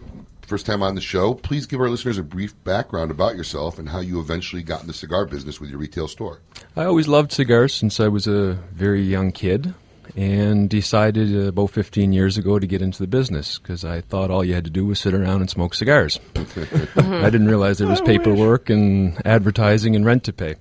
first 0.49 0.65
time 0.65 0.83
on 0.83 0.95
the 0.95 1.01
show, 1.01 1.35
please 1.35 1.67
give 1.67 1.79
our 1.79 1.91
listeners 1.91 2.17
a 2.17 2.23
brief 2.23 2.55
background 2.65 3.11
about 3.11 3.37
yourself 3.37 3.79
and 3.79 3.91
how 3.91 4.01
you 4.01 4.19
eventually 4.19 4.63
got 4.63 4.81
in 4.81 4.87
the 4.87 4.95
cigar 4.95 5.27
business 5.27 5.61
with 5.61 5.69
your 5.69 5.79
retail 5.79 6.09
store. 6.09 6.41
I 6.75 6.85
always 6.85 7.07
loved 7.07 7.33
cigars 7.33 7.75
since 7.75 8.01
I 8.01 8.09
was 8.09 8.27
a 8.27 8.55
very 8.73 9.03
young 9.03 9.31
kid 9.31 9.75
and 10.16 10.70
decided 10.70 11.37
uh, 11.37 11.49
about 11.49 11.70
15 11.70 12.14
years 12.14 12.39
ago 12.39 12.59
to 12.59 12.66
get 12.66 12.81
into 12.81 12.99
the 12.99 13.07
business 13.07 13.59
because 13.59 13.85
I 13.85 14.01
thought 14.01 14.31
all 14.31 14.43
you 14.43 14.55
had 14.55 14.64
to 14.64 14.70
do 14.70 14.87
was 14.87 14.99
sit 14.99 15.12
around 15.12 15.43
and 15.43 15.51
smoke 15.51 15.75
cigars. 15.75 16.18
I 16.35 17.29
didn't 17.29 17.49
realize 17.49 17.77
there 17.77 17.87
was 17.87 18.01
paperwork 18.01 18.70
and 18.70 19.20
advertising 19.27 19.95
and 19.97 20.07
rent 20.07 20.25
to 20.25 20.33
pay. 20.33 20.55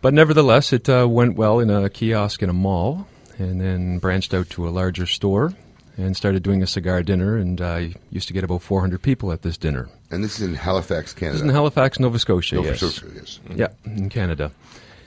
but 0.00 0.14
nevertheless, 0.14 0.72
it 0.72 0.88
uh, 0.88 1.06
went 1.06 1.36
well 1.36 1.60
in 1.60 1.68
a 1.68 1.90
kiosk 1.90 2.42
in 2.42 2.48
a 2.48 2.54
mall 2.54 3.06
and 3.38 3.60
then 3.60 3.98
branched 3.98 4.32
out 4.32 4.48
to 4.50 4.66
a 4.66 4.70
larger 4.70 5.04
store 5.04 5.52
and 5.96 6.16
started 6.16 6.42
doing 6.42 6.62
a 6.62 6.66
cigar 6.66 7.02
dinner. 7.02 7.36
And 7.36 7.60
I 7.60 7.94
used 8.10 8.28
to 8.28 8.34
get 8.34 8.44
about 8.44 8.62
400 8.62 9.02
people 9.02 9.32
at 9.32 9.42
this 9.42 9.56
dinner. 9.56 9.88
And 10.10 10.22
this 10.22 10.40
is 10.40 10.48
in 10.48 10.54
Halifax, 10.54 11.12
Canada. 11.12 11.34
This 11.34 11.42
is 11.42 11.48
in 11.48 11.54
Halifax, 11.54 11.98
Nova 11.98 12.18
Scotia, 12.18 12.56
Nova 12.56 12.68
yes. 12.68 12.78
Scotia, 12.78 13.06
yes. 13.14 13.40
Yeah, 13.54 13.68
in 13.84 14.08
Canada. 14.08 14.52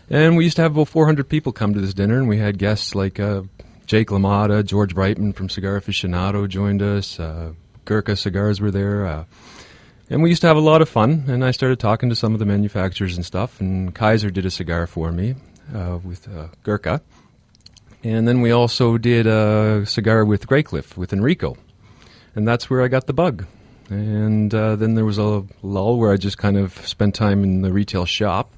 And 0.09 0.37
we 0.37 0.45
used 0.45 0.55
to 0.55 0.61
have 0.61 0.71
about 0.71 0.87
400 0.87 1.27
people 1.27 1.51
come 1.51 1.73
to 1.73 1.81
this 1.81 1.93
dinner, 1.93 2.17
and 2.17 2.29
we 2.29 2.37
had 2.37 2.57
guests 2.57 2.95
like 2.95 3.19
uh, 3.19 3.43
Jake 3.87 4.07
LaMotta, 4.07 4.65
George 4.65 4.95
Brightman 4.95 5.33
from 5.33 5.49
Cigar 5.49 5.79
Aficionado 5.79 6.47
joined 6.47 6.81
us. 6.81 7.19
Uh, 7.19 7.53
Gurkha 7.85 8.15
Cigars 8.15 8.61
were 8.61 8.71
there. 8.71 9.05
Uh, 9.05 9.23
and 10.09 10.21
we 10.21 10.29
used 10.29 10.41
to 10.41 10.47
have 10.47 10.57
a 10.57 10.61
lot 10.61 10.81
of 10.81 10.89
fun. 10.89 11.25
And 11.27 11.43
I 11.43 11.51
started 11.51 11.79
talking 11.79 12.09
to 12.09 12.15
some 12.15 12.33
of 12.33 12.39
the 12.39 12.45
manufacturers 12.45 13.15
and 13.15 13.25
stuff. 13.25 13.59
And 13.59 13.93
Kaizad 13.93 14.33
did 14.33 14.45
a 14.45 14.51
cigar 14.51 14.87
for 14.87 15.11
me 15.11 15.35
uh, 15.73 15.99
with 16.03 16.27
uh, 16.27 16.47
Gurkha. 16.63 17.01
And 18.07 18.25
then 18.25 18.39
we 18.39 18.51
also 18.51 18.97
did 18.97 19.27
a 19.27 19.85
cigar 19.85 20.23
with 20.23 20.47
Graycliff 20.47 20.95
with 20.95 21.11
Enrico. 21.11 21.57
And 22.35 22.47
that's 22.47 22.69
where 22.69 22.81
I 22.81 22.87
got 22.87 23.05
the 23.05 23.11
bug. 23.11 23.45
And 23.89 24.53
uh, 24.53 24.77
then 24.77 24.95
there 24.95 25.03
was 25.03 25.17
a 25.17 25.43
lull 25.61 25.97
where 25.97 26.13
I 26.13 26.15
just 26.15 26.37
kind 26.37 26.55
of 26.55 26.87
spent 26.87 27.15
time 27.15 27.43
in 27.43 27.63
the 27.63 27.73
retail 27.73 28.05
shop. 28.05 28.53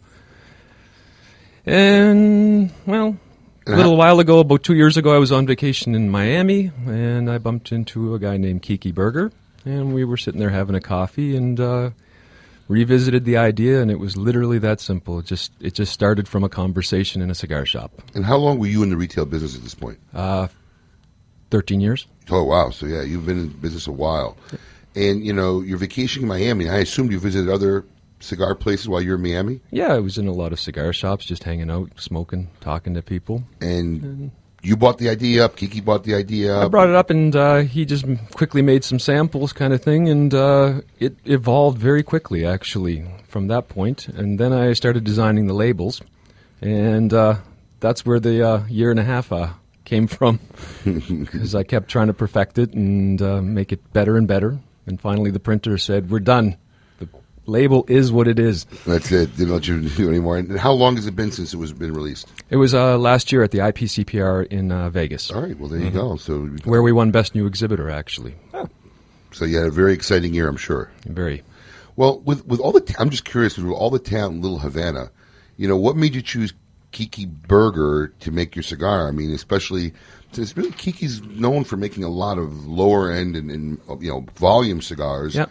And, 1.65 2.71
well, 2.85 3.17
a 3.65 3.71
little 3.71 3.97
while 3.97 4.19
ago, 4.19 4.37
about 4.37 4.61
two 4.61 4.75
years 4.75 4.97
ago, 4.97 5.15
I 5.15 5.17
was 5.17 5.31
on 5.31 5.47
vacation 5.47 5.95
in 5.95 6.11
Miami, 6.11 6.71
and 6.85 7.27
I 7.27 7.39
bumped 7.39 7.71
into 7.71 8.13
a 8.13 8.19
guy 8.19 8.37
named 8.37 8.61
Kiki 8.61 8.91
Berger, 8.91 9.31
and 9.65 9.95
we 9.95 10.03
were 10.03 10.17
sitting 10.17 10.39
there 10.39 10.51
having 10.51 10.75
a 10.75 10.81
coffee, 10.81 11.35
and 11.35 11.59
uh, 11.59 11.89
revisited 12.69 13.25
the 13.25 13.35
idea, 13.35 13.81
and 13.81 13.91
it 13.91 13.99
was 13.99 14.15
literally 14.15 14.59
that 14.59 14.79
simple. 14.79 15.19
It 15.19 15.25
just 15.25 15.51
it 15.59 15.73
just 15.73 15.91
started 15.91 16.29
from 16.29 16.45
a 16.45 16.49
conversation 16.49 17.21
in 17.21 17.29
a 17.29 17.35
cigar 17.35 17.65
shop. 17.65 17.91
And 18.15 18.23
how 18.23 18.37
long 18.37 18.59
were 18.59 18.67
you 18.67 18.81
in 18.83 18.89
the 18.89 18.95
retail 18.95 19.25
business 19.25 19.57
at 19.57 19.63
this 19.63 19.75
point? 19.75 19.99
Uh, 20.13 20.47
Thirteen 21.51 21.81
years. 21.81 22.05
Oh 22.29 22.43
wow! 22.43 22.69
So 22.69 22.85
yeah, 22.85 23.01
you've 23.01 23.25
been 23.25 23.39
in 23.39 23.47
business 23.47 23.87
a 23.87 23.91
while, 23.91 24.37
and 24.95 25.25
you 25.25 25.33
know 25.33 25.61
you're 25.61 25.79
vacationing 25.79 26.23
in 26.23 26.29
Miami. 26.29 26.69
I 26.69 26.77
assumed 26.77 27.11
you 27.11 27.19
visited 27.19 27.51
other 27.51 27.85
cigar 28.19 28.53
places 28.53 28.87
while 28.87 29.01
you're 29.01 29.15
in 29.15 29.23
Miami. 29.23 29.59
Yeah, 29.71 29.95
I 29.95 29.99
was 29.99 30.19
in 30.19 30.27
a 30.27 30.31
lot 30.31 30.53
of 30.53 30.59
cigar 30.59 30.93
shops, 30.93 31.25
just 31.25 31.43
hanging 31.43 31.71
out, 31.71 31.89
smoking, 31.99 32.49
talking 32.61 32.93
to 32.93 33.01
people. 33.01 33.45
And 33.61 34.29
you 34.61 34.75
bought 34.75 34.97
the 34.97 35.09
idea 35.09 35.45
up. 35.45 35.55
Kiki 35.55 35.81
bought 35.81 36.03
the 36.03 36.15
idea 36.15 36.55
up. 36.55 36.65
I 36.65 36.67
brought 36.67 36.89
it 36.89 36.95
up, 36.95 37.09
and 37.09 37.35
uh, 37.35 37.57
he 37.59 37.85
just 37.85 38.05
quickly 38.33 38.61
made 38.61 38.83
some 38.83 38.99
samples, 38.99 39.53
kind 39.53 39.73
of 39.73 39.81
thing, 39.81 40.09
and 40.09 40.33
uh, 40.33 40.81
it 40.99 41.15
evolved 41.25 41.77
very 41.77 42.03
quickly, 42.03 42.45
actually, 42.45 43.05
from 43.27 43.47
that 43.47 43.69
point. 43.69 44.07
And 44.07 44.39
then 44.39 44.53
I 44.53 44.73
started 44.73 45.03
designing 45.03 45.47
the 45.47 45.53
labels, 45.53 46.01
and 46.61 47.13
uh, 47.13 47.35
that's 47.79 48.05
where 48.05 48.19
the 48.19 48.47
uh, 48.47 48.65
year 48.67 48.91
and 48.91 48.99
a 48.99 49.03
half 49.03 49.31
uh, 49.31 49.49
came 49.85 50.07
from, 50.07 50.39
because 50.83 51.55
I 51.55 51.63
kept 51.63 51.89
trying 51.89 52.07
to 52.07 52.13
perfect 52.13 52.57
it 52.57 52.73
and 52.73 53.21
uh, 53.21 53.41
make 53.41 53.71
it 53.71 53.93
better 53.93 54.17
and 54.17 54.27
better. 54.27 54.59
And 54.85 54.99
finally, 54.99 55.31
the 55.31 55.39
printer 55.39 55.77
said, 55.77 56.09
"We're 56.09 56.19
done. 56.19 56.57
Label 57.49 57.85
is 57.87 58.11
what 58.11 58.27
it 58.27 58.39
is." 58.39 58.65
That's 58.85 59.11
it. 59.11 59.35
Don't 59.37 59.49
let 59.49 59.67
you 59.67 59.81
do 59.89 60.07
anymore. 60.09 60.37
And 60.37 60.57
how 60.57 60.71
long 60.71 60.95
has 60.95 61.07
it 61.07 61.15
been 61.15 61.31
since 61.31 61.53
it 61.53 61.57
was 61.57 61.73
been 61.73 61.93
released? 61.93 62.27
It 62.49 62.57
was 62.57 62.73
uh, 62.73 62.97
last 62.97 63.31
year 63.31 63.43
at 63.43 63.51
the 63.51 63.59
IPCPR 63.59 64.47
in 64.47 64.71
uh, 64.71 64.89
Vegas. 64.89 65.31
All 65.31 65.41
right. 65.41 65.57
Well, 65.59 65.69
there 65.69 65.79
you 65.79 65.91
go. 65.91 66.15
So 66.15 66.45
where 66.63 66.81
we 66.81 66.91
won 66.91 67.11
Best 67.11 67.35
New 67.35 67.45
Exhibitor, 67.45 67.89
actually. 67.89 68.35
So 69.31 69.45
you 69.45 69.57
had 69.57 69.67
a 69.67 69.71
very 69.71 69.93
exciting 69.93 70.33
year, 70.33 70.47
I'm 70.47 70.57
sure. 70.57 70.89
Very. 71.05 71.43
Well, 71.95 72.19
with 72.21 72.45
with 72.47 72.59
all 72.59 72.71
the, 72.71 72.81
ta- 72.81 72.95
I'm 72.99 73.09
just 73.09 73.25
curious 73.25 73.57
with 73.57 73.71
all 73.71 73.89
the 73.89 73.99
talent 73.99 74.37
in 74.37 74.41
Little 74.41 74.59
Havana, 74.59 75.11
you 75.57 75.67
know, 75.67 75.77
what 75.77 75.95
made 75.97 76.15
you 76.15 76.21
choose 76.21 76.53
Kiki 76.91 77.25
Berger 77.25 78.13
to 78.21 78.31
make 78.31 78.55
your 78.55 78.63
cigar? 78.63 79.07
I 79.07 79.11
mean, 79.11 79.33
especially 79.33 79.93
since 80.31 80.55
really 80.55 80.71
Kiki's 80.71 81.21
known 81.21 81.63
for 81.63 81.77
making 81.77 82.03
a 82.03 82.09
lot 82.09 82.37
of 82.37 82.65
lower 82.65 83.11
end 83.11 83.35
and, 83.35 83.51
and 83.51 83.79
you 84.01 84.09
know 84.09 84.25
volume 84.35 84.81
cigars. 84.81 85.35
Yeah. 85.35 85.45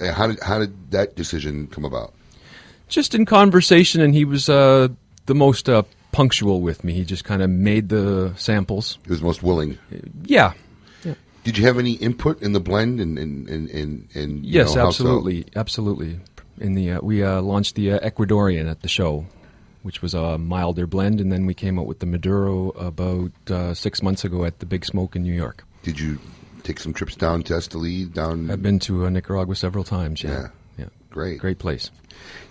Uh, 0.00 0.12
How 0.12 0.26
did 0.26 0.40
how 0.40 0.58
did 0.58 0.90
that 0.90 1.16
decision 1.16 1.66
come 1.68 1.84
about? 1.84 2.12
just 2.88 3.14
in 3.14 3.24
conversation, 3.24 4.02
and 4.02 4.14
he 4.14 4.24
was 4.26 4.48
uh, 4.50 4.86
the 5.24 5.34
most 5.34 5.66
uh, 5.68 5.82
punctual 6.12 6.60
with 6.60 6.84
me. 6.84 6.92
He 6.92 7.04
just 7.04 7.24
kind 7.24 7.40
of 7.42 7.48
made 7.48 7.88
the 7.88 8.34
samples. 8.36 8.98
He 9.04 9.10
was 9.10 9.22
most 9.22 9.42
willing. 9.42 9.78
Yeah. 10.24 10.52
Did 11.44 11.58
you 11.58 11.64
have 11.64 11.78
any 11.78 11.92
input 11.94 12.40
in 12.42 12.52
the 12.52 12.60
blend 12.60 13.00
and 13.00 13.18
and 13.18 13.48
and 13.48 14.08
and, 14.14 14.44
Yes, 14.46 14.74
know, 14.74 14.84
how 14.84 14.90
so? 14.90 15.04
absolutely, 15.04 15.46
absolutely. 15.56 16.20
In 16.60 16.74
the 16.74 16.92
uh, 16.92 17.00
we 17.02 17.24
uh, 17.24 17.40
launched 17.40 17.74
the 17.74 17.92
uh, 17.94 17.98
Ecuadorian 18.10 18.70
at 18.70 18.82
the 18.82 18.88
show, 18.88 19.26
which 19.82 20.02
was 20.02 20.14
a 20.14 20.36
milder 20.38 20.86
blend, 20.86 21.20
and 21.20 21.32
then 21.32 21.46
we 21.46 21.54
came 21.54 21.78
out 21.80 21.86
with 21.86 21.98
the 21.98 22.06
Maduro 22.06 22.68
about 22.70 23.32
uh, 23.50 23.74
six 23.74 24.02
months 24.02 24.24
ago 24.24 24.44
at 24.44 24.60
the 24.60 24.66
Big 24.66 24.84
Smoke 24.84 25.16
in 25.16 25.22
New 25.24 25.34
York. 25.34 25.64
Did 25.82 25.98
you 25.98 26.18
take 26.62 26.78
some 26.80 26.92
trips 26.92 27.16
down 27.16 27.42
to 27.44 27.54
Esteli? 27.54 28.12
Down. 28.12 28.50
I've 28.50 28.62
been 28.62 28.78
to 28.80 29.06
uh, 29.06 29.10
Nicaragua 29.10 29.54
several 29.56 29.84
times. 29.84 30.22
Yeah, 30.22 30.48
yeah, 30.78 30.86
great, 31.10 31.38
great 31.38 31.58
place. 31.58 31.90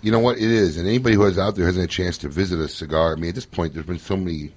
You 0.02 0.12
know 0.12 0.18
what 0.18 0.36
it 0.36 0.42
is, 0.42 0.76
and 0.76 0.86
anybody 0.86 1.14
who 1.14 1.24
is 1.24 1.38
out 1.38 1.54
there 1.56 1.66
hasn't 1.66 1.82
had 1.82 1.90
a 1.90 1.92
chance 1.92 2.18
to 2.18 2.28
visit 2.28 2.58
a 2.60 2.68
cigar. 2.68 3.12
I 3.12 3.16
mean, 3.16 3.30
at 3.30 3.34
this 3.34 3.46
point, 3.46 3.74
there's 3.74 3.86
been 3.86 3.98
so 3.98 4.16
many 4.16 4.52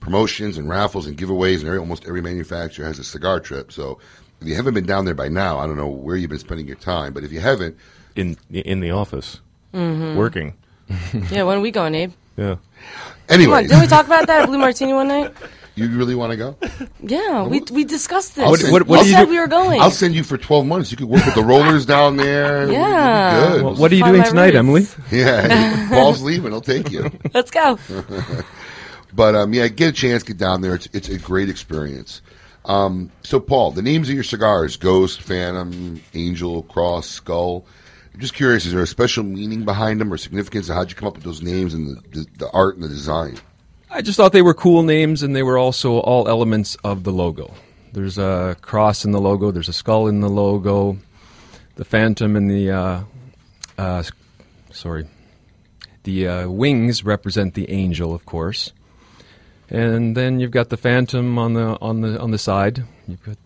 promotions 0.00 0.58
and 0.58 0.68
raffles 0.68 1.06
and 1.06 1.16
giveaways, 1.16 1.58
and 1.58 1.66
every, 1.66 1.78
almost 1.78 2.06
every 2.06 2.20
manufacturer 2.22 2.86
has 2.86 2.98
a 2.98 3.04
cigar 3.04 3.40
trip. 3.40 3.70
So, 3.72 3.98
if 4.40 4.48
you 4.48 4.54
haven't 4.54 4.74
been 4.74 4.86
down 4.86 5.04
there 5.04 5.14
by 5.14 5.28
now, 5.28 5.58
I 5.58 5.66
don't 5.66 5.76
know 5.76 5.86
where 5.88 6.16
you've 6.16 6.30
been 6.30 6.38
spending 6.38 6.66
your 6.66 6.76
time. 6.76 7.12
But 7.12 7.24
if 7.24 7.32
you 7.32 7.40
haven't, 7.40 7.76
in 8.16 8.36
in 8.50 8.80
the 8.80 8.90
office, 8.90 9.40
Mhm. 9.74 10.16
working. 10.16 10.54
yeah, 11.30 11.42
when 11.42 11.58
are 11.58 11.60
we 11.60 11.70
going, 11.70 11.94
Abe? 11.94 12.12
Yeah. 12.36 12.56
Anyway, 13.28 13.62
didn't 13.62 13.80
we 13.80 13.86
talk 13.86 14.06
about 14.06 14.26
that 14.26 14.42
at 14.42 14.46
Blue 14.48 14.58
Martini 14.58 14.92
one 14.92 15.08
night? 15.08 15.34
you 15.76 15.88
really 15.96 16.14
want 16.14 16.32
to 16.32 16.36
go? 16.36 16.56
Yeah, 17.00 17.46
we 17.46 17.60
we 17.70 17.84
discussed 17.84 18.34
this. 18.34 18.44
I'll 18.44 18.56
send- 18.56 18.88
we 18.88 18.96
I'll 18.98 19.04
said 19.04 19.12
send- 19.12 19.30
we 19.30 19.38
were 19.38 19.46
going. 19.46 19.80
I'll 19.80 19.90
send 19.92 20.14
you 20.14 20.24
for 20.24 20.36
twelve 20.36 20.66
months. 20.66 20.90
You 20.90 20.96
could 20.96 21.06
work 21.08 21.24
with 21.24 21.34
the 21.36 21.44
rollers 21.44 21.86
down 21.86 22.16
there. 22.16 22.68
Yeah. 22.72 23.48
good. 23.52 23.62
Well, 23.62 23.76
what 23.76 23.92
are 23.92 23.94
you 23.94 24.04
doing 24.04 24.24
tonight, 24.24 24.54
roots. 24.54 24.56
Emily? 24.56 24.86
Yeah, 25.12 25.88
Paul's 25.90 26.22
leaving. 26.22 26.50
He'll 26.50 26.60
take 26.60 26.90
you. 26.90 27.10
Let's 27.32 27.50
go. 27.52 27.78
but 29.12 29.34
um, 29.36 29.54
yeah, 29.54 29.68
get 29.68 29.90
a 29.90 29.92
chance, 29.92 30.22
get 30.24 30.38
down 30.38 30.62
there. 30.62 30.74
It's 30.74 30.88
it's 30.92 31.08
a 31.08 31.18
great 31.18 31.48
experience. 31.48 32.22
Um, 32.64 33.12
so, 33.22 33.38
Paul, 33.38 33.70
the 33.70 33.82
names 33.82 34.08
of 34.08 34.14
your 34.16 34.24
cigars: 34.24 34.76
Ghost, 34.76 35.22
Phantom, 35.22 36.02
Angel, 36.14 36.62
Cross, 36.64 37.08
Skull. 37.08 37.64
I'm 38.14 38.20
just 38.20 38.34
curious: 38.34 38.66
is 38.66 38.72
there 38.72 38.82
a 38.82 38.86
special 38.86 39.22
meaning 39.22 39.64
behind 39.64 40.00
them 40.00 40.12
or 40.12 40.16
significance? 40.16 40.66
How'd 40.68 40.90
you 40.90 40.96
come 40.96 41.06
up 41.08 41.14
with 41.14 41.24
those 41.24 41.42
names 41.42 41.74
and 41.74 41.96
the, 41.96 42.18
the, 42.18 42.26
the 42.38 42.50
art 42.50 42.74
and 42.74 42.82
the 42.82 42.88
design? 42.88 43.38
I 43.90 44.02
just 44.02 44.16
thought 44.16 44.32
they 44.32 44.42
were 44.42 44.54
cool 44.54 44.82
names, 44.82 45.22
and 45.22 45.34
they 45.34 45.42
were 45.42 45.58
also 45.58 45.98
all 45.98 46.28
elements 46.28 46.76
of 46.82 47.04
the 47.04 47.12
logo. 47.12 47.54
There's 47.92 48.18
a 48.18 48.56
cross 48.60 49.04
in 49.04 49.12
the 49.12 49.20
logo. 49.20 49.50
There's 49.50 49.68
a 49.68 49.72
skull 49.72 50.08
in 50.08 50.20
the 50.20 50.28
logo. 50.28 50.98
The 51.76 51.84
phantom 51.84 52.36
and 52.36 52.50
the 52.50 52.70
uh, 52.70 53.00
uh, 53.78 54.02
sorry, 54.72 55.06
the 56.04 56.28
uh, 56.28 56.48
wings 56.48 57.04
represent 57.04 57.54
the 57.54 57.70
angel, 57.70 58.14
of 58.14 58.26
course. 58.26 58.72
And 59.68 60.16
then 60.16 60.40
you've 60.40 60.52
got 60.52 60.68
the 60.68 60.76
phantom 60.76 61.38
on 61.38 61.54
the 61.54 61.78
on 61.80 62.00
the 62.00 62.20
on 62.20 62.30
the 62.30 62.38
side. 62.38 62.84
You've 63.08 63.22
got 63.24 63.36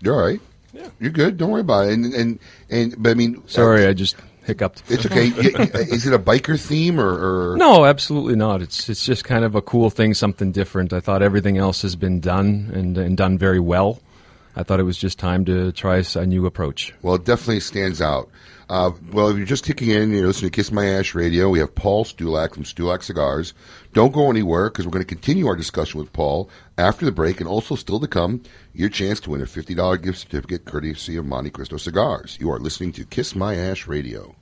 You're 0.00 0.14
all 0.14 0.26
right. 0.26 0.40
Yeah. 0.72 0.88
You're 0.98 1.10
good. 1.10 1.36
Don't 1.36 1.50
worry 1.50 1.60
about 1.60 1.88
it. 1.88 1.92
And 1.92 2.14
and, 2.14 2.38
and 2.70 2.94
but 2.98 3.10
I 3.10 3.14
mean, 3.14 3.46
sorry, 3.46 3.86
I 3.86 3.92
just 3.92 4.16
hiccuped. 4.44 4.82
It's 4.88 5.06
okay. 5.06 5.26
Is 5.28 6.06
it 6.06 6.12
a 6.12 6.18
biker 6.18 6.60
theme 6.60 7.00
or, 7.00 7.52
or 7.52 7.56
No, 7.56 7.84
absolutely 7.84 8.36
not. 8.36 8.62
It's 8.62 8.88
it's 8.88 9.04
just 9.04 9.24
kind 9.24 9.44
of 9.44 9.54
a 9.54 9.62
cool 9.62 9.90
thing, 9.90 10.14
something 10.14 10.52
different. 10.52 10.92
I 10.92 11.00
thought 11.00 11.22
everything 11.22 11.58
else 11.58 11.82
has 11.82 11.96
been 11.96 12.20
done 12.20 12.70
and, 12.74 12.96
and 12.98 13.16
done 13.16 13.38
very 13.38 13.60
well. 13.60 14.00
I 14.56 14.62
thought 14.62 14.78
it 14.78 14.84
was 14.84 14.98
just 14.98 15.18
time 15.18 15.44
to 15.46 15.72
try 15.72 16.02
a 16.14 16.26
new 16.26 16.46
approach. 16.46 16.94
Well, 17.02 17.16
it 17.16 17.24
definitely 17.24 17.60
stands 17.60 18.00
out. 18.00 18.28
Uh, 18.68 18.90
well, 19.12 19.28
if 19.28 19.36
you're 19.36 19.46
just 19.46 19.64
kicking 19.64 19.90
in, 19.90 20.10
you're 20.10 20.26
listening 20.26 20.50
to 20.50 20.56
Kiss 20.56 20.72
My 20.72 20.86
Ash 20.86 21.14
Radio. 21.14 21.48
We 21.50 21.58
have 21.58 21.74
Paul 21.74 22.04
Stulak 22.04 22.54
from 22.54 22.64
Stulak 22.64 23.02
Cigars. 23.02 23.52
Don't 23.92 24.12
go 24.12 24.30
anywhere 24.30 24.70
because 24.70 24.86
we're 24.86 24.92
going 24.92 25.04
to 25.04 25.14
continue 25.14 25.46
our 25.46 25.56
discussion 25.56 26.00
with 26.00 26.12
Paul 26.12 26.48
after 26.78 27.04
the 27.04 27.12
break, 27.12 27.40
and 27.40 27.48
also 27.48 27.74
still 27.74 28.00
to 28.00 28.08
come, 28.08 28.42
your 28.72 28.88
chance 28.88 29.20
to 29.20 29.30
win 29.30 29.42
a 29.42 29.46
fifty 29.46 29.74
dollar 29.74 29.96
gift 29.96 30.18
certificate 30.18 30.64
courtesy 30.64 31.16
of 31.16 31.24
Montecristo 31.24 31.78
Cigars. 31.78 32.38
You 32.40 32.50
are 32.50 32.58
listening 32.58 32.92
to 32.92 33.04
Kiss 33.04 33.34
My 33.34 33.54
Ash 33.54 33.86
Radio. 33.86 34.34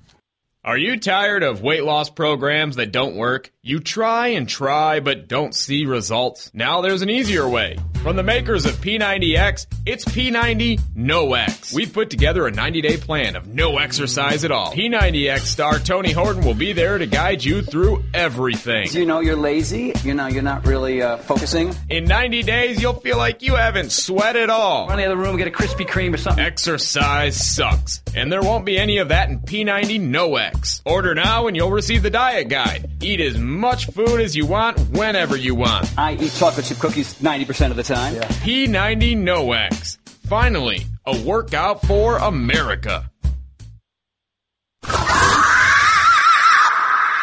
Are 0.65 0.79
you 0.79 0.97
tired 1.01 1.43
of 1.43 1.61
weight 1.61 1.83
loss 1.83 2.09
programs 2.09 2.77
that 2.77 2.93
don't 2.93 3.17
work? 3.17 3.53
You 3.63 3.81
try 3.81 4.29
and 4.29 4.49
try 4.49 5.01
but 5.01 5.27
don't 5.27 5.57
see 5.57 5.87
results? 5.87 6.53
Now 6.55 6.83
there's 6.83 7.03
an 7.03 7.11
easier 7.11 7.49
way. 7.49 7.79
From 8.03 8.17
the 8.17 8.25
makers 8.25 8.67
of 8.67 8.73
P90X, 8.79 9.67
it's 9.87 10.05
P90 10.05 10.81
No 10.97 11.35
X. 11.35 11.73
We've 11.73 11.93
put 11.93 12.11
together 12.11 12.49
a 12.49 12.51
90 12.51 12.81
day 12.81 12.97
plan 12.97 13.37
of 13.37 13.47
no 13.47 13.79
exercise 13.79 14.45
at 14.45 14.51
all. 14.51 14.73
P90X 14.73 15.43
star 15.43 15.79
Tony 15.79 16.11
Horton 16.11 16.45
will 16.45 16.55
be 16.55 16.73
there 16.73 16.99
to 16.99 17.07
guide 17.07 17.45
you 17.45 17.63
through 17.63 18.03
everything. 18.13 18.89
You 18.91 19.07
know, 19.07 19.21
you're 19.21 19.37
lazy. 19.37 19.93
You 20.03 20.15
know, 20.15 20.27
you're 20.27 20.43
not 20.43 20.67
really 20.67 21.01
uh, 21.01 21.19
focusing. 21.19 21.73
In 21.91 22.03
90 22.07 22.43
days, 22.43 22.83
you'll 22.83 22.95
feel 22.95 23.19
like 23.19 23.41
you 23.41 23.55
haven't 23.55 23.93
sweat 23.93 24.35
at 24.35 24.51
all. 24.51 24.89
Run 24.89 24.99
the 24.99 25.05
other 25.05 25.17
room, 25.17 25.37
get 25.37 25.47
a 25.47 25.53
Krispy 25.53 25.87
Kreme 25.87 26.13
or 26.13 26.17
something. 26.17 26.45
Exercise 26.45 27.37
sucks. 27.55 28.03
And 28.17 28.33
there 28.33 28.43
won't 28.43 28.67
be 28.67 28.79
any 28.79 28.99
of 28.99 29.11
that 29.11 29.29
in 29.29 29.39
P90 29.39 30.01
No 30.01 30.35
X. 30.37 30.83
Order 30.85 31.15
now 31.15 31.47
and 31.47 31.57
you'll 31.57 31.71
receive 31.71 32.03
the 32.03 32.11
diet 32.11 32.49
guide. 32.49 32.91
Eat 33.01 33.21
as 33.21 33.39
much 33.39 33.87
food 33.87 34.21
as 34.21 34.35
you 34.35 34.45
want 34.45 34.81
whenever 34.91 35.37
you 35.37 35.55
want. 35.55 35.89
I 35.97 36.15
eat 36.15 36.33
chocolate 36.33 36.67
chip 36.67 36.79
cookies 36.79 37.15
90% 37.21 37.71
of 37.71 37.77
the 37.77 37.83
time. 37.85 37.92
P90 37.93 39.19
No 39.19 39.53
X. 39.53 39.99
Finally, 40.27 40.87
a 41.05 41.21
workout 41.23 41.85
for 41.87 42.17
America. 42.17 43.11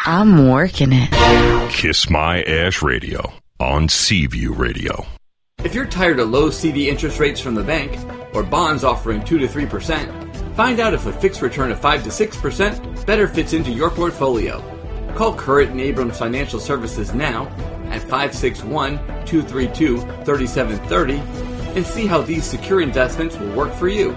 I'm 0.06 0.48
working 0.48 0.90
it. 0.92 1.10
Kiss 1.72 2.08
My 2.08 2.42
Ash 2.42 2.82
Radio. 2.82 3.32
on 3.58 3.88
Seaview 3.88 4.52
Radio. 4.52 5.04
If 5.64 5.74
you're 5.74 5.86
tired 5.86 6.20
of 6.20 6.30
low 6.30 6.50
CD 6.50 6.88
interest 6.88 7.18
rates 7.18 7.40
from 7.40 7.54
the 7.54 7.62
bank 7.64 7.98
or 8.34 8.42
bonds 8.42 8.84
offering 8.84 9.22
2 9.24 9.38
to 9.38 9.46
3%, 9.46 10.54
find 10.54 10.80
out 10.80 10.94
if 10.94 11.04
a 11.04 11.12
fixed 11.12 11.42
return 11.42 11.70
of 11.70 11.80
5 11.80 12.04
to 12.04 12.08
6% 12.10 13.06
better 13.06 13.28
fits 13.28 13.52
into 13.52 13.70
your 13.70 13.90
portfolio. 13.90 14.62
Call 15.16 15.34
Current 15.34 15.72
and 15.72 15.80
Abrams 15.80 16.18
Financial 16.18 16.58
Services 16.60 17.12
now 17.12 17.44
at 17.90 18.00
561 18.02 18.96
232 19.26 20.00
3730 20.24 21.50
and 21.76 21.86
see 21.86 22.06
how 22.06 22.20
these 22.20 22.44
secure 22.44 22.80
investments 22.80 23.36
will 23.36 23.52
work 23.52 23.72
for 23.74 23.88
you. 23.88 24.12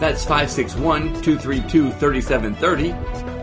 That's 0.00 0.24
561 0.24 1.20
232 1.22 1.90
3730, 1.92 2.90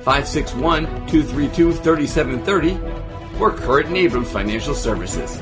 561 0.04 0.86
232 1.08 1.74
3730, 1.74 3.40
or 3.40 3.52
Current 3.52 3.96
Abrams 3.96 4.32
Financial 4.32 4.74
Services. 4.74 5.42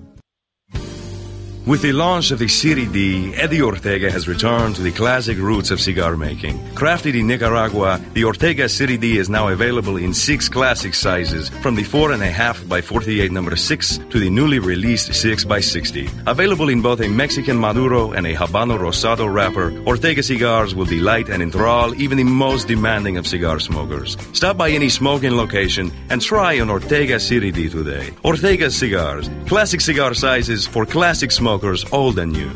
With 1.63 1.83
the 1.83 1.91
launch 1.91 2.31
of 2.31 2.39
the 2.39 2.47
Serie 2.47 2.87
D, 2.87 3.35
Eddie 3.35 3.61
Ortega 3.61 4.09
has 4.09 4.27
returned 4.27 4.75
to 4.77 4.81
the 4.81 4.91
classic 4.91 5.37
roots 5.37 5.69
of 5.69 5.79
cigar 5.79 6.17
making. 6.17 6.57
Crafted 6.73 7.13
in 7.13 7.27
Nicaragua, 7.27 8.01
the 8.15 8.25
Ortega 8.25 8.67
Serie 8.67 8.97
D 8.97 9.19
is 9.19 9.29
now 9.29 9.47
available 9.47 9.95
in 9.95 10.11
six 10.11 10.49
classic 10.49 10.95
sizes, 10.95 11.49
from 11.61 11.75
the 11.75 11.83
4.5 11.83 12.67
by 12.67 12.81
48 12.81 13.31
number 13.31 13.55
6 13.55 13.97
to 14.09 14.19
the 14.19 14.31
newly 14.31 14.57
released 14.57 15.13
6 15.13 15.45
by 15.45 15.59
60. 15.59 16.09
Available 16.25 16.67
in 16.67 16.81
both 16.81 16.99
a 16.99 17.07
Mexican 17.07 17.59
Maduro 17.59 18.11
and 18.11 18.25
a 18.25 18.33
Habano 18.33 18.79
Rosado 18.79 19.31
wrapper, 19.31 19.71
Ortega 19.85 20.23
cigars 20.23 20.73
will 20.73 20.85
delight 20.85 21.29
and 21.29 21.43
enthrall 21.43 21.93
even 22.01 22.17
the 22.17 22.23
most 22.23 22.67
demanding 22.67 23.17
of 23.17 23.27
cigar 23.27 23.59
smokers. 23.59 24.17
Stop 24.33 24.57
by 24.57 24.71
any 24.71 24.89
smoking 24.89 25.37
location 25.37 25.91
and 26.09 26.23
try 26.23 26.53
an 26.53 26.71
Ortega 26.71 27.19
Serie 27.19 27.51
D 27.51 27.69
today. 27.69 28.09
Ortega 28.25 28.71
cigars, 28.71 29.29
classic 29.45 29.79
cigar 29.79 30.15
sizes 30.15 30.65
for 30.65 30.87
classic 30.87 31.31
smokers 31.31 31.50
old 31.91 32.19
and 32.19 32.31
new. 32.31 32.51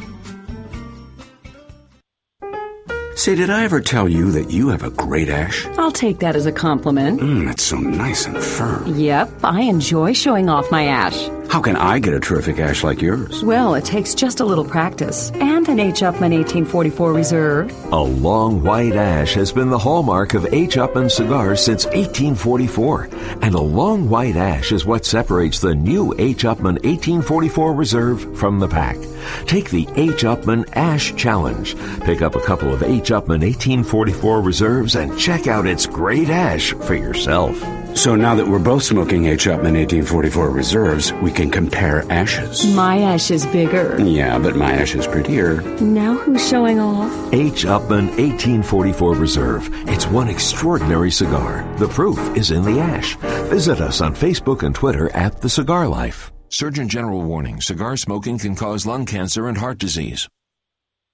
Say, 3.16 3.34
did 3.34 3.50
I 3.50 3.64
ever 3.64 3.80
tell 3.80 4.10
you 4.10 4.32
that 4.32 4.52
you 4.52 4.68
have 4.70 4.84
a 4.84 4.90
great 4.90 5.30
ash? 5.30 5.66
I'll 5.78 5.92
take 5.92 6.20
that 6.20 6.36
as 6.36 6.46
a 6.46 6.52
compliment. 6.52 7.22
Mmm, 7.22 7.50
it's 7.50 7.64
so 7.64 7.78
nice 7.78 8.26
and 8.26 8.38
firm. 8.38 8.96
Yep, 8.96 9.30
I 9.44 9.62
enjoy 9.62 10.14
showing 10.14 10.50
off 10.50 10.70
my 10.70 10.86
ash. 10.86 11.30
How 11.50 11.62
can 11.62 11.76
I 11.76 12.00
get 12.00 12.14
a 12.14 12.20
terrific 12.20 12.60
ash 12.60 12.84
like 12.84 13.02
yours? 13.02 13.44
Well, 13.44 13.76
it 13.76 13.86
takes 13.86 14.14
just 14.14 14.40
a 14.40 14.46
little 14.46 14.66
practice 14.66 15.32
and 15.32 15.68
an 15.70 15.80
H. 15.80 16.02
Upmann 16.02 16.34
1844 16.34 17.14
Reserve. 17.14 17.94
A 17.94 18.00
long 18.00 18.62
white 18.62 18.96
ash 18.96 19.34
has 19.36 19.52
been 19.52 19.70
the 19.70 19.78
hallmark 19.78 20.34
of 20.34 20.46
H. 20.54 20.76
Upmann 20.76 21.10
cigars 21.10 21.64
since 21.64 21.86
1844, 21.86 23.10
and 23.42 23.56
a 23.56 23.60
long 23.60 24.10
white 24.10 24.36
ash 24.36 24.72
is 24.72 24.86
what 24.86 25.06
separates 25.06 25.60
the 25.60 25.76
new 25.76 26.14
H. 26.18 26.44
Upmann 26.44 26.84
1844 26.84 27.74
Reserve 27.74 28.38
from 28.38 28.60
the 28.60 28.68
pack. 28.68 28.98
Take 29.46 29.70
the 29.70 29.88
H. 29.96 30.24
Upmann 30.24 30.68
Ash 30.74 31.16
Challenge. 31.16 31.76
Pick 32.02 32.22
up 32.22 32.36
a 32.36 32.42
couple 32.42 32.74
of 32.74 32.84
H. 32.84 33.12
Upmann 33.12 33.42
1844 33.42 34.42
Reserves 34.42 34.96
and 34.96 35.18
check 35.18 35.48
out 35.48 35.68
its 35.68 35.86
great 35.86 36.30
ash 36.30 36.74
for 36.74 36.96
yourself. 36.96 37.62
So 37.96 38.14
now 38.16 38.36
that 38.36 38.46
we're 38.48 38.60
both 38.60 38.84
smoking 38.84 39.26
H. 39.26 39.46
Upmann 39.46 39.74
1844 39.74 40.50
Reserves, 40.50 41.14
we 41.14 41.32
can 41.32 41.50
compare 41.50 42.06
ashes. 42.12 42.68
My 42.76 43.00
ash 43.00 43.32
is 43.32 43.46
bigger. 43.48 44.00
Yeah, 44.00 44.38
but 44.38 44.56
my 44.56 44.74
ash 44.74 44.94
is 44.96 45.08
prettier. 45.08 45.62
Now 45.80 46.16
who's 46.16 46.48
showing 46.48 46.80
off? 46.80 47.12
H. 47.34 47.64
Upmann 47.66 48.10
1844 48.18 49.16
Reserve. 49.16 49.70
It's 49.88 50.06
one 50.08 50.28
extraordinary 50.28 51.10
cigar. 51.10 51.66
The 51.78 51.88
proof 51.88 52.20
is 52.36 52.52
in 52.52 52.64
the 52.64 52.80
ash. 52.80 53.16
Visit 53.50 53.80
us 53.80 54.02
on 54.02 54.14
Facebook 54.14 54.62
and 54.62 54.76
Twitter 54.76 55.10
at 55.16 55.42
The 55.42 55.50
Cigar 55.50 55.88
Life. 55.88 56.32
Surgeon 56.50 56.90
General 56.90 57.22
warning 57.22 57.62
cigar 57.62 57.98
smoking 57.98 58.38
can 58.38 58.56
cause 58.56 58.86
lung 58.86 59.06
cancer 59.06 59.48
and 59.48 59.58
heart 59.58 59.78
disease. 59.78 60.28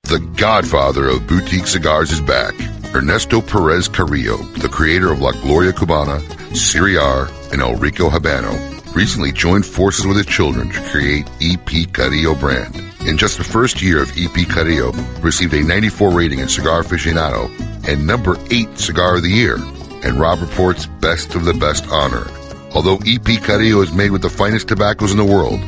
The 0.03 0.19
godfather 0.35 1.07
of 1.07 1.27
boutique 1.27 1.67
cigars 1.67 2.11
is 2.11 2.21
back. 2.21 2.53
Ernesto 2.93 3.39
Perez 3.39 3.87
Carrillo, 3.87 4.37
the 4.57 4.67
creator 4.67 5.11
of 5.11 5.21
La 5.21 5.31
Gloria 5.31 5.71
Cubana, 5.71 6.19
Serie 6.55 6.97
R, 6.97 7.29
and 7.51 7.61
El 7.61 7.75
Rico 7.75 8.09
Habano, 8.09 8.53
recently 8.95 9.31
joined 9.31 9.65
forces 9.65 10.05
with 10.05 10.17
his 10.17 10.25
children 10.25 10.69
to 10.69 10.81
create 10.89 11.27
EP 11.41 11.91
Carrillo 11.93 12.35
brand. 12.35 12.75
In 13.07 13.17
just 13.17 13.37
the 13.37 13.43
first 13.43 13.81
year 13.81 14.01
of 14.01 14.11
EP 14.17 14.47
Carrillo, 14.47 14.91
received 15.21 15.53
a 15.53 15.63
94 15.63 16.11
rating 16.11 16.39
in 16.39 16.49
Cigar 16.49 16.83
Aficionado 16.83 17.49
and 17.87 18.05
number 18.05 18.37
8 18.51 18.77
Cigar 18.77 19.15
of 19.15 19.23
the 19.23 19.29
Year, 19.29 19.55
and 20.03 20.19
Robb 20.19 20.41
Report's 20.41 20.85
Best 20.85 21.35
of 21.35 21.45
the 21.45 21.53
Best 21.53 21.87
honor. 21.89 22.27
Although 22.73 22.99
EP 23.05 23.41
Carrillo 23.41 23.81
is 23.81 23.93
made 23.93 24.11
with 24.11 24.21
the 24.21 24.29
finest 24.29 24.67
tobaccos 24.67 25.11
in 25.11 25.17
the 25.17 25.25
world, 25.25 25.59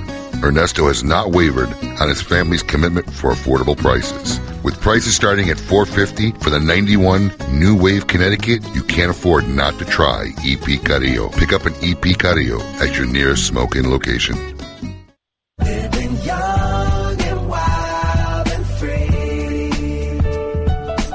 Ernesto 0.44 0.88
has 0.88 1.04
not 1.04 1.32
wavered 1.32 1.70
on 2.02 2.10
his 2.10 2.22
family's 2.22 2.64
commitment 2.64 3.10
for 3.12 3.32
affordable 3.32 3.78
prices. 3.78 4.40
With 4.62 4.80
prices 4.82 5.16
starting 5.16 5.50
at 5.50 5.60
450 5.60 6.32
for 6.44 6.50
the 6.50 6.60
91 6.60 7.32
New 7.50 7.82
Wave 7.82 8.08
Connecticut, 8.08 8.62
you 8.76 8.84
can't 8.84 9.12
afford 9.12 9.48
not 9.48 9.80
to 9.80 9.86
try 9.86 10.32
EP 10.44 10.84
Carrillo. 10.84 11.30
Pick 11.30 11.54
up 11.54 11.66
an 11.66 11.74
EP 11.82 12.18
Carrillo 12.20 12.60
at 12.82 12.98
your 12.98 13.06
nearest 13.06 13.48
smoking 13.48 13.90
location. 13.90 14.53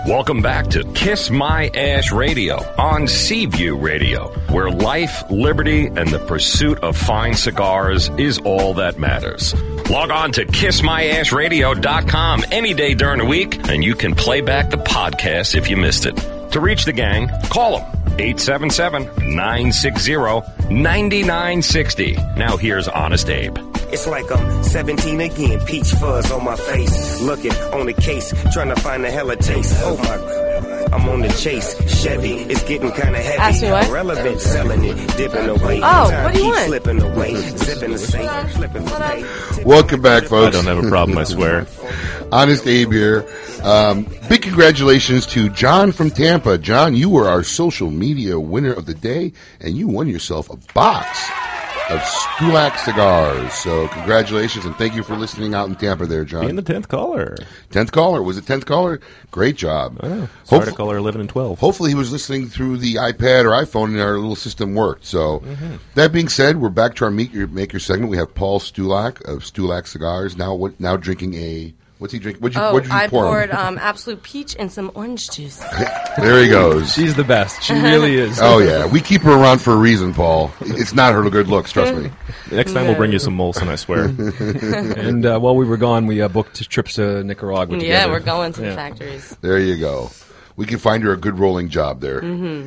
Welcome 0.09 0.41
back 0.41 0.69
to 0.69 0.85
Kiss 0.95 1.29
My 1.29 1.69
Ash 1.75 2.11
Radio 2.13 2.57
on 2.81 3.07
Seaview 3.07 3.77
Radio, 3.77 4.29
where 4.51 4.71
life, 4.71 5.23
liberty, 5.31 5.89
and 5.89 6.09
the 6.09 6.19
pursuit 6.19 6.79
of 6.79 6.97
fine 6.97 7.35
cigars 7.35 8.09
is 8.17 8.39
all 8.39 8.73
that 8.75 8.99
matters. 8.99 9.53
Log 9.91 10.11
on 10.11 10.33
to 10.33 10.47
kissmyashradio.com 10.47 12.45
any 12.51 12.73
day 12.73 12.95
during 12.95 13.19
the 13.19 13.27
week, 13.27 13.69
and 13.69 13.85
you 13.85 13.95
can 13.95 14.15
play 14.15 14.41
back 14.41 14.71
the 14.71 14.79
podcast 14.79 15.55
if 15.55 15.69
you 15.69 15.77
missed 15.77 16.07
it. 16.07 16.17
To 16.53 16.61
reach 16.61 16.87
the 16.87 16.95
gang, 16.95 17.29
call 17.51 17.81
them 17.81 17.98
877 18.19 19.35
960 19.35 20.15
9960. 20.71 22.17
Now 22.37 22.57
here's 22.57 22.89
Honest 22.89 23.29
Abe. 23.29 23.57
It's 23.91 24.07
like 24.07 24.31
I'm 24.31 24.63
17 24.65 25.21
again, 25.21 25.61
peach 25.65 25.93
fuzz 25.93 26.31
on 26.31 26.45
my 26.45 26.57
face. 26.57 27.23
Looking 27.23 27.53
on 27.73 27.87
the 27.87 27.95
case, 27.95 28.35
trying 28.53 28.69
to 28.69 28.77
find 28.77 29.05
a 29.07 29.11
hella 29.11 29.37
taste. 29.37 29.75
Oh 29.79 29.97
my, 29.97 30.17
I'm 30.93 31.09
on 31.09 31.21
the 31.21 31.29
chase. 31.29 31.75
Chevy, 32.03 32.35
it's 32.35 32.63
getting 32.65 32.91
kinda 32.93 33.19
heavy. 33.19 33.39
Ask 33.39 33.63
me 33.63 33.71
what? 33.71 33.91
Relevant, 33.91 34.41
selling 34.41 34.85
it, 34.85 35.17
dipping 35.17 35.49
away. 35.49 35.79
Oh, 35.79 36.11
Time 36.11 36.25
what 36.25 36.35
do 36.35 36.41
you 36.41 36.47
keeps 36.47 36.57
want? 36.57 36.67
Slipping 36.67 37.03
away, 37.03 37.35
zipping 37.35 37.93
the 37.93 37.99
safe, 37.99 38.53
flipping 38.53 38.85
the. 38.85 39.63
Welcome 39.67 40.01
back, 40.01 40.25
folks. 40.25 40.57
I 40.57 40.63
don't 40.63 40.77
have 40.77 40.85
a 40.85 40.89
problem, 40.89 41.19
I 41.19 41.25
swear. 41.25 41.67
Honest 42.33 42.67
Abe 42.67 42.93
here. 42.93 43.27
Um, 43.63 44.07
big 44.29 44.43
congratulations 44.43 45.27
to 45.27 45.49
John 45.51 45.93
from 45.93 46.11
Tampa. 46.11 46.59
John, 46.59 46.95
you 46.95 47.11
were 47.11 47.29
our 47.29 47.43
social 47.43 47.91
media 47.91 48.39
winner 48.39 48.73
of 48.73 48.87
the 48.87 48.95
day, 48.95 49.33
and 49.61 49.77
you 49.77 49.89
won 49.89 50.09
yourself 50.09 50.49
a 50.51 50.57
box 50.73 51.31
of 51.91 52.01
Stulak 52.01 52.77
cigars. 52.79 53.53
So 53.55 53.89
congratulations, 53.89 54.65
and 54.65 54.75
thank 54.77 54.95
you 54.95 55.03
for 55.03 55.17
listening 55.17 55.55
out 55.55 55.69
in 55.69 55.75
Tampa 55.75 56.07
there, 56.07 56.25
John. 56.25 56.43
Being 56.43 56.57
the 56.57 56.63
10th 56.63 56.89
caller. 56.89 57.37
10th 57.71 57.93
caller. 57.93 58.23
Was 58.23 58.37
it 58.37 58.45
10th 58.45 58.67
caller? 58.67 59.01
Great 59.31 59.57
job. 59.57 59.99
Sorry 60.01 60.29
Hopef- 60.47 60.65
to 60.67 60.73
call 60.73 60.91
her 60.91 60.99
11 60.99 61.21
and 61.23 61.31
12. 61.31 61.59
Hopefully, 61.59 61.91
he 61.91 61.95
was 61.95 62.13
listening 62.13 62.47
through 62.49 62.77
the 62.79 62.97
iPad 62.97 63.45
or 63.45 63.51
iPhone, 63.51 63.87
and 63.87 64.01
our 64.01 64.19
little 64.19 64.37
system 64.37 64.75
worked. 64.75 65.07
So, 65.07 65.41
Mhm. 65.41 65.79
that 65.95 66.13
being 66.13 66.29
said, 66.29 66.61
we're 66.61 66.69
back 66.69 66.95
to 66.97 67.05
our 67.07 67.11
meet 67.11 67.33
your 67.33 67.47
maker 67.47 67.79
segment. 67.79 68.11
We 68.11 68.19
have 68.19 68.35
Paul 68.35 68.61
Stulak 68.61 69.23
of 69.25 69.43
Stulak 69.45 69.87
Cigars 69.87 70.37
now. 70.37 70.55
What 70.55 70.79
now 70.79 70.97
drinking 70.97 71.35
a 71.35 71.73
what's 71.99 72.13
he 72.13 72.19
drinking? 72.19 72.43
What'd 72.43 72.57
you, 72.57 72.63
oh, 72.63 72.73
what 72.73 72.85
did 72.85 72.91
you 72.93 72.99
I 72.99 73.09
pour? 73.09 73.25
him? 73.25 73.31
poured 73.31 73.51
um, 73.51 73.79
Absolut 73.79 74.23
Peach 74.23 74.57
and 74.59 74.71
some 74.71 74.91
orange 74.95 75.31
juice. 75.31 75.63
There 76.19 76.43
he 76.43 76.49
goes. 76.49 76.93
She's 76.93 77.15
the 77.15 77.23
best. 77.23 77.63
She 77.63 77.75
really 77.75 78.17
is. 78.17 78.41
oh 78.43 78.59
yeah, 78.59 78.87
we 78.87 79.01
keep 79.01 79.23
her 79.23 79.31
around 79.31 79.61
for 79.61 79.73
a 79.73 79.77
reason, 79.77 80.13
Paul. 80.13 80.51
It's 80.61 80.93
not 80.93 81.15
her 81.15 81.31
good 81.31 81.47
looks. 81.47 81.71
Trust 81.71 81.95
me. 81.95 82.11
Next 82.51 82.73
time 82.73 82.87
we'll 82.89 82.97
bring 82.97 83.13
you 83.13 83.21
some 83.21 83.37
Molson, 83.37 83.69
I 83.69 83.77
swear. 83.77 84.07
and 84.99 85.25
uh, 85.25 85.39
while 85.39 85.55
we 85.55 85.65
were 85.65 85.77
gone, 85.77 86.07
we 86.07 86.21
uh, 86.21 86.27
booked 86.27 86.69
trips 86.69 86.95
to 86.95 87.23
Nicaragua. 87.23 87.77
yeah, 87.77 87.81
together. 87.83 88.13
we're 88.13 88.19
going 88.21 88.53
to 88.55 88.61
the 88.63 88.75
factories. 88.75 89.37
There 89.43 89.61
you 89.61 89.79
go. 89.79 90.11
We 90.57 90.67
can 90.67 90.79
find 90.79 91.05
her 91.05 91.13
a 91.13 91.17
good 91.17 91.39
rolling 91.39 91.69
job 91.69 92.01
there. 92.01 92.21
hmm 92.21 92.67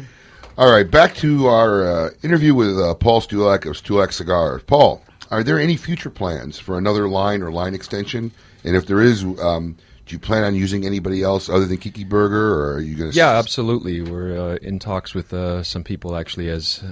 All 0.58 0.72
right, 0.72 0.90
back 0.90 1.14
to 1.16 1.48
our 1.48 1.84
uh, 1.84 2.10
interview 2.24 2.56
with 2.56 2.80
uh, 2.80 2.94
Paul 2.96 3.20
Stulak 3.20 3.66
of 3.66 3.76
Stulak 3.76 4.14
Cigars. 4.14 4.64
Paul, 4.64 5.04
are 5.30 5.44
there 5.44 5.60
any 5.60 5.76
future 5.76 6.10
plans 6.10 6.58
for 6.58 6.78
another 6.78 7.10
line 7.10 7.42
or 7.42 7.52
line 7.52 7.74
extension? 7.74 8.32
And 8.64 8.76
if 8.76 8.86
there 8.86 9.02
is, 9.02 9.24
um, 9.24 9.76
do 10.06 10.14
you 10.16 10.20
plan 10.20 10.44
on 10.44 10.56
using 10.56 10.86
anybody 10.86 11.24
else 11.24 11.50
other 11.50 11.66
than 11.66 11.78
Kiki 11.78 12.04
Berger, 12.04 12.54
or 12.54 12.74
are 12.76 12.80
you 12.82 12.96
going 12.96 13.12
to? 13.12 13.16
Yeah, 13.18 13.32
absolutely. 13.32 14.02
We're 14.02 14.38
uh, 14.54 14.56
in 14.62 14.80
talks 14.80 15.14
with 15.14 15.34
uh, 15.34 15.64
some 15.64 15.84
people 15.84 16.16
actually 16.16 16.50
as 16.50 16.84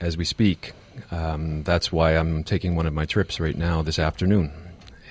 as 0.00 0.16
we 0.16 0.24
speak. 0.24 0.72
Um, 1.10 1.62
that's 1.62 1.90
why 1.92 2.12
I'm 2.16 2.44
taking 2.44 2.76
one 2.76 2.86
of 2.86 2.92
my 2.92 3.04
trips 3.06 3.40
right 3.40 3.56
now 3.56 3.82
this 3.82 3.98
afternoon, 3.98 4.52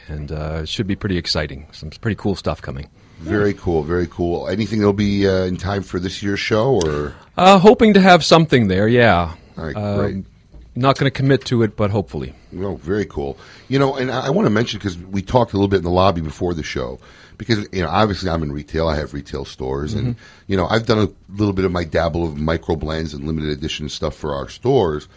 and 0.08 0.32
uh, 0.32 0.60
it 0.64 0.70
should 0.70 0.88
be 0.88 0.96
pretty 0.96 1.18
exciting. 1.18 1.68
Some 1.72 1.90
pretty 1.90 2.16
cool 2.16 2.36
stuff 2.36 2.62
coming. 2.62 2.90
Very 3.20 3.54
cool, 3.54 3.84
very 3.84 4.08
cool. 4.08 4.48
Anything 4.48 4.80
that'll 4.80 4.94
be 4.94 5.28
uh, 5.28 5.44
in 5.46 5.56
time 5.58 5.84
for 5.84 6.00
this 6.00 6.22
year's 6.24 6.40
show, 6.40 6.74
or 6.84 7.14
Uh, 7.38 7.58
hoping 7.60 7.94
to 7.94 8.02
have 8.02 8.24
something 8.26 8.68
there. 8.68 8.88
Yeah. 8.88 9.36
All 9.58 9.66
right, 9.66 9.76
Um, 9.76 9.96
great. 10.00 10.26
Not 10.74 10.98
going 10.98 11.12
to 11.12 11.16
commit 11.16 11.44
to 11.46 11.64
it, 11.64 11.76
but 11.76 11.92
hopefully. 11.92 12.34
No, 12.52 12.76
very 12.78 13.06
cool. 13.06 13.38
You 13.68 13.78
know, 13.78 13.96
and 13.98 14.10
I, 14.10 14.28
I 14.28 14.30
want 14.30 14.46
to 14.46 14.50
mention 14.50 14.80
because 14.80 14.98
we 14.98 15.22
talked 15.22 15.52
a 15.54 15.58
little 15.58 15.68
bit 15.68 15.78
in 15.78 15.84
the 15.84 15.90
lobby 15.90 16.22
before 16.22 16.54
the 16.54 16.64
show. 16.64 17.00
Because 17.38 17.68
you 17.74 17.82
know, 17.82 17.90
obviously, 17.90 18.30
I'm 18.30 18.44
in 18.44 18.52
retail. 18.52 18.88
I 18.88 18.96
have 18.98 19.14
retail 19.14 19.46
stores, 19.46 19.94
and 19.96 20.16
Mhm. 20.16 20.20
you 20.48 20.56
know, 20.56 20.68
I've 20.68 20.86
done 20.86 21.00
a 21.00 21.10
little 21.36 21.54
bit 21.54 21.66
of 21.66 21.72
my 21.72 21.84
dabble 21.84 22.24
of 22.24 22.38
micro 22.38 22.76
blends 22.76 23.14
and 23.14 23.26
limited 23.26 23.50
edition 23.50 23.90
stuff 23.90 24.16
for 24.16 24.34
our 24.36 24.48
stores. 24.48 25.08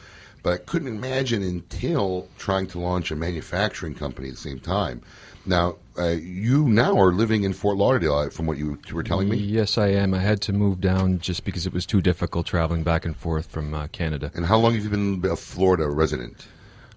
But 0.42 0.52
I 0.54 0.56
couldn't 0.58 0.88
imagine 0.88 1.42
until 1.42 2.28
trying 2.38 2.66
to 2.68 2.78
launch 2.80 3.10
a 3.10 3.16
manufacturing 3.16 3.94
company 3.94 4.28
at 4.28 4.34
the 4.34 4.40
same 4.40 4.58
time. 4.58 5.02
Now, 5.46 5.76
uh, 5.98 6.08
you 6.08 6.68
now 6.68 6.98
are 6.98 7.12
living 7.12 7.44
in 7.44 7.52
Fort 7.52 7.76
Lauderdale, 7.76 8.14
uh, 8.14 8.30
from 8.30 8.46
what 8.46 8.58
you 8.58 8.78
were 8.92 9.02
telling 9.02 9.28
me. 9.28 9.36
Yes, 9.36 9.78
I 9.78 9.88
am. 9.88 10.14
I 10.14 10.20
had 10.20 10.40
to 10.42 10.52
move 10.52 10.80
down 10.80 11.20
just 11.20 11.44
because 11.44 11.66
it 11.66 11.72
was 11.72 11.86
too 11.86 12.00
difficult 12.00 12.46
traveling 12.46 12.82
back 12.82 13.04
and 13.04 13.16
forth 13.16 13.46
from 13.46 13.74
uh, 13.74 13.88
Canada. 13.88 14.32
And 14.34 14.46
how 14.46 14.58
long 14.58 14.74
have 14.74 14.84
you 14.84 14.90
been 14.90 15.24
a 15.30 15.36
Florida 15.36 15.88
resident? 15.88 16.46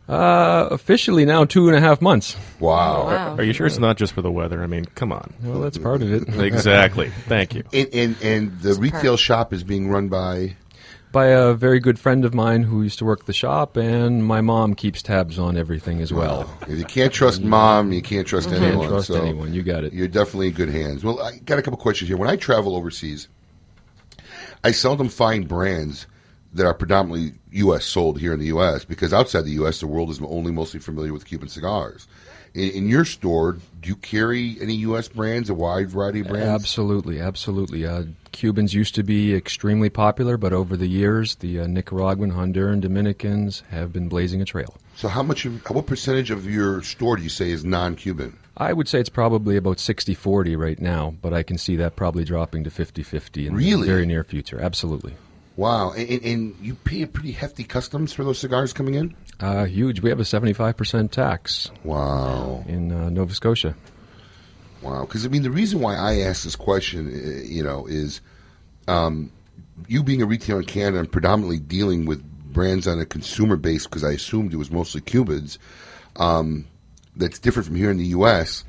Uh, 0.09 0.69
officially 0.71 1.25
now 1.25 1.43
two 1.43 1.67
and 1.67 1.75
a 1.75 1.81
half 1.81 2.01
months. 2.01 2.37
Wow. 2.61 3.07
Are, 3.07 3.17
are 3.39 3.43
you 3.43 3.51
sure 3.51 3.67
it's 3.67 3.77
not 3.77 3.97
just 3.97 4.13
for 4.13 4.21
the 4.21 4.31
weather? 4.31 4.63
I 4.63 4.67
mean, 4.67 4.85
come 4.95 5.11
on. 5.11 5.33
Well, 5.43 5.59
that's 5.59 5.77
part 5.77 6.01
of 6.01 6.13
it. 6.13 6.29
exactly. 6.39 7.09
Thank 7.27 7.53
you. 7.53 7.63
And 7.73 7.89
and, 7.93 8.21
and 8.21 8.61
the 8.61 8.75
retail 8.75 9.17
shop 9.17 9.51
is 9.51 9.63
being 9.65 9.89
run 9.89 10.07
by. 10.07 10.55
By 11.11 11.27
a 11.27 11.53
very 11.53 11.79
good 11.79 11.97
friend 11.97 12.25
of 12.25 12.33
mine 12.33 12.63
who 12.63 12.83
used 12.83 12.99
to 12.99 13.05
work 13.05 13.25
the 13.25 13.33
shop, 13.33 13.77
and 13.77 14.25
my 14.25 14.41
mom 14.41 14.75
keeps 14.75 15.01
tabs 15.01 15.39
on 15.39 15.57
everything 15.57 16.01
as 16.01 16.11
well. 16.11 16.51
If 16.67 16.77
you 16.77 16.85
can't 16.85 17.13
trust 17.13 17.41
mom, 17.41 17.93
you 17.93 18.01
can't 18.01 18.27
trust 18.27 18.49
Can't 18.49 18.83
trust 18.83 19.07
so 19.07 19.21
anyone. 19.21 19.53
You 19.53 19.63
got 19.63 19.83
it. 19.83 19.93
You're 19.93 20.09
definitely 20.09 20.47
in 20.47 20.53
good 20.53 20.69
hands. 20.69 21.03
Well, 21.03 21.21
I 21.21 21.37
got 21.37 21.59
a 21.59 21.61
couple 21.61 21.79
questions 21.79 22.09
here. 22.09 22.17
When 22.17 22.29
I 22.29 22.35
travel 22.35 22.75
overseas, 22.75 23.29
I 24.63 24.71
seldom 24.71 25.07
find 25.07 25.47
brands 25.47 26.07
that 26.53 26.65
are 26.65 26.73
predominantly 26.73 27.39
U.S. 27.51 27.85
sold 27.85 28.19
here 28.19 28.33
in 28.33 28.39
the 28.39 28.47
U.S. 28.47 28.83
because 28.83 29.13
outside 29.13 29.41
the 29.41 29.51
U.S., 29.51 29.79
the 29.79 29.87
world 29.87 30.09
is 30.09 30.21
only 30.21 30.51
mostly 30.51 30.79
familiar 30.79 31.13
with 31.13 31.25
Cuban 31.25 31.49
cigars. 31.49 32.07
In, 32.57 32.71
in 32.71 32.89
your 32.89 33.05
store, 33.05 33.53
do 33.81 33.89
you 33.89 33.95
carry 33.95 34.57
any 34.59 34.73
U.S. 34.77 35.07
brands, 35.07 35.49
a 35.51 35.53
wide 35.53 35.91
variety 35.91 36.21
of 36.21 36.27
brands? 36.27 36.47
Absolutely, 36.47 37.21
absolutely. 37.21 37.85
Uh, 37.85 38.05
Cubans 38.31 38.73
used 38.73 38.95
to 38.95 39.03
be 39.03 39.35
extremely 39.35 39.89
popular, 39.89 40.37
but 40.37 40.53
over 40.53 40.75
the 40.75 40.87
years, 40.87 41.35
the 41.35 41.59
uh, 41.59 41.67
Nicaraguan, 41.67 42.31
Honduran, 42.33 42.81
Dominicans 42.81 43.61
have 43.69 43.93
been 43.93 44.09
blazing 44.09 44.41
a 44.41 44.45
trail. 44.45 44.75
So, 44.95 45.07
how 45.07 45.21
much? 45.21 45.45
Of, 45.45 45.69
what 45.69 45.85
percentage 45.85 46.31
of 46.31 46.49
your 46.49 46.81
store 46.81 47.15
do 47.17 47.21
you 47.21 47.29
say 47.29 47.51
is 47.51 47.63
non-Cuban? 47.63 48.35
I 48.57 48.73
would 48.73 48.87
say 48.87 48.99
it's 48.99 49.09
probably 49.09 49.55
about 49.55 49.79
60 49.79 50.15
40 50.15 50.55
right 50.55 50.79
now, 50.79 51.13
but 51.21 51.31
I 51.31 51.43
can 51.43 51.59
see 51.59 51.75
that 51.75 51.95
probably 51.95 52.23
dropping 52.23 52.63
to 52.63 52.71
50 52.71 53.03
50 53.03 53.45
in 53.47 53.53
Really? 53.53 53.81
the 53.81 53.93
very 53.93 54.05
near 54.07 54.23
future. 54.23 54.59
Absolutely. 54.59 55.13
Wow, 55.57 55.91
and, 55.93 56.23
and, 56.23 56.55
you 56.61 56.75
pay 56.75 57.01
a 57.01 57.07
pretty 57.07 57.31
hefty 57.31 57.63
customs 57.63 58.13
for 58.13 58.23
those 58.23 58.37
cigars 58.37 58.73
coming 58.73 58.93
in. 58.93 59.15
Uh, 59.39 59.65
huge. 59.65 60.01
We 60.01 60.11
have 60.11 60.19
a 60.19 60.23
75% 60.23 61.09
tax. 61.09 61.71
Wow. 61.83 62.63
In 62.67 62.91
uh, 62.91 63.09
Nova 63.09 63.33
Scotia. 63.33 63.75
Wow, 64.83 65.01
because 65.01 65.25
I 65.25 65.29
mean, 65.29 65.41
the 65.41 65.49
reason 65.49 65.79
why 65.79 65.95
I 65.95 66.19
asked 66.19 66.43
this 66.43 66.55
question, 66.55 67.07
uh, 67.07 67.41
you 67.43 67.63
know, 67.63 67.87
is 67.87 68.21
um, 68.87 69.31
you 69.87 70.03
being 70.03 70.21
a 70.21 70.27
retailer 70.27 70.59
in 70.59 70.67
Canada 70.67 70.99
and 70.99 71.11
predominantly 71.11 71.57
dealing 71.57 72.05
with 72.05 72.23
brands 72.53 72.87
on 72.87 72.99
a 72.99 73.05
consumer 73.05 73.55
base, 73.55 73.87
because 73.87 74.03
I 74.03 74.11
assumed 74.11 74.53
it 74.53 74.57
was 74.57 74.69
mostly 74.69 75.01
Cubans. 75.01 75.57
Um, 76.17 76.67
that's 77.15 77.39
different 77.39 77.65
from 77.65 77.75
here 77.75 77.89
in 77.89 77.97
the 77.97 78.05
U.S. 78.05 78.63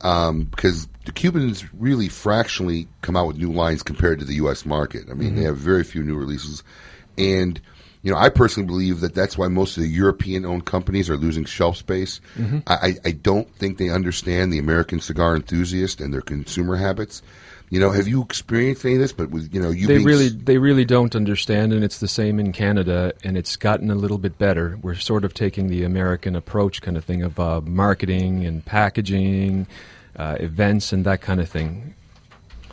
Um, 0.00 0.42
because 0.42 0.88
the 1.04 1.12
Cubans 1.12 1.64
really 1.74 2.08
fractionally 2.08 2.88
come 3.00 3.16
out 3.16 3.26
with 3.26 3.36
new 3.38 3.52
lines 3.52 3.82
compared 3.82 4.18
to 4.20 4.24
the 4.24 4.34
U.S. 4.34 4.64
market. 4.64 5.04
I 5.10 5.14
mean, 5.14 5.34
they 5.34 5.42
Mhm. 5.42 5.46
have 5.46 5.56
very 5.56 5.84
few 5.84 6.02
new 6.02 6.16
releases, 6.16 6.62
and 7.18 7.60
you 8.04 8.10
know, 8.10 8.18
I 8.18 8.30
personally 8.30 8.66
believe 8.66 8.98
that 9.00 9.14
that's 9.14 9.38
why 9.38 9.46
most 9.46 9.76
of 9.76 9.84
the 9.84 9.88
European-owned 9.88 10.64
companies 10.64 11.08
are 11.08 11.16
losing 11.16 11.44
shelf 11.44 11.76
space. 11.76 12.20
Mhm. 12.36 12.64
I, 12.66 12.74
I- 12.74 12.96
I 13.04 13.10
don't 13.12 13.48
think 13.54 13.78
they 13.78 13.90
understand 13.90 14.52
the 14.52 14.58
American 14.58 14.98
cigar 15.00 15.36
enthusiast 15.36 16.00
and 16.00 16.12
their 16.12 16.20
consumer 16.20 16.74
habits. 16.74 17.22
You 17.70 17.78
know, 17.78 17.90
have 17.92 18.08
you 18.08 18.20
experienced 18.20 18.84
any 18.84 18.94
of 18.96 19.00
this? 19.00 19.12
But 19.12 19.30
with 19.30 19.54
you 19.54 19.62
know, 19.62 19.70
you 19.70 19.86
they 19.86 19.98
really 20.00 20.26
s- 20.26 20.34
they 20.44 20.58
really 20.58 20.84
don't 20.84 21.14
understand 21.14 21.72
and 21.72 21.84
it's 21.84 21.98
the 21.98 22.08
same 22.08 22.40
in 22.40 22.50
Canada 22.52 23.12
and 23.22 23.36
it's 23.38 23.54
gotten 23.56 23.88
a 23.90 23.94
little 23.94 24.18
bit 24.18 24.36
better 24.36 24.76
we're 24.82 24.94
sort 24.96 25.24
of 25.24 25.32
taking 25.32 25.68
the 25.68 25.84
American 25.84 26.34
approach 26.36 26.82
kind 26.82 26.96
of 26.96 27.04
thing 27.04 27.22
of 27.22 27.38
uh, 27.40 27.60
marketing 27.64 28.44
and 28.44 28.64
packaging 28.64 29.66
uh, 30.16 30.36
events 30.40 30.92
and 30.92 31.04
that 31.04 31.20
kind 31.20 31.40
of 31.40 31.48
thing. 31.48 31.94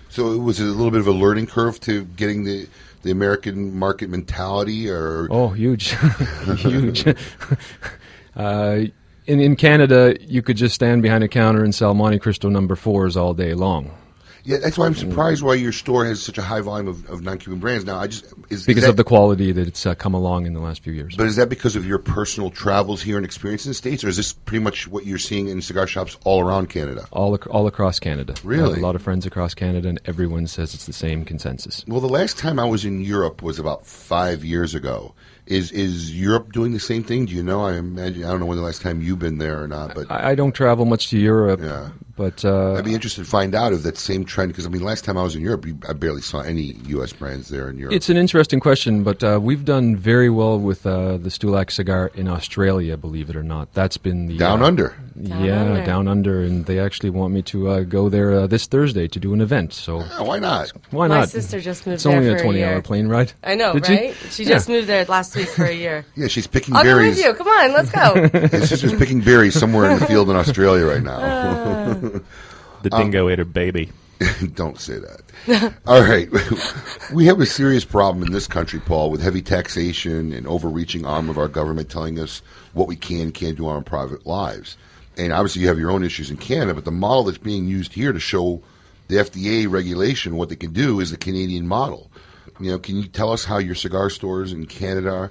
So 0.10 0.32
it 0.34 0.38
was 0.38 0.60
a 0.60 0.66
little 0.66 0.92
bit 0.92 1.00
of 1.00 1.08
a 1.08 1.12
learning 1.12 1.48
curve 1.48 1.80
to 1.82 2.06
getting 2.06 2.44
the 2.44 2.68
the 3.02 3.12
American 3.12 3.78
market 3.78 4.10
mentality, 4.10 4.90
or? 4.90 5.28
Oh 5.32 5.50
huge. 5.50 5.96
Huge. 6.58 7.06
Uh, 8.36 8.86
in, 9.26 9.42
in 9.42 9.56
Canada 9.56 10.16
you 10.22 10.42
could 10.42 10.56
just 10.56 10.74
stand 10.74 11.02
behind 11.02 11.24
a 11.24 11.28
counter 11.28 11.62
and 11.62 11.76
sell 11.76 11.94
Montecristo 11.94 12.50
number 12.50 12.76
fours 12.76 13.18
all 13.18 13.34
day 13.34 13.54
long 13.54 13.92
yeah, 14.44 14.58
that's 14.58 14.78
why 14.78 14.86
I'm 14.86 14.96
surprised 14.96 15.42
why 15.44 15.56
your 15.56 15.72
store 15.72 16.06
has 16.06 16.22
such 16.22 16.38
a 16.38 16.42
high 16.42 16.62
volume 16.62 16.88
of, 16.88 17.10
of 17.10 17.22
non-Cuban 17.22 17.60
brands. 17.60 17.86
Now, 17.86 18.00
I 18.00 18.08
just 18.08 18.26
is, 18.50 18.62
is 18.62 18.66
because 18.66 18.84
that- 18.84 18.90
of 18.92 18.98
the 18.98 19.04
quality 19.04 19.52
that 19.52 19.68
it's 19.68 19.86
uh, 19.86 19.96
come 19.96 20.14
along 20.14 20.46
in 20.46 20.54
the 20.54 20.60
last 20.60 20.84
few 20.84 20.94
years 20.94 21.16
But 21.16 21.28
is 21.28 21.36
that 21.36 21.50
because 21.50 21.76
of 21.76 21.86
your 21.86 22.00
personal 22.00 22.50
travels 22.50 23.02
here 23.02 23.18
and 23.18 23.26
experience 23.26 23.66
in 23.66 23.72
the 23.72 23.76
states, 23.76 24.04
or 24.04 24.08
is 24.08 24.18
this 24.18 24.34
pretty 24.34 24.64
much 24.64 24.88
what 24.88 25.06
you're 25.06 25.18
seeing 25.18 25.48
in 25.48 25.62
cigar 25.62 25.88
shops 25.88 26.18
all 26.24 26.42
around 26.42 26.70
Canada? 26.70 27.08
all, 27.12 27.36
ac- 27.36 27.50
all 27.50 27.68
across 27.68 28.00
Canada 28.00 28.34
I 28.34 28.38
have 28.40 28.46
Really? 28.46 28.80
a 28.80 28.84
lot 28.84 28.96
of 28.96 29.02
friends 29.02 29.26
across 29.26 29.54
Canada 29.54 29.90
and 29.90 30.00
everyone 30.06 30.48
says 30.48 30.74
it's 30.74 30.86
the 30.86 30.94
same 30.94 31.26
consensus 31.26 31.84
Well, 31.88 32.00
the 32.02 32.08
last 32.10 32.38
time 32.38 32.60
I 32.60 32.66
was 32.66 32.86
in 32.86 33.02
Europe 33.02 33.42
was 33.42 33.60
about 33.60 33.86
five 33.86 34.44
years 34.46 34.74
ago. 34.76 35.14
Is 35.46 35.72
is 35.72 36.16
Europe 36.16 36.52
doing 36.52 36.74
the 36.74 36.80
same 36.80 37.04
thing? 37.04 37.26
Do 37.26 37.34
you 37.34 37.42
know? 37.42 37.62
I 37.66 37.74
imagine 37.78 38.24
I 38.24 38.28
don't 38.30 38.40
know 38.40 38.46
when 38.46 38.58
the 38.58 38.64
last 38.64 38.84
time 38.84 39.02
you've 39.02 39.18
been 39.18 39.40
there 39.40 39.64
or 39.64 39.68
not, 39.68 39.96
but 39.96 40.12
I, 40.12 40.32
I 40.32 40.36
don't 40.36 40.52
travel 40.52 40.86
much 40.86 41.10
to 41.10 41.18
Europe, 41.18 41.60
but 42.20 42.44
uh, 42.44 42.74
I'd 42.74 42.84
be 42.84 42.94
interested 42.94 43.24
to 43.24 43.30
find 43.30 43.56
out 43.56 43.72
if 43.72 43.84
that 43.84 43.98
same 43.98 44.26
trend. 44.26 44.52
Because 44.52 44.66
I 44.66 44.70
mean, 44.70 44.84
last 44.84 45.06
time 45.06 45.18
I 45.18 45.24
was 45.24 45.36
in 45.36 45.42
Europe, 45.42 45.66
I 45.88 45.94
barely 45.94 46.22
saw 46.22 46.42
any 46.42 46.76
U.S. 46.96 47.14
brands 47.14 47.48
there 47.48 47.70
in 47.70 47.78
Europe. 47.78 47.96
It's 47.96 48.10
an 48.10 48.18
interesting 48.18 48.60
question, 48.60 49.04
but 49.04 49.24
uh, 49.24 49.40
we've 49.42 49.64
done 49.64 49.96
very 49.96 50.30
well 50.30 50.60
with 50.60 50.86
uh, 50.86 51.18
the 51.18 51.30
Stulak 51.30 51.72
cigar 51.72 52.12
in 52.16 52.28
Australia, 52.28 52.98
believe 52.98 53.30
it 53.30 53.38
or 53.38 53.44
not. 53.44 53.74
That's 53.74 53.96
been 53.98 54.28
the 54.28 54.38
Down 54.38 54.62
uh, 54.62 54.66
under. 54.68 54.96
Down 55.24 55.44
yeah, 55.44 55.62
under. 55.62 55.86
down 55.86 56.08
under, 56.08 56.44
and 56.44 56.66
they 56.66 56.80
actually 56.80 57.10
want 57.10 57.34
me 57.34 57.42
to 57.44 57.68
uh, 57.70 57.80
go 57.84 58.08
there 58.10 58.32
uh, 58.34 58.48
this 58.48 58.68
Thursday 58.68 59.08
to 59.08 59.20
do 59.20 59.34
an 59.34 59.42
event. 59.42 59.74
So 59.74 60.00
why 60.24 60.40
not? 60.40 60.72
Why 60.92 61.08
not? 61.08 61.20
My 61.20 61.26
sister 61.26 61.60
just 61.60 61.86
moved 61.88 61.96
It's 61.96 62.04
there 62.06 62.16
only 62.16 62.30
for 62.30 62.36
a 62.36 62.40
a 62.40 62.44
twenty-hour 62.44 62.82
plane 62.84 63.08
ride. 63.08 63.34
I 63.44 63.56
know, 63.56 63.74
Did 63.74 63.86
she? 63.86 63.96
right? 63.96 64.16
She 64.32 64.44
Yeah. 64.44 64.50
just 64.50 64.70
moved 64.70 64.88
there 64.88 65.04
last 65.06 65.36
week 65.36 65.50
for 65.50 65.66
a 65.66 65.74
year. 65.74 66.06
Yeah, 66.16 66.28
she's 66.28 66.48
picking 66.48 66.76
I'll 66.76 66.84
go 66.84 66.96
berries. 66.96 67.16
with 67.18 67.26
you. 67.26 67.34
Come 67.34 67.48
on, 67.48 67.72
let's 67.74 67.92
go. 67.92 68.28
His 68.50 68.68
sister's 68.70 68.94
picking 68.96 69.22
berries 69.22 69.56
somewhere 69.56 69.90
in 69.90 70.00
the 70.00 70.06
field 70.06 70.30
in 70.30 70.36
Australia 70.44 70.86
right 70.86 71.04
now. 71.04 71.96
The 72.82 72.94
Um, 72.96 73.02
dingo 73.02 73.28
ate 73.28 73.40
her 73.40 73.46
baby. 73.46 73.92
Don't 74.54 74.80
say 74.80 75.00
that. 75.00 75.74
All 75.86 76.02
right. 76.02 76.30
we 77.14 77.26
have 77.26 77.40
a 77.42 77.46
serious 77.46 77.84
problem 77.84 78.26
in 78.26 78.32
this 78.32 78.48
country, 78.48 78.80
Paul, 78.80 79.12
with 79.12 79.22
heavy 79.22 79.42
taxation 79.42 80.32
and 80.32 80.48
overreaching 80.48 81.06
arm 81.06 81.30
of 81.30 81.38
our 81.38 81.48
government 81.50 81.90
telling 81.90 82.20
us 82.20 82.42
what 82.74 82.88
we 82.88 82.96
can 82.96 83.32
can't 83.32 83.58
do 83.58 83.68
on 83.68 83.76
our 83.76 83.82
private 83.82 84.26
lives. 84.26 84.78
And 85.18 85.34
obviously, 85.34 85.62
you 85.62 85.68
have 85.68 85.80
your 85.80 85.92
own 85.92 86.04
issues 86.04 86.32
in 86.32 86.38
Canada, 86.38 86.74
but 86.74 86.86
the 86.86 86.92
model 86.92 87.24
that's 87.26 87.38
being 87.38 87.68
used 87.68 87.94
here 87.94 88.14
to 88.14 88.20
show 88.20 88.62
the 89.10 89.18
FDA 89.18 89.70
regulation 89.70 90.38
what 90.38 90.48
they 90.50 90.56
can 90.56 90.72
do 90.72 91.00
is 91.02 91.12
the 91.12 91.18
Canadian 91.18 91.68
model. 91.68 92.10
You 92.60 92.72
know, 92.72 92.80
can 92.80 92.96
you 92.98 93.08
tell 93.08 93.32
us 93.34 93.44
how 93.44 93.58
your 93.58 93.76
cigar 93.76 94.10
stores 94.10 94.54
in 94.54 94.66
Canada 94.68 95.30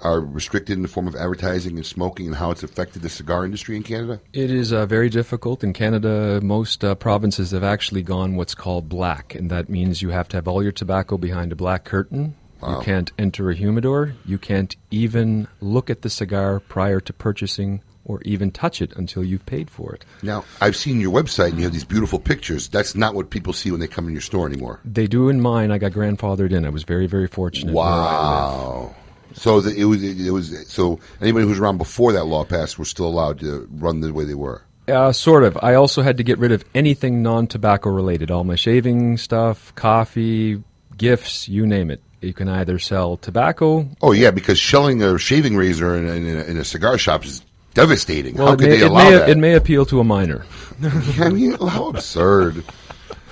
are, 0.00 0.20
restricted 0.20 0.76
in 0.76 0.82
the 0.82 0.88
form 0.88 1.08
of 1.08 1.14
advertising 1.14 1.76
and 1.76 1.86
smoking 1.86 2.26
and 2.26 2.36
how 2.36 2.50
it's 2.50 2.62
affected 2.62 3.02
the 3.02 3.08
cigar 3.08 3.44
industry 3.44 3.76
in 3.76 3.82
Canada? 3.82 4.20
It 4.32 4.50
is 4.50 4.72
uh, 4.72 4.86
very 4.86 5.08
difficult. 5.08 5.64
In 5.64 5.72
Canada, 5.72 6.40
most 6.42 6.84
uh, 6.84 6.94
provinces 6.94 7.50
have 7.50 7.64
actually 7.64 8.02
gone 8.02 8.36
what's 8.36 8.54
called 8.54 8.88
black, 8.88 9.34
and 9.34 9.50
that 9.50 9.68
means 9.68 10.02
you 10.02 10.10
have 10.10 10.28
to 10.28 10.36
have 10.36 10.48
all 10.48 10.62
your 10.62 10.72
tobacco 10.72 11.16
behind 11.16 11.52
a 11.52 11.56
black 11.56 11.84
curtain. 11.84 12.34
Wow. 12.60 12.78
You 12.78 12.84
can't 12.84 13.12
enter 13.18 13.50
a 13.50 13.54
humidor. 13.54 14.14
You 14.24 14.38
can't 14.38 14.74
even 14.90 15.46
look 15.60 15.90
at 15.90 16.02
the 16.02 16.10
cigar 16.10 16.58
prior 16.58 17.00
to 17.00 17.12
purchasing 17.12 17.82
or 18.04 18.20
even 18.22 18.50
touch 18.50 18.80
it 18.80 18.92
until 18.96 19.22
you've 19.22 19.44
paid 19.46 19.70
for 19.70 19.94
it. 19.94 20.04
Now, 20.22 20.44
I've 20.60 20.74
seen 20.74 21.00
your 21.00 21.12
website 21.12 21.50
and 21.50 21.58
you 21.58 21.64
have 21.64 21.72
these 21.72 21.84
beautiful 21.84 22.18
pictures. 22.18 22.66
That's 22.68 22.94
not 22.94 23.14
what 23.14 23.30
people 23.30 23.52
see 23.52 23.70
when 23.70 23.80
they 23.80 23.86
come 23.86 24.06
in 24.06 24.12
your 24.12 24.22
store 24.22 24.46
anymore. 24.46 24.80
They 24.84 25.06
do 25.06 25.28
in 25.28 25.40
mine. 25.40 25.70
I 25.70 25.78
got 25.78 25.92
grandfathered 25.92 26.50
in. 26.50 26.64
I 26.64 26.70
was 26.70 26.84
very, 26.84 27.06
very 27.06 27.28
fortunate. 27.28 27.74
where 27.74 27.84
I 27.84 27.88
live. 27.88 28.86
Wow. 28.90 28.96
So 29.34 29.60
the, 29.60 29.74
it 29.74 29.84
was 29.84 30.02
it 30.02 30.30
was 30.30 30.68
so 30.68 31.00
anybody 31.20 31.44
who 31.44 31.50
was 31.50 31.58
around 31.58 31.78
before 31.78 32.12
that 32.12 32.24
law 32.24 32.44
passed 32.44 32.78
were 32.78 32.84
still 32.84 33.06
allowed 33.06 33.40
to 33.40 33.68
run 33.72 34.00
the 34.00 34.12
way 34.12 34.24
they 34.24 34.34
were. 34.34 34.62
Uh, 34.88 35.12
sort 35.12 35.44
of. 35.44 35.58
I 35.60 35.74
also 35.74 36.00
had 36.00 36.16
to 36.16 36.22
get 36.22 36.38
rid 36.38 36.50
of 36.50 36.64
anything 36.74 37.22
non-tobacco 37.22 37.90
related. 37.90 38.30
All 38.30 38.42
my 38.42 38.56
shaving 38.56 39.18
stuff, 39.18 39.74
coffee, 39.74 40.62
gifts, 40.96 41.46
you 41.48 41.66
name 41.66 41.90
it. 41.90 42.00
You 42.20 42.32
can 42.32 42.48
either 42.48 42.78
sell 42.78 43.16
tobacco. 43.16 43.88
Oh 44.02 44.12
yeah, 44.12 44.30
because 44.30 44.58
shelling 44.58 45.02
a 45.02 45.18
shaving 45.18 45.56
razor 45.56 45.94
in, 45.94 46.06
in, 46.26 46.36
a, 46.36 46.42
in 46.44 46.56
a 46.56 46.64
cigar 46.64 46.98
shop 46.98 47.24
is 47.24 47.42
devastating. 47.74 48.34
Well, 48.34 48.48
How 48.48 48.56
could 48.56 48.68
may, 48.68 48.76
they 48.78 48.84
it 48.84 48.90
allow 48.90 49.04
may, 49.04 49.16
that? 49.16 49.28
It 49.28 49.38
may 49.38 49.54
appeal 49.54 49.86
to 49.86 50.00
a 50.00 50.04
minor. 50.04 50.44
I 51.20 51.28
mean, 51.28 51.52
how 51.52 51.88
absurd! 51.88 52.64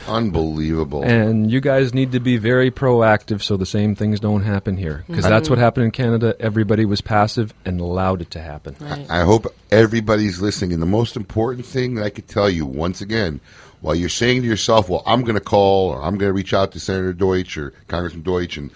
Unbelievable. 0.08 1.02
And 1.02 1.50
you 1.50 1.60
guys 1.60 1.94
need 1.94 2.12
to 2.12 2.20
be 2.20 2.36
very 2.36 2.70
proactive 2.70 3.42
so 3.42 3.56
the 3.56 3.66
same 3.66 3.94
things 3.94 4.20
don't 4.20 4.42
happen 4.42 4.76
here. 4.76 5.04
Because 5.06 5.24
mm-hmm. 5.24 5.32
that's 5.32 5.50
what 5.50 5.58
happened 5.58 5.86
in 5.86 5.90
Canada. 5.90 6.34
Everybody 6.40 6.84
was 6.84 7.00
passive 7.00 7.52
and 7.64 7.80
allowed 7.80 8.22
it 8.22 8.30
to 8.32 8.40
happen. 8.40 8.76
I 9.10 9.20
hope 9.20 9.46
everybody's 9.70 10.40
listening. 10.40 10.72
And 10.72 10.82
the 10.82 10.86
most 10.86 11.16
important 11.16 11.66
thing 11.66 11.94
that 11.94 12.04
I 12.04 12.10
could 12.10 12.28
tell 12.28 12.48
you, 12.48 12.66
once 12.66 13.00
again, 13.00 13.40
while 13.80 13.94
you're 13.94 14.08
saying 14.08 14.42
to 14.42 14.48
yourself, 14.48 14.88
well, 14.88 15.02
I'm 15.06 15.22
going 15.22 15.34
to 15.34 15.40
call 15.40 15.90
or 15.90 16.02
I'm 16.02 16.18
going 16.18 16.28
to 16.30 16.32
reach 16.32 16.54
out 16.54 16.72
to 16.72 16.80
Senator 16.80 17.12
Deutch 17.12 17.56
or 17.56 17.72
Congressman 17.88 18.22
Deutch, 18.22 18.56
and 18.56 18.70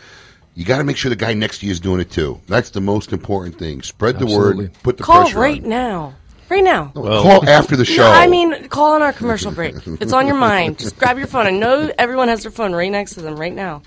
you 0.54 0.64
got 0.64 0.78
to 0.78 0.84
make 0.84 0.96
sure 0.96 1.08
the 1.08 1.16
guy 1.16 1.34
next 1.34 1.58
to 1.58 1.66
you 1.66 1.72
is 1.72 1.80
doing 1.80 2.00
it 2.00 2.10
too. 2.10 2.40
That's 2.46 2.70
the 2.70 2.80
most 2.80 3.12
important 3.12 3.58
thing. 3.58 3.82
Spread 3.82 4.18
the 4.18 4.24
Absolutely. 4.24 4.66
word, 4.66 4.74
put 4.82 4.98
the 4.98 5.04
Call 5.04 5.22
pressure 5.22 5.38
right 5.38 5.62
on. 5.62 5.68
now. 5.68 6.14
Right 6.50 6.64
now. 6.64 6.90
No, 6.96 7.22
call 7.22 7.48
after 7.48 7.76
the 7.76 7.84
show. 7.84 8.02
No, 8.02 8.10
I 8.10 8.26
mean, 8.26 8.68
call 8.68 8.94
on 8.94 9.02
our 9.02 9.12
commercial 9.12 9.52
break. 9.52 9.76
It's 9.86 10.12
on 10.12 10.26
your 10.26 10.36
mind. 10.36 10.80
Just 10.80 10.98
grab 10.98 11.16
your 11.16 11.28
phone. 11.28 11.46
I 11.46 11.50
know 11.50 11.92
everyone 11.96 12.26
has 12.26 12.42
their 12.42 12.50
phone 12.50 12.74
right 12.74 12.90
next 12.90 13.14
to 13.14 13.20
them 13.20 13.36
right 13.36 13.54
now. 13.54 13.82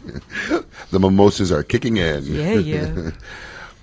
the 0.91 0.99
mimosas 0.99 1.51
are 1.51 1.63
kicking 1.63 1.97
in. 1.97 2.23
Yeah, 2.23 2.53
yeah. 2.53 3.11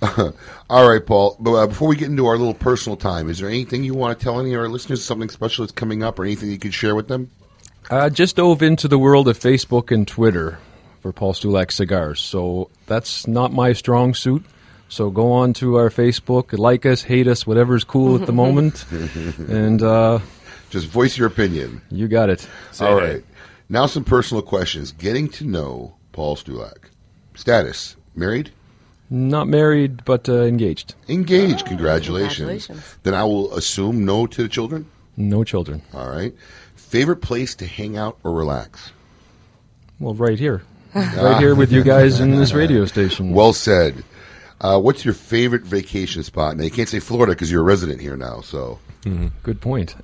All 0.69 0.89
right, 0.89 1.05
Paul. 1.05 1.37
But, 1.39 1.53
uh, 1.53 1.67
before 1.67 1.87
we 1.89 1.95
get 1.95 2.09
into 2.09 2.25
our 2.25 2.37
little 2.37 2.55
personal 2.55 2.97
time, 2.97 3.29
is 3.29 3.37
there 3.37 3.49
anything 3.49 3.83
you 3.83 3.93
want 3.93 4.17
to 4.17 4.23
tell 4.23 4.39
any 4.39 4.53
of 4.55 4.59
our 4.59 4.67
listeners? 4.67 5.05
Something 5.05 5.29
special 5.29 5.63
that's 5.63 5.73
coming 5.73 6.01
up, 6.01 6.17
or 6.17 6.23
anything 6.23 6.49
you 6.49 6.57
could 6.57 6.73
share 6.73 6.95
with 6.95 7.07
them? 7.07 7.29
I 7.91 8.09
just 8.09 8.37
dove 8.37 8.63
into 8.63 8.87
the 8.87 8.97
world 8.97 9.27
of 9.27 9.37
Facebook 9.37 9.91
and 9.91 10.07
Twitter 10.07 10.57
for 11.01 11.11
Paul 11.11 11.33
Stulak 11.33 11.71
cigars. 11.71 12.19
So 12.19 12.71
that's 12.87 13.27
not 13.27 13.53
my 13.53 13.73
strong 13.73 14.15
suit. 14.15 14.43
So 14.91 15.09
go 15.09 15.31
on 15.31 15.53
to 15.53 15.77
our 15.77 15.89
Facebook, 15.89 16.57
like 16.59 16.85
us, 16.85 17.01
hate 17.01 17.25
us, 17.25 17.47
whatever's 17.47 17.85
cool 17.85 18.19
at 18.19 18.25
the 18.25 18.33
moment, 18.33 18.85
and 18.91 19.81
uh, 19.81 20.19
just 20.69 20.87
voice 20.87 21.17
your 21.17 21.27
opinion. 21.27 21.81
You 21.89 22.09
got 22.09 22.29
it. 22.29 22.45
All 22.81 22.99
right. 22.99 23.23
Now 23.69 23.85
some 23.85 24.03
personal 24.03 24.43
questions. 24.43 24.91
Getting 24.91 25.29
to 25.29 25.45
know 25.45 25.95
Paul 26.11 26.35
Stulak. 26.35 26.89
Status: 27.35 27.95
married. 28.15 28.51
Not 29.09 29.47
married, 29.47 30.03
but 30.03 30.27
uh, 30.27 30.41
engaged. 30.41 30.95
Engaged. 31.07 31.65
Congratulations. 31.67 32.65
congratulations. 32.65 32.97
Then 33.03 33.13
I 33.13 33.23
will 33.23 33.53
assume 33.55 34.03
no 34.03 34.27
to 34.27 34.43
the 34.43 34.49
children. 34.49 34.91
No 35.15 35.45
children. 35.45 35.83
All 35.93 36.09
right. 36.09 36.33
Favorite 36.75 37.21
place 37.21 37.55
to 37.55 37.65
hang 37.65 37.95
out 37.95 38.17
or 38.25 38.33
relax? 38.33 38.91
Well, 40.01 40.15
right 40.15 40.37
here, 40.37 40.63
right 40.93 41.39
here 41.39 41.55
with 41.55 41.71
you 41.71 41.81
guys 41.81 42.19
in 42.19 42.31
this 42.31 42.51
radio 42.61 42.83
station. 42.85 43.31
Well 43.31 43.53
said. 43.53 44.03
Uh, 44.61 44.79
what's 44.79 45.03
your 45.03 45.15
favorite 45.15 45.63
vacation 45.63 46.23
spot? 46.23 46.55
Now 46.55 46.63
you 46.63 46.71
can't 46.71 46.87
say 46.87 46.99
Florida 46.99 47.33
because 47.33 47.51
you're 47.51 47.61
a 47.61 47.65
resident 47.65 47.99
here 47.99 48.15
now. 48.15 48.41
So 48.41 48.79
Good 49.43 49.59
point. 49.59 49.95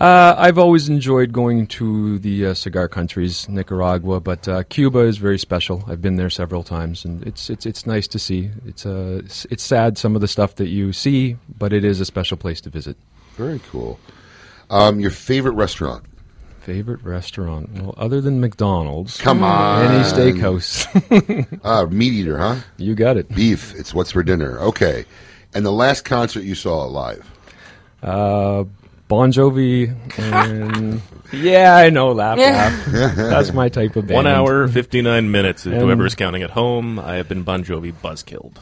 Uh, 0.00 0.34
I've 0.36 0.58
always 0.58 0.88
enjoyed 0.88 1.32
going 1.32 1.68
to 1.68 2.18
the 2.18 2.46
uh, 2.46 2.54
cigar 2.54 2.88
countries, 2.88 3.48
Nicaragua, 3.48 4.18
but 4.18 4.48
uh, 4.48 4.64
Cuba 4.64 4.98
is 5.00 5.18
very 5.18 5.38
special. 5.38 5.84
I've 5.86 6.02
been 6.02 6.16
there 6.16 6.30
several 6.30 6.64
times, 6.64 7.04
and 7.04 7.22
it's 7.24 7.48
it's 7.48 7.64
it's 7.64 7.86
nice 7.86 8.08
to 8.08 8.18
see. 8.18 8.50
It's 8.66 8.84
uh, 8.84 9.20
it's, 9.24 9.44
it's 9.46 9.62
sad 9.62 9.96
some 9.96 10.16
of 10.16 10.20
the 10.20 10.26
stuff 10.26 10.56
that 10.56 10.66
you 10.66 10.92
see, 10.92 11.36
but 11.58 11.72
it 11.72 11.84
is 11.84 12.00
a 12.00 12.04
special 12.04 12.36
place 12.36 12.60
to 12.62 12.70
visit. 12.70 12.96
very 13.36 13.60
cool. 13.70 14.00
Um, 14.68 14.98
your 14.98 15.12
favorite 15.12 15.52
restaurant? 15.52 16.04
Favorite 16.64 17.02
restaurant? 17.04 17.70
Well, 17.74 17.94
other 17.98 18.20
than 18.22 18.40
McDonald's, 18.40 19.20
Come 19.20 19.42
on, 19.42 19.84
any 19.84 20.02
steakhouse. 20.04 20.86
uh, 21.62 21.86
meat 21.90 22.12
eater, 22.14 22.38
huh? 22.38 22.56
You 22.78 22.94
got 22.94 23.18
it. 23.18 23.28
Beef. 23.34 23.74
It's 23.74 23.92
what's 23.92 24.12
for 24.12 24.22
dinner. 24.22 24.58
Okay. 24.60 25.04
And 25.52 25.64
the 25.66 25.70
last 25.72 26.06
concert 26.06 26.40
you 26.42 26.54
saw 26.54 26.84
live? 26.86 27.30
Uh, 28.02 28.64
Bon 29.08 29.30
Jovi 29.30 29.94
and 30.18 31.02
yeah, 31.32 31.76
I 31.76 31.90
know, 31.90 32.12
laugh, 32.12 32.38
laugh. 32.38 32.86
That's 33.16 33.52
my 33.52 33.68
type 33.68 33.94
of 33.96 34.06
band. 34.06 34.14
One 34.16 34.26
hour, 34.26 34.66
59 34.66 35.30
minutes. 35.30 35.66
And- 35.66 35.74
Whoever 35.76 36.06
is 36.06 36.14
counting 36.14 36.42
at 36.42 36.50
home, 36.50 36.98
I 36.98 37.16
have 37.16 37.28
been 37.28 37.42
Bon 37.42 37.62
Jovi 37.62 37.92
buzzkilled. 37.92 38.56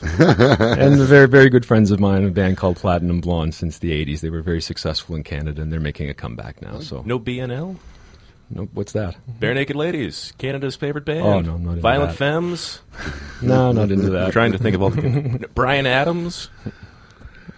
and 0.78 1.00
very, 1.02 1.28
very 1.28 1.48
good 1.48 1.64
friends 1.64 1.92
of 1.92 2.00
mine, 2.00 2.24
a 2.24 2.30
band 2.30 2.56
called 2.56 2.76
Platinum 2.76 3.20
Blonde 3.20 3.54
since 3.54 3.78
the 3.78 3.92
'80s. 4.04 4.20
They 4.20 4.30
were 4.30 4.42
very 4.42 4.60
successful 4.60 5.14
in 5.14 5.22
Canada, 5.22 5.62
and 5.62 5.72
they're 5.72 5.78
making 5.80 6.10
a 6.10 6.14
comeback 6.14 6.60
now. 6.60 6.80
So 6.80 7.02
No 7.06 7.20
BNL? 7.20 7.76
No, 8.54 8.68
what's 8.74 8.92
that? 8.92 9.16
Barenaked 9.40 9.74
Ladies, 9.74 10.32
Canada's 10.36 10.76
favorite 10.76 11.06
band. 11.06 11.22
Oh, 11.26 11.40
no, 11.40 11.54
I'm 11.54 11.64
not 11.64 11.70
into 11.70 11.80
Violent 11.82 12.10
that. 12.10 12.18
Femmes. 12.18 12.80
No, 13.42 13.72
not 13.72 13.90
into 13.90 14.10
that. 14.10 14.26
I'm 14.26 14.30
trying 14.30 14.52
to 14.52 14.58
think 14.58 14.76
of 14.76 14.82
all 14.82 14.90
the. 14.90 15.48
Bryan 15.54 15.86
Adams. 15.86 16.48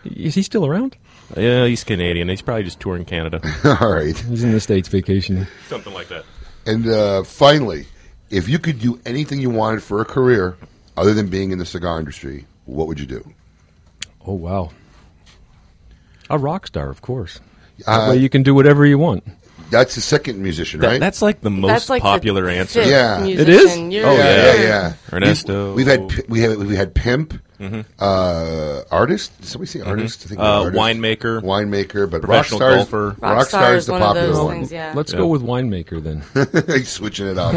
Is 0.04 0.34
he 0.34 0.42
still 0.42 0.64
around? 0.64 0.96
Yeah, 1.36 1.66
he's 1.66 1.84
Canadian. 1.84 2.28
He's 2.28 2.40
probably 2.42 2.62
just 2.62 2.80
touring 2.80 3.04
Canada. 3.04 3.40
All 3.80 3.92
right. 3.92 4.16
He's 4.16 4.44
in 4.44 4.52
the 4.52 4.60
states 4.60 4.88
vacationing. 4.88 5.46
Something 5.68 5.92
like 5.94 6.08
that. 6.08 6.24
And 6.66 6.86
uh, 6.86 7.22
finally, 7.24 7.86
if 8.30 8.48
you 8.48 8.58
could 8.58 8.78
do 8.78 9.00
anything 9.04 9.40
you 9.40 9.50
wanted 9.50 9.82
for 9.82 10.00
a 10.00 10.04
career 10.04 10.56
other 10.96 11.12
than 11.14 11.28
being 11.28 11.50
in 11.50 11.58
the 11.58 11.66
cigar 11.66 11.98
industry, 11.98 12.46
what 12.66 12.86
would 12.86 13.00
you 13.00 13.06
do? 13.06 13.32
Oh 14.26 14.34
wow, 14.34 14.70
a 16.30 16.38
rock 16.38 16.66
star, 16.66 16.88
of 16.88 17.02
course. 17.02 17.40
Uh, 17.86 17.98
that 18.06 18.10
way 18.10 18.16
you 18.18 18.28
can 18.30 18.42
do 18.42 18.54
whatever 18.54 18.86
you 18.86 18.96
want. 18.98 19.24
That's 19.70 19.94
the 19.94 20.00
second 20.00 20.42
musician, 20.42 20.80
That- 20.80 20.86
right? 20.88 21.00
that's 21.00 21.22
like 21.22 21.40
the 21.40 21.50
most 21.50 21.68
That's 21.68 21.90
like 21.90 22.02
the 22.02 22.08
popular 22.08 22.48
answer. 22.48 22.80
fifth 22.82 22.90
Yeah. 22.90 23.24
It 23.24 23.48
is? 23.48 23.62
musician. 23.64 23.90
You're- 23.90 24.06
Oh, 24.08 24.12
yeah, 24.16 24.54
yeah, 24.54 24.62
yeah. 24.62 24.92
Ernesto. 25.12 25.68
We've, 25.74 25.76
we've 25.76 25.86
had 25.86 26.08
pi- 26.08 26.22
we 26.28 26.40
had 26.40 26.56
we 26.58 26.76
had 26.76 26.94
pimp, 26.94 27.34
Mhm. 27.60 27.84
uh, 28.00 28.82
artist. 28.90 29.32
Did 29.40 29.48
somebody 29.48 29.70
say 29.70 29.80
artist? 29.80 30.22
I 30.24 30.28
think 30.28 30.40
Uh, 30.40 30.44
artist. 30.64 30.76
winemaker. 30.76 31.40
winemaker, 31.42 32.10
but 32.10 32.20
Professional 32.22 32.60
rock 32.60 32.68
stars, 32.70 32.76
golfer. 32.76 33.16
Rock, 33.20 33.38
Rockstar 33.38 33.46
star 33.48 33.74
is 33.74 33.78
is 33.82 33.86
the 33.86 33.92
one 33.92 34.02
of 34.02 34.06
popular 34.08 34.26
those 34.28 34.38
one. 34.44 34.54
things, 34.56 34.72
yeah. 34.72 34.92
Let's 34.94 35.12
Yeah. 35.12 35.18
go 35.18 35.26
with 35.28 35.42
winemaker 35.42 36.02
then. 36.02 36.22
He's 36.76 36.88
switching 36.88 37.26
it 37.26 37.38
up. 37.38 37.54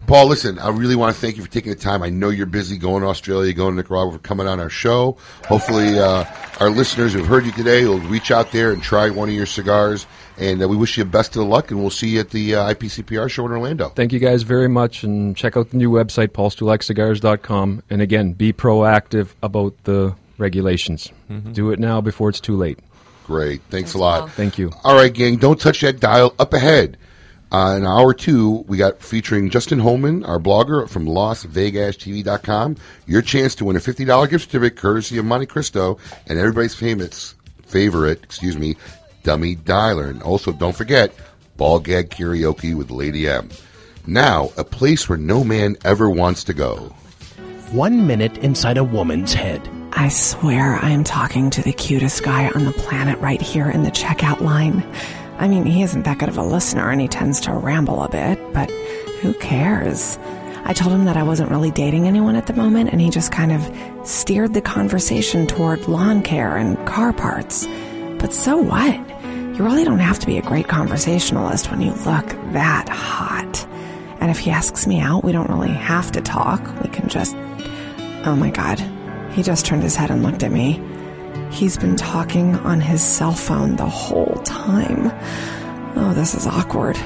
Paul, 0.06 0.26
listen, 0.26 0.58
I 0.58 0.68
really 0.70 0.96
want 0.96 1.14
to 1.14 1.20
thank 1.20 1.36
you 1.36 1.42
for 1.42 1.50
taking 1.50 1.70
the 1.72 1.78
time. 1.78 2.02
I 2.02 2.10
know 2.10 2.28
you're 2.28 2.46
busy 2.46 2.76
going 2.78 3.02
to 3.02 3.08
Australia, 3.08 3.52
going 3.52 3.70
to 3.72 3.76
Nicaragua 3.82 4.12
for 4.12 4.18
coming 4.18 4.46
on 4.46 4.60
our 4.60 4.70
show. 4.70 5.16
Hopefully, 5.48 5.98
uh, 5.98 6.24
our 6.60 6.70
listeners 6.70 7.12
who've 7.14 7.26
heard 7.26 7.44
you 7.46 7.52
today 7.52 7.84
will 7.86 7.98
reach 8.00 8.30
out 8.30 8.52
there 8.52 8.70
and 8.72 8.82
try 8.82 9.10
one 9.10 9.28
of 9.28 9.34
your 9.34 9.46
cigars. 9.46 10.06
And 10.38 10.62
uh, 10.62 10.68
we 10.68 10.76
wish 10.76 10.98
you 10.98 11.04
best 11.04 11.36
of 11.36 11.44
luck, 11.44 11.70
and 11.70 11.80
we'll 11.80 11.90
see 11.90 12.08
you 12.10 12.20
at 12.20 12.30
the 12.30 12.54
uh, 12.54 12.74
IPCPR 12.74 13.30
show 13.30 13.46
in 13.46 13.52
Orlando. 13.52 13.88
Thank 13.90 14.12
you 14.12 14.18
guys 14.18 14.42
very 14.42 14.68
much, 14.68 15.02
and 15.02 15.36
check 15.36 15.56
out 15.56 15.70
the 15.70 15.76
new 15.76 15.90
website, 15.90 16.28
paulstulakcigars.com. 16.28 17.82
And 17.88 18.02
again, 18.02 18.32
be 18.32 18.52
proactive 18.52 19.30
about 19.42 19.74
the 19.84 20.14
regulations. 20.38 21.10
Mm-hmm. 21.30 21.52
Do 21.52 21.70
it 21.70 21.78
now 21.78 22.00
before 22.00 22.28
it's 22.28 22.40
too 22.40 22.56
late. 22.56 22.78
Great. 23.24 23.62
Thanks, 23.70 23.94
a 23.94 23.98
lot. 23.98 24.30
Thank 24.32 24.58
you. 24.58 24.72
All 24.84 24.94
right, 24.94 25.12
gang, 25.12 25.36
don't 25.36 25.60
touch 25.60 25.80
that 25.80 26.00
dial 26.00 26.34
up 26.38 26.52
ahead. 26.52 26.96
Uh, 27.50 27.74
in 27.76 27.86
hour 27.86 28.12
two, 28.12 28.64
we 28.66 28.76
got 28.76 29.00
featuring 29.00 29.50
Justin 29.50 29.78
Holman, 29.78 30.24
our 30.24 30.38
blogger 30.38 30.88
from 30.88 31.06
LasVegasTV.com. 31.06 32.76
Your 33.06 33.22
chance 33.22 33.54
to 33.56 33.64
win 33.64 33.76
a 33.76 33.80
$50 33.80 34.28
gift 34.28 34.44
certificate 34.44 34.76
courtesy 34.76 35.18
of 35.18 35.24
Montecristo 35.24 35.98
and 36.26 36.38
everybody's 36.38 36.74
famous 36.74 37.34
favorite, 37.64 38.22
excuse 38.22 38.56
me, 38.56 38.76
Dummy 39.26 39.56
Dialer. 39.56 40.08
And 40.08 40.22
also, 40.22 40.52
don't 40.52 40.76
forget, 40.76 41.12
Ball 41.56 41.80
Gag 41.80 42.10
Karaoke 42.10 42.76
with 42.76 42.92
Lady 42.92 43.28
M. 43.28 43.50
Now, 44.06 44.50
a 44.56 44.62
place 44.62 45.08
where 45.08 45.18
no 45.18 45.42
man 45.42 45.76
ever 45.84 46.08
wants 46.08 46.44
to 46.44 46.54
go. 46.54 46.94
One 47.72 48.06
minute 48.06 48.38
inside 48.38 48.78
a 48.78 48.84
woman's 48.84 49.34
head. 49.34 49.68
I 49.90 50.10
swear 50.10 50.76
I'm 50.76 51.02
talking 51.02 51.50
to 51.50 51.62
the 51.62 51.72
cutest 51.72 52.22
guy 52.22 52.50
on 52.50 52.66
the 52.66 52.72
planet 52.72 53.18
right 53.18 53.42
here 53.42 53.68
in 53.68 53.82
the 53.82 53.90
checkout 53.90 54.42
line. 54.42 54.86
I 55.38 55.48
mean, 55.48 55.66
he 55.66 55.82
isn't 55.82 56.04
that 56.04 56.18
good 56.18 56.28
of 56.28 56.38
a 56.38 56.44
listener 56.44 56.88
and 56.88 57.00
he 57.00 57.08
tends 57.08 57.40
to 57.40 57.52
ramble 57.52 58.04
a 58.04 58.08
bit, 58.08 58.38
but 58.52 58.70
who 59.22 59.34
cares? 59.34 60.18
I 60.64 60.72
told 60.72 60.92
him 60.92 61.04
that 61.06 61.16
I 61.16 61.24
wasn't 61.24 61.50
really 61.50 61.72
dating 61.72 62.06
anyone 62.06 62.36
at 62.36 62.46
the 62.46 62.52
moment 62.52 62.90
and 62.92 63.00
he 63.00 63.10
just 63.10 63.32
kind 63.32 63.50
of 63.50 64.08
steered 64.08 64.54
the 64.54 64.60
conversation 64.60 65.48
toward 65.48 65.88
lawn 65.88 66.22
care 66.22 66.56
and 66.56 66.76
car 66.86 67.12
parts. 67.12 67.66
But 68.18 68.32
so 68.32 68.56
what? 68.56 69.15
You 69.56 69.64
really 69.64 69.84
don't 69.84 70.00
have 70.00 70.18
to 70.18 70.26
be 70.26 70.36
a 70.36 70.42
great 70.42 70.68
conversationalist 70.68 71.70
when 71.70 71.80
you 71.80 71.92
look 71.92 72.26
that 72.52 72.90
hot. 72.90 73.66
And 74.20 74.30
if 74.30 74.38
he 74.38 74.50
asks 74.50 74.86
me 74.86 75.00
out, 75.00 75.24
we 75.24 75.32
don't 75.32 75.48
really 75.48 75.70
have 75.70 76.12
to 76.12 76.20
talk. 76.20 76.60
We 76.82 76.90
can 76.90 77.08
just. 77.08 77.34
Oh 78.26 78.36
my 78.38 78.50
god. 78.50 78.78
He 79.32 79.42
just 79.42 79.64
turned 79.64 79.82
his 79.82 79.96
head 79.96 80.10
and 80.10 80.22
looked 80.22 80.42
at 80.42 80.52
me. 80.52 80.82
He's 81.50 81.78
been 81.78 81.96
talking 81.96 82.54
on 82.56 82.82
his 82.82 83.02
cell 83.02 83.32
phone 83.32 83.76
the 83.76 83.88
whole 83.88 84.42
time. 84.44 85.10
Oh, 85.96 86.12
this 86.12 86.34
is 86.34 86.46
awkward. 86.46 86.98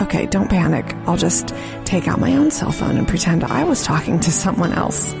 Okay, 0.00 0.24
don't 0.24 0.48
panic. 0.48 0.94
I'll 1.06 1.18
just 1.18 1.52
take 1.84 2.08
out 2.08 2.18
my 2.18 2.34
own 2.34 2.50
cell 2.50 2.72
phone 2.72 2.96
and 2.96 3.06
pretend 3.06 3.44
I 3.44 3.64
was 3.64 3.82
talking 3.82 4.18
to 4.20 4.32
someone 4.32 4.72
else. 4.72 5.12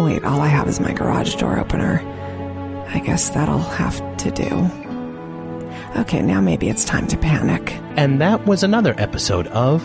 Wait, 0.00 0.24
all 0.24 0.40
I 0.40 0.48
have 0.48 0.66
is 0.66 0.80
my 0.80 0.92
garage 0.92 1.36
door 1.36 1.60
opener. 1.60 2.00
I 2.88 2.98
guess 2.98 3.30
that'll 3.30 3.60
have 3.60 4.16
to 4.16 4.32
do. 4.32 4.79
Okay, 5.96 6.22
now 6.22 6.40
maybe 6.40 6.68
it's 6.68 6.84
time 6.84 7.08
to 7.08 7.16
panic. 7.16 7.72
And 7.96 8.20
that 8.20 8.46
was 8.46 8.62
another 8.62 8.94
episode 8.96 9.48
of 9.48 9.82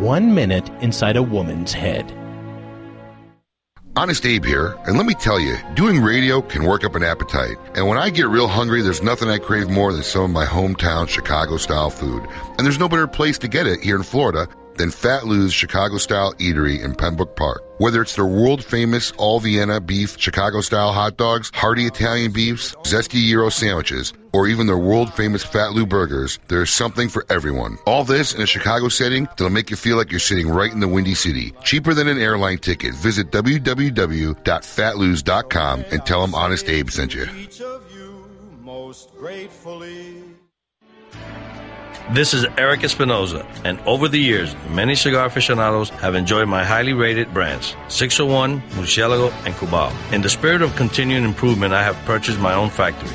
One 0.00 0.32
Minute 0.32 0.70
Inside 0.80 1.16
a 1.16 1.22
Woman's 1.22 1.72
Head. 1.72 2.14
Honest 3.96 4.24
Abe 4.24 4.44
here, 4.44 4.78
and 4.86 4.96
let 4.96 5.06
me 5.06 5.14
tell 5.14 5.40
you, 5.40 5.56
doing 5.74 6.00
radio 6.00 6.40
can 6.40 6.62
work 6.62 6.84
up 6.84 6.94
an 6.94 7.02
appetite. 7.02 7.56
And 7.74 7.88
when 7.88 7.98
I 7.98 8.10
get 8.10 8.28
real 8.28 8.46
hungry, 8.46 8.82
there's 8.82 9.02
nothing 9.02 9.28
I 9.28 9.38
crave 9.38 9.68
more 9.68 9.92
than 9.92 10.04
some 10.04 10.22
of 10.22 10.30
my 10.30 10.44
hometown 10.46 11.08
Chicago 11.08 11.56
style 11.56 11.90
food. 11.90 12.24
And 12.56 12.64
there's 12.64 12.78
no 12.78 12.88
better 12.88 13.08
place 13.08 13.38
to 13.38 13.48
get 13.48 13.66
it 13.66 13.80
here 13.80 13.96
in 13.96 14.04
Florida 14.04 14.46
than 14.78 14.90
Fat 14.90 15.26
Lou's 15.26 15.52
Chicago 15.52 15.98
style 15.98 16.32
eatery 16.34 16.82
in 16.82 16.94
Pembroke 16.94 17.36
Park. 17.36 17.62
Whether 17.78 18.02
it's 18.02 18.16
their 18.16 18.26
world 18.26 18.64
famous 18.64 19.12
all 19.18 19.38
Vienna 19.40 19.80
beef 19.80 20.18
Chicago 20.18 20.60
style 20.60 20.92
hot 20.92 21.16
dogs, 21.16 21.50
hearty 21.54 21.84
Italian 21.84 22.32
beefs, 22.32 22.74
zesty 22.84 23.28
gyro 23.28 23.50
sandwiches, 23.50 24.12
or 24.32 24.48
even 24.48 24.66
their 24.66 24.78
world 24.78 25.12
famous 25.14 25.44
Fat 25.44 25.74
Lou 25.74 25.86
burgers, 25.86 26.38
there's 26.48 26.70
something 26.70 27.08
for 27.08 27.24
everyone. 27.28 27.78
All 27.86 28.04
this 28.04 28.34
in 28.34 28.40
a 28.40 28.46
Chicago 28.46 28.88
setting 28.88 29.24
that'll 29.24 29.50
make 29.50 29.70
you 29.70 29.76
feel 29.76 29.96
like 29.96 30.10
you're 30.10 30.20
sitting 30.20 30.48
right 30.48 30.72
in 30.72 30.80
the 30.80 30.88
Windy 30.88 31.14
City. 31.14 31.52
Cheaper 31.62 31.94
than 31.94 32.08
an 32.08 32.18
airline 32.18 32.58
ticket. 32.58 32.94
Visit 32.94 33.30
www.fatlose.com 33.30 35.84
and 35.90 36.06
tell 36.06 36.22
them 36.22 36.34
Honest 36.34 36.68
Abe 36.68 36.90
sent 36.90 37.14
you. 37.14 37.26
This 42.10 42.32
is 42.32 42.46
Erik 42.56 42.84
Espinosa, 42.84 43.46
and 43.64 43.78
over 43.80 44.08
the 44.08 44.18
years, 44.18 44.56
many 44.70 44.94
cigar 44.94 45.26
aficionados 45.26 45.90
have 46.00 46.14
enjoyed 46.14 46.48
my 46.48 46.64
highly 46.64 46.94
rated 46.94 47.34
brands, 47.34 47.76
601, 47.88 48.62
Murcielago, 48.76 49.30
and 49.44 49.54
Cubao. 49.56 49.92
In 50.10 50.22
the 50.22 50.30
spirit 50.30 50.62
of 50.62 50.74
continuing 50.74 51.22
improvement, 51.22 51.74
I 51.74 51.82
have 51.82 51.96
purchased 52.06 52.40
my 52.40 52.54
own 52.54 52.70
factory, 52.70 53.14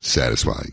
satisfying. 0.00 0.72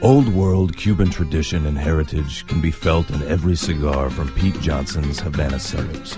Old 0.00 0.28
world 0.28 0.76
Cuban 0.76 1.10
tradition 1.10 1.66
and 1.66 1.76
heritage 1.76 2.46
can 2.46 2.60
be 2.60 2.70
felt 2.70 3.10
in 3.10 3.20
every 3.24 3.56
cigar 3.56 4.10
from 4.10 4.32
Pete 4.34 4.60
Johnson's 4.60 5.18
Havana 5.18 5.58
Cellars. 5.58 6.14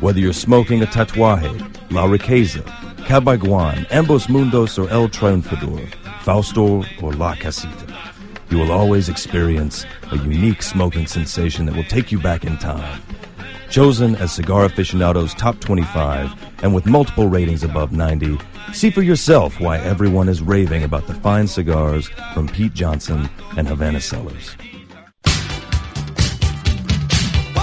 Whether 0.00 0.20
you're 0.20 0.34
smoking 0.34 0.82
a 0.82 0.86
Tatuaje, 0.86 1.90
La 1.90 2.06
Riqueza, 2.06 2.62
Cabaiguan, 3.06 3.88
Ambos 3.88 4.26
Mundos, 4.26 4.78
or 4.78 4.90
El 4.90 5.08
Triunfador, 5.08 5.88
Fausto, 6.20 6.84
or 7.02 7.14
La 7.14 7.34
Casita, 7.34 7.96
you 8.50 8.58
will 8.58 8.70
always 8.70 9.08
experience 9.08 9.86
a 10.10 10.18
unique 10.18 10.62
smoking 10.62 11.06
sensation 11.06 11.64
that 11.64 11.74
will 11.74 11.84
take 11.84 12.12
you 12.12 12.18
back 12.18 12.44
in 12.44 12.58
time. 12.58 13.00
Chosen 13.72 14.16
as 14.16 14.30
Cigar 14.30 14.66
Aficionado's 14.66 15.32
top 15.32 15.58
25 15.60 16.62
and 16.62 16.74
with 16.74 16.84
multiple 16.84 17.26
ratings 17.28 17.64
above 17.64 17.90
90, 17.90 18.36
see 18.74 18.90
for 18.90 19.00
yourself 19.00 19.58
why 19.60 19.78
everyone 19.78 20.28
is 20.28 20.42
raving 20.42 20.84
about 20.84 21.06
the 21.06 21.14
fine 21.14 21.48
cigars 21.48 22.06
from 22.34 22.48
Pete 22.48 22.74
Johnson 22.74 23.30
and 23.56 23.66
Havana 23.66 24.02
Cellars. 24.02 24.54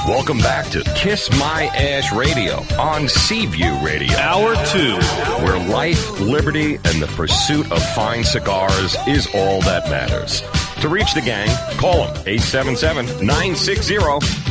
Welcome 0.07 0.39
back 0.39 0.69
to 0.71 0.83
Kiss 0.95 1.29
My 1.37 1.65
Ash 1.75 2.11
Radio 2.13 2.63
on 2.79 3.07
Seaview 3.07 3.71
Radio. 3.83 4.17
Hour 4.17 4.55
two. 4.65 4.95
Where 5.43 5.59
life, 5.69 6.19
liberty, 6.19 6.75
and 6.75 7.01
the 7.01 7.11
pursuit 7.15 7.71
of 7.71 7.83
fine 7.93 8.23
cigars 8.23 8.95
is 9.07 9.27
all 9.35 9.61
that 9.61 9.89
matters. 9.89 10.41
To 10.81 10.89
reach 10.89 11.13
the 11.13 11.21
gang, 11.21 11.49
call 11.77 12.05
them 12.05 12.23
877 12.25 13.05
960 13.25 13.97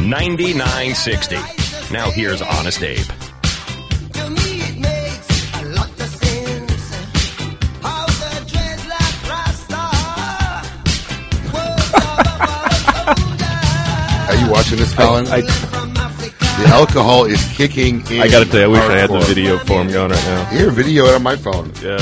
9960. 0.07 1.37
Now 1.93 2.11
here's 2.11 2.43
Honest 2.43 2.83
Abe. 2.83 3.07
You 14.49 14.53
watching 14.55 14.79
this, 14.79 14.95
Colin? 14.95 15.27
I- 15.29 15.43
the 16.59 16.67
alcohol 16.71 17.25
is 17.25 17.41
kicking 17.57 18.05
in. 18.11 18.21
I 18.21 18.27
gotta 18.27 18.45
tell 18.45 18.59
you, 18.59 18.65
I 18.65 18.69
wish 18.69 18.81
I 18.81 18.99
had 18.99 19.11
the 19.11 19.15
hardcore. 19.19 19.27
video 19.29 19.59
form 19.59 19.93
going 19.93 20.11
right 20.11 20.25
now. 20.25 20.45
Here, 20.47 20.71
video 20.71 21.05
it 21.07 21.15
on 21.15 21.23
my 21.23 21.37
phone. 21.37 21.71
Yeah. 21.81 21.93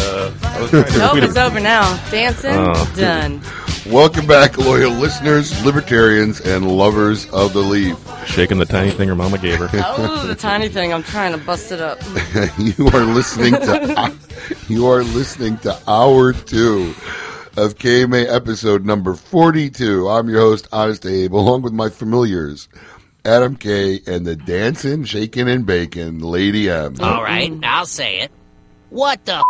I 0.43 0.61
was 0.63 0.71
trying 0.71 0.85
to 0.85 0.99
Nope, 0.99 1.11
tweet 1.11 1.25
it's 1.25 1.37
over 1.37 1.61
now. 1.61 2.01
Dancing, 2.11 2.55
Oh. 2.55 2.93
done. 2.97 3.43
Welcome 3.85 4.27
back, 4.27 4.57
loyal 4.57 4.93
listeners, 4.93 5.63
libertarians, 5.63 6.41
and 6.41 6.67
lovers 6.67 7.29
of 7.33 7.53
the 7.53 7.61
leaf. 7.61 7.99
Shaking 8.27 8.57
the 8.59 8.65
tiny 8.65 8.91
finger 8.93 9.15
Mama 9.15 9.37
gave 9.37 9.59
her. 9.59 9.69
Oh, 9.75 10.27
the 10.27 10.35
tiny 10.35 10.69
thing. 10.71 10.91
I'm 10.95 11.03
trying 11.03 11.33
to 11.33 11.39
bust 11.39 11.71
it 11.71 11.83
up. 11.83 11.99
you 12.59 12.89
are 12.95 13.05
listening 13.05 13.53
to 13.53 14.13
you 14.69 14.87
are 14.87 15.05
listening 15.05 15.59
to 15.59 15.79
hour 15.87 16.33
two 16.33 16.95
of 17.57 17.77
KMA 17.77 18.27
episode 18.33 18.85
number 18.85 19.15
forty-two. 19.15 20.09
I'm 20.09 20.29
your 20.29 20.41
host, 20.41 20.69
Honest 20.73 21.07
Abe, 21.07 21.35
along 21.35 21.63
with 21.63 21.73
my 21.73 21.89
familiars, 21.89 22.69
Adam 23.25 23.57
K 23.57 24.01
and 24.07 24.27
the 24.27 24.37
dancing, 24.37 25.05
shaking, 25.05 25.49
and 25.49 25.65
bacon, 25.65 26.21
Lady 26.21 26.69
M. 26.69 26.97
All 27.01 27.23
right, 27.23 27.53
I'll 27.63 27.87
say 27.87 28.21
it. 28.21 28.31
What 28.91 29.25
the 29.25 29.43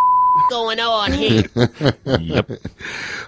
going 0.48 0.78
on 0.78 1.12
here? 1.12 1.44
yep. 2.04 2.50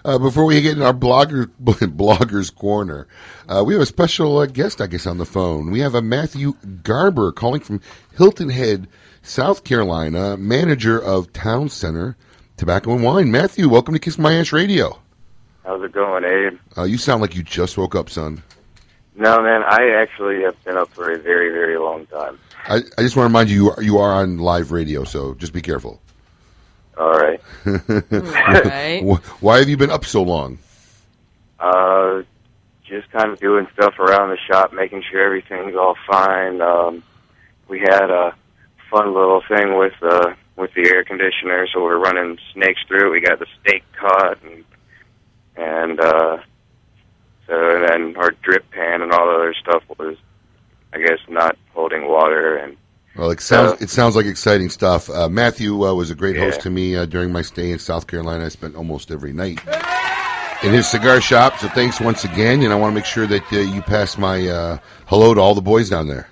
Uh, 0.05 0.19
before 0.19 0.45
we 0.45 0.61
get 0.61 0.77
in 0.77 0.83
our 0.83 0.95
blogger 0.95 1.47
bloggers 1.63 2.55
corner, 2.55 3.09
uh, 3.49 3.65
we 3.67 3.75
have 3.75 3.83
a 3.83 3.87
special 3.87 4.39
uh, 4.39 4.47
guest, 4.47 4.81
I 4.81 4.87
guess, 4.87 5.07
on 5.07 5.19
the 5.19 5.27
phone. 5.27 5.71
We 5.71 5.81
have 5.81 5.95
a 5.95 6.03
Matthew 6.03 6.55
Garber 6.83 7.33
calling 7.33 7.61
from 7.61 7.81
Hilton 8.17 8.51
Head, 8.51 8.87
South 9.23 9.65
Carolina, 9.65 10.37
manager 10.37 10.99
of 10.99 11.33
Town 11.33 11.69
Center 11.69 12.17
Tobacco 12.59 12.93
and 12.93 13.05
Wine. 13.05 13.31
Matthew, 13.31 13.69
welcome 13.69 13.95
to 13.95 14.01
Kiss 14.01 14.19
My 14.19 14.35
Ash 14.35 14.53
Radio. 14.53 14.99
How's 15.65 15.81
it 15.81 15.93
going, 15.93 16.25
Abe? 16.25 16.59
Uh, 16.77 16.83
you 16.83 16.99
sound 16.99 17.23
like 17.23 17.37
you 17.37 17.45
just 17.45 17.79
woke 17.79 17.95
up, 17.95 18.11
son. 18.11 18.43
No, 19.15 19.41
man, 19.41 19.63
I 19.63 19.91
actually 19.91 20.43
have 20.43 20.63
been 20.65 20.77
up 20.77 20.89
for 20.91 21.13
a 21.13 21.19
very, 21.19 21.51
very 21.51 21.79
long 21.79 22.07
time. 22.07 22.37
I, 22.67 22.79
I 22.99 23.03
just 23.03 23.15
want 23.15 23.27
to 23.27 23.33
remind 23.33 23.49
you, 23.49 23.63
you 23.63 23.71
are, 23.71 23.83
you 23.83 23.99
are 23.99 24.13
on 24.13 24.39
live 24.39 24.73
radio, 24.73 25.05
so 25.05 25.35
just 25.35 25.53
be 25.53 25.63
careful. 25.63 26.01
All 26.99 27.13
right. 27.13 27.41
right. 27.65 29.03
Why 29.41 29.59
have 29.61 29.69
you 29.69 29.77
been 29.77 29.91
up 29.91 30.05
so 30.05 30.25
long? 30.25 30.59
Uh, 31.61 32.23
just 32.85 33.09
kind 33.13 33.31
of 33.31 33.39
doing 33.39 33.69
stuff 33.73 34.01
around 34.01 34.31
the 34.31 34.39
shop, 34.51 34.73
making 34.73 35.05
sure 35.09 35.23
everything's 35.23 35.77
all 35.77 35.95
fine. 36.11 36.61
Um, 36.61 37.05
we 37.69 37.79
had 37.79 38.11
a 38.11 38.35
fun 38.91 39.15
little 39.15 39.43
thing 39.49 39.79
with 39.79 39.95
uh, 40.03 40.35
with 40.59 40.75
the 40.75 40.91
air 40.91 41.05
conditioner, 41.05 41.67
so 41.73 41.83
we're 41.83 41.99
running 41.99 42.39
snakes 42.53 42.81
through 42.89 43.09
it. 43.09 43.13
We 43.13 43.21
got 43.21 43.39
the 43.39 43.47
steak 43.61 43.85
caught, 43.99 44.39
and 44.43 44.65
and 45.57 46.01
uh, 46.01 46.39
so 47.47 47.77
and 47.77 47.89
then 47.89 48.17
our 48.17 48.33
drip 48.43 48.71
pan 48.71 49.03
and 49.03 49.13
all 49.13 49.27
the 49.27 49.35
other 49.35 49.55
stuff 49.55 49.83
was, 49.99 50.17
I 50.93 50.99
guess, 50.99 51.19
not 51.29 51.57
holding 51.73 52.09
water 52.09 52.57
and 52.57 52.77
Well, 53.17 53.31
it 53.31 53.41
sounds 53.41 53.81
it 53.81 53.91
sounds 53.91 54.17
like 54.17 54.27
exciting 54.27 54.69
stuff. 54.69 55.09
Uh, 55.09 55.29
Matthew 55.29 55.87
uh, 55.87 55.95
was 55.95 56.11
a 56.11 56.15
great 56.15 56.37
host 56.37 56.61
to 56.63 56.71
me 56.71 56.97
uh, 56.97 57.07
during 57.07 57.33
my 57.33 57.43
stay 57.43 57.71
in 57.71 57.79
South 57.79 58.07
Carolina. 58.07 58.45
I 58.45 58.49
spent 58.49 58.75
almost 58.75 59.11
every 59.11 59.33
night 59.33 59.61
in 60.63 60.73
his 60.73 60.89
cigar 60.89 61.21
shop. 61.21 61.59
So 61.59 61.69
thanks 61.69 62.01
once 62.01 62.25
again, 62.25 62.63
and 62.63 62.73
I 62.73 62.77
want 62.77 62.93
to 62.93 62.95
make 62.95 63.05
sure 63.05 63.27
that 63.27 63.53
uh, 63.53 63.59
you 63.59 63.81
pass 63.83 64.19
my 64.19 64.47
uh, 64.49 64.79
hello 65.07 65.35
to 65.35 65.41
all 65.41 65.55
the 65.55 65.63
boys 65.63 65.89
down 65.89 66.09
there. 66.09 66.29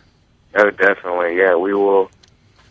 Oh, 0.58 0.70
definitely. 0.70 1.36
Yeah, 1.36 1.54
we 1.56 1.74
will. 1.74 2.10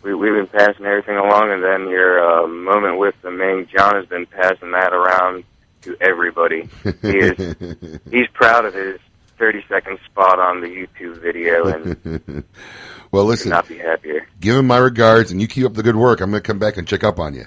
We, 0.06 0.14
we've 0.14 0.34
been 0.34 0.46
passing 0.46 0.86
everything 0.86 1.16
along, 1.16 1.50
and 1.50 1.64
then 1.64 1.88
your 1.88 2.24
uh, 2.24 2.46
moment 2.46 2.98
with 2.98 3.16
the 3.22 3.30
main 3.32 3.66
John 3.66 3.96
has 3.96 4.06
been 4.06 4.24
passing 4.26 4.70
that 4.70 4.92
around 4.92 5.42
to 5.82 5.96
everybody. 6.00 6.68
He 7.02 7.18
is. 7.18 7.56
he's 8.10 8.28
proud 8.32 8.64
of 8.64 8.74
his 8.74 9.00
30 9.38 9.64
second 9.68 9.98
spot 10.06 10.38
on 10.38 10.60
the 10.60 10.68
YouTube 10.68 11.20
video, 11.20 11.66
and 11.66 12.44
well, 13.10 13.24
listen, 13.24 13.50
not 13.50 13.66
be 13.66 13.78
happier. 13.78 14.28
give 14.38 14.54
him 14.54 14.68
my 14.68 14.78
regards, 14.78 15.32
and 15.32 15.40
you 15.40 15.48
keep 15.48 15.66
up 15.66 15.74
the 15.74 15.82
good 15.82 15.96
work. 15.96 16.20
I'm 16.20 16.30
going 16.30 16.40
to 16.40 16.46
come 16.46 16.60
back 16.60 16.76
and 16.76 16.86
check 16.86 17.02
up 17.02 17.18
on 17.18 17.34
you. 17.34 17.46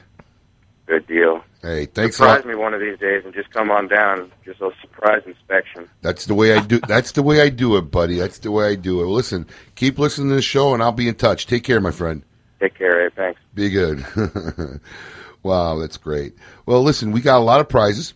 Good 0.86 1.07
deal. 1.07 1.41
Hey, 1.62 1.86
thanks 1.86 2.18
Surprise 2.18 2.43
me 2.43 2.55
one 2.55 2.74
of 2.74 2.82
these 2.82 2.99
days, 2.99 3.24
and 3.24 3.34
just 3.34 3.51
come 3.51 3.72
on 3.72 3.88
down. 3.88 4.34
Just 4.43 4.60
a 4.60 4.72
surprise 4.82 5.22
inspection. 5.26 5.88
That's 6.01 6.26
the 6.26 6.34
way 6.34 6.53
I 6.53 6.60
do. 6.60 6.80
That's 6.88 7.14
the 7.14 7.24
way 7.24 7.39
I 7.39 7.47
do 7.47 7.78
it, 7.78 7.84
buddy. 7.84 8.18
That's 8.18 8.39
the 8.39 8.51
way 8.51 8.72
I 8.72 8.76
do 8.76 9.01
it. 9.01 9.05
Listen, 9.05 9.47
keep 9.76 9.97
listening 9.97 10.28
to 10.30 10.36
the 10.36 10.41
show, 10.41 10.74
and 10.74 10.84
I'll 10.84 10.91
be 10.91 11.07
in 11.07 11.16
touch. 11.16 11.47
Take 11.47 11.64
care, 11.64 11.80
my 11.80 11.91
friend. 11.91 12.24
Take 12.60 12.76
care, 12.76 12.97
Ray. 12.97 13.10
Thanks. 13.16 13.39
Be 13.53 13.70
good. 13.70 14.05
wow, 15.43 15.78
that's 15.80 15.97
great. 15.97 16.34
Well, 16.66 16.82
listen, 16.84 17.12
we 17.12 17.22
got 17.22 17.38
a 17.38 17.43
lot 17.43 17.60
of 17.60 17.70
prizes 17.70 18.14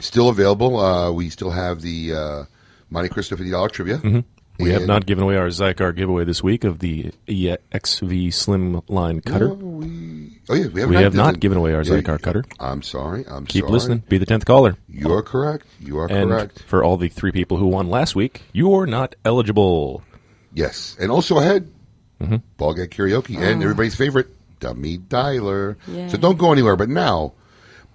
still 0.00 0.28
available. 0.28 0.78
Uh, 0.78 1.10
we 1.12 1.30
still 1.30 1.50
have 1.50 1.80
the 1.80 2.14
uh, 2.14 2.44
Monte 2.90 3.08
Cristo 3.10 3.36
fifty 3.36 3.50
dollar 3.50 3.68
trivia. 3.68 3.98
Mhm. 3.98 4.24
We 4.58 4.72
have 4.72 4.86
not 4.86 5.06
given 5.06 5.24
away 5.24 5.36
our 5.38 5.46
Xikar 5.46 5.96
giveaway 5.96 6.24
this 6.24 6.42
week 6.42 6.64
of 6.64 6.80
the 6.80 7.12
EXV 7.26 8.30
Slim 8.30 8.82
Line 8.88 9.22
Cutter. 9.22 9.48
No, 9.48 9.54
we, 9.54 10.38
oh 10.50 10.54
yeah, 10.54 10.66
we 10.66 10.80
have, 10.82 10.90
We 10.90 10.94
not, 10.96 11.02
have 11.02 11.14
not 11.14 11.40
given 11.40 11.56
away 11.56 11.72
our 11.72 11.80
Yeah, 11.82 11.94
Xikar 12.02 12.20
Cutter. 12.20 12.44
I'm 12.58 12.82
sorry. 12.82 13.24
I'm 13.26 13.46
Keep 13.46 13.62
sorry. 13.62 13.72
listening. 13.72 14.02
Be 14.10 14.18
the 14.18 14.26
tenth 14.26 14.44
caller. 14.44 14.76
You 14.86 15.14
are 15.14 15.22
correct. 15.22 15.64
You 15.80 15.98
are 15.98 16.10
and 16.12 16.28
correct. 16.28 16.62
for 16.64 16.84
all 16.84 16.98
the 16.98 17.08
three 17.08 17.32
people 17.32 17.56
who 17.56 17.68
won 17.68 17.88
last 17.88 18.14
week, 18.14 18.42
you're 18.52 18.84
not 18.84 19.14
eligible. 19.24 20.02
Yes, 20.52 20.94
and 21.00 21.10
also 21.10 21.38
ahead, 21.38 21.70
Mm-hmm. 22.20 22.36
Ball 22.56 22.74
Guy 22.74 22.86
Karaoke, 22.86 23.36
and 23.36 23.60
Oh. 23.60 23.64
everybody's 23.64 23.94
favorite, 23.94 24.28
Dummy 24.60 24.98
Dialer. 24.98 25.76
Yay. 25.88 26.08
So 26.08 26.18
don't 26.18 26.38
go 26.38 26.52
anywhere. 26.52 26.76
But 26.76 26.90
now, 26.90 27.32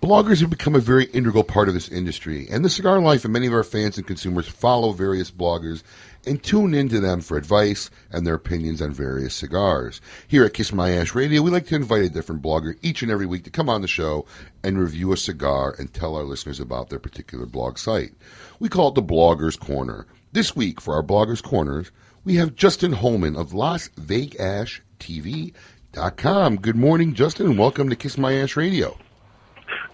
bloggers 0.01 0.41
have 0.41 0.49
become 0.49 0.75
a 0.75 0.79
very 0.79 1.05
integral 1.05 1.43
part 1.43 1.67
of 1.67 1.73
this 1.73 1.89
industry, 1.89 2.47
and 2.49 2.65
the 2.65 2.69
cigar 2.69 2.99
life, 2.99 3.23
and 3.23 3.33
many 3.33 3.47
of 3.47 3.53
our 3.53 3.63
fans 3.63 3.97
and 3.97 4.07
consumers 4.07 4.47
follow 4.47 4.91
various 4.93 5.29
bloggers 5.31 5.83
and 6.27 6.41
tune 6.41 6.73
into 6.73 6.99
them 6.99 7.21
for 7.21 7.37
advice 7.37 7.91
and 8.11 8.25
their 8.25 8.33
opinions 8.33 8.81
on 8.81 8.91
various 8.91 9.35
cigars. 9.35 10.01
Here 10.27 10.43
at 10.43 10.55
Kiss 10.55 10.73
My 10.73 10.89
Ash 10.89 11.13
Radio, 11.13 11.43
we 11.43 11.51
like 11.51 11.67
to 11.67 11.75
invite 11.75 12.03
a 12.03 12.09
different 12.09 12.41
blogger 12.41 12.75
each 12.81 13.03
and 13.03 13.11
every 13.11 13.27
week 13.27 13.43
to 13.43 13.51
come 13.51 13.69
on 13.69 13.81
the 13.83 13.87
show 13.87 14.25
and 14.63 14.79
review 14.79 15.13
a 15.13 15.17
cigar 15.17 15.75
and 15.77 15.93
tell 15.93 16.15
our 16.15 16.23
listeners 16.23 16.59
about 16.59 16.89
their 16.89 16.97
particular 16.97 17.45
blog 17.45 17.77
site. 17.77 18.13
We 18.59 18.69
call 18.69 18.87
it 18.87 18.95
the 18.95 19.03
Bloggers 19.03 19.59
Corner. 19.59 20.07
This 20.31 20.55
week, 20.55 20.81
for 20.81 20.95
our 20.95 21.03
Bloggers 21.03 21.43
Corners, 21.43 21.91
we 22.25 22.35
have 22.35 22.55
Justin 22.55 22.91
Holman 22.91 23.35
of 23.35 23.53
Las 23.53 23.89
Vegas 23.97 24.79
TV.com. 24.99 26.57
Good 26.57 26.75
morning, 26.75 27.13
Justin, 27.13 27.47
and 27.47 27.59
welcome 27.59 27.89
to 27.89 27.95
Kiss 27.95 28.17
My 28.17 28.33
Ash 28.33 28.57
Radio. 28.57 28.97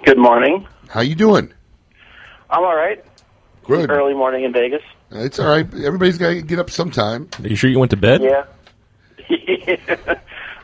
Good 0.05 0.17
morning. 0.17 0.67
How 0.89 1.01
you 1.01 1.15
doing? 1.15 1.53
I'm 2.49 2.63
all 2.63 2.75
right. 2.75 3.03
Good. 3.65 3.89
Early 3.91 4.13
morning 4.13 4.43
in 4.43 4.53
Vegas. 4.53 4.82
Uh, 5.13 5.19
It's 5.19 5.39
all 5.39 5.47
right. 5.47 5.65
Everybody's 5.84 6.17
got 6.17 6.29
to 6.29 6.41
get 6.41 6.57
up 6.59 6.69
sometime. 6.69 7.29
Are 7.39 7.47
you 7.47 7.55
sure 7.55 7.69
you 7.69 7.79
went 7.79 7.91
to 7.91 7.97
bed? 7.97 8.21
Yeah. 8.21 8.45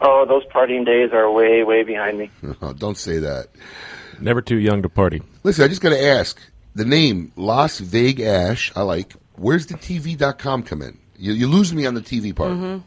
oh, 0.02 0.26
those 0.26 0.44
partying 0.46 0.86
days 0.86 1.12
are 1.14 1.30
way, 1.32 1.64
way 1.64 1.84
behind 1.84 2.18
me. 2.18 2.30
Oh, 2.62 2.74
don't 2.74 2.98
say 2.98 3.20
that. 3.20 3.48
Never 4.20 4.42
too 4.42 4.58
young 4.58 4.82
to 4.82 4.90
party. 4.90 5.22
Listen, 5.44 5.64
I 5.66 5.68
just 5.68 5.82
got 5.82 5.90
to 5.90 6.02
ask 6.04 6.40
the 6.76 6.86
name 6.86 7.32
Las 7.36 7.80
Vegas. 7.80 8.72
I 8.76 8.82
like. 8.82 9.14
Where's 9.36 9.68
the 9.68 9.76
TV.com 9.76 10.64
come 10.64 10.82
in? 10.82 10.98
You, 11.18 11.34
you 11.34 11.48
lose 11.48 11.74
me 11.74 11.86
on 11.86 11.94
the 11.94 12.02
TV 12.02 12.36
part. 12.36 12.52
Mm-hmm. 12.52 12.78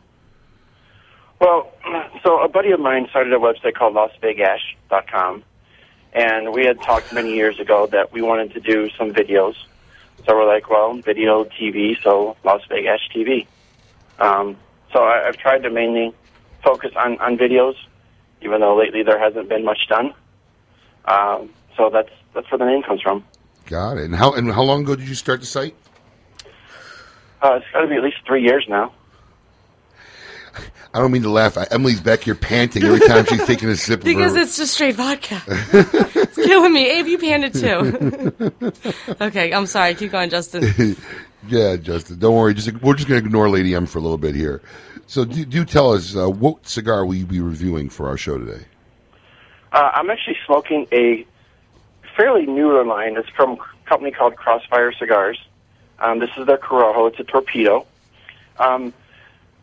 Well, 1.40 1.72
so 2.22 2.42
a 2.42 2.48
buddy 2.48 2.70
of 2.70 2.80
mine 2.80 3.06
started 3.10 3.32
a 3.32 3.38
website 3.38 3.74
called 3.74 3.94
LasVegas.com, 3.94 5.42
and 6.12 6.52
we 6.52 6.64
had 6.64 6.80
talked 6.82 7.12
many 7.12 7.34
years 7.34 7.58
ago 7.58 7.86
that 7.88 8.12
we 8.12 8.22
wanted 8.22 8.52
to 8.54 8.60
do 8.60 8.88
some 8.90 9.12
videos. 9.12 9.54
So 10.26 10.36
we're 10.36 10.46
like, 10.46 10.68
well, 10.68 10.94
video, 10.94 11.44
TV, 11.44 12.00
so 12.02 12.36
Las 12.44 12.60
Vegas 12.68 13.00
TV. 13.14 13.46
Um, 14.18 14.56
so 14.92 15.02
I, 15.02 15.26
I've 15.26 15.36
tried 15.36 15.62
to 15.62 15.70
mainly 15.70 16.14
focus 16.62 16.92
on, 16.94 17.18
on 17.20 17.38
videos, 17.38 17.74
even 18.42 18.60
though 18.60 18.76
lately 18.76 19.02
there 19.02 19.18
hasn't 19.18 19.48
been 19.48 19.64
much 19.64 19.88
done. 19.88 20.12
Um, 21.06 21.50
so 21.76 21.88
that's 21.90 22.10
that's 22.34 22.50
where 22.50 22.58
the 22.58 22.66
name 22.66 22.82
comes 22.82 23.00
from. 23.00 23.24
Got 23.66 23.96
it. 23.96 24.04
And 24.04 24.14
how 24.14 24.34
and 24.34 24.52
how 24.52 24.62
long 24.62 24.82
ago 24.82 24.94
did 24.94 25.08
you 25.08 25.14
start 25.14 25.40
the 25.40 25.46
site? 25.46 25.74
Uh, 27.42 27.54
it's 27.54 27.66
got 27.72 27.80
to 27.82 27.86
be 27.88 27.96
at 27.96 28.02
least 28.02 28.18
three 28.26 28.42
years 28.42 28.66
now. 28.68 28.92
I 30.92 30.98
don't 30.98 31.12
mean 31.12 31.22
to 31.22 31.30
laugh. 31.30 31.56
I- 31.56 31.68
Emily's 31.70 32.00
back 32.00 32.20
here 32.24 32.34
panting 32.34 32.82
every 32.82 32.98
time 33.06 33.24
she's 33.24 33.46
taking 33.46 33.68
a 33.68 33.76
sip 33.76 34.02
Because 34.02 34.32
of 34.32 34.38
her. 34.38 34.42
it's 34.42 34.56
just 34.56 34.74
straight 34.74 34.96
vodka. 34.96 35.40
it's 35.48 36.34
killing 36.34 36.72
me. 36.72 36.90
Abe, 36.98 37.06
you 37.06 37.18
panned 37.18 37.44
it 37.44 37.54
too. 37.54 39.14
okay, 39.20 39.52
I'm 39.52 39.66
sorry. 39.66 39.94
Keep 39.94 40.10
going, 40.10 40.30
Justin. 40.30 40.96
yeah, 41.48 41.76
Justin. 41.76 42.18
Don't 42.18 42.34
worry. 42.34 42.54
Just 42.54 42.72
we're 42.82 42.94
just 42.94 43.08
going 43.08 43.20
to 43.20 43.26
ignore 43.26 43.48
Lady 43.48 43.72
M 43.74 43.86
for 43.86 43.98
a 43.98 44.02
little 44.02 44.18
bit 44.18 44.34
here. 44.34 44.60
So 45.06 45.24
do, 45.24 45.44
do 45.44 45.64
tell 45.64 45.92
us 45.92 46.16
uh, 46.16 46.28
what 46.28 46.66
cigar 46.66 47.06
will 47.06 47.14
you 47.14 47.26
be 47.26 47.40
reviewing 47.40 47.88
for 47.88 48.08
our 48.08 48.16
show 48.16 48.36
today? 48.38 48.64
Uh, 49.72 49.90
I'm 49.94 50.10
actually 50.10 50.36
smoking 50.44 50.88
a 50.92 51.24
fairly 52.16 52.46
newer 52.46 52.84
line. 52.84 53.16
It's 53.16 53.28
from 53.30 53.52
a 53.60 53.88
company 53.88 54.10
called 54.10 54.34
Crossfire 54.34 54.92
Cigars. 54.92 55.38
Um, 56.00 56.18
this 56.18 56.30
is 56.36 56.46
their 56.46 56.58
Corojo. 56.58 57.10
It's 57.10 57.20
a 57.20 57.24
torpedo. 57.24 57.86
Um, 58.58 58.92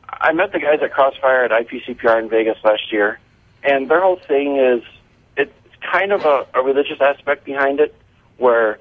I 0.10 0.32
met 0.34 0.52
the 0.52 0.60
guys 0.60 0.80
at 0.82 0.94
Crossfire 0.94 1.44
at 1.44 1.52
IPCPR 1.52 2.20
in 2.20 2.30
Vegas 2.30 2.58
last 2.64 2.92
year, 2.92 3.20
and 3.64 3.90
their 3.90 4.02
whole 4.02 4.18
thing 4.18 4.58
is 4.58 4.84
it's 5.36 5.54
kind 5.82 6.12
of 6.12 6.26
a, 6.26 6.46
a 6.54 6.62
religious 6.62 7.02
aspect 7.02 7.44
behind 7.44 7.80
it, 7.80 7.96
where 8.38 8.80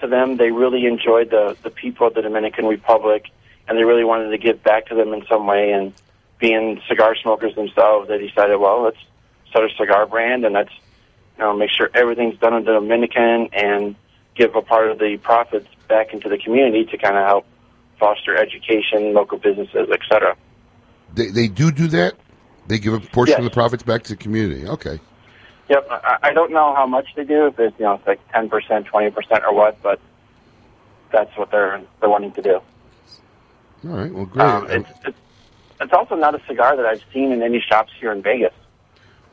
to 0.00 0.06
them 0.06 0.36
they 0.36 0.50
really 0.50 0.86
enjoyed 0.86 1.30
the 1.30 1.56
the 1.62 1.70
people 1.70 2.06
of 2.06 2.14
the 2.14 2.22
Dominican 2.22 2.66
Republic, 2.66 3.30
and 3.68 3.78
they 3.78 3.84
really 3.84 4.04
wanted 4.04 4.30
to 4.30 4.38
give 4.38 4.62
back 4.62 4.86
to 4.86 4.94
them 4.94 5.12
in 5.12 5.24
some 5.26 5.46
way. 5.46 5.72
And 5.72 5.92
being 6.38 6.80
cigar 6.88 7.14
smokers 7.16 7.54
themselves, 7.54 8.08
they 8.08 8.18
decided, 8.18 8.56
well, 8.56 8.82
let's 8.82 8.98
start 9.48 9.70
a 9.70 9.74
cigar 9.76 10.06
brand, 10.06 10.44
and 10.44 10.54
let's 10.54 10.72
you 11.36 11.44
know 11.44 11.54
make 11.54 11.70
sure 11.70 11.90
everything's 11.94 12.38
done 12.38 12.54
in 12.54 12.64
the 12.64 12.72
Dominican 12.72 13.48
and 13.52 13.94
give 14.34 14.56
a 14.56 14.62
part 14.62 14.90
of 14.90 14.98
the 14.98 15.16
profits 15.18 15.68
back 15.88 16.12
into 16.12 16.28
the 16.28 16.38
community 16.38 16.84
to 16.86 16.98
kind 16.98 17.16
of 17.16 17.26
help 17.26 17.46
foster 17.98 18.36
education, 18.36 19.14
local 19.14 19.38
businesses, 19.38 19.88
etc. 19.90 20.36
They, 21.14 21.28
they 21.28 21.48
do 21.48 21.70
do 21.70 21.88
that. 21.88 22.14
They 22.66 22.78
give 22.78 22.94
a 22.94 23.00
portion 23.00 23.38
of 23.38 23.44
the 23.44 23.50
profits 23.50 23.82
back 23.82 24.04
to 24.04 24.10
the 24.10 24.16
community. 24.16 24.66
Okay. 24.66 24.98
Yep, 25.68 25.86
I, 25.90 26.18
I 26.22 26.32
don't 26.32 26.52
know 26.52 26.74
how 26.74 26.86
much 26.86 27.06
they 27.14 27.24
do. 27.24 27.46
If 27.46 27.58
it's 27.58 27.78
you 27.78 27.84
know 27.84 27.94
it's 27.94 28.06
like 28.06 28.20
ten 28.32 28.48
percent, 28.48 28.86
twenty 28.86 29.10
percent, 29.10 29.44
or 29.46 29.54
what, 29.54 29.80
but 29.82 30.00
that's 31.12 31.36
what 31.36 31.50
they're 31.50 31.80
they're 32.00 32.08
wanting 32.08 32.32
to 32.32 32.42
do. 32.42 32.60
All 33.86 33.90
right. 33.96 34.12
Well, 34.12 34.26
great. 34.26 34.44
Um, 34.44 34.70
it's, 34.70 34.88
it's 35.06 35.18
it's 35.80 35.92
also 35.92 36.16
not 36.16 36.34
a 36.34 36.42
cigar 36.46 36.76
that 36.76 36.86
I've 36.86 37.02
seen 37.12 37.32
in 37.32 37.42
any 37.42 37.60
shops 37.60 37.92
here 37.98 38.12
in 38.12 38.22
Vegas, 38.22 38.52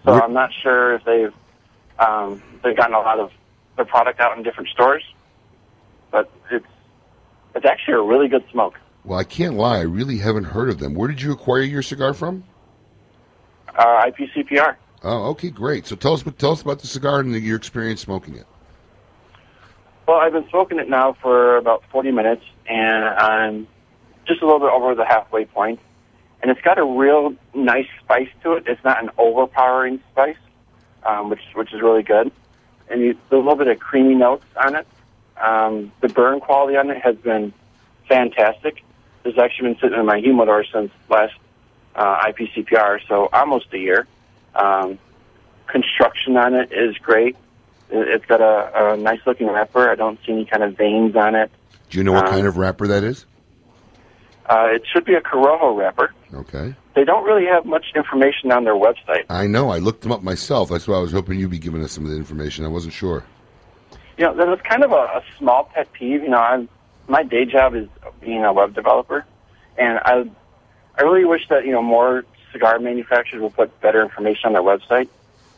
so 0.06 0.12
Where- 0.12 0.24
I'm 0.24 0.34
not 0.34 0.52
sure 0.54 0.96
if 0.96 1.04
they've 1.06 1.34
um, 2.00 2.42
they've 2.64 2.76
gotten 2.76 2.96
a 2.96 3.00
lot 3.00 3.20
of 3.20 3.32
their 3.76 3.86
product 3.86 4.20
out 4.20 4.38
in 4.38 4.44
different 4.44 4.70
stores, 4.70 5.04
but 6.12 6.30
it's 6.52 6.66
it's 7.56 7.66
actually 7.66 7.96
a 7.96 8.02
really 8.02 8.28
good 8.28 8.44
smoke. 8.52 8.76
well, 9.04 9.20
I 9.20 9.24
can't 9.24 9.56
lie. 9.56 9.78
I 9.80 9.82
really 9.82 10.18
haven't 10.18 10.46
heard 10.46 10.70
of 10.70 10.80
them. 10.80 10.94
Where 10.94 11.08
did 11.08 11.22
you 11.22 11.32
acquire 11.32 11.62
your 11.62 11.82
cigar 11.82 12.14
from? 12.14 12.44
Uh, 13.76 14.06
IPCPR. 14.06 14.76
Oh, 15.04 15.30
okay, 15.32 15.50
great. 15.50 15.88
So 15.88 15.96
tell 15.96 16.14
us, 16.14 16.24
tell 16.38 16.52
us 16.52 16.62
about 16.62 16.80
the 16.80 16.88
cigar 16.88 17.20
and 17.20 17.34
your 17.36 17.58
experience 17.58 18.02
smoking 18.02 18.36
it. 18.36 18.46
Well, 20.08 20.18
I've 20.18 20.34
been 20.34 20.48
smoking 20.50 20.80
it 20.80 20.90
now 20.90 21.14
for 21.22 21.58
about 21.58 21.84
40 21.92 22.12
minutes, 22.12 22.44
and 22.68 23.06
I'm 23.06 23.68
just 24.28 24.42
a 24.42 24.46
little 24.46 24.60
bit 24.60 24.70
over 24.70 24.94
the 24.94 25.06
halfway 25.06 25.46
point. 25.46 25.80
And 26.42 26.52
it's 26.52 26.62
got 26.62 26.78
a 26.78 26.86
real 26.86 27.34
nice 27.54 27.88
spice 28.04 28.30
to 28.44 28.54
it. 28.54 28.64
It's 28.68 28.84
not 28.84 29.02
an 29.02 29.10
overpowering 29.18 30.02
spice, 30.12 30.38
um, 31.04 31.30
which 31.30 31.42
which 31.54 31.72
is 31.72 31.82
really 31.82 32.02
good. 32.04 32.32
And 32.90 33.02
you, 33.02 33.14
there's 33.30 33.34
a 33.34 33.36
little 33.38 33.56
bit 33.56 33.68
of 33.68 33.80
creamy 33.80 34.16
notes 34.16 34.46
on 34.64 34.76
it. 34.76 34.88
Um, 35.42 35.92
the 36.02 36.10
burn 36.10 36.40
quality 36.40 36.78
on 36.78 36.90
it 36.90 37.02
has 37.02 37.16
been 37.18 37.54
fantastic. 38.08 38.84
It's 39.26 39.38
actually 39.38 39.70
been 39.74 39.80
sitting 39.82 40.00
in 40.00 40.06
my 40.06 40.20
humidor 40.20 40.64
since 40.72 40.92
last 41.10 41.34
uh, 41.96 42.22
IPCPR, 42.28 43.00
so 43.08 43.30
almost 43.34 43.68
a 43.74 43.78
year. 43.78 44.08
Um, 44.56 44.98
construction 45.68 46.38
on 46.38 46.54
it 46.56 46.72
is 46.72 46.98
great. 46.98 47.36
It- 47.90 48.08
It's 48.08 48.26
got 48.26 48.42
a, 48.42 48.94
a 48.94 48.98
nice 48.98 49.20
looking 49.26 49.48
wrapper. 49.48 49.90
I 49.90 49.96
don't 49.96 50.20
see 50.26 50.32
any 50.34 50.46
kind 50.46 50.64
of 50.64 50.78
veins 50.78 51.16
on 51.16 51.36
it. 51.36 51.52
Do 51.90 51.98
you 51.98 52.04
know 52.04 52.14
what 52.14 52.26
Um, 52.28 52.34
kind 52.34 52.48
of 52.48 52.58
wrapper 52.58 52.88
that 52.88 53.04
is? 53.04 53.26
Uh, 54.50 54.68
it 54.72 54.84
should 54.92 55.06
be 55.06 55.14
a 55.14 55.22
Corojo 55.22 55.78
wrapper. 55.78 56.12
Okay. 56.34 56.74
They 56.96 57.04
don't 57.06 57.24
really 57.26 57.46
have 57.46 57.66
much 57.66 57.86
information 57.96 58.52
on 58.52 58.64
their 58.66 58.76
website. 58.76 59.24
I 59.30 59.48
know. 59.48 59.70
I 59.70 59.78
looked 59.80 60.02
them 60.02 60.12
up 60.12 60.24
myself. 60.24 60.70
That's 60.70 60.88
why 60.88 60.96
I 60.96 61.00
was 61.00 61.12
hoping 61.12 61.40
you'd 61.40 61.52
be 61.52 61.60
giving 61.60 61.84
us 61.84 61.92
some 61.92 62.04
of 62.06 62.12
the 62.12 62.18
information. 62.18 62.66
I 62.66 62.70
wasn't 62.70 62.94
sure. 62.94 63.24
You 64.22 64.28
know, 64.28 64.36
that 64.36 64.48
was 64.48 64.60
kind 64.62 64.84
of 64.84 64.92
a, 64.92 64.96
a 64.96 65.24
small 65.40 65.64
pet 65.64 65.92
peeve. 65.94 66.22
You 66.22 66.30
know, 66.30 66.38
I'm, 66.38 66.70
my 67.08 67.24
day 67.24 67.44
job 67.44 67.74
is 67.74 67.88
being 68.20 68.44
a 68.44 68.54
web 68.54 68.76
developer, 68.76 69.26
and 69.80 69.98
I, 69.98 70.30
I 70.96 71.02
really 71.02 71.26
wish 71.26 71.48
that 71.50 71.66
you 71.66 71.72
know 71.72 71.82
more 71.82 72.24
cigar 72.52 72.78
manufacturers 72.78 73.42
would 73.42 73.56
put 73.56 73.82
better 73.82 74.00
information 74.00 74.46
on 74.46 74.54
their 74.54 74.62
website. 74.62 75.10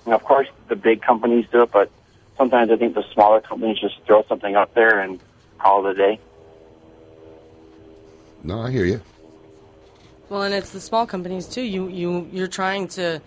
And 0.06 0.14
of 0.14 0.24
course, 0.24 0.48
the 0.70 0.78
big 0.78 1.02
companies 1.02 1.46
do 1.52 1.64
it, 1.64 1.72
but 1.74 1.92
sometimes 2.38 2.72
I 2.72 2.78
think 2.78 2.96
the 2.96 3.04
smaller 3.14 3.42
companies 3.42 3.80
just 3.82 4.02
throw 4.06 4.24
something 4.30 4.56
up 4.56 4.74
there 4.76 4.98
and 4.98 5.20
call 5.60 5.86
it 5.86 5.92
a 5.92 5.94
day. 5.96 6.20
No, 8.46 8.62
I 8.62 8.72
hear 8.72 8.86
you. 8.86 9.02
Well, 10.30 10.44
and 10.44 10.54
it's 10.54 10.70
the 10.70 10.80
small 10.80 11.06
companies 11.06 11.48
too. 11.48 11.64
You 11.64 11.90
you 11.90 12.30
you're 12.32 12.48
trying 12.48 12.88
to 13.00 13.22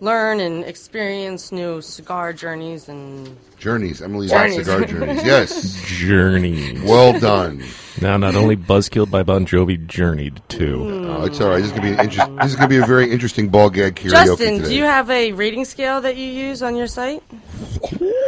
learn 0.00 0.40
and 0.40 0.64
experience 0.64 1.50
new 1.52 1.80
cigar 1.80 2.32
journeys 2.32 2.88
and 2.88 3.36
Journeys. 3.58 4.00
Emily's 4.00 4.30
Journeys. 4.30 4.66
cigar 4.66 4.84
journeys. 4.84 5.24
Yes. 5.24 5.82
Journey. 5.86 6.78
Well 6.84 7.18
done. 7.18 7.64
Now, 8.00 8.16
not 8.16 8.36
only 8.36 8.56
buzzkilled 8.56 9.10
by 9.10 9.24
Bon 9.24 9.44
Jovi, 9.44 9.84
journeyed 9.86 10.40
too. 10.48 11.04
Oh, 11.08 11.24
it's 11.24 11.40
all 11.40 11.48
right. 11.50 11.56
This 11.56 11.66
is 11.66 11.72
gonna 11.72 11.82
be 11.82 11.88
an 11.94 12.00
interest, 12.00 12.36
This 12.36 12.50
is 12.50 12.56
gonna 12.56 12.68
be 12.68 12.76
a 12.76 12.86
very 12.86 13.10
interesting 13.10 13.48
ball 13.48 13.70
gag 13.70 13.96
karaoke 13.96 14.10
Justin, 14.10 14.56
today. 14.58 14.68
do 14.68 14.74
you 14.76 14.84
have 14.84 15.10
a 15.10 15.32
rating 15.32 15.64
scale 15.64 16.00
that 16.02 16.16
you 16.16 16.26
use 16.28 16.62
on 16.62 16.76
your 16.76 16.86
site? 16.86 17.22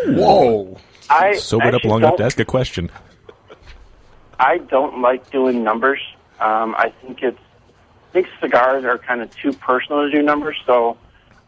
Whoa! 0.07 0.77
I 1.09 1.35
Sobered 1.37 1.69
up 1.69 1.75
actually 1.77 1.91
long 1.91 2.01
enough 2.01 2.13
to 2.15 2.19
don't- 2.19 2.27
ask 2.27 2.41
a 2.41 2.45
question. 2.45 2.91
I 4.39 4.59
don't 4.59 5.01
like 5.03 5.31
doing 5.31 5.63
numbers. 5.63 6.01
Um, 6.41 6.75
I 6.77 6.93
think 7.03 7.23
it's 7.23 7.39
I 7.39 8.13
think 8.13 8.27
cigars 8.41 8.85
are 8.85 8.99
kind 8.99 9.21
of 9.23 9.31
too 9.37 9.53
personal 9.53 10.03
to 10.03 10.11
do 10.11 10.23
numbers. 10.23 10.57
So 10.67 10.97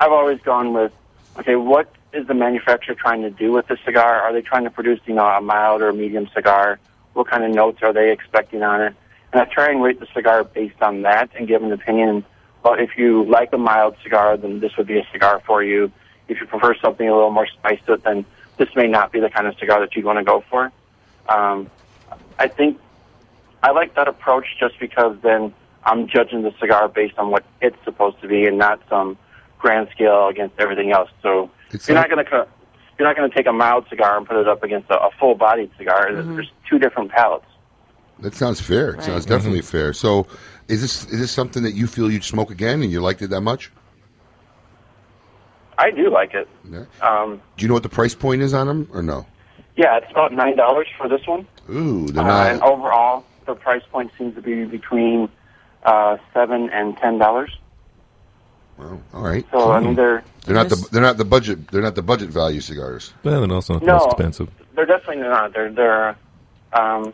I've 0.02 0.10
always 0.10 0.40
gone 0.40 0.72
with 0.72 0.92
okay, 1.38 1.54
what 1.54 1.88
is 2.12 2.26
the 2.26 2.34
manufacturer 2.34 2.96
trying 2.96 3.22
to 3.22 3.30
do 3.30 3.52
with 3.52 3.68
the 3.68 3.78
cigar? 3.84 4.20
Are 4.20 4.32
they 4.32 4.42
trying 4.42 4.64
to 4.64 4.70
produce 4.70 4.98
you 5.06 5.14
know 5.14 5.24
a 5.24 5.40
mild 5.40 5.80
or 5.80 5.92
medium 5.92 6.28
cigar? 6.34 6.80
What 7.12 7.28
kind 7.28 7.44
of 7.44 7.52
notes 7.52 7.84
are 7.84 7.92
they 7.92 8.10
expecting 8.10 8.64
on 8.64 8.80
it? 8.80 8.96
And 9.32 9.40
I 9.40 9.44
try 9.44 9.70
and 9.70 9.80
rate 9.80 10.00
the 10.00 10.08
cigar 10.12 10.42
based 10.42 10.82
on 10.82 11.02
that 11.02 11.30
and 11.36 11.46
give 11.46 11.62
an 11.62 11.70
opinion. 11.70 12.24
Well, 12.64 12.74
if 12.74 12.98
you 12.98 13.22
like 13.30 13.52
a 13.52 13.58
mild 13.58 13.94
cigar, 14.02 14.36
then 14.36 14.58
this 14.58 14.76
would 14.76 14.88
be 14.88 14.98
a 14.98 15.06
cigar 15.12 15.40
for 15.46 15.62
you. 15.62 15.92
If 16.26 16.40
you 16.40 16.48
prefer 16.48 16.74
something 16.82 17.08
a 17.08 17.14
little 17.14 17.30
more 17.30 17.46
spice 17.46 17.78
to 17.86 17.92
it, 17.92 18.02
then 18.02 18.24
this 18.56 18.70
may 18.74 18.88
not 18.88 19.12
be 19.12 19.20
the 19.20 19.30
kind 19.30 19.46
of 19.46 19.56
cigar 19.56 19.78
that 19.78 19.94
you'd 19.94 20.04
want 20.04 20.18
to 20.18 20.24
go 20.24 20.42
for. 20.50 20.72
Um, 21.28 21.70
I 22.40 22.48
think 22.48 22.80
I 23.62 23.70
like 23.70 23.94
that 23.94 24.08
approach 24.08 24.46
just 24.58 24.80
because 24.80 25.16
then 25.22 25.54
I'm 25.84 26.08
judging 26.08 26.42
the 26.42 26.52
cigar 26.58 26.88
based 26.88 27.18
on 27.18 27.30
what 27.30 27.44
it's 27.60 27.78
supposed 27.84 28.20
to 28.22 28.26
be 28.26 28.46
and 28.46 28.58
not 28.58 28.80
some 28.88 29.16
grand 29.62 29.88
scale 29.94 30.28
against 30.28 30.54
everything 30.58 30.92
else. 30.92 31.08
So 31.22 31.48
It's 31.70 31.88
you're 31.88 31.96
not 31.96 32.10
going 32.10 32.24
to 32.26 32.46
you're 32.98 33.08
not 33.08 33.16
going 33.16 33.30
to 33.30 33.34
take 33.34 33.46
a 33.46 33.52
mild 33.52 33.86
cigar 33.88 34.18
and 34.18 34.26
put 34.26 34.36
it 34.36 34.46
up 34.46 34.62
against 34.62 34.90
a, 34.90 34.98
a 35.00 35.10
full 35.18 35.34
bodied 35.34 35.70
cigar. 35.78 36.12
There's- 36.12 36.26
Mhm. 36.26 36.34
There's 36.34 36.50
two 36.68 36.78
different 36.78 37.10
palates. 37.10 37.46
That 38.18 38.34
sounds 38.34 38.60
fair. 38.60 38.90
It 38.90 39.02
sounds 39.02 39.24
definitely 39.26 39.62
fair. 39.62 39.92
So, 39.92 40.26
is 40.68 40.80
this 40.82 41.04
is 41.06 41.18
this 41.18 41.30
something 41.32 41.62
that 41.64 41.72
you 41.72 41.86
feel 41.88 42.10
you'd 42.10 42.22
smoke 42.22 42.50
again, 42.52 42.82
and 42.82 42.92
you 42.92 43.00
liked 43.00 43.22
it 43.22 43.30
that 43.30 43.40
much? 43.40 43.72
I 45.78 45.90
do 45.90 46.10
like 46.10 46.34
it. 46.34 46.48
Yeah. 46.70 46.84
Um, 47.00 47.40
Do 47.56 47.62
you 47.64 47.68
know 47.68 47.74
what 47.74 47.82
the 47.82 47.88
price 47.88 48.14
point 48.14 48.42
is 48.42 48.54
on 48.54 48.66
them, 48.68 48.88
or 48.92 49.02
no? 49.02 49.26
yeah, 49.76 49.96
it's 49.96 50.10
about 50.10 50.32
nine 50.32 50.56
dollars 50.56 50.86
for 50.98 51.08
this 51.08 51.26
one. 51.26 51.46
Ooh, 51.70 52.06
they're 52.08 52.22
Uh, 52.22 52.26
not. 52.26 52.50
and 52.52 52.62
overall, 52.62 53.24
the 53.46 53.54
price 53.54 53.82
point 53.90 54.12
seems 54.18 54.34
to 54.36 54.42
be 54.42 54.64
between 54.66 55.28
uh, 55.84 56.18
seven 56.34 56.68
and 56.70 56.96
ten 56.98 57.18
dollars. 57.18 57.50
Well, 58.78 59.00
all 59.14 59.22
right. 59.22 59.46
So 59.52 59.70
I 59.70 59.80
mean, 59.80 59.94
they're 59.94 60.24
They're 60.44 60.54
not 60.54 60.68
the 60.68 60.88
they're 60.90 61.02
not 61.02 61.16
the 61.18 61.24
budget 61.24 61.68
they're 61.70 61.82
not 61.82 61.94
the 61.94 62.02
budget 62.02 62.30
value 62.30 62.60
cigars. 62.60 63.12
Well, 63.22 63.42
and 63.42 63.52
also 63.52 63.74
not 63.74 63.82
No. 63.82 63.92
most 63.94 64.06
expensive. 64.12 64.48
They're 64.74 64.86
definitely 64.86 65.22
not. 65.22 65.52
They're 65.52 65.70
they're 65.70 66.08
um, 66.72 67.12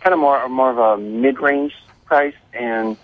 kind 0.00 0.12
of 0.12 0.18
more 0.18 0.48
more 0.48 0.70
of 0.70 0.78
a 0.78 1.02
mid 1.02 1.40
range 1.40 1.72
price, 2.04 2.34
and 2.52 2.96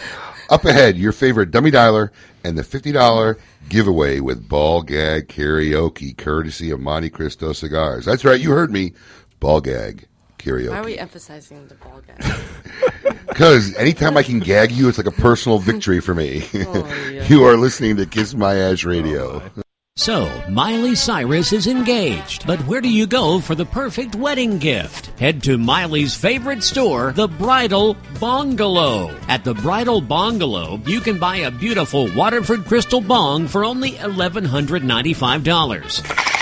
Up 0.50 0.64
ahead, 0.64 0.96
your 0.96 1.12
favorite 1.12 1.50
dummy 1.50 1.70
dialer 1.70 2.10
and 2.44 2.58
the 2.58 2.62
$50 2.62 3.38
giveaway 3.68 4.20
with 4.20 4.48
ball 4.48 4.82
gag 4.82 5.28
karaoke 5.28 6.16
courtesy 6.16 6.70
of 6.70 6.80
Monte 6.80 7.10
Cristo 7.10 7.52
cigars. 7.52 8.04
That's 8.04 8.24
right, 8.24 8.40
you 8.40 8.50
heard 8.50 8.70
me. 8.70 8.92
Ball 9.40 9.60
gag 9.60 10.06
karaoke. 10.38 10.70
Why 10.70 10.78
are 10.78 10.84
we 10.84 10.98
emphasizing 10.98 11.66
the 11.68 11.74
ball 11.74 12.00
gag? 12.06 12.40
Because 13.32 13.74
anytime 13.76 14.18
I 14.18 14.22
can 14.22 14.40
gag 14.40 14.70
you, 14.72 14.90
it's 14.90 14.98
like 14.98 15.06
a 15.06 15.10
personal 15.10 15.58
victory 15.58 16.00
for 16.00 16.14
me. 16.14 16.44
Oh, 16.54 17.08
you 17.28 17.44
are 17.44 17.56
listening 17.56 17.96
to 17.96 18.06
Kiss 18.06 18.34
My 18.34 18.56
Ash 18.56 18.84
Radio. 18.84 19.42
Oh, 19.56 19.62
So, 19.96 20.30
Miley 20.48 20.94
Cyrus 20.94 21.52
is 21.52 21.66
engaged, 21.66 22.46
but 22.46 22.66
where 22.66 22.80
do 22.80 22.88
you 22.88 23.06
go 23.06 23.40
for 23.40 23.54
the 23.54 23.66
perfect 23.66 24.14
wedding 24.14 24.56
gift? 24.56 25.08
Head 25.20 25.42
to 25.42 25.58
Miley's 25.58 26.14
favorite 26.14 26.64
store, 26.64 27.12
the 27.12 27.28
Bridal 27.28 27.94
Bongalow. 28.14 29.14
At 29.28 29.44
the 29.44 29.52
Bridal 29.52 30.00
Bungalow, 30.00 30.80
you 30.86 31.02
can 31.02 31.18
buy 31.18 31.36
a 31.36 31.50
beautiful 31.50 32.10
Waterford 32.14 32.64
crystal 32.64 33.02
bong 33.02 33.48
for 33.48 33.66
only 33.66 33.90
$1,195. 33.92 36.41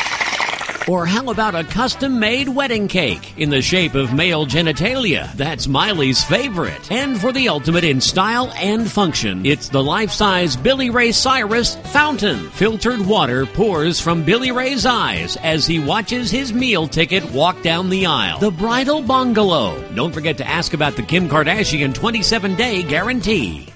Or 0.89 1.07
how 1.07 1.31
about 1.31 1.55
a 1.55 1.65
custom 1.65 2.19
made 2.19 2.48
wedding 2.48 2.89
cake 2.89 3.39
in 3.39 3.51
the 3.51 3.61
shape 3.61 3.94
of 3.94 4.15
male 4.15 4.47
genitalia? 4.47 5.32
That's 5.35 5.69
Miley's 5.69 6.24
favorite. 6.24 6.90
And 6.90 7.20
for 7.20 7.32
the 7.32 7.48
ultimate 7.48 7.85
in 7.85 8.01
style 8.01 8.51
and 8.57 8.90
function, 8.90 9.44
it's 9.44 9.69
the 9.69 9.82
life 9.82 10.11
size 10.11 10.57
Billy 10.57 10.90
Ray 10.90 11.12
Cyrus 11.12 11.77
fountain. 11.93 12.51
Filtered 12.51 13.07
water 13.07 13.47
pours 13.47 14.01
from 14.01 14.24
Billy 14.24 14.52
Ray's 14.52 14.86
eyes 14.86 15.36
as 15.36 15.66
he 15.66 15.78
watches 15.78 16.31
his 16.31 16.52
meal 16.52 16.89
ticket 16.89 17.24
walk 17.31 17.62
down 17.62 17.90
the 17.90 18.07
aisle. 18.07 18.39
The 18.40 18.51
Bridal 18.51 19.02
Bungalow. 19.02 19.82
Don't 19.94 20.12
forget 20.12 20.39
to 20.39 20.47
ask 20.48 20.73
about 20.73 20.97
the 20.97 21.02
Kim 21.02 21.28
Kardashian 21.28 21.94
27 21.94 22.55
day 22.57 22.82
guarantee. 22.82 23.69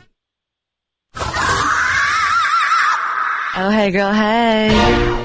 Oh, 3.56 3.70
hey, 3.70 3.93
girl, 3.93 4.12
hey. 4.12 5.14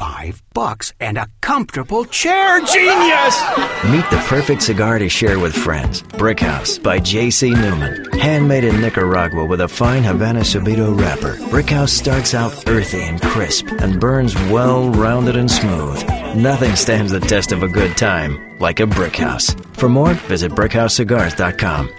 Five 0.00 0.42
bucks 0.54 0.94
and 0.98 1.18
a 1.18 1.26
comfortable 1.42 2.06
chair. 2.06 2.60
Genius! 2.60 3.36
Meet 3.84 4.08
the 4.08 4.24
perfect 4.28 4.62
cigar 4.62 4.98
to 4.98 5.10
share 5.10 5.38
with 5.38 5.54
friends. 5.54 6.00
Brickhouse 6.00 6.82
by 6.82 7.00
J.C. 7.00 7.50
Newman. 7.50 8.10
Handmade 8.12 8.64
in 8.64 8.80
Nicaragua 8.80 9.44
with 9.44 9.60
a 9.60 9.68
fine 9.68 10.02
Havana 10.02 10.40
Subido 10.40 10.98
wrapper. 10.98 11.34
Brickhouse 11.50 11.90
starts 11.90 12.32
out 12.32 12.66
earthy 12.66 13.02
and 13.02 13.20
crisp 13.20 13.66
and 13.72 14.00
burns 14.00 14.34
well 14.48 14.88
rounded 14.88 15.36
and 15.36 15.50
smooth. 15.50 16.02
Nothing 16.34 16.76
stands 16.76 17.12
the 17.12 17.20
test 17.20 17.52
of 17.52 17.62
a 17.62 17.68
good 17.68 17.94
time 17.98 18.58
like 18.58 18.80
a 18.80 18.84
Brickhouse. 18.84 19.54
For 19.76 19.90
more, 19.90 20.14
visit 20.14 20.52
BrickhouseCigars.com. 20.52 21.90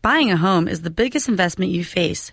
Buying 0.00 0.30
a 0.30 0.38
home 0.38 0.66
is 0.68 0.80
the 0.80 0.88
biggest 0.90 1.28
investment 1.28 1.72
you 1.72 1.84
face. 1.84 2.32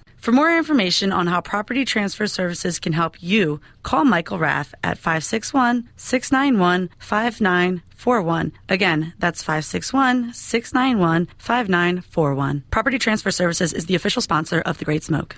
For 0.21 0.31
more 0.31 0.55
information 0.55 1.11
on 1.11 1.25
how 1.25 1.41
Property 1.41 1.83
Transfer 1.83 2.27
Services 2.27 2.77
can 2.77 2.93
help 2.93 3.23
you, 3.23 3.59
call 3.81 4.05
Michael 4.05 4.37
Rath 4.37 4.75
at 4.83 4.99
561 4.99 5.89
691 5.97 6.91
5941. 6.99 8.51
Again, 8.69 9.13
that's 9.17 9.41
561 9.41 10.31
691 10.31 11.27
5941. 11.39 12.63
Property 12.69 12.99
Transfer 12.99 13.31
Services 13.31 13.73
is 13.73 13.87
the 13.87 13.95
official 13.95 14.21
sponsor 14.21 14.61
of 14.61 14.77
The 14.77 14.85
Great 14.85 15.03
Smoke. 15.03 15.37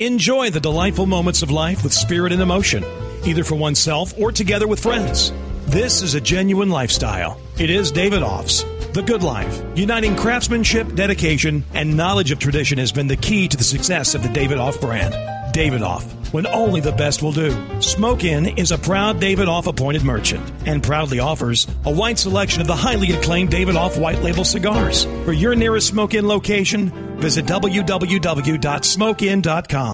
Enjoy 0.00 0.48
the 0.48 0.60
delightful 0.60 1.06
moments 1.06 1.42
of 1.42 1.50
life 1.50 1.82
with 1.82 1.92
spirit 1.92 2.30
and 2.30 2.40
emotion, 2.40 2.84
either 3.24 3.42
for 3.42 3.56
oneself 3.56 4.16
or 4.16 4.30
together 4.30 4.68
with 4.68 4.78
friends. 4.78 5.32
This 5.66 6.02
is 6.02 6.14
a 6.14 6.20
genuine 6.20 6.70
lifestyle. 6.70 7.40
It 7.58 7.68
is 7.68 7.90
Davidoff's. 7.90 8.62
The 8.92 9.02
Good 9.02 9.24
Life. 9.24 9.60
Uniting 9.74 10.14
craftsmanship, 10.14 10.94
dedication, 10.94 11.64
and 11.74 11.96
knowledge 11.96 12.30
of 12.30 12.38
tradition 12.38 12.78
has 12.78 12.92
been 12.92 13.08
the 13.08 13.16
key 13.16 13.48
to 13.48 13.56
the 13.56 13.64
success 13.64 14.14
of 14.14 14.22
the 14.22 14.28
Davidoff 14.28 14.80
brand. 14.80 15.37
Davidoff, 15.58 16.32
when 16.32 16.46
only 16.46 16.80
the 16.80 16.92
best 16.92 17.20
will 17.20 17.32
do. 17.32 17.50
Smoke 17.80 18.22
Inn 18.22 18.56
is 18.56 18.70
a 18.70 18.78
proud 18.78 19.20
Davidoff 19.20 19.66
appointed 19.66 20.04
merchant 20.04 20.48
and 20.66 20.80
proudly 20.80 21.18
offers 21.18 21.66
a 21.84 21.90
wide 21.90 22.16
selection 22.16 22.60
of 22.60 22.68
the 22.68 22.76
highly 22.76 23.10
acclaimed 23.10 23.50
Davidoff 23.50 24.00
white 24.00 24.22
label 24.22 24.44
cigars. 24.44 25.04
For 25.24 25.32
your 25.32 25.56
nearest 25.56 25.88
Smoke 25.88 26.14
Inn 26.14 26.28
location, 26.28 26.90
visit 27.18 27.44
www.smokeinn.com. 27.46 29.92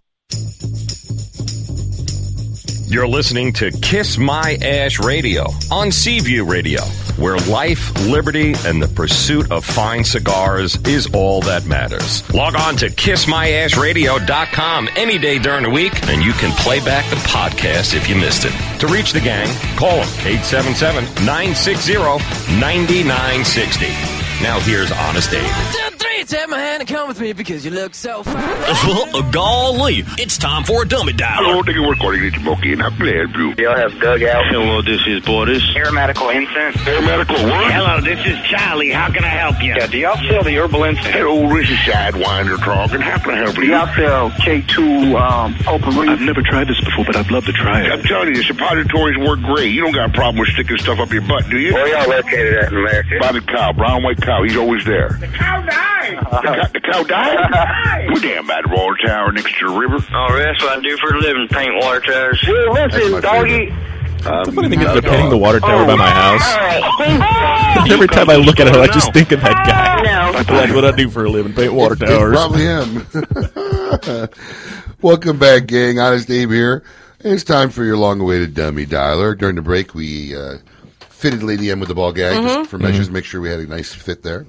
You're 2.95 3.09
listening 3.09 3.53
to 3.55 3.73
Kiss 3.73 4.19
My 4.19 4.57
Ash 4.62 5.01
Radio 5.01 5.47
on 5.69 5.91
Seaview 5.91 6.45
Radio, 6.45 6.81
where 7.16 7.37
life, 7.39 7.93
liberty, 8.07 8.55
and 8.65 8.81
the 8.81 8.87
pursuit 8.87 9.51
of 9.51 9.65
fine 9.65 10.05
cigars 10.05 10.77
is 10.87 11.12
all 11.12 11.41
that 11.41 11.66
matters. 11.66 12.23
Log 12.33 12.55
on 12.55 12.77
to 12.77 12.87
kissmyashradio.com 12.87 14.91
any 14.95 15.19
day 15.19 15.41
during 15.41 15.65
the 15.65 15.71
week, 15.71 16.07
and 16.07 16.23
you 16.23 16.33
can 16.35 16.53
play 16.62 16.79
back 16.85 17.11
the 17.11 17.16
podcast 17.16 17.97
if 17.97 18.09
you 18.09 18.15
missed 18.15 18.45
it. 18.45 18.53
To 18.79 18.87
reach 18.87 19.12
the 19.12 19.19
gang, 19.19 19.49
call 19.77 19.97
them 19.97 20.07
877 20.25 21.27
960 21.27 21.95
9960. 22.61 23.87
Now 24.41 24.61
here's 24.61 24.93
Honest 24.93 25.35
Abe. 25.35 25.84
Three, 26.25 26.39
take 26.39 26.49
my 26.49 26.59
hand 26.59 26.81
and 26.81 26.89
come 26.89 27.09
with 27.09 27.21
me 27.21 27.33
because 27.33 27.65
you 27.65 27.71
look 27.71 27.95
so 27.95 28.23
fine. 28.23 29.31
Golly, 29.31 30.05
it's 30.19 30.39
time 30.39 30.65
for 30.65 30.83
a 30.83 30.89
dummy 30.89 31.13
dial. 31.13 31.43
Hello, 31.45 31.63
thank 31.63 31.77
you 31.77 31.85
for 31.85 31.95
calling 32.01 32.25
it 32.25 32.35
Smoky. 32.35 32.77
How 32.77 32.91
can 32.91 33.09
I 33.09 33.17
help 33.17 33.37
you? 33.37 33.65
Y'all 33.65 33.77
have 33.77 33.93
dugout. 34.01 34.45
Hello, 34.49 34.83
this 34.83 35.01
is 35.07 35.25
Boris. 35.25 35.63
Aeromedical 35.75 36.35
incense. 36.35 36.77
Aeromedical 36.87 37.43
what? 37.51 37.73
Hello, 37.73 38.01
this 38.01 38.25
is 38.27 38.39
Charlie. 38.47 38.91
How 38.91 39.11
can 39.13 39.25
I 39.25 39.29
help 39.29 39.63
you? 39.63 39.75
Yeah, 39.75 39.87
do 39.87 39.99
y'all 39.99 40.17
sell 40.29 40.43
the 40.43 40.57
herbal 40.57 40.85
incense? 40.85 41.07
Hello, 41.15 41.49
this 41.55 41.71
is 41.71 41.77
Sidewinder 41.79 42.59
talking. 42.59 43.01
How 43.01 43.19
can 43.19 43.31
I 43.35 43.37
help 43.39 43.57
you? 43.57 43.63
Do 43.63 43.67
you? 43.67 43.73
y'all 43.75 43.95
sell 43.95 44.31
K2 44.31 45.21
um, 45.21 45.55
potpourri? 45.55 46.09
I've 46.09 46.21
never 46.21 46.43
tried 46.43 46.69
this 46.69 46.81
before, 46.85 47.05
but 47.05 47.17
I'd 47.17 47.31
love 47.31 47.45
to 47.47 47.53
try 47.53 47.85
it. 47.85 47.93
I'm 47.93 48.03
telling 48.03 48.35
you, 48.35 48.43
suppositories 48.43 49.19
work 49.19 49.41
great. 49.41 49.73
You 49.73 49.83
don't 49.83 49.95
got 49.95 50.11
a 50.11 50.13
problem 50.13 50.41
with 50.41 50.49
sticking 50.51 50.79
stuff 50.79 50.99
up 50.99 51.13
your 51.13 51.23
butt, 51.23 51.49
do 51.51 51.59
you? 51.59 51.75
Where 51.75 51.89
y'all 51.89 52.09
located 52.09 52.55
at 52.55 52.73
in 52.73 52.79
America? 52.79 53.19
By 53.21 53.33
the 53.33 53.41
cow, 53.41 53.73
brown 53.73 54.03
white 54.03 54.21
cow. 54.21 54.43
He's 54.43 54.57
always 54.57 54.85
there. 54.85 55.11
The 55.21 55.29
cow 55.29 55.61
died. 55.63 56.14
The, 56.20 56.41
cow, 56.43 56.66
the 56.73 56.81
cow 56.81 57.03
died? 57.05 58.09
We're 58.11 58.20
damn 58.20 58.47
bad 58.47 58.70
water 58.70 58.97
tower 59.07 59.32
next 59.32 59.59
to 59.59 59.69
the 59.69 59.78
river. 59.78 59.97
Oh, 59.97 60.36
that's 60.36 60.62
what 60.62 60.78
I 60.78 60.81
do 60.82 60.97
for 60.99 61.15
a 61.15 61.19
living, 61.19 61.49
paint 61.49 61.74
water 61.82 62.01
towers. 62.01 62.41
Hey, 62.41 62.53
listen, 62.69 63.12
my 63.12 63.20
doggy. 63.20 63.66
the 63.70 64.53
funny 64.55 64.69
thing 64.69 64.81
is, 64.81 64.93
they're 64.93 65.03
painting 65.03 65.31
the 65.31 65.36
water 65.39 65.61
tower 65.61 65.86
by 65.86 65.97
my 65.97 66.09
house. 66.11 66.41
house. 66.43 67.91
Every 67.91 68.09
time 68.09 68.31
I 68.31 68.36
look 68.36 68.59
at 68.61 68.69
it, 68.69 68.74
I 68.77 68.86
just 68.86 69.12
think 69.12 69.32
of 69.32 69.41
that 69.43 69.66
guy. 69.66 70.03
No. 70.03 70.32
That's 70.43 70.73
what 70.73 70.85
I 70.85 70.93
do 70.93 71.11
for 71.11 71.24
a 71.24 71.31
living, 71.31 71.53
paint 71.55 71.73
water 71.74 71.95
It's 72.01 72.03
towers. 72.03 72.36
probably 72.36 72.62
him. 72.62 74.28
Welcome 75.03 75.39
back, 75.39 75.66
gang. 75.66 75.99
Honest 75.99 76.31
Abe 76.31 76.51
here. 76.51 76.82
It's 77.20 77.45
time 77.45 77.70
for 77.70 77.85
your 77.85 77.97
long-awaited 77.97 78.55
dummy 78.55 78.86
dialer. 78.86 79.36
During 79.36 79.57
the 79.57 79.62
break, 79.62 79.95
we 79.95 80.35
uh, 80.36 80.59
fitted 81.01 81.43
Lady 81.43 81.70
M 81.70 81.81
with 81.81 81.89
the 81.89 81.95
ball 81.95 82.12
gag 82.12 82.36
Mhm. 82.36 82.47
just 82.59 82.70
for 82.70 82.78
measures, 82.78 83.11
make 83.11 83.24
sure 83.24 83.41
we 83.41 83.49
had 83.51 83.61
a 83.61 83.66
nice 83.66 83.93
fit 83.95 84.23
there. 84.23 84.47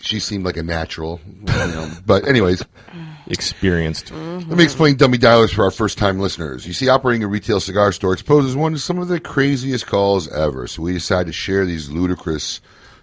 She 0.00 0.18
seemed 0.18 0.44
like 0.44 0.56
a 0.56 0.62
natural, 0.62 1.20
you 1.26 1.44
know. 1.44 1.90
but 2.06 2.26
anyways, 2.26 2.64
experienced. 3.26 4.10
Let 4.10 4.48
me 4.48 4.64
explain 4.64 4.96
dummy 4.96 5.18
dialers 5.18 5.52
for 5.52 5.64
our 5.64 5.70
first-time 5.70 6.18
listeners. 6.18 6.66
You 6.66 6.72
see, 6.72 6.88
operating 6.88 7.22
a 7.22 7.28
retail 7.28 7.60
cigar 7.60 7.92
store 7.92 8.14
exposes 8.14 8.56
one 8.56 8.72
to 8.72 8.78
some 8.78 8.98
of 8.98 9.08
the 9.08 9.20
craziest 9.20 9.86
calls 9.86 10.26
ever. 10.28 10.66
So 10.66 10.82
we 10.82 10.92
decided 10.92 11.26
to 11.26 11.32
share 11.32 11.66
these 11.66 11.90
ludicrous 11.90 12.60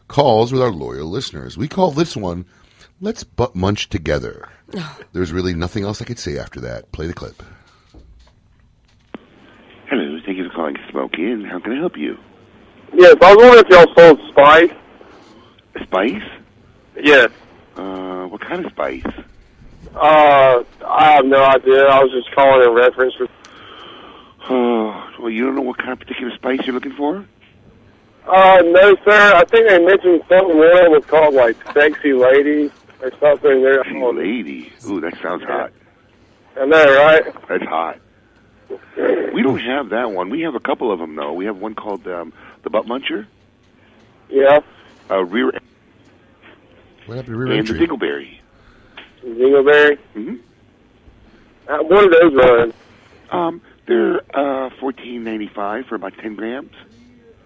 calls 0.08 0.52
with 0.52 0.62
our 0.62 0.72
loyal 0.72 1.08
listeners. 1.08 1.58
We 1.58 1.68
call 1.68 1.92
this 1.92 2.18
one 2.18 2.46
Let's 3.00 3.24
butt 3.24 3.56
munch 3.56 3.90
together. 3.90 4.50
There's 5.14 5.32
really 5.32 5.54
nothing 5.54 5.84
else 5.84 6.02
I 6.02 6.06
could 6.06 6.18
say 6.18 6.40
after 6.40 6.60
that. 6.62 6.92
Play 6.92 7.06
the 7.06 7.14
clip. 7.14 7.44
Hello, 9.88 10.20
thank 10.26 10.38
you 10.38 10.50
for 10.50 10.56
calling 10.56 10.76
Smoke 10.90 11.14
Inn. 11.18 11.46
How 11.46 11.60
can 11.60 11.74
I 11.74 11.78
help 11.78 11.96
you? 11.96 12.18
Yes, 12.94 13.16
I 13.22 13.36
was 13.36 13.38
wondering 13.38 13.64
if 13.66 13.70
y'all 13.70 13.96
sold 13.96 14.20
spice. 14.30 14.72
Spice? 15.84 16.24
Yes. 17.02 17.30
Uh, 17.76 18.26
what 18.28 18.42
kind 18.42 18.66
of 18.66 18.72
spice? 18.72 19.04
Uh, 19.96 20.64
I 20.86 21.12
have 21.14 21.26
no 21.26 21.44
idea. 21.44 21.86
I 21.86 22.04
was 22.04 22.12
just 22.12 22.34
calling 22.36 22.68
in 22.68 22.74
reference 22.74 23.14
for. 23.16 23.28
Oh, 24.50 25.14
well, 25.20 25.30
you 25.30 25.46
don't 25.46 25.56
know 25.56 25.62
what 25.62 25.78
kind 25.78 25.92
of 25.92 26.00
particular 26.00 26.34
spice 26.36 26.62
you're 26.66 26.74
looking 26.74 26.94
for? 26.94 27.26
Uh, 28.28 28.62
no, 28.66 28.96
sir. 29.06 29.34
I 29.36 29.44
think 29.46 29.68
they 29.70 29.80
mentioned 29.84 30.22
something. 30.30 30.58
One 30.58 30.92
was 30.92 31.04
called 31.08 31.34
like 31.36 31.56
"sexy 31.74 32.14
lady" 32.14 32.72
or 33.02 33.12
something. 33.20 33.62
There. 33.64 33.84
Sexy 33.84 34.02
lady. 34.04 34.74
Ooh, 34.88 35.00
that 35.02 35.18
sounds 35.22 35.44
hot. 35.44 35.72
I 36.60 36.66
know, 36.66 36.96
right? 36.98 37.24
That's 37.48 37.64
hot. 37.66 38.00
We 39.34 39.44
don't 39.44 39.60
have 39.60 39.90
that 39.90 40.12
one. 40.12 40.30
We 40.30 40.42
have 40.42 40.56
a 40.56 40.60
couple 40.60 40.92
of 40.92 41.00
them 41.00 41.16
though. 41.16 41.34
We 41.34 41.46
have 41.46 41.58
one 41.58 41.76
called 41.76 42.08
um, 42.08 42.34
the 42.64 42.70
Butt 42.70 42.86
Muncher, 42.86 43.28
Yeah. 44.30 44.60
uh, 45.10 45.24
Rear, 45.24 45.52
What 47.08 47.16
happened 47.18 47.34
to 47.34 47.38
rear 47.38 47.58
and 47.58 47.68
the 47.68 47.74
entry? 47.74 47.88
Dingleberry. 47.88 48.38
Dingleberry. 49.24 49.98
Mm-hmm. 50.16 50.36
Uh, 51.68 51.84
what 51.84 52.04
are 52.06 52.30
those 52.30 52.36
run? 52.36 52.74
Um, 53.32 53.62
they're 53.88 54.22
uh, 54.38 54.70
fourteen 54.80 55.24
ninety 55.24 55.50
five 55.54 55.86
for 55.88 55.96
about 55.96 56.14
ten 56.22 56.36
grams. 56.36 56.72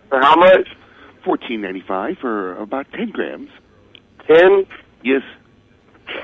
For 0.10 0.20
how 0.20 0.36
much? 0.36 0.68
Fourteen 1.24 1.62
ninety 1.62 1.84
five 1.88 2.18
for 2.20 2.58
about 2.58 2.88
ten 2.92 3.10
grams. 3.12 3.50
Ten. 4.28 4.66
Yes. 5.04 5.22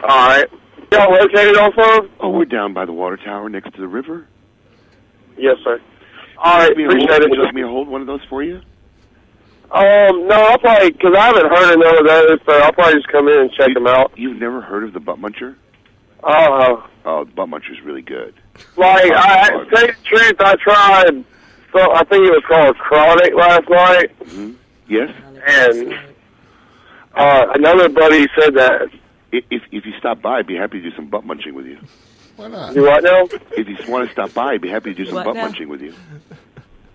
All 0.03 0.27
right. 0.27 0.47
Y'all 0.91 1.11
located 1.11 1.57
off 1.57 1.73
of? 1.77 2.09
Oh, 2.19 2.29
we're 2.29 2.45
down 2.45 2.73
by 2.73 2.85
the 2.85 2.93
water 2.93 3.17
tower 3.17 3.49
next 3.49 3.73
to 3.75 3.81
the 3.81 3.87
river. 3.87 4.27
Yes, 5.37 5.57
sir. 5.63 5.79
All 6.37 6.57
right. 6.59 6.69
Would 6.69 6.77
me 6.77 6.85
Appreciate 6.85 7.09
hold- 7.09 7.21
it. 7.23 7.29
Would 7.29 7.37
you 7.37 7.43
like 7.45 7.53
me 7.55 7.61
to 7.61 7.67
hold 7.67 7.87
one 7.87 8.01
of 8.01 8.07
those 8.07 8.21
for 8.29 8.43
you? 8.43 8.61
Um, 9.71 10.27
no, 10.27 10.35
I'll 10.35 10.57
probably 10.59 10.91
because 10.91 11.13
I 11.17 11.25
haven't 11.27 11.49
heard 11.49 11.73
of 11.73 11.79
none 11.79 11.97
of 11.97 12.05
those, 12.05 12.39
so 12.45 12.53
I'll 12.59 12.71
probably 12.71 12.95
just 12.95 13.07
come 13.09 13.27
in 13.27 13.37
and 13.39 13.51
check 13.51 13.73
them 13.73 13.85
out. 13.87 14.11
You've 14.17 14.37
never 14.39 14.61
heard 14.61 14.83
of 14.85 14.93
the 14.93 14.99
Butt 14.99 15.19
Muncher? 15.19 15.55
Uh, 16.23 16.81
Oh, 17.05 17.23
the 17.25 17.31
Butt 17.31 17.49
Muncher's 17.49 17.81
really 17.83 18.01
good. 18.01 18.33
like 18.77 19.11
I 19.11 19.49
I- 19.53 19.75
say 19.75 19.87
the 19.87 19.95
truth, 20.03 20.35
I 20.39 20.55
tried. 20.55 21.23
So 21.73 21.93
I 21.93 22.03
think 22.05 22.25
it 22.25 22.31
was 22.31 22.43
called 22.47 22.77
Chronic 22.77 23.33
last 23.35 23.69
night, 23.69 24.19
Mm-hmm. 24.19 24.51
Yes. 24.87 25.13
and 25.47 25.93
uh, 27.15 27.47
another 27.55 27.89
buddy 27.89 28.25
said 28.39 28.53
that. 28.55 28.89
If, 29.33 29.43
if 29.51 29.61
if 29.73 29.85
you 29.85 29.91
stop 29.99 30.21
by, 30.21 30.37
I'd 30.39 30.47
be 30.47 30.55
happy 30.55 30.79
to 30.81 30.89
do 30.89 30.95
some 30.95 31.07
butt 31.09 31.25
munching 31.25 31.53
with 31.53 31.65
you. 31.65 31.77
Why 32.37 32.47
not? 32.47 32.73
Do 32.73 32.83
what 32.83 33.03
now? 33.03 33.27
If 33.57 33.67
you 33.67 33.75
want 33.91 34.05
to 34.07 34.13
stop 34.13 34.33
by, 34.33 34.53
I'd 34.53 34.61
be 34.61 34.69
happy 34.69 34.93
to 34.93 34.95
do 34.95 35.05
some 35.05 35.15
What 35.15 35.25
butt 35.25 35.35
now? 35.35 35.41
munching 35.43 35.67
with 35.67 35.81
you. 35.81 35.93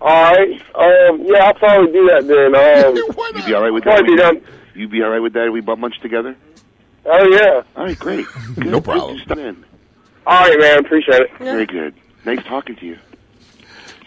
All 0.03 0.33
right. 0.33 0.61
Um, 0.75 1.23
yeah, 1.25 1.45
I'll 1.45 1.53
probably 1.53 1.91
do 1.93 2.07
that 2.09 2.27
then. 2.27 2.53
Um, 2.85 2.95
You'd 3.35 3.45
be 3.45 3.53
all 3.53 3.61
right 3.63 3.71
with 3.71 3.85
that? 3.85 4.05
Be 4.05 4.15
done. 4.17 4.41
You'd 4.75 4.91
be 4.91 5.01
all 5.01 5.09
right 5.09 5.19
with 5.21 5.33
that 5.33 5.47
if 5.47 5.53
we 5.53 5.61
butt 5.61 5.79
munch 5.79 5.99
together? 6.01 6.35
Oh 7.05 7.27
yeah. 7.31 7.61
All 7.75 7.85
right, 7.85 7.97
great. 7.97 8.25
Good. 8.55 8.65
No 8.67 8.81
problem. 8.81 9.17
Just 9.17 9.31
in. 9.31 9.63
All 10.27 10.47
right, 10.47 10.59
man. 10.59 10.79
Appreciate 10.79 11.21
it. 11.21 11.37
Very 11.37 11.65
good. 11.65 11.93
Nice 12.25 12.43
talking 12.45 12.75
to 12.77 12.85
you. 12.85 12.97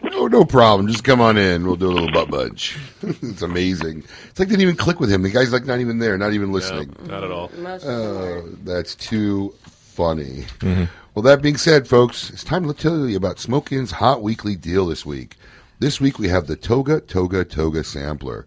No, 0.03 0.27
no 0.29 0.45
problem. 0.45 0.89
Just 0.89 1.05
come 1.05 1.21
on 1.21 1.37
in. 1.37 1.67
We'll 1.67 1.77
do 1.77 1.89
a 1.89 1.93
little 1.93 2.11
butt 2.13 2.31
budge. 2.31 2.77
it's 3.03 3.43
amazing. 3.43 4.05
It's 4.29 4.39
like 4.39 4.49
they 4.49 4.53
didn't 4.57 4.63
even 4.63 4.77
click 4.77 5.01
with 5.01 5.11
him. 5.11 5.23
The 5.23 5.31
guy's 5.31 5.53
like 5.53 5.65
not 5.67 5.81
even 5.81 5.99
there, 5.99 6.17
not 6.19 6.33
even 6.33 6.53
listening. 6.53 6.95
not 7.07 7.25
at 7.25 7.31
all. 7.31 7.51
Uh, 7.65 8.43
that's 8.65 8.95
too 8.95 9.55
funny. 9.67 10.45
Mhm. 10.61 10.89
Well, 11.15 11.23
that 11.23 11.41
being 11.41 11.57
said, 11.57 11.89
folks, 11.89 12.29
it's 12.31 12.45
time 12.45 12.67
to 12.69 12.75
tell 12.75 13.09
you 13.09 13.17
about 13.17 13.39
Smoke 13.39 13.73
Inn's 13.73 13.91
hot 13.93 14.23
weekly 14.23 14.55
deal 14.57 14.87
this 14.87 15.07
week. 15.07 15.37
This 15.79 16.01
week 16.01 16.19
we 16.19 16.29
have 16.29 16.47
the 16.47 16.57
Toga 16.57 17.03
Toga 17.03 17.45
Toga 17.45 17.85
sampler. 17.85 18.47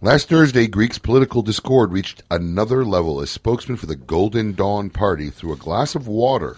Last 0.00 0.28
Thursday, 0.28 0.66
Greek's 0.66 0.98
political 0.98 1.42
discord 1.42 1.92
reached 1.92 2.24
another 2.28 2.84
level 2.84 3.20
as 3.20 3.30
spokesman 3.30 3.76
for 3.76 3.86
the 3.86 3.94
Golden 3.94 4.54
Dawn 4.54 4.90
Party 4.90 5.30
threw 5.30 5.52
a 5.52 5.56
glass 5.56 5.94
of 5.94 6.08
water 6.08 6.56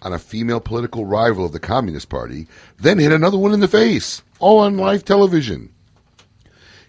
on 0.00 0.14
a 0.14 0.18
female 0.18 0.60
political 0.60 1.04
rival 1.04 1.44
of 1.44 1.52
the 1.52 1.60
Communist 1.60 2.08
Party, 2.08 2.48
then 2.78 2.98
hit 2.98 3.12
another 3.12 3.36
one 3.36 3.52
in 3.52 3.60
the 3.60 3.68
face, 3.68 4.22
all 4.38 4.60
on 4.60 4.78
live 4.78 5.04
television. 5.04 5.68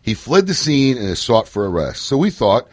He 0.01 0.13
fled 0.13 0.47
the 0.47 0.53
scene 0.53 0.95
and 0.95 1.07
is 1.07 1.19
sought 1.19 1.49
for 1.49 1.69
arrest. 1.69 2.03
So 2.03 2.15
we 2.15 2.29
thought, 2.29 2.69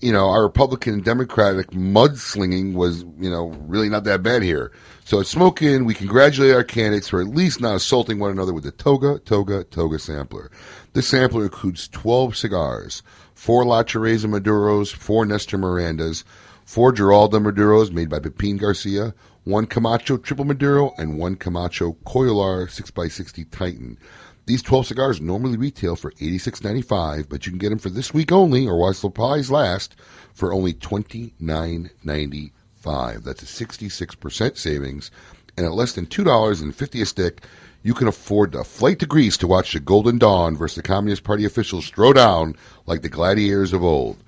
you 0.00 0.10
know, 0.10 0.26
our 0.30 0.44
Republican 0.44 0.94
and 0.94 1.04
Democratic 1.04 1.72
mudslinging 1.72 2.72
was, 2.72 3.02
you 3.18 3.28
know, 3.28 3.48
really 3.66 3.90
not 3.90 4.04
that 4.04 4.22
bad 4.22 4.42
here. 4.42 4.72
So 5.08 5.20
at 5.20 5.26
Smoke 5.26 5.62
Inn, 5.62 5.86
we 5.86 5.94
congratulate 5.94 6.54
our 6.54 6.62
candidates 6.62 7.08
for 7.08 7.22
at 7.22 7.28
least 7.28 7.62
not 7.62 7.76
assaulting 7.76 8.18
one 8.18 8.30
another 8.30 8.52
with 8.52 8.64
the 8.64 8.72
Toga 8.72 9.18
Toga 9.20 9.64
Toga 9.64 9.98
sampler. 9.98 10.50
This 10.92 11.08
sampler 11.08 11.44
includes 11.44 11.88
12 11.88 12.36
cigars, 12.36 13.02
four 13.34 13.64
La 13.64 13.82
Teresa 13.84 14.28
Maduros, 14.28 14.92
four 14.92 15.24
Nestor 15.24 15.56
Mirandas, 15.56 16.24
four 16.66 16.92
Geraldo 16.92 17.42
Maduros 17.42 17.90
made 17.90 18.10
by 18.10 18.18
Pepin 18.18 18.58
Garcia, 18.58 19.14
one 19.44 19.64
Camacho 19.64 20.18
Triple 20.18 20.44
Maduro, 20.44 20.92
and 20.98 21.16
one 21.16 21.36
Camacho 21.36 21.96
Coyolar 22.04 22.66
6x60 22.66 23.50
Titan. 23.50 23.98
These 24.44 24.60
12 24.60 24.88
cigars 24.88 25.22
normally 25.22 25.56
retail 25.56 25.96
for 25.96 26.12
$86.95, 26.12 27.30
but 27.30 27.46
you 27.46 27.52
can 27.52 27.58
get 27.58 27.70
them 27.70 27.78
for 27.78 27.88
this 27.88 28.12
week 28.12 28.30
only, 28.30 28.68
or 28.68 28.76
while 28.76 28.92
supplies 28.92 29.50
last, 29.50 29.96
for 30.34 30.52
only 30.52 30.74
$29.95. 30.74 32.52
That's 32.82 33.42
a 33.42 33.64
66% 33.64 34.56
savings. 34.56 35.10
And 35.56 35.66
at 35.66 35.72
less 35.72 35.92
than 35.92 36.06
two 36.06 36.24
dollars 36.24 36.60
and 36.60 36.74
fifty 36.74 37.02
a 37.02 37.06
stick, 37.06 37.42
you 37.82 37.94
can 37.94 38.08
afford 38.08 38.54
a 38.54 38.64
flight 38.64 38.98
to 39.00 39.06
Greece 39.06 39.36
to 39.38 39.46
watch 39.46 39.72
the 39.72 39.80
Golden 39.80 40.18
Dawn 40.18 40.56
versus 40.56 40.76
the 40.76 40.82
Communist 40.82 41.24
Party 41.24 41.44
officials 41.44 41.90
throw 41.90 42.12
down 42.12 42.54
like 42.86 43.02
the 43.02 43.08
gladiators 43.08 43.72
of 43.72 43.82
old. 43.82 44.18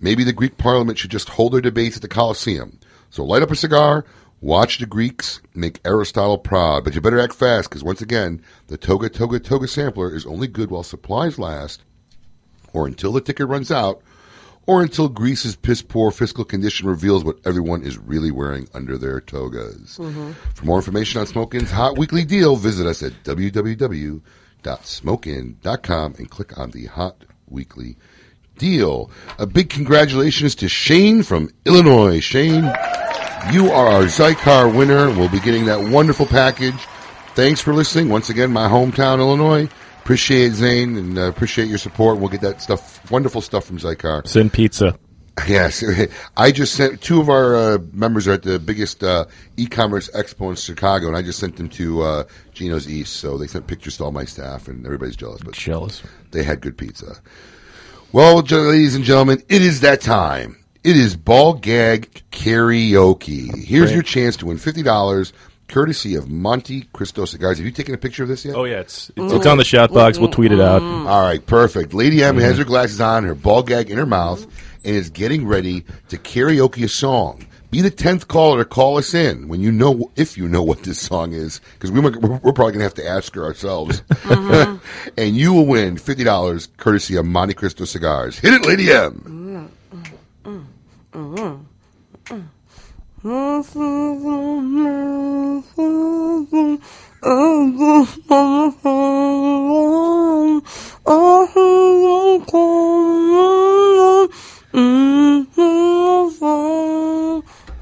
Maybe 0.00 0.24
the 0.24 0.32
Greek 0.32 0.56
parliament 0.56 0.98
should 0.98 1.10
just 1.10 1.30
hold 1.30 1.52
their 1.52 1.60
debates 1.60 1.96
at 1.96 2.02
the 2.02 2.08
Colosseum. 2.08 2.78
So 3.10 3.24
light 3.24 3.42
up 3.42 3.50
a 3.50 3.56
cigar, 3.56 4.04
watch 4.40 4.78
the 4.78 4.86
Greeks 4.86 5.40
make 5.54 5.80
Aristotle 5.84 6.38
proud, 6.38 6.84
but 6.84 6.94
you 6.94 7.00
better 7.00 7.20
act 7.20 7.34
fast 7.34 7.68
because 7.68 7.82
once 7.82 8.00
again, 8.00 8.42
the 8.68 8.76
Toga 8.76 9.08
Toga 9.08 9.40
Toga 9.40 9.66
sampler 9.66 10.14
is 10.14 10.26
only 10.26 10.46
good 10.46 10.70
while 10.70 10.82
supplies 10.82 11.38
last, 11.38 11.82
or 12.72 12.86
until 12.86 13.12
the 13.12 13.20
ticket 13.20 13.48
runs 13.48 13.70
out, 13.70 14.00
or 14.68 14.82
until 14.82 15.08
Greece's 15.08 15.56
piss 15.56 15.80
poor 15.80 16.10
fiscal 16.10 16.44
condition 16.44 16.86
reveals 16.86 17.24
what 17.24 17.38
everyone 17.46 17.82
is 17.82 17.96
really 17.96 18.30
wearing 18.30 18.68
under 18.74 18.98
their 18.98 19.18
togas. 19.18 19.96
Mm-hmm. 19.98 20.32
For 20.54 20.66
more 20.66 20.76
information 20.76 21.20
on 21.20 21.26
Smoke 21.26 21.54
Inn's 21.54 21.70
hot 21.70 21.96
weekly 21.96 22.26
deal, 22.26 22.54
visit 22.54 22.86
us 22.86 23.02
at 23.02 23.14
www.smokeinn.com 23.24 26.14
and 26.18 26.30
click 26.30 26.58
on 26.58 26.70
the 26.72 26.84
hot 26.84 27.24
weekly 27.48 27.96
deal. 28.58 29.10
A 29.38 29.46
big 29.46 29.70
congratulations 29.70 30.54
to 30.56 30.68
Shane 30.68 31.22
from 31.22 31.48
Illinois. 31.64 32.20
Shane, 32.20 32.64
you 33.50 33.70
are 33.70 33.86
our 33.86 34.02
Xikar 34.02 34.76
winner. 34.76 35.08
We'll 35.08 35.30
be 35.30 35.40
getting 35.40 35.64
that 35.64 35.90
wonderful 35.90 36.26
package. 36.26 36.76
Thanks 37.34 37.62
for 37.62 37.72
listening. 37.72 38.10
Once 38.10 38.28
again, 38.28 38.52
my 38.52 38.68
hometown, 38.68 39.18
Illinois. 39.18 39.70
Appreciate 40.08 40.54
Zane 40.54 40.96
and 40.96 41.18
uh, 41.18 41.28
appreciate 41.28 41.68
your 41.68 41.76
support. 41.76 42.16
We'll 42.16 42.30
get 42.30 42.40
that 42.40 42.62
stuff, 42.62 43.10
wonderful 43.10 43.42
stuff 43.42 43.66
from 43.66 43.76
Xikar. 43.76 44.26
Send 44.26 44.54
pizza. 44.54 44.98
Yes, 45.46 45.84
I 46.36 46.50
just 46.50 46.74
sent 46.74 47.00
two 47.02 47.20
of 47.20 47.28
our 47.28 47.54
uh, 47.54 47.78
members 47.92 48.26
are 48.26 48.32
at 48.32 48.42
the 48.42 48.58
biggest 48.58 49.04
uh, 49.04 49.26
e-commerce 49.56 50.10
expo 50.10 50.48
in 50.48 50.56
Chicago, 50.56 51.06
and 51.08 51.16
I 51.16 51.22
just 51.22 51.38
sent 51.38 51.56
them 51.56 51.68
to 51.68 52.02
uh, 52.02 52.24
Gino's 52.54 52.88
East. 52.88 53.16
So 53.16 53.38
they 53.38 53.46
sent 53.46 53.66
pictures 53.66 53.98
to 53.98 54.04
all 54.04 54.10
my 54.10 54.24
staff, 54.24 54.66
and 54.66 54.84
everybody's 54.84 55.14
jealous. 55.14 55.42
But 55.42 55.54
jealous. 55.54 56.02
They 56.32 56.42
had 56.42 56.60
good 56.60 56.76
pizza. 56.76 57.20
Well, 58.10 58.40
ladies 58.40 58.96
and 58.96 59.04
gentlemen, 59.04 59.42
it 59.48 59.62
is 59.62 59.82
that 59.82 60.00
time. 60.00 60.56
It 60.82 60.96
is 60.96 61.16
ball 61.16 61.52
gag 61.52 62.22
karaoke. 62.32 63.62
Here's 63.62 63.90
Great. 63.90 63.94
your 63.94 64.02
chance 64.02 64.36
to 64.38 64.46
win 64.46 64.58
fifty 64.58 64.82
dollars, 64.82 65.32
courtesy 65.68 66.14
of 66.14 66.28
Monte 66.28 66.88
Cristo 66.92 67.24
Cigars. 67.24 67.58
Have 67.58 67.66
you 67.66 67.72
taken 67.72 67.94
a 67.94 67.98
picture 67.98 68.22
of 68.22 68.28
this 68.28 68.44
yet? 68.44 68.54
Oh 68.56 68.64
yeah, 68.64 68.80
it's 68.80 69.10
it's, 69.10 69.18
mm. 69.18 69.36
it's 69.36 69.46
on 69.46 69.58
the 69.58 69.64
shout 69.64 69.92
box. 69.92 70.18
We'll 70.18 70.30
tweet 70.30 70.52
it 70.52 70.60
out. 70.60 70.82
Mm. 70.82 71.06
All 71.06 71.22
right, 71.22 71.44
perfect. 71.44 71.94
Lady 71.94 72.22
M 72.22 72.34
mm-hmm. 72.36 72.44
has 72.44 72.54
Mhm. 72.54 72.58
her 72.58 72.64
glasses 72.64 73.00
on, 73.00 73.24
her 73.24 73.34
ball 73.34 73.62
gag 73.62 73.90
in 73.90 73.98
her 73.98 74.06
mouth, 74.06 74.42
and 74.84 74.96
is 74.96 75.10
getting 75.10 75.46
ready 75.46 75.84
to 76.08 76.16
karaoke 76.16 76.84
a 76.84 76.88
song. 76.88 77.44
Be 77.70 77.82
the 77.82 77.90
tenth 77.90 78.28
caller 78.28 78.58
to 78.58 78.64
call 78.64 78.96
us 78.96 79.12
in 79.12 79.46
when 79.46 79.60
you 79.60 79.70
know 79.70 80.10
if 80.16 80.38
you 80.38 80.48
know 80.48 80.62
what 80.62 80.84
this 80.84 80.98
song 80.98 81.34
is, 81.34 81.60
because 81.74 81.90
we, 81.90 82.00
might- 82.00 82.16
we're, 82.16 82.38
we're 82.38 82.52
probably 82.52 82.72
going 82.72 82.78
to 82.78 82.84
have 82.84 82.94
to 82.94 83.06
ask 83.06 83.34
her 83.34 83.44
ourselves. 83.44 84.00
Mm-hmm. 84.08 84.78
and 85.18 85.36
you 85.36 85.52
will 85.52 85.66
win 85.66 85.98
fifty 85.98 86.24
dollars, 86.24 86.68
courtesy 86.78 87.16
of 87.16 87.26
Monte 87.26 87.52
Cristo 87.54 87.84
cigars. 87.84 88.38
Hit 88.38 88.54
it, 88.54 88.64
Lady 88.66 88.90
M. 88.90 89.68
Mm-hmm. 91.12 91.62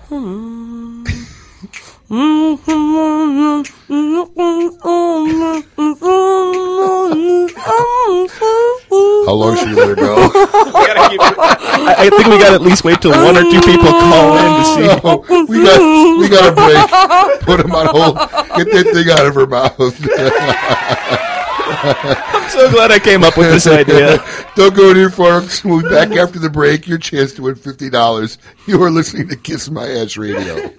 Mm-hmm. 0.08 1.35
How 2.08 2.14
long 9.32 9.56
should 9.56 9.70
we 9.70 9.74
let 9.74 9.88
her 9.88 9.96
go? 9.96 10.14
I, 10.16 11.94
I 11.98 12.10
think 12.10 12.26
we 12.26 12.38
got 12.38 12.50
to 12.50 12.54
at 12.54 12.62
least 12.62 12.84
wait 12.84 13.00
till 13.00 13.10
one 13.10 13.36
or 13.36 13.42
two 13.42 13.60
people 13.60 13.90
call 13.90 14.38
in 14.38 14.44
to 14.54 14.64
see. 14.70 14.86
No, 14.86 15.24
we 15.48 15.64
got 15.64 15.80
we 16.20 16.28
got 16.28 16.52
a 16.52 16.54
break. 16.54 17.40
Put 17.40 17.58
him 17.64 17.72
on 17.74 17.86
hold. 17.86 18.16
Get 18.56 18.70
that 18.70 18.90
thing 18.94 19.10
out 19.10 19.26
of 19.26 19.34
her 19.34 19.46
mouth. 19.48 19.74
I'm 21.68 22.50
so 22.50 22.70
glad 22.70 22.92
I 22.92 23.00
came 23.00 23.24
up 23.24 23.36
with 23.36 23.50
this 23.50 23.66
idea. 23.66 24.24
Don't 24.54 24.76
go 24.76 24.90
anywhere, 24.90 25.10
folks. 25.10 25.64
We'll 25.64 25.82
be 25.82 25.88
back 25.88 26.12
after 26.12 26.38
the 26.38 26.50
break. 26.50 26.86
Your 26.86 26.98
chance 26.98 27.32
to 27.34 27.42
win 27.42 27.56
fifty 27.56 27.90
dollars. 27.90 28.38
You 28.66 28.80
are 28.84 28.90
listening 28.92 29.26
to 29.30 29.36
Kiss 29.36 29.68
My 29.68 29.88
Ass 29.88 30.16
Radio. 30.16 30.70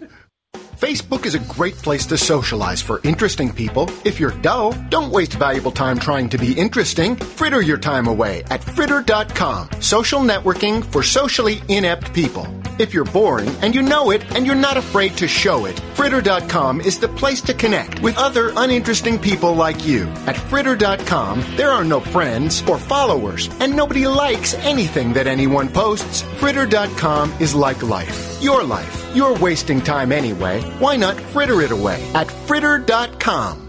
Facebook 0.78 1.26
is 1.26 1.34
a 1.34 1.40
great 1.40 1.74
place 1.74 2.06
to 2.06 2.16
socialize 2.16 2.84
for 2.84 3.02
interesting 3.04 3.52
people. 3.52 3.90
If 4.06 4.20
you're 4.20 4.38
dull, 4.42 4.74
don't 4.90 5.12
waste 5.12 5.34
valuable 5.34 5.72
time 5.72 5.98
trying 5.98 6.30
to 6.30 6.38
be 6.38 6.54
interesting. 6.54 7.16
Fritter 7.16 7.62
your 7.62 7.80
time 7.80 8.06
away 8.06 8.44
at 8.52 8.62
fritter.com. 8.62 9.70
Social 9.82 10.20
networking 10.20 10.86
for 10.86 11.02
socially 11.02 11.64
inept 11.68 12.14
people. 12.14 12.46
If 12.78 12.94
you're 12.94 13.06
boring 13.06 13.50
and 13.64 13.74
you 13.74 13.82
know 13.82 14.12
it 14.12 14.24
and 14.36 14.46
you're 14.46 14.54
not 14.54 14.78
afraid 14.78 15.18
to 15.18 15.28
show 15.28 15.66
it, 15.66 15.80
fritter.com 15.96 16.82
is 16.82 17.00
the 17.00 17.08
place 17.08 17.42
to 17.42 17.56
connect 17.56 18.00
with 18.04 18.16
other 18.16 18.52
uninteresting 18.56 19.18
people 19.18 19.56
like 19.56 19.88
you. 19.88 20.04
At 20.28 20.36
fritter.com, 20.36 21.44
there 21.56 21.72
are 21.72 21.84
no 21.84 22.00
friends 22.00 22.62
or 22.70 22.78
followers, 22.78 23.50
and 23.60 23.76
nobody 23.76 24.06
likes 24.06 24.54
anything 24.54 25.14
that 25.14 25.26
anyone 25.26 25.70
posts. 25.70 26.22
Fritter.com 26.38 27.34
is 27.40 27.56
like 27.56 27.82
life. 27.82 28.38
Your 28.44 28.64
life. 28.64 29.08
You're 29.16 29.36
wasting 29.40 29.82
time 29.82 30.12
anyway. 30.12 30.62
Why 30.80 30.96
not 30.96 31.20
fritter 31.20 31.62
it 31.62 31.72
away 31.72 32.02
at 32.14 32.28
fritter.com? 32.28 33.68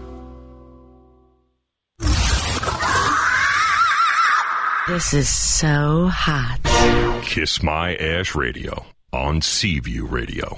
This 4.87 5.13
is 5.13 5.29
so 5.29 6.07
hot. 6.11 6.59
Kiss 7.23 7.61
My 7.61 7.95
Ash 7.95 8.33
Radio 8.33 8.85
on 9.13 9.39
Seaview 9.39 10.07
Radio. 10.07 10.57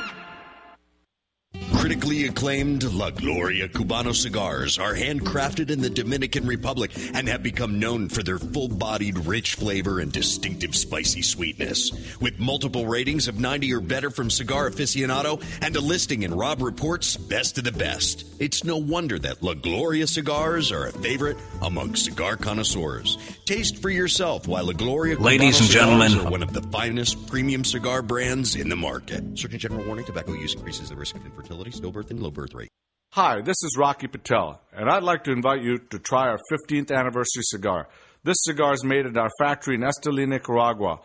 Critically 1.81 2.27
acclaimed 2.27 2.83
La 2.93 3.09
Gloria 3.09 3.67
Cubana 3.67 4.13
cigars 4.13 4.77
are 4.77 4.93
handcrafted 4.93 5.71
in 5.71 5.81
the 5.81 5.89
Dominican 5.89 6.45
Republic 6.45 6.91
and 7.15 7.27
have 7.27 7.41
become 7.41 7.79
known 7.79 8.07
for 8.07 8.21
their 8.21 8.37
full 8.37 8.67
bodied, 8.67 9.17
rich 9.25 9.55
flavor 9.55 9.99
and 9.99 10.11
distinctive 10.11 10.75
spicy 10.75 11.23
sweetness. 11.23 11.91
With 12.21 12.37
multiple 12.37 12.85
ratings 12.85 13.27
of 13.27 13.39
90 13.39 13.73
or 13.73 13.79
better 13.81 14.11
from 14.11 14.29
Cigar 14.29 14.69
Aficionado 14.69 15.43
and 15.63 15.75
a 15.75 15.81
listing 15.81 16.21
in 16.21 16.35
Robb 16.35 16.61
Report's 16.61 17.17
Best 17.17 17.57
of 17.57 17.63
the 17.63 17.71
Best, 17.71 18.25
it's 18.39 18.63
no 18.63 18.77
wonder 18.77 19.17
that 19.17 19.41
La 19.41 19.55
Gloria 19.55 20.05
cigars 20.05 20.71
are 20.71 20.85
a 20.85 20.91
favorite 20.91 21.37
among 21.63 21.95
cigar 21.95 22.37
connoisseurs. 22.37 23.17
Taste 23.45 23.81
for 23.81 23.89
yourself 23.89 24.47
why 24.47 24.61
La 24.61 24.73
Gloria 24.73 25.15
Cubana 25.15 25.25
Ladies 25.25 25.59
and 25.59 25.67
cigars 25.67 25.99
gentlemen. 26.11 26.27
are 26.27 26.29
one 26.29 26.43
of 26.43 26.53
the 26.53 26.61
finest 26.61 27.25
premium 27.27 27.65
cigar 27.65 28.03
brands 28.03 28.55
in 28.55 28.69
the 28.69 28.75
market. 28.75 29.23
Surgeon 29.39 29.59
General 29.59 29.83
warning 29.85 30.05
tobacco 30.05 30.33
use 30.33 30.53
increases 30.53 30.89
the 30.89 30.95
risk 30.95 31.15
of 31.15 31.25
infertility, 31.25 31.70
and 31.79 32.21
low 32.21 32.31
birth 32.31 32.53
rate. 32.53 32.69
Hi, 33.13 33.41
this 33.41 33.57
is 33.63 33.75
Rocky 33.77 34.07
Patel, 34.07 34.61
and 34.71 34.89
I'd 34.89 35.03
like 35.03 35.25
to 35.25 35.31
invite 35.31 35.61
you 35.61 35.77
to 35.77 35.99
try 35.99 36.29
our 36.29 36.39
15th 36.51 36.91
anniversary 36.91 37.43
cigar. 37.43 37.89
This 38.23 38.37
cigar 38.39 38.73
is 38.73 38.83
made 38.83 39.05
at 39.05 39.17
our 39.17 39.29
factory 39.37 39.75
in 39.75 39.81
Esteli, 39.81 40.27
Nicaragua. 40.27 40.99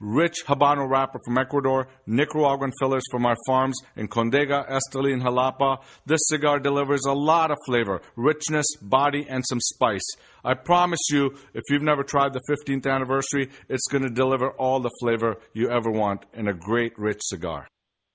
Rich 0.00 0.46
Habano 0.46 0.88
wrapper 0.88 1.20
from 1.24 1.38
Ecuador, 1.38 1.86
Nicaraguan 2.06 2.72
fillers 2.80 3.04
from 3.10 3.24
our 3.24 3.36
farms 3.46 3.78
in 3.96 4.08
Condega, 4.08 4.68
Esteli, 4.68 5.12
and 5.12 5.22
Jalapa. 5.22 5.80
This 6.06 6.22
cigar 6.24 6.58
delivers 6.58 7.04
a 7.04 7.12
lot 7.12 7.52
of 7.52 7.58
flavor, 7.66 8.02
richness, 8.16 8.66
body, 8.80 9.26
and 9.28 9.44
some 9.46 9.60
spice. 9.60 10.08
I 10.44 10.54
promise 10.54 11.00
you, 11.10 11.36
if 11.54 11.62
you've 11.70 11.82
never 11.82 12.02
tried 12.02 12.32
the 12.32 12.40
15th 12.50 12.90
anniversary, 12.92 13.50
it's 13.68 13.86
going 13.88 14.02
to 14.02 14.10
deliver 14.10 14.50
all 14.50 14.80
the 14.80 14.90
flavor 15.00 15.36
you 15.52 15.70
ever 15.70 15.90
want 15.90 16.26
in 16.34 16.48
a 16.48 16.54
great, 16.54 16.98
rich 16.98 17.20
cigar. 17.22 17.68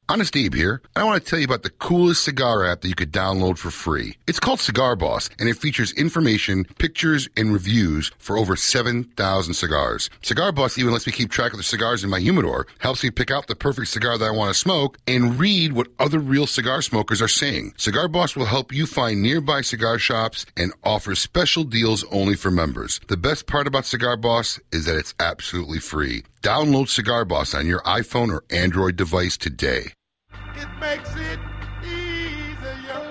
Honest 0.09 0.37
Abe 0.37 0.53
here. 0.53 0.81
I 0.95 1.03
want 1.03 1.21
to 1.21 1.29
tell 1.29 1.37
you 1.37 1.43
about 1.43 1.63
the 1.63 1.69
coolest 1.69 2.23
cigar 2.23 2.65
app 2.65 2.79
that 2.79 2.87
you 2.87 2.95
could 2.95 3.11
download 3.11 3.57
for 3.57 3.69
free. 3.69 4.15
It's 4.25 4.39
called 4.39 4.61
Cigar 4.61 4.95
Boss, 4.95 5.29
and 5.37 5.49
it 5.49 5.57
features 5.57 5.91
information, 5.91 6.63
pictures, 6.79 7.27
and 7.35 7.51
reviews 7.51 8.13
for 8.17 8.37
over 8.37 8.55
7,000 8.55 9.53
cigars. 9.53 10.09
Cigar 10.21 10.53
Boss 10.53 10.77
even 10.77 10.93
lets 10.93 11.07
me 11.07 11.11
keep 11.11 11.29
track 11.29 11.51
of 11.51 11.57
the 11.57 11.63
cigars 11.63 12.05
in 12.05 12.09
my 12.09 12.21
humidor, 12.21 12.67
helps 12.79 13.03
me 13.03 13.11
pick 13.11 13.31
out 13.31 13.47
the 13.47 13.55
perfect 13.55 13.89
cigar 13.89 14.17
that 14.17 14.25
I 14.25 14.31
want 14.31 14.53
to 14.53 14.57
smoke, 14.57 14.97
and 15.07 15.37
read 15.37 15.73
what 15.73 15.89
other 15.99 16.19
real 16.19 16.47
cigar 16.47 16.81
smokers 16.81 17.21
are 17.21 17.27
saying. 17.27 17.73
Cigar 17.75 18.07
Boss 18.07 18.33
will 18.33 18.45
help 18.45 18.71
you 18.71 18.85
find 18.85 19.21
nearby 19.21 19.59
cigar 19.59 19.99
shops 19.99 20.45
and 20.55 20.71
offers 20.85 21.19
special 21.19 21.65
deals 21.65 22.05
only 22.13 22.35
for 22.35 22.49
members. 22.49 23.01
The 23.09 23.17
best 23.17 23.45
part 23.45 23.67
about 23.67 23.83
Cigar 23.83 24.15
Boss 24.15 24.57
is 24.71 24.85
that 24.85 24.95
it's 24.95 25.15
absolutely 25.19 25.79
free. 25.79 26.23
Download 26.43 26.87
Cigar 26.87 27.25
Boss 27.25 27.53
on 27.53 27.65
your 27.65 27.81
iPhone 27.81 28.31
or 28.31 28.45
Android 28.49 28.95
device 28.95 29.35
today. 29.35 29.91
It 30.59 30.67
makes 30.81 31.15
it 31.15 31.39
easier, 31.83 33.05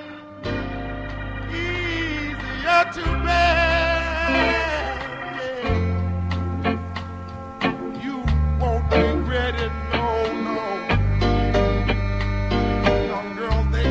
easier 1.48 2.84
to 2.94 3.25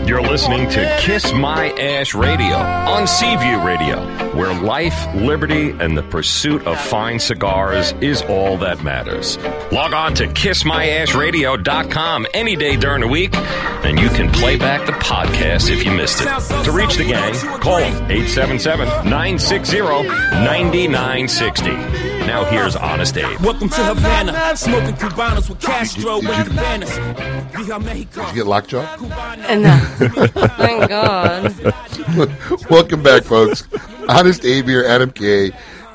You're 0.07 0.21
listening 0.21 0.69
to 0.69 0.97
Kiss 1.01 1.33
My 1.33 1.71
Ash 1.79 2.13
Radio 2.13 2.55
on 2.55 3.07
Seaview 3.07 3.59
Radio, 3.65 3.99
where 4.35 4.53
life, 4.53 4.93
liberty, 5.15 5.71
and 5.71 5.97
the 5.97 6.03
pursuit 6.03 6.61
of 6.67 6.79
fine 6.79 7.17
cigars 7.19 7.93
is 8.01 8.21
all 8.23 8.55
that 8.59 8.83
matters. 8.83 9.39
Log 9.71 9.93
on 9.93 10.13
to 10.15 10.27
kissmyashradio.com 10.27 12.27
any 12.35 12.55
day 12.55 12.75
during 12.77 13.01
the 13.01 13.07
week, 13.07 13.35
and 13.35 13.99
you 13.99 14.09
can 14.09 14.31
play 14.31 14.57
back 14.57 14.85
the 14.85 14.91
podcast 14.91 15.71
if 15.71 15.83
you 15.83 15.91
missed 15.91 16.21
it. 16.21 16.25
To 16.65 16.71
reach 16.71 16.97
the 16.97 17.05
gang, 17.05 17.33
call 17.59 17.79
them 17.79 17.93
877 18.11 18.87
960 19.09 19.79
9960. 19.81 22.14
Now 22.25 22.43
here's 22.45 22.75
Honest 22.75 23.15
Abe. 23.17 23.39
Welcome 23.39 23.69
to 23.69 23.83
Havana, 23.83 24.57
smoking 24.57 24.95
Cubanos 24.95 25.47
with 25.47 25.61
Castro 25.61 26.17
and 26.17 26.47
Cabanas. 26.49 26.89
Via 27.53 27.79
Mexico. 27.79 28.21
Did 28.21 28.29
you 28.29 28.35
get 28.35 28.47
lockjaw? 28.47 28.95
No. 29.55 29.77
Thank 30.57 30.89
God. 30.89 31.55
Welcome 32.71 33.03
back, 33.03 33.23
folks. 33.23 33.67
Honest 34.09 34.43
Abe 34.43 34.65
here, 34.65 34.83
Adam 34.85 35.11
K. 35.11 35.51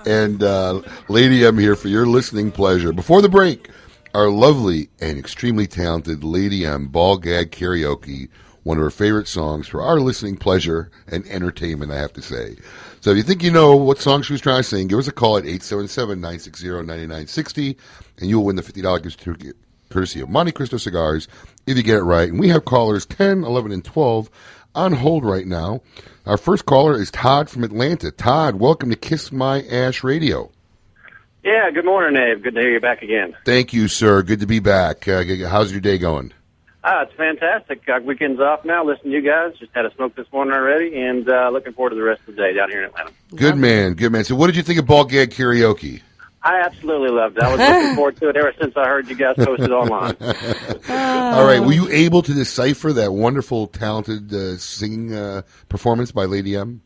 And 0.07 0.43
uh, 0.43 0.83
Lady 1.09 1.45
M 1.45 1.59
here 1.59 1.75
for 1.75 1.89
your 1.89 2.07
listening 2.07 2.53
pleasure. 2.53 2.93
Before 2.93 3.21
the 3.21 3.29
break, 3.29 3.69
our 4.15 4.31
lovely 4.31 4.89
and 5.01 5.19
extremely 5.19 5.67
talented 5.67 6.23
Lady 6.23 6.65
M 6.65 6.87
ball 6.87 7.19
gag 7.19 7.51
karaoke, 7.51 8.29
one 8.63 8.79
of 8.79 8.85
her 8.85 8.91
favorite 8.91 9.27
songs 9.27 9.67
for 9.67 9.83
our 9.83 9.99
listening 9.99 10.37
pleasure 10.37 10.91
and 11.09 11.27
entertainment, 11.27 11.91
I 11.91 11.99
have 11.99 12.13
to 12.13 12.23
say. 12.23 12.57
So 13.01 13.11
if 13.13 13.17
you 13.17 13.23
think 13.23 13.43
you 13.43 13.51
know 13.51 13.77
what 13.77 13.99
song 13.99 14.21
she 14.21 14.35
was 14.35 14.43
trying 14.43 14.59
to 14.59 14.63
sing, 14.63 14.87
give 14.87 14.99
us 14.99 15.09
a 15.09 15.13
call 15.13 15.39
at 15.39 15.45
877-960-9960 15.45 17.77
and 18.19 18.29
you 18.29 18.39
will 18.39 18.45
win 18.45 18.57
the 18.57 18.63
$50 18.63 19.03
gift 19.03 19.19
certificate 19.19 19.57
courtesy 19.89 20.21
of 20.21 20.29
Monte 20.29 20.53
Cristo 20.53 20.77
Cigars, 20.77 21.27
if 21.67 21.79
you 21.79 21.83
get 21.83 21.97
it 21.97 22.03
right. 22.03 22.29
And 22.29 22.39
we 22.39 22.49
have 22.49 22.67
callers 22.67 23.07
10, 23.07 23.43
11, 23.43 23.73
and 23.73 23.83
12 23.83 24.29
on 24.75 24.93
hold 24.93 25.25
right 25.25 25.47
now. 25.47 25.81
Our 26.27 26.37
first 26.37 26.67
caller 26.67 26.95
is 26.95 27.11
Todd 27.11 27.49
from 27.49 27.65
Atlanta. 27.65 28.11
Todd, 28.11 28.57
welcome 28.57 28.91
to 28.91 28.97
Kiss 28.97 29.33
My 29.33 29.63
Ash 29.63 30.05
Radio. 30.05 30.51
Yeah, 31.43 31.71
good 31.71 31.87
morning, 31.87 32.23
Abe. 32.23 32.43
Good 32.43 32.55
to 32.55 32.61
hear 32.61 32.73
you 32.73 32.81
back 32.81 33.01
again. 33.01 33.35
Thank 33.47 33.73
you, 33.73 33.89
sir. 33.89 34.23
Good 34.23 34.41
to 34.41 34.47
be 34.47 34.61
back. 34.61 35.09
Uh, 35.09 35.25
how's 35.49 35.73
your 35.73 35.81
day 35.81 35.97
going? 35.97 36.35
Ah, 36.83 37.03
it's 37.03 37.13
fantastic. 37.13 37.85
Got 37.85 38.05
weekends 38.05 38.41
off 38.41 38.65
now. 38.65 38.83
Listen 38.85 39.05
to 39.05 39.11
you 39.11 39.21
guys. 39.21 39.53
Just 39.59 39.73
had 39.75 39.85
a 39.85 39.95
smoke 39.95 40.15
this 40.15 40.27
morning 40.33 40.55
already, 40.55 40.99
and 40.99 41.29
uh, 41.29 41.51
looking 41.51 41.75
forward 41.75 41.91
to 41.91 41.97
the 41.97 42.03
rest 42.03 42.21
of 42.21 42.35
the 42.37 42.43
day 42.43 42.55
down 42.55 42.71
here 42.71 42.81
in 42.81 42.87
Atlanta. 42.87 43.11
Good 43.35 43.57
man, 43.57 43.95
good 43.95 44.11
man. 44.13 44.25
So, 44.25 44.35
what 44.35 44.47
did 44.47 44.57
you 44.57 44.63
think 44.63 44.79
of 44.79 44.87
Ball 44.87 45.05
Gag 45.05 45.31
Karaoke? 45.31 46.01
I 46.43 46.61
absolutely 46.61 47.11
loved 47.11 47.37
it. 47.37 47.43
I 47.43 47.55
was 47.55 47.61
looking 47.61 47.95
forward 47.95 48.17
to 48.17 48.29
it 48.31 48.37
ever 48.37 48.55
since 48.59 48.75
I 48.75 48.87
heard 48.87 49.09
you 49.11 49.15
guys 49.15 49.37
post 49.37 49.61
it 49.61 49.71
online. 49.71 50.17
All 50.89 51.45
right, 51.45 51.61
were 51.61 51.73
you 51.73 51.87
able 51.91 52.23
to 52.23 52.33
decipher 52.33 52.95
that 52.95 53.13
wonderful, 53.13 53.67
talented 53.67 54.33
uh, 54.33 54.57
singing 54.57 55.15
uh, 55.15 55.43
performance 55.69 56.13
by 56.13 56.25
Lady 56.25 56.57
M? 56.57 56.81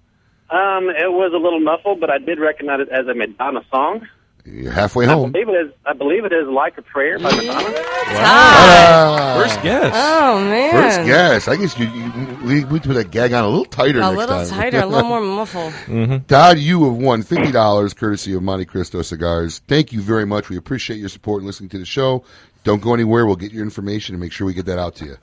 Um, 0.51 0.91
it 0.91 1.11
was 1.12 1.33
a 1.33 1.39
little 1.39 1.61
muffled, 1.61 2.01
but 2.01 2.11
I 2.11 2.19
did 2.19 2.41
recognize 2.41 2.81
it 2.81 2.89
as 2.89 3.07
a 3.07 3.15
Madonna 3.15 3.61
song. 3.71 4.09
You're 4.47 4.73
halfway 4.73 5.07
I 5.07 5.12
home. 5.15 5.33
believe 5.33 5.49
it 5.49 5.66
is. 5.66 5.73
I 5.87 5.95
believe 5.95 6.25
it 6.27 6.33
is 6.33 6.47
"Like 6.49 6.77
a 6.77 6.83
Prayer" 6.83 7.19
by 7.19 7.31
Madonna. 7.35 7.75
Ah. 8.16 9.41
First 9.43 9.62
guess. 9.62 9.93
Oh 9.97 10.39
man. 10.41 10.73
First 10.73 11.07
guess. 11.07 11.49
I 11.49 11.57
guess 11.57 11.79
you, 11.79 11.87
you 11.87 12.39
we 12.45 12.65
we 12.65 12.79
put 12.81 12.95
that 12.95 13.11
gag 13.11 13.33
on 13.33 13.45
a 13.45 13.49
little 13.49 13.65
tighter 13.65 13.99
A 14.01 14.03
next 14.03 14.16
little 14.19 14.37
time. 14.37 14.49
tighter, 14.49 14.81
a 14.81 14.87
little 14.87 15.09
more 15.09 15.21
muffled. 15.23 16.29
Todd, 16.29 16.59
you 16.59 16.85
have 16.85 16.95
won 17.03 17.23
fifty 17.23 17.53
dollars 17.53 17.95
courtesy 17.95 18.35
of 18.35 18.43
Monte 18.43 18.66
Cristo 18.66 19.01
Cigars. 19.03 19.61
Thank 19.66 19.93
you 19.93 20.01
very 20.03 20.27
much. 20.27 20.49
We 20.51 20.57
appreciate 20.59 20.99
your 20.99 21.09
support 21.09 21.41
and 21.41 21.47
listening 21.47 21.71
to 21.71 21.79
the 21.79 21.87
show. 21.87 22.25
Don't 22.65 22.83
go 22.83 22.93
anywhere. 22.95 23.27
We'll 23.27 23.37
get 23.37 23.53
your 23.53 23.62
information 23.62 24.15
and 24.15 24.21
make 24.21 24.33
sure 24.33 24.47
we 24.47 24.55
get 24.55 24.66
that 24.66 24.79
out 24.79 24.97
to 24.97 25.05
you. 25.07 25.16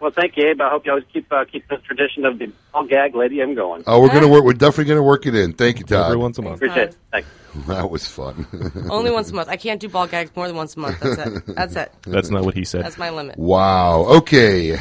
Well, 0.00 0.10
thank 0.10 0.36
you, 0.36 0.48
Abe. 0.48 0.60
I 0.62 0.70
hope 0.70 0.86
you 0.86 0.92
always 0.92 1.04
keep 1.12 1.30
uh, 1.30 1.44
keep 1.44 1.68
this 1.68 1.82
tradition 1.82 2.24
of 2.24 2.38
the 2.38 2.50
all 2.72 2.84
gag 2.84 3.14
Lady 3.14 3.42
M 3.42 3.54
going. 3.54 3.84
Oh, 3.86 4.00
we're 4.00 4.08
gonna 4.08 4.28
work. 4.28 4.44
We're 4.44 4.54
definitely 4.54 4.86
gonna 4.86 5.02
work 5.02 5.26
it 5.26 5.34
in. 5.34 5.52
Thank 5.52 5.78
you, 5.78 5.84
Todd. 5.84 6.06
Every 6.06 6.16
once 6.16 6.38
a 6.38 6.42
month. 6.42 6.56
Appreciate 6.56 6.90
it. 6.90 6.96
Thanks. 7.12 7.28
That 7.66 7.90
was 7.90 8.06
fun. 8.06 8.46
Only 8.90 9.10
once 9.10 9.30
a 9.30 9.34
month. 9.34 9.48
I 9.48 9.56
can't 9.56 9.80
do 9.80 9.88
ball 9.88 10.06
gags 10.06 10.30
more 10.34 10.46
than 10.46 10.56
once 10.56 10.76
a 10.76 10.80
month. 10.80 11.00
That's 11.00 11.18
it. 11.18 11.46
That's 11.46 11.76
it. 11.76 11.92
That's 12.02 12.30
not 12.30 12.44
what 12.44 12.54
he 12.54 12.64
said. 12.64 12.84
That's 12.84 12.96
my 12.96 13.10
limit. 13.10 13.36
Wow. 13.38 14.04
Okay. 14.08 14.72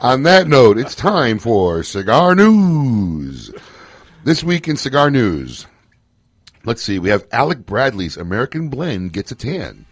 On 0.00 0.22
that 0.22 0.46
note, 0.46 0.78
it's 0.78 0.94
time 0.94 1.38
for 1.38 1.82
cigar 1.82 2.34
news. 2.34 3.50
This 4.24 4.42
week 4.42 4.68
in 4.68 4.76
cigar 4.76 5.10
news, 5.10 5.66
let's 6.64 6.82
see. 6.82 6.98
We 6.98 7.10
have 7.10 7.26
Alec 7.30 7.66
Bradley's 7.66 8.16
American 8.16 8.68
Blend 8.68 9.12
gets 9.12 9.32
a 9.32 9.34
tan. 9.34 9.84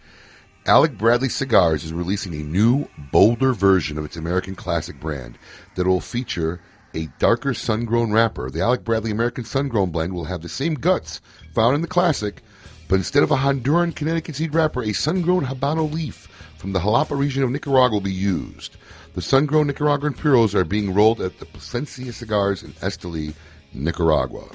Alec 0.65 0.97
Bradley 0.97 1.27
Cigars 1.27 1.83
is 1.83 1.91
releasing 1.91 2.33
a 2.33 2.37
new, 2.37 2.87
bolder 3.11 3.51
version 3.51 3.97
of 3.97 4.05
its 4.05 4.15
American 4.15 4.55
classic 4.55 4.97
brand 4.97 5.37
that 5.75 5.85
will 5.85 5.99
feature 5.99 6.61
a 6.93 7.07
darker 7.19 7.53
sun-grown 7.53 8.13
wrapper. 8.13 8.49
The 8.49 8.61
Alec 8.61 8.85
Bradley 8.85 9.11
American 9.11 9.43
Sun-Grown 9.43 9.91
Blend 9.91 10.13
will 10.13 10.23
have 10.23 10.41
the 10.41 10.47
same 10.47 10.75
guts 10.75 11.19
found 11.53 11.75
in 11.75 11.81
the 11.81 11.87
classic, 11.87 12.43
but 12.87 12.95
instead 12.95 13.23
of 13.23 13.31
a 13.31 13.35
Honduran 13.35 13.93
Connecticut 13.93 14.37
seed 14.37 14.53
wrapper, 14.53 14.81
a 14.81 14.93
sun-grown 14.93 15.45
Habano 15.47 15.91
leaf 15.91 16.29
from 16.57 16.71
the 16.71 16.79
Jalapa 16.79 17.17
region 17.17 17.43
of 17.43 17.51
Nicaragua 17.51 17.97
will 17.97 18.01
be 18.01 18.13
used. 18.13 18.77
The 19.15 19.21
sun-grown 19.21 19.67
Nicaraguan 19.67 20.13
puros 20.13 20.55
are 20.55 20.63
being 20.63 20.93
rolled 20.93 21.19
at 21.19 21.39
the 21.39 21.45
Plasencia 21.45 22.13
Cigars 22.13 22.63
in 22.63 22.71
Esteli, 22.75 23.33
Nicaragua. 23.73 24.45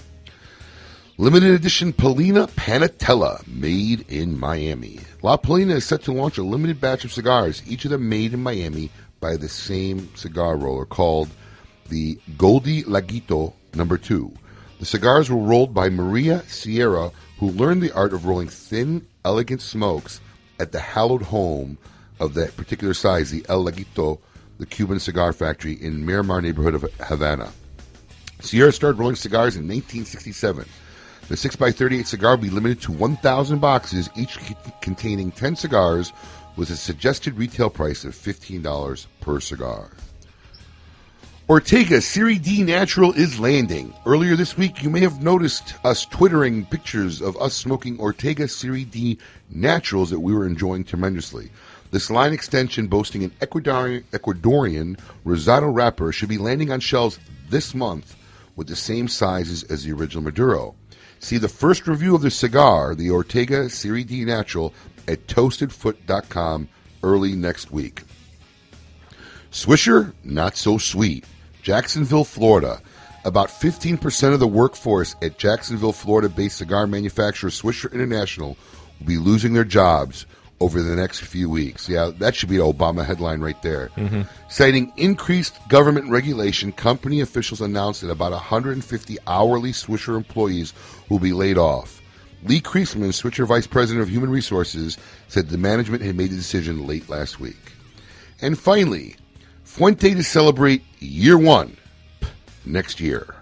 Limited 1.20 1.50
edition 1.50 1.92
Palina 1.92 2.48
Panatella, 2.50 3.44
made 3.48 4.08
in 4.08 4.38
Miami. 4.38 5.00
La 5.20 5.36
Palina 5.36 5.72
is 5.72 5.84
set 5.84 6.02
to 6.02 6.12
launch 6.12 6.38
a 6.38 6.44
limited 6.44 6.80
batch 6.80 7.04
of 7.04 7.12
cigars, 7.12 7.60
each 7.66 7.84
of 7.84 7.90
them 7.90 8.08
made 8.08 8.34
in 8.34 8.40
Miami 8.40 8.88
by 9.18 9.36
the 9.36 9.48
same 9.48 10.14
cigar 10.14 10.56
roller 10.56 10.84
called 10.84 11.28
the 11.88 12.20
Goldie 12.36 12.84
Laguito 12.84 13.52
Number 13.74 13.98
2. 13.98 14.32
The 14.78 14.86
cigars 14.86 15.28
were 15.28 15.42
rolled 15.42 15.74
by 15.74 15.88
Maria 15.88 16.44
Sierra, 16.46 17.10
who 17.40 17.50
learned 17.50 17.82
the 17.82 17.92
art 17.96 18.12
of 18.12 18.24
rolling 18.24 18.46
thin, 18.46 19.04
elegant 19.24 19.60
smokes 19.60 20.20
at 20.60 20.70
the 20.70 20.78
hallowed 20.78 21.22
home 21.22 21.78
of 22.20 22.34
that 22.34 22.56
particular 22.56 22.94
size, 22.94 23.32
the 23.32 23.44
El 23.48 23.64
Laguito, 23.64 24.20
the 24.60 24.66
Cuban 24.66 25.00
cigar 25.00 25.32
factory 25.32 25.72
in 25.72 26.06
Miramar 26.06 26.40
neighborhood 26.40 26.76
of 26.76 26.82
Havana. 27.00 27.50
Sierra 28.38 28.72
started 28.72 29.00
rolling 29.00 29.16
cigars 29.16 29.56
in 29.56 29.62
1967. 29.62 30.64
The 31.28 31.34
6x38 31.34 32.06
cigar 32.06 32.36
will 32.36 32.42
be 32.42 32.50
limited 32.50 32.80
to 32.82 32.92
1,000 32.92 33.58
boxes, 33.58 34.08
each 34.16 34.38
c- 34.38 34.56
containing 34.80 35.30
10 35.30 35.56
cigars, 35.56 36.12
with 36.56 36.70
a 36.70 36.76
suggested 36.76 37.36
retail 37.36 37.68
price 37.68 38.04
of 38.04 38.14
$15 38.14 39.06
per 39.20 39.38
cigar. 39.38 39.90
Ortega 41.50 42.00
Serie 42.00 42.38
D 42.38 42.62
Natural 42.62 43.12
is 43.12 43.40
landing. 43.40 43.94
Earlier 44.04 44.36
this 44.36 44.58
week, 44.58 44.82
you 44.82 44.90
may 44.90 45.00
have 45.00 45.22
noticed 45.22 45.74
us 45.84 46.04
twittering 46.04 46.66
pictures 46.66 47.22
of 47.22 47.36
us 47.40 47.54
smoking 47.54 47.98
Ortega 48.00 48.48
Serie 48.48 48.84
D 48.84 49.18
Naturals 49.50 50.10
that 50.10 50.20
we 50.20 50.34
were 50.34 50.46
enjoying 50.46 50.84
tremendously. 50.84 51.50
This 51.90 52.10
line 52.10 52.34
extension, 52.34 52.86
boasting 52.86 53.24
an 53.24 53.30
Ecuadorian, 53.40 54.04
Ecuadorian 54.12 54.98
Rosado 55.24 55.74
wrapper, 55.74 56.12
should 56.12 56.28
be 56.28 56.36
landing 56.36 56.70
on 56.70 56.80
shelves 56.80 57.18
this 57.48 57.74
month 57.74 58.14
with 58.56 58.66
the 58.66 58.76
same 58.76 59.08
sizes 59.08 59.62
as 59.64 59.84
the 59.84 59.92
original 59.92 60.24
Maduro. 60.24 60.74
See 61.20 61.38
the 61.38 61.48
first 61.48 61.86
review 61.86 62.14
of 62.14 62.22
the 62.22 62.30
cigar, 62.30 62.94
the 62.94 63.10
Ortega 63.10 63.68
Serie 63.68 64.04
D 64.04 64.24
Natural, 64.24 64.72
at 65.06 65.26
toastedfoot.com 65.26 66.68
early 67.02 67.34
next 67.34 67.70
week. 67.70 68.02
Swisher, 69.50 70.12
not 70.24 70.56
so 70.56 70.78
sweet. 70.78 71.24
Jacksonville, 71.62 72.24
Florida. 72.24 72.80
About 73.24 73.48
15% 73.48 74.32
of 74.32 74.40
the 74.40 74.46
workforce 74.46 75.16
at 75.22 75.38
Jacksonville, 75.38 75.92
Florida 75.92 76.28
based 76.28 76.58
cigar 76.58 76.86
manufacturer 76.86 77.50
Swisher 77.50 77.92
International 77.92 78.56
will 79.00 79.06
be 79.06 79.18
losing 79.18 79.52
their 79.52 79.64
jobs 79.64 80.26
over 80.60 80.82
the 80.82 80.96
next 80.96 81.20
few 81.20 81.48
weeks. 81.48 81.88
Yeah, 81.88 82.10
that 82.18 82.34
should 82.34 82.48
be 82.48 82.56
an 82.56 82.62
Obama 82.62 83.04
headline 83.04 83.40
right 83.40 83.60
there. 83.62 83.90
Mhm. 83.96 84.26
Citing 84.48 84.92
increased 84.96 85.54
government 85.68 86.10
regulation, 86.10 86.72
company 86.72 87.20
officials 87.20 87.60
announced 87.60 88.00
that 88.00 88.10
about 88.10 88.32
150 88.32 89.18
hourly 89.26 89.72
Swisher 89.72 90.16
employees 90.16 90.72
will 91.08 91.20
be 91.20 91.32
laid 91.32 91.58
off. 91.58 92.00
Lee 92.44 92.60
Kriesman, 92.60 93.08
Swisher 93.12 93.46
Vice 93.46 93.66
President 93.66 94.02
of 94.02 94.10
Human 94.10 94.30
Resources, 94.30 94.96
said 95.28 95.48
the 95.48 95.58
management 95.58 96.02
had 96.02 96.16
made 96.16 96.30
the 96.30 96.36
decision 96.36 96.86
late 96.86 97.08
last 97.08 97.40
week. 97.40 97.56
And 98.40 98.58
finally, 98.58 99.16
Fuente 99.64 100.14
to 100.14 100.22
celebrate 100.22 100.82
year 101.00 101.36
one 101.36 101.76
next 102.64 103.00
year. 103.00 103.34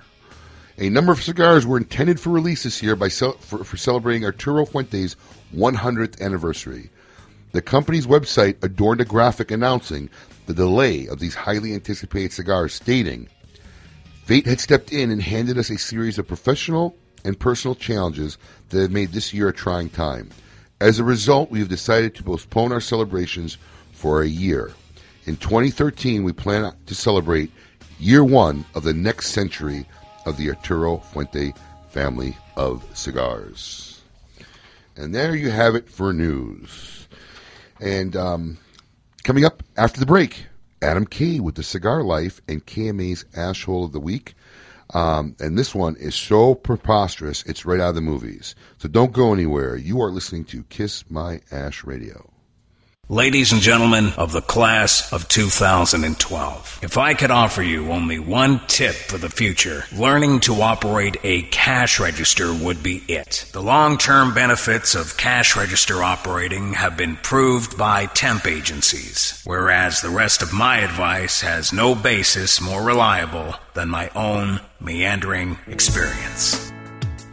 A 0.79 0.91
number 0.91 1.13
of 1.13 1.23
cigars 1.23 1.67
were 1.67 1.79
intended 1.79 2.21
for 2.21 2.31
release 2.31 2.65
this 2.65 2.83
year 2.83 2.97
by 2.97 3.09
for, 3.09 3.65
for 3.65 3.77
celebrating 3.77 4.25
Arturo 4.25 4.67
Fuente's 4.67 5.17
100th 5.55 6.21
anniversary. 6.21 6.91
The 7.53 7.63
company's 7.63 8.07
website 8.07 8.63
adorned 8.63 9.01
a 9.01 9.05
graphic 9.05 9.51
announcing 9.51 10.11
the 10.47 10.55
delay 10.55 11.07
of 11.07 11.19
these 11.19 11.35
highly 11.35 11.75
anticipated 11.75 12.33
cigars, 12.33 12.75
stating, 12.75 13.29
Fate 14.25 14.47
had 14.47 14.61
stepped 14.61 14.93
in 14.93 15.11
and 15.11 15.23
handed 15.23 15.57
us 15.57 15.71
a 15.71 15.79
series 15.79 16.19
of 16.19 16.27
professional 16.27 16.97
and 17.25 17.39
personal 17.39 17.75
challenges 17.75 18.39
that 18.71 18.81
have 18.81 18.91
made 18.91 19.13
this 19.13 19.33
year 19.33 19.49
a 19.49 19.53
trying 19.53 19.89
time. 19.89 20.31
As 20.81 20.99
a 20.99 21.05
result, 21.05 21.51
we 21.51 21.61
have 21.61 21.69
decided 21.69 22.15
to 22.15 22.23
postpone 22.23 22.73
our 22.73 22.81
celebrations 22.81 23.57
for 23.93 24.23
a 24.23 24.29
year. 24.29 24.73
In 25.25 25.37
2013, 25.37 26.23
we 26.23 26.33
plan 26.33 26.73
to 26.87 26.95
celebrate 26.95 27.51
year 27.99 28.23
one 28.23 28.65
of 28.75 28.83
the 28.83 28.93
next 28.93 29.31
century 29.31 29.87
of 30.27 30.37
the 30.37 30.49
Arturo 30.51 30.99
Fuente 30.99 31.55
family 31.91 32.37
of 32.57 32.85
cigars. 32.95 34.03
And 34.97 35.15
there 35.15 35.35
you 35.35 35.51
have 35.51 35.75
it 35.75 35.89
for 35.89 36.13
news. 36.13 36.96
And 37.81 38.17
um, 38.17 38.59
coming 39.25 39.45
up 39.45 39.63
after 39.77 40.01
the 40.01 40.07
break, 40.07 40.47
Adam 40.83 41.07
K 41.07 41.41
with 41.41 41.55
the 41.55 41.63
Cigar 41.63 42.03
Life 42.03 42.41
and 42.49 42.65
KMA's 42.65 43.25
Asshole 43.37 43.85
of 43.85 43.93
the 43.93 44.01
Week. 44.01 44.35
Um, 44.95 45.35
and 45.41 45.59
this 45.59 45.75
one 45.75 45.97
is 45.97 46.15
so 46.15 46.55
preposterous, 46.55 47.43
it's 47.43 47.67
right 47.67 47.81
out 47.81 47.91
of 47.91 47.95
the 47.97 48.01
movies. 48.01 48.55
So 48.79 48.89
don't 48.89 49.13
go 49.13 49.33
anywhere. 49.33 49.77
You 49.77 50.01
are 50.01 50.11
listening 50.11 50.45
to 50.47 50.63
Kiss 50.65 51.11
My 51.11 51.41
Ash 51.51 51.83
Radio. 51.85 52.31
Ladies 53.09 53.53
and 53.53 53.63
gentlemen 53.63 54.13
of 54.17 54.33
the 54.33 54.41
class 54.41 55.13
of 55.13 55.29
2012, 55.29 56.81
if 56.83 56.99
I 56.99 57.15
could 57.15 57.31
offer 57.31 57.63
you 57.63 57.93
only 57.93 58.19
one 58.19 58.61
tip 58.67 58.97
for 58.97 59.17
the 59.17 59.29
future, 59.29 59.85
learning 59.97 60.41
to 60.41 60.61
operate 60.61 61.17
a 61.23 61.43
cash 61.43 62.01
register 62.01 62.53
would 62.53 62.83
be 62.83 63.05
it. 63.07 63.49
The 63.53 63.63
long 63.63 63.97
term 63.97 64.35
benefits 64.35 64.97
of 64.97 65.17
cash 65.17 65.55
register 65.55 66.03
operating 66.03 66.73
have 66.73 66.97
been 66.97 67.15
proved 67.19 67.79
by 67.79 68.07
temp 68.07 68.45
agencies, 68.45 69.41
whereas 69.45 70.01
the 70.01 70.11
rest 70.11 70.43
of 70.43 70.53
my 70.53 70.79
advice 70.79 71.43
has 71.43 71.73
no 71.73 71.95
basis 71.95 72.61
more 72.61 72.83
reliable 72.83 73.55
than 73.75 73.89
my 73.89 74.09
own 74.17 74.61
meandering 74.81 75.59
experience. 75.69 76.73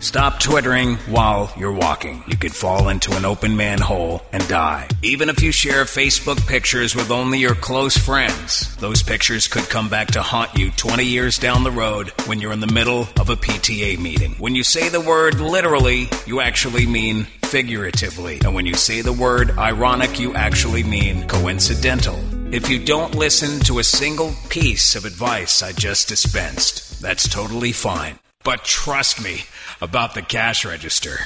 Stop 0.03 0.37
twittering 0.37 0.97
while 1.07 1.49
you're 1.57 1.71
walking. 1.71 2.25
You 2.27 2.35
could 2.35 2.53
fall 2.53 2.89
into 2.89 3.15
an 3.15 3.23
open 3.23 3.55
manhole 3.55 4.21
and 4.33 4.45
die. 4.49 4.89
Even 5.01 5.29
if 5.29 5.41
you 5.41 5.53
share 5.53 5.85
Facebook 5.85 6.45
pictures 6.45 6.93
with 6.93 7.09
only 7.09 7.39
your 7.39 7.55
close 7.55 7.95
friends, 7.95 8.75
those 8.75 9.01
pictures 9.01 9.47
could 9.47 9.63
come 9.69 9.87
back 9.87 10.09
to 10.09 10.21
haunt 10.21 10.57
you 10.57 10.71
20 10.71 11.05
years 11.05 11.37
down 11.37 11.63
the 11.63 11.71
road 11.71 12.11
when 12.25 12.41
you're 12.41 12.51
in 12.51 12.59
the 12.59 12.67
middle 12.73 13.07
of 13.17 13.29
a 13.29 13.37
PTA 13.37 13.97
meeting. 13.97 14.33
When 14.39 14.55
you 14.55 14.63
say 14.65 14.89
the 14.89 14.99
word 14.99 15.39
literally, 15.39 16.09
you 16.25 16.41
actually 16.41 16.85
mean 16.85 17.23
figuratively. 17.45 18.41
And 18.43 18.53
when 18.53 18.65
you 18.65 18.73
say 18.73 19.01
the 19.01 19.13
word 19.13 19.57
ironic, 19.57 20.19
you 20.19 20.35
actually 20.35 20.83
mean 20.83 21.25
coincidental. 21.29 22.19
If 22.53 22.69
you 22.69 22.77
don't 22.77 23.15
listen 23.15 23.61
to 23.61 23.79
a 23.79 23.85
single 23.85 24.33
piece 24.49 24.95
of 24.95 25.05
advice 25.05 25.63
I 25.63 25.71
just 25.71 26.09
dispensed, 26.09 27.01
that's 27.01 27.29
totally 27.29 27.71
fine. 27.71 28.19
But 28.43 28.63
trust 28.63 29.23
me 29.23 29.45
about 29.81 30.13
the 30.15 30.21
cash 30.21 30.65
register. 30.65 31.17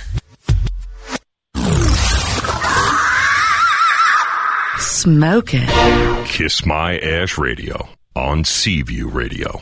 Smoke 4.80 5.50
it. 5.54 6.28
Kiss 6.28 6.66
My 6.66 7.00
Ash 7.00 7.38
Radio 7.38 7.90
on 8.16 8.44
Seaview 8.44 9.08
Radio. 9.08 9.62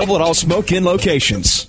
at 0.01 0.21
all 0.21 0.33
Smoke 0.33 0.71
Inn 0.71 0.83
locations. 0.83 1.67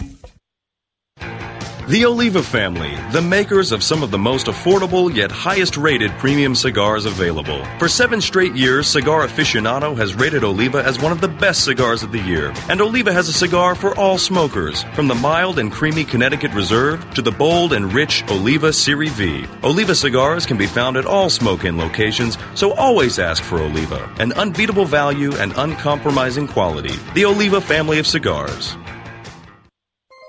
The 1.93 2.06
Oliva 2.06 2.43
family, 2.43 2.97
the 3.10 3.20
makers 3.20 3.70
of 3.70 3.82
some 3.82 4.02
of 4.02 4.10
the 4.10 4.16
most 4.16 4.47
affordable 4.47 5.14
yet 5.14 5.31
highest 5.31 5.77
rated 5.77 6.10
premium 6.12 6.55
cigars 6.55 7.05
available. 7.05 7.62
For 7.78 7.86
seven 7.86 8.23
straight 8.23 8.55
years, 8.55 8.86
Cigar 8.86 9.27
Aficionado 9.27 9.94
has 9.98 10.14
rated 10.14 10.43
Oliva 10.43 10.82
as 10.82 10.98
one 10.98 11.12
of 11.12 11.20
the 11.20 11.28
best 11.28 11.66
cigars 11.66 12.02
of 12.02 12.10
the 12.10 12.23
year. 12.23 12.55
And 12.70 12.81
Oliva 12.81 13.12
has 13.12 13.28
a 13.28 13.32
cigar 13.35 13.74
for 13.74 13.94
all 13.98 14.16
smokers, 14.16 14.85
from 14.94 15.06
the 15.06 15.14
mild 15.14 15.59
and 15.59 15.70
creamy 15.70 16.05
Connecticut 16.05 16.55
Reserve 16.55 17.12
to 17.12 17.20
the 17.20 17.31
bold 17.31 17.74
and 17.74 17.93
rich 17.93 18.24
Oliva 18.31 18.73
Serie 18.73 19.10
V. 19.10 19.44
Oliva 19.62 19.94
cigars 19.94 20.47
can 20.47 20.56
be 20.56 20.66
found 20.66 20.97
at 20.97 21.05
all 21.05 21.28
Smoke 21.28 21.66
Inn 21.66 21.77
locations, 21.77 22.39
so 22.55 22.73
always 22.73 23.19
ask 23.19 23.43
for 23.43 23.59
Oliva. 23.59 24.10
An 24.19 24.32
unbeatable 24.32 24.86
value 24.86 25.35
and 25.35 25.52
uncompromising 25.59 26.48
quality. 26.48 26.97
The 27.12 27.27
Oliva 27.27 27.60
family 27.60 27.98
of 27.98 28.06
cigars. 28.06 28.78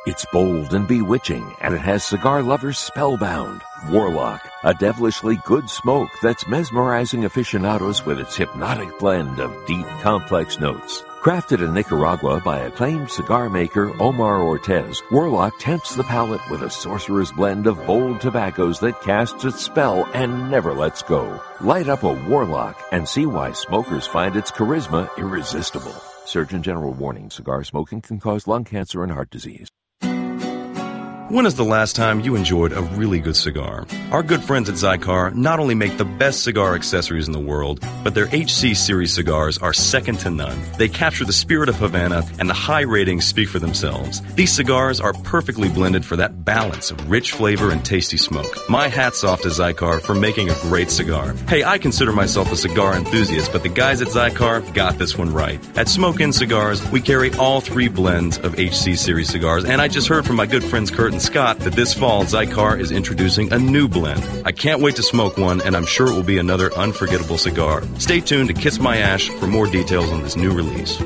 It's 0.06 0.26
bold 0.34 0.74
and 0.74 0.86
bewitching, 0.86 1.56
and 1.62 1.74
it 1.74 1.80
has 1.80 2.04
cigar 2.04 2.44
lovers 2.44 2.78
spellbound. 2.78 3.62
Warlock, 3.90 4.46
a 4.66 4.74
devilishly 4.74 5.38
good 5.46 5.70
smoke 5.70 6.10
that's 6.22 6.46
mesmerizing 6.46 7.24
aficionados 7.24 8.06
with 8.06 8.20
its 8.20 8.36
hypnotic 8.36 9.00
blend 9.00 9.40
of 9.40 9.56
deep, 9.66 9.86
complex 10.02 10.60
notes. 10.60 11.04
Crafted 11.22 11.66
in 11.66 11.74
Nicaragua 11.74 12.42
by 12.42 12.60
acclaimed 12.60 13.10
cigar 13.10 13.50
maker 13.50 13.94
Omar 14.02 14.40
Ortez, 14.40 15.02
Warlock 15.10 15.58
tempts 15.58 15.96
the 15.96 16.04
palate 16.04 16.42
with 16.50 16.64
a 16.64 16.70
sorcerer's 16.70 17.32
blend 17.32 17.66
of 17.66 17.78
bold 17.88 18.20
tobaccos 18.20 18.82
that 18.82 19.02
casts 19.04 19.46
its 19.46 19.64
spell 19.64 20.06
and 20.14 20.52
never 20.52 20.74
lets 20.74 21.02
go. 21.02 21.42
Light 21.62 21.88
up 21.88 22.04
a 22.04 22.12
Warlock 22.12 22.78
and 22.92 23.08
see 23.08 23.26
why 23.26 23.54
smokers 23.54 24.06
find 24.06 24.36
its 24.36 24.52
charisma 24.52 25.10
irresistible. 25.18 25.96
Surgeon 26.26 26.62
General 26.62 26.92
warning 26.92 27.30
cigar 27.30 27.64
smoking 27.64 28.02
can 28.02 28.20
cause 28.20 28.48
lung 28.48 28.66
cancer 28.66 29.02
and 29.02 29.12
heart 29.14 29.30
disease. 29.30 29.70
When 31.34 31.48
is 31.48 31.56
the 31.56 31.66
last 31.66 31.96
time 31.96 32.20
you 32.20 32.36
enjoyed 32.36 32.74
a 32.74 32.84
really 32.84 33.20
good 33.20 33.36
cigar? 33.36 33.88
Our 34.12 34.22
good 34.22 34.44
friends 34.44 34.70
at 34.70 34.76
Xikar 34.76 35.34
not 35.34 35.60
only 35.60 35.74
make 35.74 35.98
the 35.98 36.06
best 36.06 36.44
cigar 36.44 36.76
accessories 36.76 37.26
in 37.26 37.34
the 37.34 37.40
world, 37.40 37.84
but 38.04 38.14
their 38.14 38.28
HC 38.28 38.76
series 38.76 39.14
cigars 39.14 39.58
are 39.58 39.74
second 39.74 40.20
to 40.20 40.30
none. 40.30 40.56
They 40.78 40.88
capture 40.88 41.26
the 41.26 41.34
spirit 41.34 41.70
of 41.70 41.76
Havana, 41.78 42.24
and 42.38 42.48
the 42.48 42.54
high 42.54 42.82
ratings 42.82 43.26
speak 43.26 43.50
for 43.50 43.58
themselves. 43.58 44.22
These 44.36 44.52
cigars 44.52 45.00
are 45.00 45.14
perfectly 45.24 45.70
blended 45.70 46.06
for 46.06 46.16
that 46.18 46.46
balance 46.46 46.92
of 46.92 47.10
rich 47.10 47.32
flavor 47.32 47.72
and 47.72 47.84
tasty 47.84 48.18
smoke. 48.18 48.70
My 48.70 48.88
hat's 48.88 49.24
off 49.24 49.42
to 49.42 49.48
Xikar 49.48 50.02
for 50.04 50.14
making 50.14 50.52
a 50.52 50.60
great 50.62 50.92
cigar. 50.92 51.34
Hey, 51.50 51.64
I 51.64 51.80
consider 51.80 52.12
myself 52.12 52.52
a 52.52 52.56
cigar 52.56 52.94
enthusiast, 52.94 53.52
but 53.52 53.64
the 53.64 53.70
guys 53.70 54.04
at 54.04 54.10
Xikar 54.10 54.72
got 54.76 55.00
this 55.00 55.18
one 55.18 55.34
right. 55.34 55.60
At 55.76 55.88
Smoke 55.88 56.22
Inn 56.22 56.32
Cigars, 56.32 56.88
we 56.92 57.02
carry 57.02 57.34
all 57.40 57.60
three 57.60 57.88
blends 57.88 58.38
of 58.38 58.54
HC 58.54 58.96
series 58.96 59.30
cigars, 59.30 59.66
and 59.66 59.82
I 59.82 59.88
just 59.88 60.08
heard 60.08 60.28
from 60.28 60.36
my 60.36 60.46
good 60.46 60.64
friends 60.64 60.92
Kurt 60.92 61.12
and 61.12 61.23
Scott 61.24 61.60
that 61.60 61.74
this 61.74 61.94
fall 61.94 62.24
Xikar 62.26 62.80
is 62.80 62.92
introducing 62.92 63.52
a 63.54 63.58
new 63.58 63.88
blend. 63.88 64.24
I 64.46 64.52
can't 64.52 64.82
wait 64.82 64.98
to 64.98 65.04
smoke 65.04 65.38
one, 65.38 65.62
and 65.62 65.76
I'm 65.76 65.86
sure 65.86 66.08
it 66.08 66.14
will 66.14 66.22
be 66.22 66.38
another 66.38 66.74
unforgettable 66.74 67.38
cigar. 67.38 67.82
Stay 67.98 68.20
tuned 68.20 68.50
to 68.50 68.54
Kiss 68.54 68.80
My 68.80 68.98
Ash 68.98 69.30
for 69.30 69.48
more 69.48 69.68
details 69.68 70.12
on 70.12 70.22
this 70.22 70.36
new 70.36 70.52
release. 70.52 71.02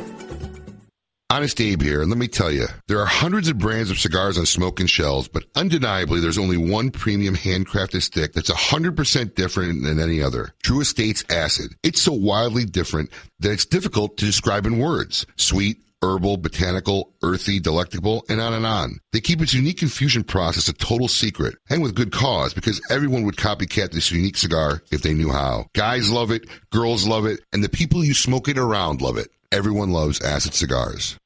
Honest 1.29 1.59
Abe 1.61 1.81
here, 1.81 2.01
and 2.01 2.09
let 2.09 2.17
me 2.17 2.27
tell 2.27 2.49
you, 2.49 2.65
there 2.87 2.99
are 2.99 3.05
hundreds 3.05 3.49
of 3.49 3.59
brands 3.59 3.91
of 3.91 3.99
cigars 3.99 4.37
on 4.37 4.45
smoking 4.45 4.87
shelves, 4.87 5.27
but 5.27 5.43
undeniably 5.55 6.19
there's 6.19 6.37
only 6.37 6.57
one 6.57 6.89
premium 6.89 7.35
handcrafted 7.35 8.01
stick 8.01 8.33
that's 8.33 8.49
100% 8.49 9.35
different 9.35 9.83
than 9.83 9.99
any 9.99 10.23
other. 10.23 10.53
Drew 10.63 10.79
Estates 10.79 11.25
Acid. 11.29 11.75
It's 11.83 12.01
so 12.01 12.13
wildly 12.13 12.65
different 12.65 13.11
that 13.41 13.51
it's 13.51 13.65
difficult 13.65 14.17
to 14.17 14.25
describe 14.25 14.65
in 14.65 14.79
words. 14.79 15.27
Sweet, 15.35 15.77
herbal, 16.01 16.37
botanical, 16.37 17.13
earthy, 17.23 17.59
delectable, 17.59 18.23
and 18.29 18.39
on 18.39 18.53
and 18.53 18.65
on. 18.65 18.99
They 19.13 19.21
keep 19.21 19.41
its 19.41 19.53
unique 19.53 19.81
infusion 19.81 20.23
process 20.23 20.67
a 20.67 20.73
total 20.73 21.07
secret, 21.07 21.55
and 21.69 21.81
with 21.81 21.95
good 21.95 22.11
cause, 22.11 22.53
because 22.53 22.81
everyone 22.89 23.23
would 23.23 23.37
copycat 23.37 23.91
this 23.91 24.11
unique 24.11 24.37
cigar 24.37 24.81
if 24.91 25.01
they 25.01 25.13
knew 25.13 25.29
how. 25.29 25.65
Guys 25.73 26.11
love 26.11 26.31
it, 26.31 26.47
girls 26.71 27.07
love 27.07 27.25
it, 27.25 27.41
and 27.53 27.63
the 27.63 27.69
people 27.69 28.03
you 28.03 28.13
smoke 28.13 28.47
it 28.47 28.57
around 28.57 29.01
love 29.01 29.17
it. 29.17 29.29
Everyone 29.51 29.91
loves 29.91 30.21
acid 30.21 30.53
cigars. 30.53 31.17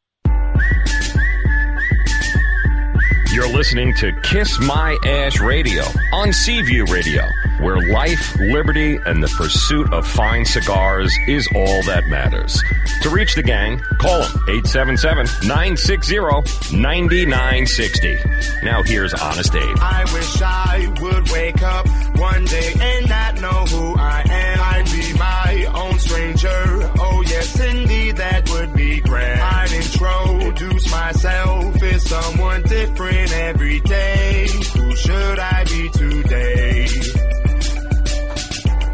You're 3.41 3.57
listening 3.57 3.95
to 3.95 4.11
Kiss 4.21 4.59
My 4.59 4.95
Ash 5.03 5.39
Radio 5.39 5.81
on 6.13 6.31
Seaview 6.31 6.85
Radio, 6.85 7.27
where 7.59 7.81
life, 7.91 8.39
liberty, 8.39 8.99
and 9.07 9.23
the 9.23 9.29
pursuit 9.29 9.91
of 9.91 10.07
fine 10.07 10.45
cigars 10.45 11.11
is 11.27 11.49
all 11.55 11.81
that 11.85 12.05
matters. 12.05 12.61
To 13.01 13.09
reach 13.09 13.33
the 13.33 13.41
gang, 13.41 13.79
call 13.99 14.19
them 14.19 14.31
877 14.47 15.25
960 15.47 16.17
9960. 16.77 18.19
Now 18.61 18.83
here's 18.83 19.15
Honest 19.15 19.55
Abe. 19.55 19.77
I 19.81 20.03
wish 20.13 20.41
I 20.43 20.93
would 21.01 21.31
wake 21.31 21.63
up 21.63 21.87
one 22.19 22.45
day 22.45 22.73
and 22.79 23.09
not 23.09 23.41
know 23.41 23.65
who 23.65 23.95
I 23.97 24.21
am. 24.29 24.59
I'd 24.61 24.85
be 24.91 25.13
my 25.17 25.65
own 25.73 25.97
stranger. 25.97 26.80
Myself 31.13 31.83
as 31.83 32.03
someone 32.07 32.61
different 32.63 33.33
every 33.33 33.81
day. 33.81 34.47
Who 34.75 34.95
should 34.95 35.39
I 35.39 35.65
be 35.65 35.89
today? 35.89 36.87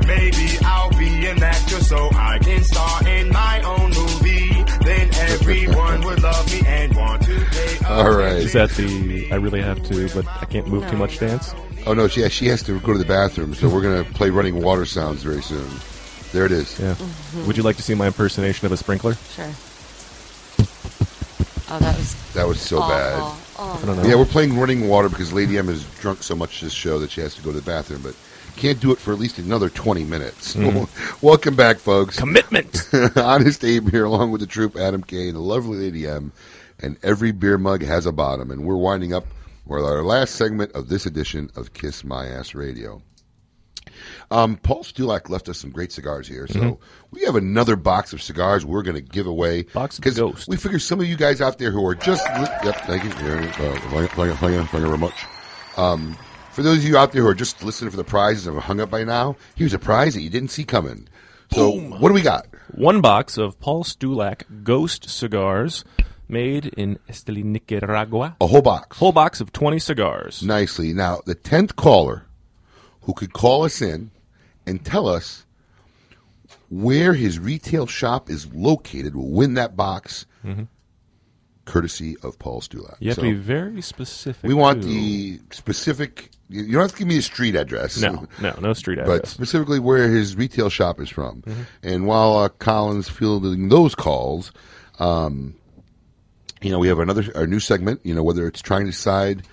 Maybe 0.08 0.58
I'll 0.66 0.98
be 0.98 1.28
an 1.28 1.44
actor 1.44 1.80
so 1.84 2.10
I 2.14 2.40
can 2.42 2.64
star 2.64 3.08
in 3.08 3.30
my 3.32 3.62
own 3.62 3.92
movie. 3.92 4.50
Then 4.84 5.14
everyone 5.30 6.02
would 6.06 6.24
love 6.24 6.52
me 6.52 6.62
and 6.66 6.96
want 6.96 7.22
to 7.24 7.46
pay. 7.52 7.86
All 7.86 8.12
right. 8.12 8.38
Is 8.38 8.54
that 8.54 8.72
the 8.72 9.32
I 9.32 9.36
really 9.36 9.62
have 9.62 9.84
to, 9.84 10.10
but 10.16 10.26
I 10.42 10.46
can't 10.46 10.68
move 10.68 10.90
too 10.90 10.98
much 10.98 11.20
dance? 11.20 11.54
Oh 11.86 11.94
no, 11.94 12.08
she, 12.08 12.28
she 12.30 12.48
has 12.48 12.64
to 12.64 12.80
go 12.80 12.94
to 12.94 13.00
the 13.00 13.06
bathroom, 13.06 13.54
so 13.54 13.70
we're 13.70 13.84
gonna 13.84 14.04
play 14.04 14.32
running 14.32 14.60
water 14.64 14.86
sounds 14.86 15.22
very 15.22 15.44
soon. 15.44 15.70
There 16.34 16.46
it 16.46 16.52
is. 16.52 16.80
Yeah. 16.80 16.96
Mm-hmm. 16.96 17.46
Would 17.46 17.58
you 17.58 17.64
like 17.64 17.76
to 17.76 17.84
see 17.84 17.94
my 17.94 18.08
impersonation 18.08 18.66
of 18.66 18.72
a 18.72 18.78
sprinkler? 18.78 19.14
Sure. 19.36 19.46
Oh, 21.70 21.80
that 21.80 21.98
was. 21.98 22.34
That 22.34 22.48
was 22.48 22.62
so 22.62 22.80
awful. 22.80 22.90
bad. 22.96 23.20
Oh. 23.60 23.80
I 23.82 23.86
don't 23.86 23.98
know. 23.98 24.04
Yeah, 24.08 24.16
we're 24.16 24.26
playing 24.26 24.58
running 24.58 24.88
water 24.88 25.10
because 25.10 25.34
Lady 25.34 25.58
M 25.58 25.68
has 25.68 25.84
drunk 26.00 26.24
so 26.24 26.36
much 26.36 26.62
this 26.62 26.74
show 26.74 27.00
that 27.00 27.12
she 27.12 27.22
has 27.22 27.36
to 27.36 27.42
go 27.42 27.52
to 27.52 27.60
the 27.60 27.66
bathroom, 27.66 28.02
but 28.04 28.16
can't 28.56 28.80
do 28.80 28.92
it 28.92 28.98
for 28.98 29.12
at 29.14 29.20
least 29.20 29.38
another 29.38 29.70
20 29.70 30.04
minutes. 30.04 30.56
Mhm. 30.56 30.88
Welcome 31.22 31.56
back, 31.56 31.78
folks. 31.78 32.18
Commitment. 32.18 32.88
Honest 33.18 33.64
Abe 33.64 33.90
here, 33.90 34.06
along 34.06 34.32
with 34.32 34.42
the 34.42 34.48
troop, 34.48 34.76
Adam 34.76 35.04
K, 35.04 35.28
and 35.28 35.36
the 35.36 35.42
lovely 35.42 35.78
Lady 35.78 36.08
M. 36.08 36.32
And 36.80 36.98
every 37.04 37.32
beer 37.32 37.58
mug 37.58 37.84
has 37.84 38.06
a 38.06 38.12
bottom, 38.12 38.52
and 38.52 38.64
we're 38.64 38.76
winding 38.78 39.14
up 39.14 39.26
with 39.66 39.84
our 39.84 40.04
last 40.04 40.36
segment 40.36 40.72
of 40.74 40.90
this 40.90 41.06
edition 41.06 41.50
of 41.56 41.74
Kiss 41.74 42.04
My 42.04 42.28
Ash 42.28 42.54
Radio. 42.56 43.02
Um, 44.32 44.58
Paul 44.58 44.84
Stulak 44.84 45.30
left 45.30 45.50
us 45.50 45.58
some 45.60 45.70
great 45.72 45.92
cigars 45.92 46.28
here, 46.28 46.48
so 46.48 46.60
Mhm. 46.60 46.78
we 47.12 47.22
have 47.22 47.36
another 47.36 47.76
box 47.76 48.14
of 48.14 48.22
cigars 48.22 48.66
we're 48.66 48.82
going 48.84 48.96
to 48.96 49.02
give 49.02 49.28
away. 49.28 49.64
Box 49.74 49.98
of 49.98 50.04
because 50.04 50.18
Ghost. 50.20 50.48
we 50.48 50.58
figure 50.58 50.80
some 50.80 51.00
of 51.00 51.08
you 51.08 51.16
guys 51.16 51.42
out 51.42 51.58
there 51.58 51.72
who 51.72 51.86
are 51.86 51.96
just 51.96 52.26
yep, 52.64 52.82
thank 52.86 53.04
you, 53.04 53.10
yeah, 53.10 53.40
uh, 53.48 53.80
thank 53.90 54.18
you, 54.18 54.34
thank 54.36 54.54
you, 54.74 54.80
very 54.80 54.98
much. 54.98 55.14
Um, 55.78 56.18
for 56.52 56.64
those 56.64 56.78
of 56.80 56.84
you 56.86 56.98
out 56.98 57.12
there 57.12 57.22
who 57.22 57.28
are 57.28 57.36
just 57.36 57.64
listening 57.64 57.92
for 57.92 57.98
the 57.98 58.04
prizes 58.04 58.48
and 58.48 58.56
have 58.56 58.64
hung 58.66 58.80
up 58.80 58.90
by 58.90 59.04
now, 59.04 59.36
here's 59.56 59.74
a 59.74 59.80
prize 59.80 60.14
that 60.16 60.22
you 60.22 60.30
didn't 60.30 60.50
see 60.50 60.64
coming. 60.64 61.08
So, 61.54 61.72
what 61.72 62.10
do 62.10 62.14
we 62.14 62.22
got? 62.22 62.46
One 62.74 63.00
box 63.00 63.38
of 63.38 63.58
Paul 63.62 63.84
Stulak 63.86 64.42
Ghost 64.64 65.10
cigars 65.10 65.86
made 66.28 66.66
in 66.66 67.00
Esteli, 67.10 67.42
Nicaragua. 67.44 68.36
A 68.42 68.48
whole 68.48 68.62
box. 68.62 68.98
Whole 68.98 69.14
box 69.14 69.40
of 69.40 69.54
20 69.54 69.80
cigars. 69.80 70.44
Nicely. 70.44 70.92
Now, 70.94 71.22
the 71.26 71.36
10th 71.36 71.78
caller 71.78 72.26
who 73.08 73.14
could 73.14 73.34
call 73.34 73.64
us 73.64 73.82
in 73.82 74.12
and 74.68 74.84
tell 74.86 75.08
us 75.08 75.46
where 76.70 77.14
his 77.14 77.40
retail 77.40 77.88
shop 77.88 78.30
is 78.30 78.54
located 78.54 79.16
will 79.16 79.32
win 79.32 79.54
that 79.54 79.76
box, 79.78 80.26
Mhm. 80.46 80.68
courtesy 81.66 82.18
of 82.22 82.38
Paul 82.38 82.60
Stulak. 82.62 82.98
You 83.00 83.10
have 83.10 83.16
So, 83.16 83.22
to 83.24 83.30
be 83.30 83.34
very 83.34 83.82
specific. 83.82 84.44
We 84.48 84.54
want 84.54 84.82
too. 84.84 84.90
the 84.90 85.40
specific. 85.52 86.32
You 86.50 86.74
don't 86.74 86.82
have 86.82 86.92
to 86.92 86.98
give 86.98 87.08
me 87.08 87.18
a 87.18 87.22
street 87.22 87.56
address. 87.56 88.02
No, 88.02 88.28
no, 88.42 88.54
no 88.62 88.74
street 88.74 89.00
address. 89.00 89.20
Mm-hmm. 89.20 89.28
specifically 89.28 89.80
where 89.80 90.10
his 90.10 90.36
retail 90.36 90.70
shop 90.70 91.00
is 91.00 91.10
from. 91.10 91.44
And 91.82 92.06
while 92.06 92.38
uh, 92.38 92.50
Colin's 92.50 93.08
fielding 93.10 93.70
those 93.70 93.96
calls, 93.96 94.52
um, 95.00 95.56
you 96.62 96.72
know, 96.72 96.80
we 96.80 96.90
have 96.90 97.00
another 97.00 97.24
our 97.36 97.48
new 97.48 97.60
segment. 97.62 98.02
You 98.04 98.14
know, 98.16 98.24
whether 98.24 98.46
it's 98.48 98.62
trying 98.62 98.84
to 98.86 98.92
decide 98.92 99.44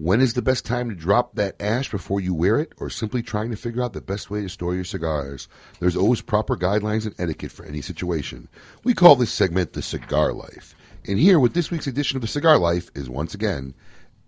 when 0.00 0.22
is 0.22 0.32
the 0.32 0.40
best 0.40 0.64
time 0.64 0.88
to 0.88 0.94
drop 0.94 1.34
that 1.34 1.60
ash 1.60 1.90
before 1.90 2.22
you 2.22 2.32
wear 2.32 2.58
it, 2.58 2.72
or 2.78 2.88
simply 2.88 3.22
trying 3.22 3.50
to 3.50 3.56
figure 3.56 3.82
out 3.82 3.92
the 3.92 4.00
best 4.00 4.30
way 4.30 4.40
to 4.40 4.48
store 4.48 4.74
your 4.74 4.82
cigars. 4.82 5.46
There's 5.78 5.96
always 5.96 6.22
proper 6.22 6.56
guidelines 6.56 7.04
and 7.04 7.14
etiquette 7.18 7.52
for 7.52 7.66
any 7.66 7.82
situation. 7.82 8.48
We 8.82 8.94
call 8.94 9.14
this 9.14 9.30
segment 9.30 9.74
the 9.74 9.82
Cigar 9.82 10.32
Life. 10.32 10.74
And 11.06 11.18
here, 11.18 11.38
with 11.38 11.52
this 11.52 11.70
week's 11.70 11.86
edition 11.86 12.16
of 12.16 12.22
the 12.22 12.28
Cigar 12.28 12.56
Life, 12.56 12.90
is 12.94 13.10
once 13.10 13.34
again 13.34 13.74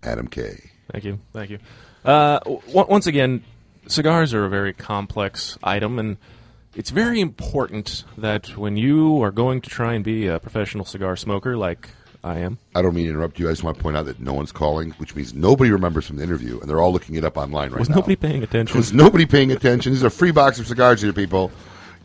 Adam 0.02 0.28
K. 0.28 0.72
Thank 0.92 1.04
you. 1.04 1.20
Thank 1.32 1.48
you. 1.48 1.58
Uh, 2.04 2.38
w- 2.40 2.60
once 2.66 3.06
again, 3.06 3.42
cigars 3.86 4.34
are 4.34 4.44
a 4.44 4.50
very 4.50 4.74
complex 4.74 5.56
item, 5.62 5.98
and 5.98 6.18
it's 6.74 6.90
very 6.90 7.18
important 7.18 8.04
that 8.18 8.58
when 8.58 8.76
you 8.76 9.22
are 9.22 9.30
going 9.30 9.62
to 9.62 9.70
try 9.70 9.94
and 9.94 10.04
be 10.04 10.26
a 10.26 10.38
professional 10.38 10.84
cigar 10.84 11.16
smoker, 11.16 11.56
like 11.56 11.88
I 12.24 12.38
am, 12.38 12.58
I 12.74 12.82
don't 12.82 12.94
mean 12.94 13.04
to 13.04 13.10
interrupt 13.10 13.40
you. 13.40 13.48
I 13.48 13.52
just 13.52 13.64
want 13.64 13.76
to 13.76 13.82
point 13.82 13.96
out 13.96 14.06
that 14.06 14.20
no 14.20 14.32
one's 14.32 14.52
calling, 14.52 14.90
which 14.92 15.16
means 15.16 15.34
nobody 15.34 15.72
remembers 15.72 16.06
from 16.06 16.16
the 16.16 16.22
interview, 16.22 16.60
and 16.60 16.70
they're 16.70 16.80
all 16.80 16.92
looking 16.92 17.16
it 17.16 17.24
up 17.24 17.36
online 17.36 17.70
right 17.70 17.72
now. 17.72 17.78
was 17.80 17.88
now. 17.88 17.96
nobody 17.96 18.14
paying 18.14 18.44
attention? 18.44 18.76
Was 18.76 18.92
nobody 18.92 19.26
paying 19.26 19.50
attention? 19.50 19.92
This 19.92 19.98
is 19.98 20.04
a 20.04 20.10
free 20.10 20.30
box 20.30 20.60
of 20.60 20.68
cigars 20.68 21.02
here, 21.02 21.12
people. 21.12 21.50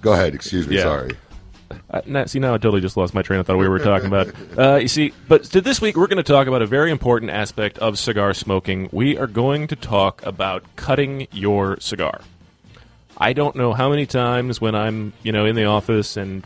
Go 0.02 0.14
ahead. 0.14 0.34
Excuse 0.34 0.68
me. 0.68 0.78
Yeah. 0.78 0.84
Sorry. 0.84 1.12
Uh, 1.92 2.02
now, 2.06 2.26
see, 2.26 2.40
now 2.40 2.54
I 2.54 2.58
totally 2.58 2.82
just 2.82 2.98
lost 2.98 3.14
my 3.14 3.22
train 3.22 3.40
of 3.40 3.46
thought. 3.46 3.58
We 3.58 3.68
were 3.68 3.80
talking 3.80 4.08
about. 4.08 4.34
Uh, 4.58 4.78
you 4.78 4.88
see, 4.88 5.14
but 5.28 5.44
to 5.44 5.62
this 5.62 5.80
week 5.80 5.96
we're 5.96 6.08
going 6.08 6.18
to 6.18 6.24
talk 6.24 6.48
about 6.48 6.64
a 6.64 6.66
very 6.66 6.90
important 6.90 7.30
aspect 7.30 7.78
of 7.78 8.00
cigar 8.00 8.34
smoking. 8.34 8.90
We 8.92 9.20
are 9.20 9.28
going 9.28 9.68
to 9.68 9.76
talk 9.76 10.26
about 10.26 10.64
cutting 10.76 11.28
your 11.32 11.80
cigar. 11.80 12.22
I 13.20 13.34
don't 13.34 13.56
know 13.56 13.74
how 13.74 13.90
many 13.92 14.08
times 14.08 14.60
when 14.60 14.74
I'm, 14.74 15.14
you 15.22 15.32
know, 15.32 15.46
in 15.46 15.56
the 15.56 15.66
office 15.66 16.18
and 16.18 16.46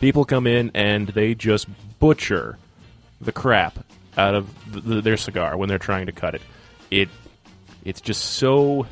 people 0.00 0.24
come 0.24 0.46
in 0.46 0.70
and 0.74 1.08
they 1.08 1.34
just 1.34 1.68
butcher 1.98 2.56
the 3.20 3.32
crap 3.32 3.78
out 4.16 4.34
of 4.34 4.48
th- 4.72 4.84
th- 4.84 5.04
their 5.04 5.16
cigar 5.16 5.56
when 5.56 5.68
they're 5.68 5.78
trying 5.78 6.06
to 6.06 6.12
cut 6.12 6.34
it. 6.34 6.42
It, 6.90 7.08
it's 7.84 8.00
just 8.00 8.22
so 8.24 8.86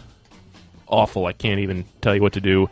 awful. 0.87 1.27
I 1.27 1.33
can't 1.33 1.61
even 1.61 1.85
tell 2.01 2.15
you 2.15 2.23
what 2.23 2.35
to 2.35 2.41
do. 2.41 2.71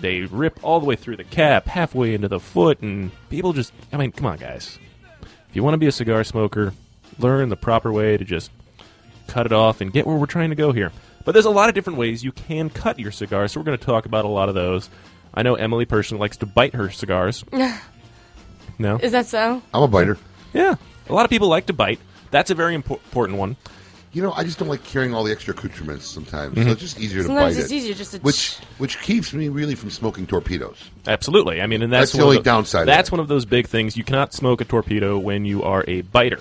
They 0.00 0.20
rip 0.22 0.60
all 0.62 0.78
the 0.80 0.86
way 0.86 0.96
through 0.96 1.16
the 1.16 1.24
cap, 1.24 1.66
halfway 1.66 2.14
into 2.14 2.28
the 2.28 2.38
foot, 2.40 2.80
and 2.80 3.10
people 3.28 3.52
just. 3.52 3.72
I 3.92 3.96
mean, 3.96 4.12
come 4.12 4.26
on, 4.26 4.38
guys. 4.38 4.78
If 5.48 5.56
you 5.56 5.64
want 5.64 5.74
to 5.74 5.78
be 5.78 5.88
a 5.88 5.92
cigar 5.92 6.22
smoker, 6.22 6.72
learn 7.18 7.48
the 7.48 7.56
proper 7.56 7.92
way 7.92 8.16
to 8.16 8.24
just 8.24 8.52
cut 9.26 9.46
it 9.46 9.52
off 9.52 9.80
and 9.80 9.92
get 9.92 10.06
where 10.06 10.16
we're 10.16 10.26
trying 10.26 10.50
to 10.50 10.56
go 10.56 10.70
here. 10.72 10.92
But 11.24 11.32
there's 11.32 11.44
a 11.44 11.50
lot 11.50 11.68
of 11.68 11.74
different 11.74 11.98
ways 11.98 12.22
you 12.22 12.32
can 12.32 12.70
cut 12.70 12.98
your 13.00 13.10
cigar, 13.10 13.48
so 13.48 13.58
we're 13.60 13.64
going 13.64 13.78
to 13.78 13.84
talk 13.84 14.06
about 14.06 14.24
a 14.24 14.28
lot 14.28 14.48
of 14.48 14.54
those. 14.54 14.88
I 15.34 15.42
know 15.42 15.54
Emily 15.56 15.84
personally 15.86 16.20
likes 16.20 16.36
to 16.38 16.46
bite 16.46 16.74
her 16.74 16.90
cigars. 16.90 17.44
No? 18.78 18.96
Is 18.96 19.12
that 19.12 19.26
so? 19.26 19.60
I'm 19.74 19.82
a 19.82 19.88
biter. 19.88 20.16
Yeah. 20.54 20.76
A 21.10 21.14
lot 21.14 21.24
of 21.24 21.30
people 21.30 21.48
like 21.48 21.66
to 21.66 21.72
bite. 21.72 21.98
That's 22.30 22.50
a 22.50 22.54
very 22.54 22.74
impo- 22.76 23.00
important 23.04 23.38
one. 23.38 23.56
You 24.12 24.22
know, 24.22 24.32
I 24.32 24.42
just 24.42 24.58
don't 24.58 24.68
like 24.68 24.82
carrying 24.82 25.14
all 25.14 25.22
the 25.22 25.30
extra 25.30 25.54
accoutrements 25.54 26.04
sometimes. 26.06 26.56
Mhm. 26.56 26.64
So 26.64 26.70
it's 26.72 26.80
just 26.80 26.98
easier 27.00 27.22
Sometimes 27.22 27.54
to 27.54 27.60
bite 27.60 27.62
it's 27.64 27.72
it. 27.72 27.76
easier 27.76 27.94
just 27.94 28.10
to 28.12 28.18
which 28.18 28.56
which 28.78 29.00
keeps 29.02 29.32
me 29.32 29.48
really 29.48 29.76
from 29.76 29.90
smoking 29.90 30.26
torpedoes. 30.26 30.76
Absolutely. 31.06 31.60
I 31.62 31.66
mean, 31.68 31.82
and 31.82 31.92
that's, 31.92 32.10
That's 32.10 32.12
the 32.12 32.18
one 32.18 32.24
only 32.26 32.36
of 32.38 32.44
downside 32.44 32.80
of 32.82 32.86
That's 32.86 33.12
one 33.12 33.20
of 33.20 33.28
those 33.28 33.44
big 33.44 33.68
things. 33.68 33.96
You 33.96 34.02
cannot 34.04 34.32
smoke 34.34 34.60
a 34.60 34.64
torpedo 34.64 35.16
when 35.18 35.44
you 35.44 35.62
are 35.62 35.84
a 35.86 36.00
biter. 36.02 36.40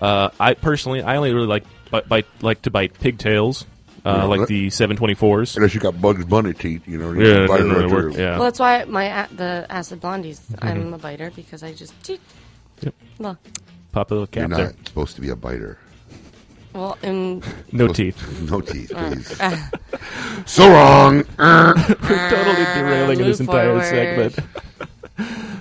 Uh, 0.00 0.28
I 0.38 0.52
personally, 0.54 1.02
I 1.02 1.16
only 1.16 1.32
really 1.32 1.46
like 1.46 1.64
bite, 1.90 2.06
bite 2.06 2.26
like 2.42 2.60
to 2.62 2.70
bite 2.70 2.98
pigtails, 3.00 3.64
uh, 4.04 4.10
Yeah, 4.18 4.24
like 4.24 4.40
that- 4.40 4.48
the 4.48 4.68
724s. 4.68 5.56
Unless 5.56 5.72
you 5.74 5.80
got 5.80 5.98
Bugs 5.98 6.26
Bunny 6.26 6.52
teeth, 6.52 6.86
you 6.86 6.98
know. 6.98 7.12
you 7.12 7.26
Yeah, 7.26 7.34
can 7.34 7.46
bite 7.48 7.60
no, 7.60 7.64
it 7.64 7.68
no, 7.68 7.74
right 7.80 7.88
no, 7.88 7.94
we're- 7.94 8.12
through. 8.12 8.22
yeah. 8.22 8.30
Well, 8.32 8.44
that's 8.44 8.58
why 8.58 8.84
my 8.84 9.04
a- 9.24 9.28
the 9.34 9.66
acid 9.70 10.02
blondies. 10.02 10.40
Mm-hmm. 10.52 10.66
I'm 10.68 10.92
a 10.92 10.98
biter 10.98 11.32
because 11.34 11.62
I 11.62 11.72
just. 11.72 11.94
Teet. 12.02 12.20
Yep. 13.96 13.96
Well, 13.96 14.04
Pop 14.04 14.10
a 14.10 14.14
little 14.14 14.28
You're 14.40 14.48
not 14.48 14.56
there. 14.56 14.74
supposed 14.86 15.14
to 15.16 15.20
be 15.22 15.30
a 15.30 15.36
biter. 15.36 15.78
well, 16.74 16.98
in 17.02 17.42
No 17.72 17.88
teeth. 17.88 18.16
No 18.50 18.60
teeth, 18.60 18.92
please. 18.94 19.36
so 20.46 20.68
wrong. 20.70 21.24
We're 21.38 21.74
totally 22.30 22.64
derailing 22.74 23.18
this 23.18 23.40
Move 23.40 23.48
entire 23.48 23.80
forward. 23.80 24.32
segment. 24.34 24.38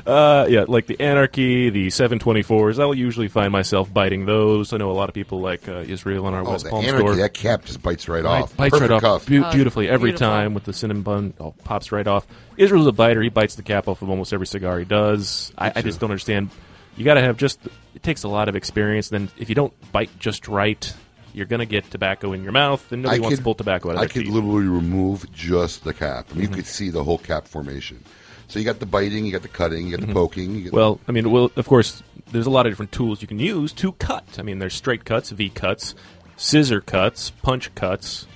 Uh, 0.06 0.46
yeah, 0.50 0.66
like 0.68 0.86
the 0.86 1.00
Anarchy, 1.02 1.70
the 1.72 1.88
724s. 1.88 2.80
I'll 2.80 2.94
usually 2.94 3.28
find 3.28 3.52
myself 3.52 3.92
biting 3.92 4.26
those. 4.28 4.72
I 4.72 4.78
know 4.78 4.92
a 4.92 4.94
lot 4.94 5.08
of 5.10 5.16
people 5.16 5.40
like 5.40 5.68
uh, 5.68 5.78
Israel 5.88 6.28
on 6.28 6.34
our 6.36 6.46
Oh, 6.46 6.52
West 6.52 6.66
the 6.66 6.70
Palm 6.70 6.84
Anarchy, 6.86 7.00
store. 7.00 7.16
that 7.16 7.34
cap 7.34 7.66
just 7.66 7.82
bites 7.82 8.08
right 8.08 8.24
Right, 8.24 8.44
off. 8.44 8.56
Bites 8.56 8.72
Perfect 8.74 8.92
right 8.92 8.96
off 8.98 9.02
cuff. 9.02 9.26
beau- 9.28 9.46
Oh, 9.46 9.52
beautifully 9.52 9.88
every 9.90 10.12
beautiful. 10.12 10.28
time 10.28 10.54
with 10.54 10.66
the 10.66 10.74
cinnamon 10.74 11.02
bun. 11.04 11.34
Oh, 11.40 11.56
pops 11.64 11.92
right 11.92 12.06
off. 12.06 12.28
Israel's 12.58 12.86
a 12.86 12.92
biter. 12.92 13.22
He 13.22 13.30
bites 13.30 13.56
the 13.56 13.64
cap 13.64 13.88
off 13.88 14.02
of 14.04 14.10
almost 14.10 14.32
every 14.34 14.46
cigar 14.46 14.78
he 14.78 14.86
does. 14.86 15.52
I, 15.58 15.72
I 15.78 15.82
just 15.82 16.00
don't 16.02 16.12
understand. 16.12 16.50
You 16.98 17.04
got 17.06 17.16
to 17.16 17.22
have 17.22 17.38
just. 17.38 17.60
It 17.94 18.04
takes 18.04 18.24
a 18.24 18.28
lot 18.28 18.48
of 18.50 18.56
experience. 18.56 19.10
Then 19.10 19.30
if 19.38 19.50
you 19.50 19.56
don't 19.56 19.74
bite 19.92 20.10
just 20.20 20.48
right, 20.48 20.94
you're 21.34 21.46
gonna 21.46 21.66
get 21.66 21.90
tobacco 21.92 22.32
in 22.34 22.44
your 22.44 22.52
mouth, 22.54 22.90
and 22.92 23.02
nobody 23.04 23.20
I 23.20 23.22
wants 23.22 23.36
could- 23.36 23.40
to 23.40 23.44
pull 23.44 23.56
tobacco 23.56 23.90
out 23.90 23.96
of 23.96 24.02
I 24.02 24.08
could 24.08 24.24
teeth. 24.24 24.34
literally 24.34 24.68
remove 24.68 25.30
just 25.34 25.84
the 25.84 25.94
cap. 25.94 26.28
I 26.32 26.36
mean, 26.36 26.48
Mhm. 26.48 26.50
You 26.52 26.56
could 26.56 26.66
see 26.66 26.90
the 26.90 27.04
whole 27.04 27.18
cap 27.18 27.48
formation. 27.48 28.00
So 28.48 28.60
you 28.60 28.64
got 28.66 28.80
the 28.80 28.86
biting, 28.86 29.26
you 29.26 29.32
got 29.32 29.42
the 29.42 29.48
cutting, 29.50 29.88
you 29.88 29.98
got 29.98 30.06
Mhm. 30.06 30.08
the 30.10 30.14
poking. 30.14 30.56
You 30.56 30.64
got 30.66 30.74
Well, 30.74 31.00
I 31.08 31.12
mean, 31.12 31.32
well, 31.32 31.52
of 31.56 31.68
course, 31.68 32.04
there's 32.32 32.46
a 32.46 32.50
lot 32.50 32.66
of 32.66 32.72
different 32.72 32.92
tools 32.92 33.22
you 33.22 33.28
can 33.28 33.40
use 33.40 33.74
to 33.74 33.92
cut. 33.94 34.24
I 34.38 34.44
mean, 34.44 34.60
there's 34.60 34.76
straight 34.76 35.04
cuts, 35.04 35.32
V 35.32 35.50
cuts, 35.50 35.96
scissor 36.38 36.80
cuts, 36.80 37.32
punch 37.42 37.74
cuts. 37.76 38.28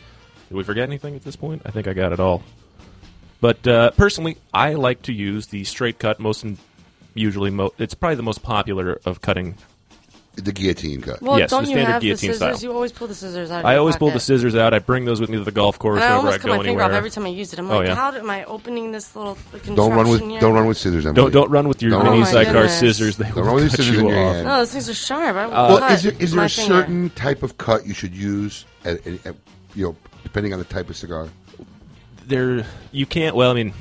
Did 0.49 0.57
we 0.57 0.63
forget 0.63 0.87
anything 0.87 1.15
at 1.15 1.23
this 1.23 1.35
point? 1.35 1.61
I 1.65 1.71
think 1.71 1.87
I 1.87 1.93
got 1.93 2.11
it 2.11 2.19
all. 2.19 2.43
But 3.39 3.65
uh, 3.67 3.91
personally, 3.91 4.37
I 4.53 4.73
like 4.73 5.03
to 5.03 5.13
use 5.13 5.47
the 5.47 5.63
straight 5.63 5.99
cut. 5.99 6.19
Most 6.19 6.43
in, 6.43 6.57
usually, 7.19 7.49
mo- 7.51 7.73
it's 7.77 7.93
probably 7.93 8.15
the 8.15 8.23
most 8.23 8.41
popular 8.43 8.99
of 9.05 9.21
cutting. 9.21 9.55
the 10.35 10.53
guillotine 10.53 11.01
cut. 11.01 11.21
well, 11.21 11.37
yes, 11.37 11.49
don't 11.49 11.63
the 11.63 11.69
you 11.69 11.75
standard 11.75 11.91
have 11.91 12.01
the 12.01 12.07
guillotine 12.07 12.33
scissors? 12.33 12.57
style. 12.59 12.69
You 12.69 12.73
always 12.73 12.91
pull 12.93 13.07
the 13.07 13.15
scissors 13.15 13.51
out. 13.51 13.59
Of 13.59 13.65
I 13.65 13.73
your 13.73 13.79
always 13.81 13.97
pull 13.97 14.07
the 14.07 14.13
pocket. 14.13 14.21
scissors 14.21 14.55
out. 14.55 14.73
I 14.73 14.79
bring 14.79 15.03
those 15.03 15.19
with 15.19 15.29
me 15.29 15.37
to 15.37 15.43
the 15.43 15.51
golf 15.51 15.77
course 15.77 15.95
And 16.01 16.03
I 16.05 16.17
whenever 16.17 16.27
I 16.27 16.31
almost 16.31 16.41
cut 16.41 16.47
go 16.47 16.51
my 16.53 16.57
finger 16.63 16.69
anywhere. 16.81 16.85
off 16.85 16.91
every 16.97 17.09
time 17.09 17.25
I 17.25 17.29
used 17.29 17.51
it. 17.51 17.59
I'm 17.59 17.69
oh 17.69 17.77
like, 17.79 17.87
yeah. 17.87 17.95
how 17.95 18.13
am 18.13 18.29
I 18.29 18.45
opening 18.45 18.91
this 18.93 19.15
little 19.17 19.35
contraption 19.35 19.75
Don't 19.75 19.91
run 19.93 20.07
with 20.07 20.21
here? 20.21 20.39
don't 20.39 20.53
run 20.53 20.65
with 20.67 20.77
scissors, 20.77 21.05
Emily. 21.05 21.21
Don't 21.23 21.31
don't 21.33 21.51
run 21.51 21.67
with 21.67 21.81
your 21.81 21.91
Don't 21.91 22.03
mini 22.03 22.09
run 22.11 22.19
with 22.21 22.29
sidecar 22.29 22.53
goodness. 22.53 22.79
scissors. 22.79 23.17
They 23.17 23.25
Don't 23.25 23.35
will 23.35 23.43
run 23.43 23.55
with 23.55 23.63
your 23.63 23.69
cut 23.71 23.77
scissors 23.79 23.95
you 23.95 23.99
in 23.99 24.05
your 24.15 24.25
off. 24.25 24.33
hand. 24.35 24.47
No, 24.47 24.57
those 24.59 24.71
things 24.71 24.89
are 24.89 24.93
sharp. 24.93 25.35
I 25.35 25.43
uh, 25.43 25.47
will 25.47 25.51
well, 25.51 25.79
cut 25.79 25.91
is 25.91 26.03
there, 26.03 26.13
is 26.19 26.31
there 26.31 26.37
my 26.37 26.45
a 26.45 26.49
finger. 26.49 26.73
certain 26.73 27.09
type 27.11 27.43
of 27.43 27.57
cut 27.57 27.85
you 27.85 27.93
should 27.93 28.15
use? 28.15 28.65
At, 28.85 29.05
at, 29.05 29.25
at, 29.27 29.35
you 29.75 29.85
know, 29.87 29.95
depending 30.23 30.53
on 30.53 30.59
the 30.59 30.65
type 30.65 30.89
of 30.89 30.95
cigar. 30.95 31.27
There, 32.27 32.65
you 32.93 33.05
can't. 33.05 33.35
Well, 33.35 33.51
I 33.51 33.55
mean, 33.55 33.73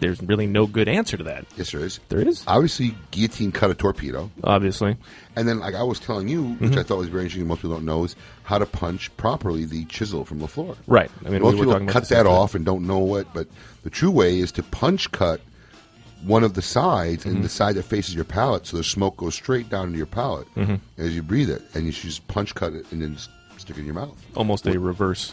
there's 0.00 0.20
really 0.22 0.46
no 0.46 0.66
good 0.66 0.88
answer 0.88 1.16
to 1.16 1.24
that. 1.24 1.44
Yes, 1.56 1.70
there 1.72 1.80
is. 1.80 2.00
There 2.08 2.20
is. 2.20 2.44
Obviously, 2.46 2.94
guillotine 3.10 3.52
cut 3.52 3.70
a 3.70 3.74
torpedo. 3.74 4.30
Obviously. 4.44 4.96
And 5.36 5.46
then, 5.48 5.58
like 5.60 5.74
I 5.74 5.82
was 5.82 6.00
telling 6.00 6.28
you, 6.28 6.54
which 6.54 6.72
Mhm. 6.72 6.78
I 6.78 6.82
thought 6.82 6.98
was 6.98 7.08
very 7.08 7.24
interesting, 7.24 7.46
most 7.46 7.58
people 7.62 7.76
don't 7.76 7.84
know, 7.84 8.04
is 8.04 8.16
how 8.44 8.58
to 8.58 8.66
punch 8.66 9.14
properly 9.16 9.64
the 9.64 9.84
chisel 9.86 10.24
from 10.24 10.38
the 10.38 10.48
floor. 10.48 10.76
Right. 10.86 11.10
I 11.24 11.30
mean, 11.30 11.42
most 11.42 11.54
we 11.58 11.66
people 11.66 11.86
cut 11.86 12.08
that 12.08 12.26
off 12.26 12.54
and 12.54 12.64
don't 12.64 12.86
know 12.86 12.98
what, 12.98 13.32
but 13.34 13.46
the 13.82 13.90
true 13.90 14.10
way 14.10 14.38
is 14.38 14.52
to 14.52 14.62
punch 14.62 15.10
cut 15.12 15.40
one 16.24 16.42
of 16.42 16.54
the 16.54 16.62
sides 16.62 17.24
Mhm. 17.24 17.30
and 17.30 17.44
the 17.44 17.48
side 17.48 17.76
that 17.76 17.84
faces 17.84 18.14
your 18.14 18.24
palate, 18.24 18.66
so 18.66 18.76
the 18.76 18.82
smoke 18.84 19.16
goes 19.18 19.34
straight 19.36 19.70
down 19.70 19.86
into 19.86 19.98
your 19.98 20.06
palate 20.06 20.48
Mhm. 20.56 20.80
as 20.96 21.14
you 21.14 21.22
breathe 21.22 21.48
it, 21.50 21.62
and 21.74 21.86
you 21.86 21.92
should 21.92 22.10
just 22.10 22.26
punch 22.26 22.54
cut 22.56 22.72
it 22.72 22.84
and 22.90 23.00
then 23.00 23.16
stick 23.56 23.76
it 23.76 23.80
in 23.80 23.86
your 23.86 23.94
mouth. 23.94 24.16
almost 24.34 24.66
a 24.66 24.78
reverse 24.80 25.32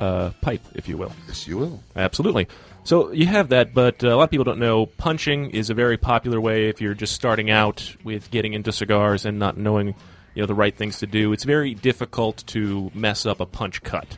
uh, 0.00 0.30
pipe, 0.40 0.62
if 0.74 0.88
you 0.88 0.96
will. 0.96 1.12
Yes, 1.26 1.46
you 1.46 1.58
will. 1.58 1.82
Absolutely. 1.96 2.48
So 2.84 3.12
you 3.12 3.26
have 3.26 3.50
that, 3.50 3.74
but 3.74 4.02
uh, 4.02 4.08
a 4.08 4.16
lot 4.16 4.24
of 4.24 4.30
people 4.30 4.44
don't 4.44 4.58
know 4.58 4.86
punching 4.86 5.50
is 5.50 5.70
a 5.70 5.74
very 5.74 5.98
popular 5.98 6.40
way 6.40 6.68
if 6.68 6.80
you're 6.80 6.94
just 6.94 7.14
starting 7.14 7.50
out 7.50 7.94
with 8.02 8.30
getting 8.30 8.54
into 8.54 8.72
cigars 8.72 9.26
and 9.26 9.38
not 9.38 9.56
knowing, 9.56 9.88
you 10.34 10.42
know, 10.42 10.46
the 10.46 10.54
right 10.54 10.74
things 10.74 10.98
to 11.00 11.06
do. 11.06 11.32
It's 11.32 11.44
very 11.44 11.74
difficult 11.74 12.44
to 12.48 12.90
mess 12.94 13.26
up 13.26 13.40
a 13.40 13.46
punch 13.46 13.82
cut. 13.82 14.16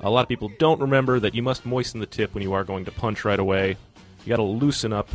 A 0.00 0.10
lot 0.10 0.22
of 0.22 0.28
people 0.28 0.50
don't 0.58 0.80
remember 0.80 1.20
that 1.20 1.34
you 1.34 1.42
must 1.42 1.64
moisten 1.64 2.00
the 2.00 2.06
tip 2.06 2.34
when 2.34 2.42
you 2.42 2.52
are 2.52 2.64
going 2.64 2.84
to 2.86 2.90
punch 2.90 3.24
right 3.24 3.38
away. 3.38 3.76
You 4.24 4.28
got 4.28 4.36
to 4.36 4.42
loosen 4.42 4.92
up 4.92 5.08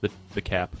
the 0.00 0.10
the 0.34 0.40
cap. 0.40 0.74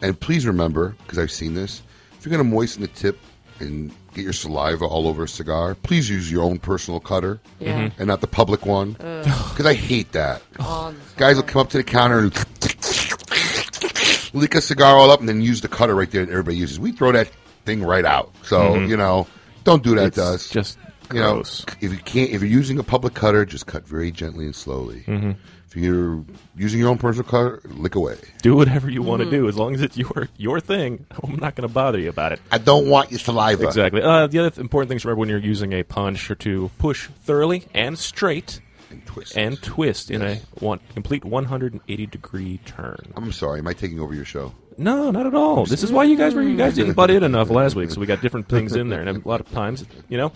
And 0.00 0.18
please 0.18 0.46
remember, 0.46 0.96
because 1.02 1.18
I've 1.18 1.30
seen 1.30 1.54
this, 1.54 1.82
if 2.18 2.24
you're 2.24 2.36
going 2.36 2.48
to 2.48 2.56
moisten 2.56 2.82
the 2.82 2.88
tip 2.88 3.18
and 3.62 3.90
get 4.14 4.24
your 4.24 4.32
saliva 4.34 4.84
all 4.84 5.08
over 5.08 5.24
a 5.24 5.28
cigar, 5.28 5.74
please 5.74 6.10
use 6.10 6.30
your 6.30 6.42
own 6.44 6.58
personal 6.58 7.00
cutter 7.00 7.40
Yeah. 7.60 7.80
Mhm. 7.88 7.92
and 7.98 8.06
not 8.08 8.20
the 8.20 8.26
public 8.26 8.66
one. 8.66 8.92
Because 8.92 9.64
I 9.66 9.74
hate 9.74 10.12
that. 10.12 10.42
Oh, 10.60 10.92
Guys 11.16 11.36
will 11.36 11.42
come 11.44 11.60
up 11.62 11.70
to 11.70 11.78
the 11.78 11.84
counter 11.84 12.18
and 12.18 12.32
lick 14.34 14.54
a 14.54 14.60
cigar 14.60 14.96
all 14.96 15.10
up 15.10 15.20
and 15.20 15.28
then 15.28 15.40
use 15.40 15.60
the 15.60 15.68
cutter 15.68 15.94
right 15.94 16.10
there 16.10 16.24
that 16.24 16.30
everybody 16.32 16.56
uses. 16.56 16.78
We 16.78 16.92
throw 16.92 17.12
that 17.12 17.30
thing 17.64 17.82
right 17.82 18.04
out. 18.04 18.32
So, 18.42 18.74
Mhm. 18.74 18.88
you 18.88 18.96
know, 18.96 19.26
don't 19.64 19.82
do 19.82 19.94
that 19.94 20.06
It's 20.08 20.16
to 20.16 20.24
us. 20.24 20.48
just 20.48 20.78
you 21.12 21.20
know, 21.20 21.40
if 21.80 21.92
you 21.92 21.98
can't, 21.98 22.30
if 22.30 22.40
you're 22.40 22.50
using 22.50 22.78
a 22.78 22.82
public 22.82 23.12
cutter, 23.12 23.44
just 23.44 23.66
cut 23.66 23.86
very 23.86 24.10
gently 24.10 24.46
and 24.46 24.54
slowly. 24.56 25.04
Mhm. 25.06 25.36
If 25.74 25.76
you're 25.76 26.22
using 26.54 26.80
your 26.80 26.90
own 26.90 26.98
personal 26.98 27.24
cutter, 27.26 27.62
lick 27.64 27.94
away. 27.94 28.18
Do 28.42 28.54
whatever 28.54 28.90
you 28.90 29.00
want 29.00 29.22
to 29.22 29.30
do, 29.30 29.48
as 29.48 29.56
long 29.56 29.74
as 29.74 29.80
it's 29.80 29.96
your 29.96 30.28
your 30.36 30.60
thing. 30.60 31.06
I'm 31.22 31.36
not 31.36 31.54
going 31.54 31.66
to 31.66 31.72
bother 31.72 31.98
you 31.98 32.10
about 32.10 32.32
it. 32.32 32.40
I 32.50 32.58
don't 32.58 32.90
want 32.90 33.10
your 33.10 33.18
saliva. 33.18 33.64
Exactly. 33.68 34.02
Uh, 34.02 34.26
the 34.26 34.40
other 34.40 34.50
th- 34.50 34.58
important 34.58 34.90
thing 34.90 34.98
to 34.98 35.08
remember 35.08 35.20
when 35.20 35.28
you're 35.30 35.38
using 35.38 35.72
a 35.72 35.82
punch 35.82 36.30
or 36.30 36.34
to 36.34 36.70
push 36.76 37.08
thoroughly 37.24 37.64
and 37.72 37.98
straight 37.98 38.60
and 38.90 39.06
twist 39.06 39.34
and 39.34 39.62
twist 39.62 40.10
in 40.10 40.20
a 40.20 40.36
one 40.58 40.78
complete 40.92 41.24
180 41.24 42.06
degree 42.06 42.60
turn. 42.66 43.10
I'm 43.16 43.32
sorry, 43.32 43.60
am 43.60 43.66
I 43.66 43.72
taking 43.72 43.98
over 43.98 44.12
your 44.12 44.26
show? 44.26 44.52
No, 44.76 45.10
not 45.10 45.26
at 45.26 45.34
all. 45.34 45.64
This 45.64 45.82
is 45.82 45.90
why 45.90 46.04
you 46.04 46.18
guys 46.18 46.34
were 46.34 46.42
you 46.42 46.56
guys 46.56 46.74
didn't 46.74 46.94
butt 46.94 47.10
in 47.10 47.22
enough 47.22 47.48
last 47.48 47.76
week, 47.76 47.90
so 47.90 47.98
we 47.98 48.06
got 48.06 48.20
different 48.20 48.46
things 48.46 48.76
in 48.76 48.90
there, 48.90 49.00
and 49.00 49.24
a 49.24 49.26
lot 49.26 49.40
of 49.40 49.50
times, 49.52 49.86
you 50.10 50.18
know, 50.18 50.32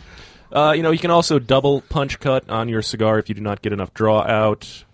uh, 0.52 0.72
you 0.74 0.82
know, 0.82 0.92
you 0.92 0.98
can 0.98 1.10
also 1.10 1.38
double 1.38 1.82
punch 1.82 2.20
cut 2.20 2.48
on 2.48 2.70
your 2.70 2.80
cigar 2.80 3.18
if 3.18 3.28
you 3.28 3.34
do 3.34 3.42
not 3.42 3.60
get 3.60 3.74
enough 3.74 3.92
draw 3.92 4.22
out. 4.22 4.84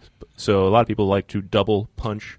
So 0.43 0.67
a 0.67 0.71
lot 0.71 0.81
of 0.81 0.89
people 0.89 1.07
like 1.07 1.29
to 1.29 1.41
double 1.41 1.89
punch, 1.97 2.37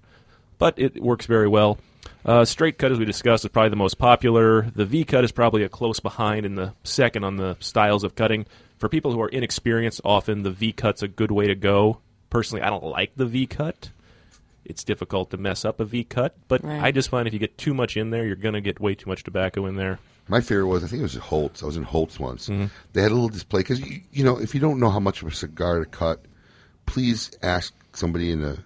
but 0.58 0.78
it 0.78 1.02
works 1.02 1.24
very 1.24 1.48
well. 1.48 1.78
Uh, 2.22 2.44
straight 2.44 2.76
cut, 2.76 2.92
as 2.92 2.98
we 2.98 3.06
discussed, 3.06 3.46
is 3.46 3.50
probably 3.50 3.70
the 3.70 3.76
most 3.76 3.96
popular. 3.96 4.70
The 4.74 4.84
V 4.84 5.04
cut 5.04 5.24
is 5.24 5.32
probably 5.32 5.62
a 5.62 5.70
close 5.70 6.00
behind 6.00 6.44
in 6.44 6.54
the 6.54 6.74
second 6.82 7.24
on 7.24 7.36
the 7.36 7.56
styles 7.60 8.04
of 8.04 8.14
cutting. 8.14 8.44
For 8.76 8.90
people 8.90 9.12
who 9.12 9.22
are 9.22 9.28
inexperienced, 9.28 10.02
often 10.04 10.42
the 10.42 10.50
V 10.50 10.72
cut's 10.72 11.02
a 11.02 11.08
good 11.08 11.30
way 11.30 11.46
to 11.46 11.54
go. 11.54 12.00
Personally, 12.28 12.60
I 12.62 12.68
don't 12.68 12.84
like 12.84 13.12
the 13.16 13.24
V 13.24 13.46
cut. 13.46 13.88
It's 14.66 14.84
difficult 14.84 15.30
to 15.30 15.38
mess 15.38 15.64
up 15.64 15.80
a 15.80 15.86
V 15.86 16.04
cut, 16.04 16.36
but 16.46 16.62
Right. 16.62 16.82
I 16.82 16.90
just 16.90 17.08
find 17.08 17.26
if 17.26 17.32
you 17.32 17.40
get 17.40 17.56
too 17.56 17.72
much 17.72 17.96
in 17.96 18.10
there, 18.10 18.26
you're 18.26 18.36
going 18.36 18.54
to 18.54 18.60
get 18.60 18.80
way 18.80 18.94
too 18.94 19.08
much 19.08 19.24
tobacco 19.24 19.64
in 19.64 19.76
there. 19.76 19.98
My 20.28 20.42
favorite 20.42 20.66
was 20.66 20.84
I 20.84 20.88
think 20.88 21.00
it 21.00 21.04
was 21.04 21.14
Holt's. 21.14 21.62
I 21.62 21.66
was 21.66 21.78
in 21.78 21.82
Holt's 21.84 22.20
once. 22.20 22.50
Mm-hmm. 22.50 22.66
They 22.92 23.00
had 23.00 23.12
a 23.12 23.14
little 23.14 23.30
display 23.30 23.60
because 23.60 23.80
you, 23.80 24.02
you 24.12 24.24
know 24.24 24.38
if 24.38 24.54
you 24.54 24.60
don't 24.60 24.78
know 24.78 24.90
how 24.90 25.00
much 25.00 25.22
of 25.22 25.28
a 25.28 25.34
cigar 25.34 25.78
to 25.80 25.86
cut, 25.86 26.22
please 26.86 27.30
ask 27.42 27.72
somebody 27.94 28.30
in 28.30 28.42
a 28.42 28.56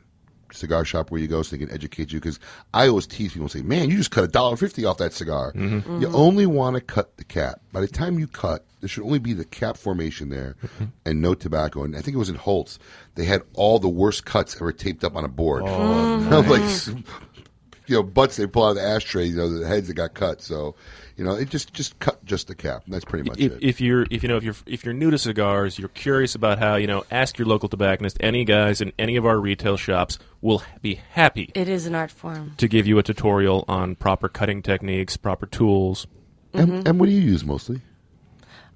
cigar 0.53 0.83
shop 0.85 1.11
where 1.11 1.21
you 1.21 1.29
go 1.29 1.43
so 1.43 1.55
they 1.55 1.65
can 1.65 1.73
educate 1.75 2.11
you. 2.13 2.19
Because 2.21 2.41
I 2.73 2.89
always 2.89 3.07
tease 3.07 3.33
people 3.33 3.45
and 3.45 3.51
say, 3.53 3.63
"Man, 3.63 3.91
you 3.91 3.97
just 3.99 4.11
cut 4.11 4.25
a 4.25 4.29
dollar 4.29 4.57
fifty 4.57 4.85
off 4.85 4.97
that 4.99 5.13
cigar." 5.13 5.53
Mhm. 5.53 6.01
You 6.01 6.09
Mhm. 6.09 6.15
only 6.15 6.47
want 6.47 6.75
to 6.75 6.81
cut 6.81 7.17
the 7.19 7.25
cap. 7.25 7.61
By 7.73 7.81
the 7.83 7.89
time 7.89 8.19
you 8.19 8.27
cut, 8.27 8.65
there 8.81 8.89
should 8.89 9.05
only 9.05 9.19
be 9.19 9.35
the 9.35 9.45
cap 9.45 9.77
formation 9.77 10.31
there 10.31 10.57
Mm-hmm. 10.65 10.85
and 11.05 11.21
no 11.21 11.35
tobacco. 11.35 11.85
And 11.85 11.95
I 11.97 12.01
think 12.01 12.15
it 12.15 12.19
was 12.19 12.31
in 12.31 12.37
Holt's. 12.37 12.79
They 13.15 13.25
had 13.27 13.43
all 13.55 13.79
the 13.79 13.89
worst 13.89 14.25
cuts 14.25 14.55
ever 14.57 14.73
taped 14.73 15.05
up 15.05 15.17
on 15.17 15.25
a 15.25 15.29
board. 15.29 15.65
Oh, 15.67 16.29
I'm 16.31 16.49
like, 16.49 16.87
you 17.87 17.95
know, 17.97 18.03
butts 18.03 18.37
they 18.37 18.47
pull 18.47 18.65
out 18.65 18.71
of 18.71 18.77
the 18.77 18.83
ashtray. 18.83 19.27
You 19.27 19.37
know, 19.37 19.59
the 19.59 19.67
heads 19.67 19.89
that 19.89 19.95
got 19.95 20.15
cut. 20.15 20.41
So, 20.43 20.75
you 21.19 21.25
know, 21.25 21.35
it 21.35 21.51
just 21.51 21.75
just 21.75 21.99
cut 21.99 22.25
just 22.25 22.47
the 22.47 22.55
cap. 22.55 22.85
That's 22.89 23.05
pretty 23.05 23.29
much 23.29 23.39
if, 23.39 23.53
it. 23.53 23.59
if 23.63 23.81
you're 23.81 24.07
if 24.11 24.23
you 24.23 24.29
know 24.29 24.37
if 24.37 24.45
you're 24.45 24.55
if 24.67 24.85
you're 24.85 24.95
new 24.95 25.11
to 25.11 25.19
cigars, 25.19 25.79
you're 25.79 25.89
curious 25.89 26.35
about 26.37 26.59
how 26.61 26.77
you 26.77 26.87
know, 26.87 27.05
ask 27.11 27.37
your 27.39 27.47
local 27.49 27.69
tobacconist. 27.69 28.17
Any 28.21 28.45
guys 28.45 28.81
in 28.81 28.93
any 28.99 29.17
of 29.17 29.27
our 29.27 29.39
retail 29.39 29.77
shops 29.77 30.19
will 30.41 30.63
be 30.81 30.95
happy 31.11 31.51
It 31.55 31.69
is 31.69 31.87
an 31.87 31.95
art 31.97 32.11
form. 32.13 32.55
to 32.59 32.69
give 32.69 32.87
you 32.87 32.99
a 32.99 33.03
tutorial 33.03 33.65
on 33.69 33.97
proper 33.97 34.29
cutting 34.29 34.63
techniques, 34.63 35.17
proper 35.17 35.45
tools. 35.47 36.07
And, 36.55 36.87
and 36.89 36.99
what 37.01 37.07
do 37.07 37.13
you 37.13 37.21
use 37.21 37.45
mostly? 37.45 37.81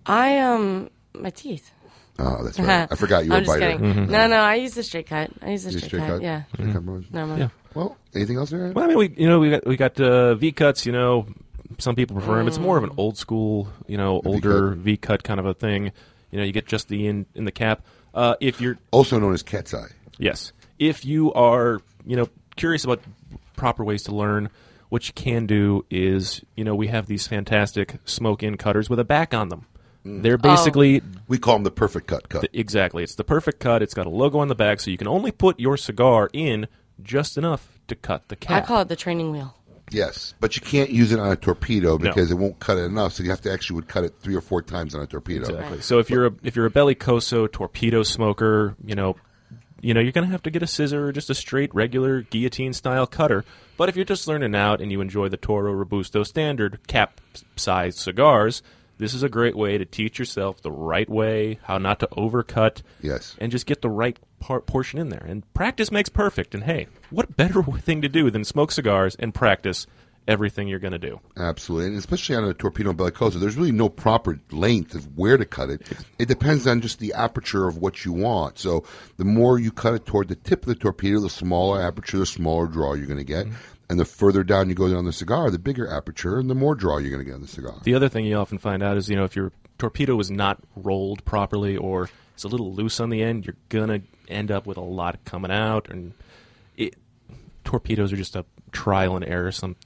I 0.04 0.38
um 0.38 0.90
my 1.14 1.30
teeth. 1.30 1.70
Oh, 2.18 2.44
that's 2.44 2.58
right. 2.58 2.88
I 2.90 2.94
forgot 2.96 3.24
you 3.24 3.30
were 3.30 3.36
I'm 3.36 3.42
a 3.42 3.46
just 3.46 3.58
biter. 3.60 3.78
kidding. 3.78 4.06
No, 4.10 4.26
no, 4.26 4.36
I 4.36 4.56
use 4.56 4.74
the 4.74 4.82
straight 4.82 5.06
cut. 5.06 5.30
I 5.40 5.50
use 5.50 5.64
the 5.64 5.70
straight, 5.70 5.84
straight 5.84 6.00
cut. 6.00 6.08
cut? 6.08 6.22
Yeah. 6.22 6.42
Straight 6.54 6.72
cut 6.72 6.82
motion? 6.84 7.08
No, 7.12 7.26
no. 7.26 7.36
Yeah. 7.36 7.48
Well, 7.74 7.96
anything 8.14 8.36
else 8.36 8.50
there? 8.50 8.70
Well, 8.72 8.84
I 8.84 8.88
mean, 8.88 8.98
we 8.98 9.14
you 9.16 9.28
know 9.28 9.38
we 9.38 9.50
got 9.50 9.66
we 9.66 9.76
got 9.76 9.98
uh, 10.00 10.34
V 10.34 10.52
cuts. 10.52 10.84
You 10.84 10.92
know, 10.92 11.26
some 11.78 11.94
people 11.94 12.16
prefer 12.16 12.36
them. 12.36 12.48
It's 12.48 12.58
more 12.58 12.76
of 12.78 12.84
an 12.84 12.90
Mm. 12.90 12.98
old 12.98 13.16
school, 13.18 13.68
you 13.86 13.96
know, 13.96 14.20
older 14.24 14.70
V 14.72 14.96
cut 14.96 15.22
kind 15.24 15.38
of 15.40 15.46
a 15.46 15.54
thing. 15.54 15.92
You 16.30 16.38
know, 16.38 16.44
you 16.44 16.52
get 16.52 16.66
just 16.66 16.88
the 16.88 17.06
in 17.06 17.26
in 17.34 17.44
the 17.44 17.52
cap. 17.52 17.84
Uh, 18.14 18.34
if 18.40 18.60
you're 18.60 18.78
also 18.90 19.18
known 19.18 19.32
as 19.34 19.42
cat's 19.42 19.72
eye. 19.74 19.88
Yes. 20.18 20.52
If 20.78 21.04
you 21.04 21.32
are, 21.34 21.80
you 22.06 22.16
know, 22.16 22.28
curious 22.56 22.84
about 22.84 23.00
proper 23.56 23.84
ways 23.84 24.02
to 24.04 24.14
learn, 24.14 24.50
what 24.88 25.06
you 25.06 25.14
can 25.14 25.46
do 25.46 25.84
is, 25.90 26.42
you 26.56 26.64
know, 26.64 26.74
we 26.74 26.88
have 26.88 27.06
these 27.06 27.26
fantastic 27.26 27.96
Smoke 28.04 28.42
Inn 28.42 28.56
cutters 28.56 28.90
with 28.90 28.98
a 28.98 29.04
back 29.04 29.32
on 29.32 29.48
them. 29.48 29.66
Mm. 30.04 30.22
They're 30.22 30.38
basically 30.38 31.00
we 31.28 31.38
call 31.38 31.54
them 31.54 31.62
the 31.64 31.70
perfect 31.70 32.06
cut 32.08 32.28
cut. 32.28 32.46
exactly. 32.52 33.02
It's 33.02 33.14
the 33.14 33.24
perfect 33.24 33.60
cut. 33.60 33.82
It's 33.82 33.94
got 33.94 34.06
a 34.06 34.10
logo 34.10 34.38
on 34.38 34.48
the 34.48 34.54
back, 34.54 34.80
so 34.80 34.90
you 34.90 34.98
can 34.98 35.08
only 35.08 35.30
put 35.30 35.58
your 35.60 35.76
cigar 35.76 36.28
in 36.32 36.66
just 37.02 37.38
enough 37.38 37.78
to 37.88 37.94
cut 37.94 38.28
the 38.28 38.36
cap. 38.36 38.50
I 38.50 38.58
cap. 38.60 38.66
call 38.68 38.80
it 38.82 38.88
the 38.88 38.96
training 38.96 39.32
wheel. 39.32 39.54
Yes, 39.92 40.34
but 40.40 40.56
you 40.56 40.62
can't 40.62 40.90
use 40.90 41.12
it 41.12 41.18
on 41.18 41.30
a 41.30 41.36
torpedo 41.36 41.98
because 41.98 42.30
it 42.30 42.34
won't 42.34 42.58
cut 42.58 42.78
it 42.78 42.84
enough. 42.84 43.12
So 43.14 43.22
you 43.22 43.30
have 43.30 43.40
to 43.42 43.52
actually 43.52 43.76
would 43.76 43.88
cut 43.88 44.04
it 44.04 44.14
three 44.20 44.34
or 44.34 44.40
four 44.40 44.62
times 44.62 44.94
on 44.94 45.02
a 45.02 45.06
torpedo. 45.06 45.48
Exactly. 45.48 45.80
So 45.80 45.98
if 45.98 46.10
you're 46.10 46.26
a 46.26 46.32
if 46.42 46.56
you're 46.56 46.66
a 46.66 46.70
bellicoso 46.70 47.50
torpedo 47.50 48.02
smoker, 48.02 48.76
you 48.84 48.94
know, 48.94 49.16
you 49.80 49.94
know 49.94 50.00
you're 50.00 50.12
going 50.12 50.26
to 50.26 50.32
have 50.32 50.42
to 50.44 50.50
get 50.50 50.62
a 50.62 50.66
scissor 50.66 51.08
or 51.08 51.12
just 51.12 51.30
a 51.30 51.34
straight 51.34 51.74
regular 51.74 52.22
guillotine 52.22 52.72
style 52.72 53.06
cutter. 53.06 53.44
But 53.76 53.88
if 53.88 53.96
you're 53.96 54.04
just 54.04 54.28
learning 54.28 54.54
out 54.54 54.80
and 54.80 54.92
you 54.92 55.00
enjoy 55.00 55.28
the 55.28 55.36
Toro 55.36 55.72
Robusto 55.72 56.22
standard 56.22 56.80
cap 56.86 57.20
size 57.56 57.96
cigars, 57.96 58.62
this 58.98 59.14
is 59.14 59.22
a 59.22 59.28
great 59.28 59.56
way 59.56 59.78
to 59.78 59.84
teach 59.84 60.18
yourself 60.18 60.62
the 60.62 60.70
right 60.70 61.08
way, 61.08 61.58
how 61.64 61.78
not 61.78 61.98
to 62.00 62.06
overcut. 62.08 62.82
Yes. 63.00 63.34
And 63.38 63.50
just 63.50 63.66
get 63.66 63.82
the 63.82 63.90
right 63.90 64.18
part 64.42 64.66
portion 64.66 64.98
in 64.98 65.08
there. 65.08 65.24
And 65.24 65.50
practice 65.54 65.92
makes 65.92 66.08
perfect. 66.08 66.54
And 66.54 66.64
hey, 66.64 66.88
what 67.10 67.36
better 67.36 67.62
thing 67.78 68.02
to 68.02 68.08
do 68.08 68.30
than 68.30 68.44
smoke 68.44 68.72
cigars 68.72 69.14
and 69.14 69.32
practice 69.32 69.86
everything 70.26 70.66
you're 70.66 70.80
going 70.80 70.92
to 70.92 70.98
do? 70.98 71.20
Absolutely, 71.36 71.88
and 71.88 71.96
especially 71.96 72.34
on 72.34 72.44
a 72.44 72.52
torpedo 72.52 72.90
and 72.90 72.98
bellicoso, 72.98 73.34
there's 73.34 73.56
really 73.56 73.72
no 73.72 73.88
proper 73.88 74.40
length 74.50 74.94
of 74.94 75.16
where 75.16 75.36
to 75.36 75.44
cut 75.44 75.70
it. 75.70 75.82
It 76.18 76.26
depends 76.26 76.66
on 76.66 76.80
just 76.80 76.98
the 76.98 77.14
aperture 77.14 77.68
of 77.68 77.78
what 77.78 78.04
you 78.04 78.12
want. 78.12 78.58
So 78.58 78.84
the 79.16 79.24
more 79.24 79.58
you 79.58 79.70
cut 79.70 79.94
it 79.94 80.06
toward 80.06 80.28
the 80.28 80.34
tip 80.34 80.62
of 80.62 80.68
the 80.68 80.74
torpedo, 80.74 81.20
the 81.20 81.30
smaller 81.30 81.80
aperture, 81.80 82.18
the 82.18 82.26
smaller 82.26 82.66
draw 82.66 82.94
you're 82.94 83.06
going 83.06 83.18
to 83.18 83.24
get. 83.24 83.46
Mm-hmm. 83.46 83.56
And 83.90 84.00
the 84.00 84.04
further 84.06 84.42
down 84.42 84.70
you 84.70 84.74
go 84.74 84.90
down 84.90 85.04
the 85.04 85.12
cigar, 85.12 85.50
the 85.50 85.58
bigger 85.58 85.86
aperture 85.86 86.38
and 86.38 86.48
the 86.48 86.54
more 86.54 86.74
draw 86.74 86.96
you're 86.96 87.10
going 87.10 87.20
to 87.20 87.26
get 87.26 87.34
on 87.34 87.42
the 87.42 87.48
cigar. 87.48 87.74
The 87.82 87.94
other 87.94 88.08
thing 88.08 88.24
you 88.24 88.36
often 88.36 88.56
find 88.56 88.82
out 88.82 88.96
is, 88.96 89.10
you 89.10 89.16
know, 89.16 89.24
if 89.24 89.36
your 89.36 89.52
torpedo 89.76 90.18
is 90.18 90.30
not 90.30 90.58
rolled 90.76 91.22
properly 91.26 91.76
or 91.76 92.08
it's 92.34 92.44
a 92.44 92.48
little 92.48 92.72
loose 92.72 93.00
on 93.00 93.10
the 93.10 93.22
end, 93.22 93.46
you're 93.46 93.56
gonna 93.68 94.00
end 94.28 94.50
up 94.50 94.66
with 94.66 94.76
a 94.76 94.82
lot 94.82 95.24
coming 95.24 95.50
out, 95.50 95.88
and 95.90 96.12
it, 96.76 96.94
torpedoes 97.64 98.12
are 98.12 98.16
just 98.16 98.36
a 98.36 98.44
trial 98.70 99.16
and 99.16 99.24
error 99.24 99.52
some 99.52 99.76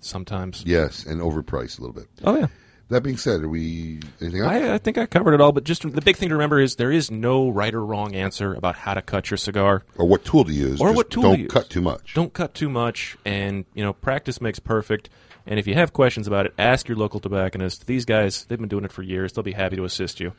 sometimes. 0.00 0.62
Yes, 0.66 1.04
and 1.04 1.20
overpriced 1.20 1.78
a 1.78 1.82
little 1.82 1.94
bit. 1.94 2.06
Oh 2.24 2.36
yeah. 2.38 2.46
That 2.88 3.02
being 3.02 3.16
said, 3.16 3.42
are 3.42 3.48
we 3.48 3.98
anything 4.20 4.42
else? 4.42 4.52
I, 4.52 4.74
I 4.74 4.78
think 4.78 4.96
I 4.96 5.06
covered 5.06 5.34
it 5.34 5.40
all, 5.40 5.50
but 5.50 5.64
just 5.64 5.82
the 5.82 6.00
big 6.00 6.16
thing 6.16 6.28
to 6.28 6.36
remember 6.36 6.60
is 6.60 6.76
there 6.76 6.92
is 6.92 7.10
no 7.10 7.48
right 7.48 7.74
or 7.74 7.84
wrong 7.84 8.14
answer 8.14 8.54
about 8.54 8.76
how 8.76 8.94
to 8.94 9.02
cut 9.02 9.28
your 9.28 9.38
cigar 9.38 9.82
or 9.98 10.06
what 10.06 10.24
tool 10.24 10.44
to 10.44 10.52
use. 10.52 10.80
or 10.80 10.88
Just 10.90 10.96
what 10.96 11.10
tool 11.10 11.22
don't 11.24 11.34
to 11.34 11.42
use. 11.42 11.50
cut 11.52 11.68
too 11.68 11.80
much. 11.80 12.14
Don't 12.14 12.32
cut 12.32 12.54
too 12.54 12.68
much, 12.68 13.16
and 13.24 13.64
you 13.74 13.82
know, 13.82 13.92
practice 13.92 14.40
makes 14.40 14.60
perfect. 14.60 15.10
And 15.48 15.58
if 15.58 15.66
you 15.66 15.74
have 15.74 15.92
questions 15.92 16.28
about 16.28 16.46
it, 16.46 16.54
ask 16.58 16.86
your 16.88 16.96
local 16.96 17.18
tobacconist. 17.18 17.86
These 17.88 18.04
guys, 18.04 18.44
they've 18.44 18.58
been 18.58 18.68
doing 18.68 18.84
it 18.84 18.92
for 18.92 19.02
years. 19.02 19.32
They'll 19.32 19.42
be 19.44 19.52
happy 19.52 19.74
to 19.76 19.84
assist 19.84 20.20
you. 20.20 20.32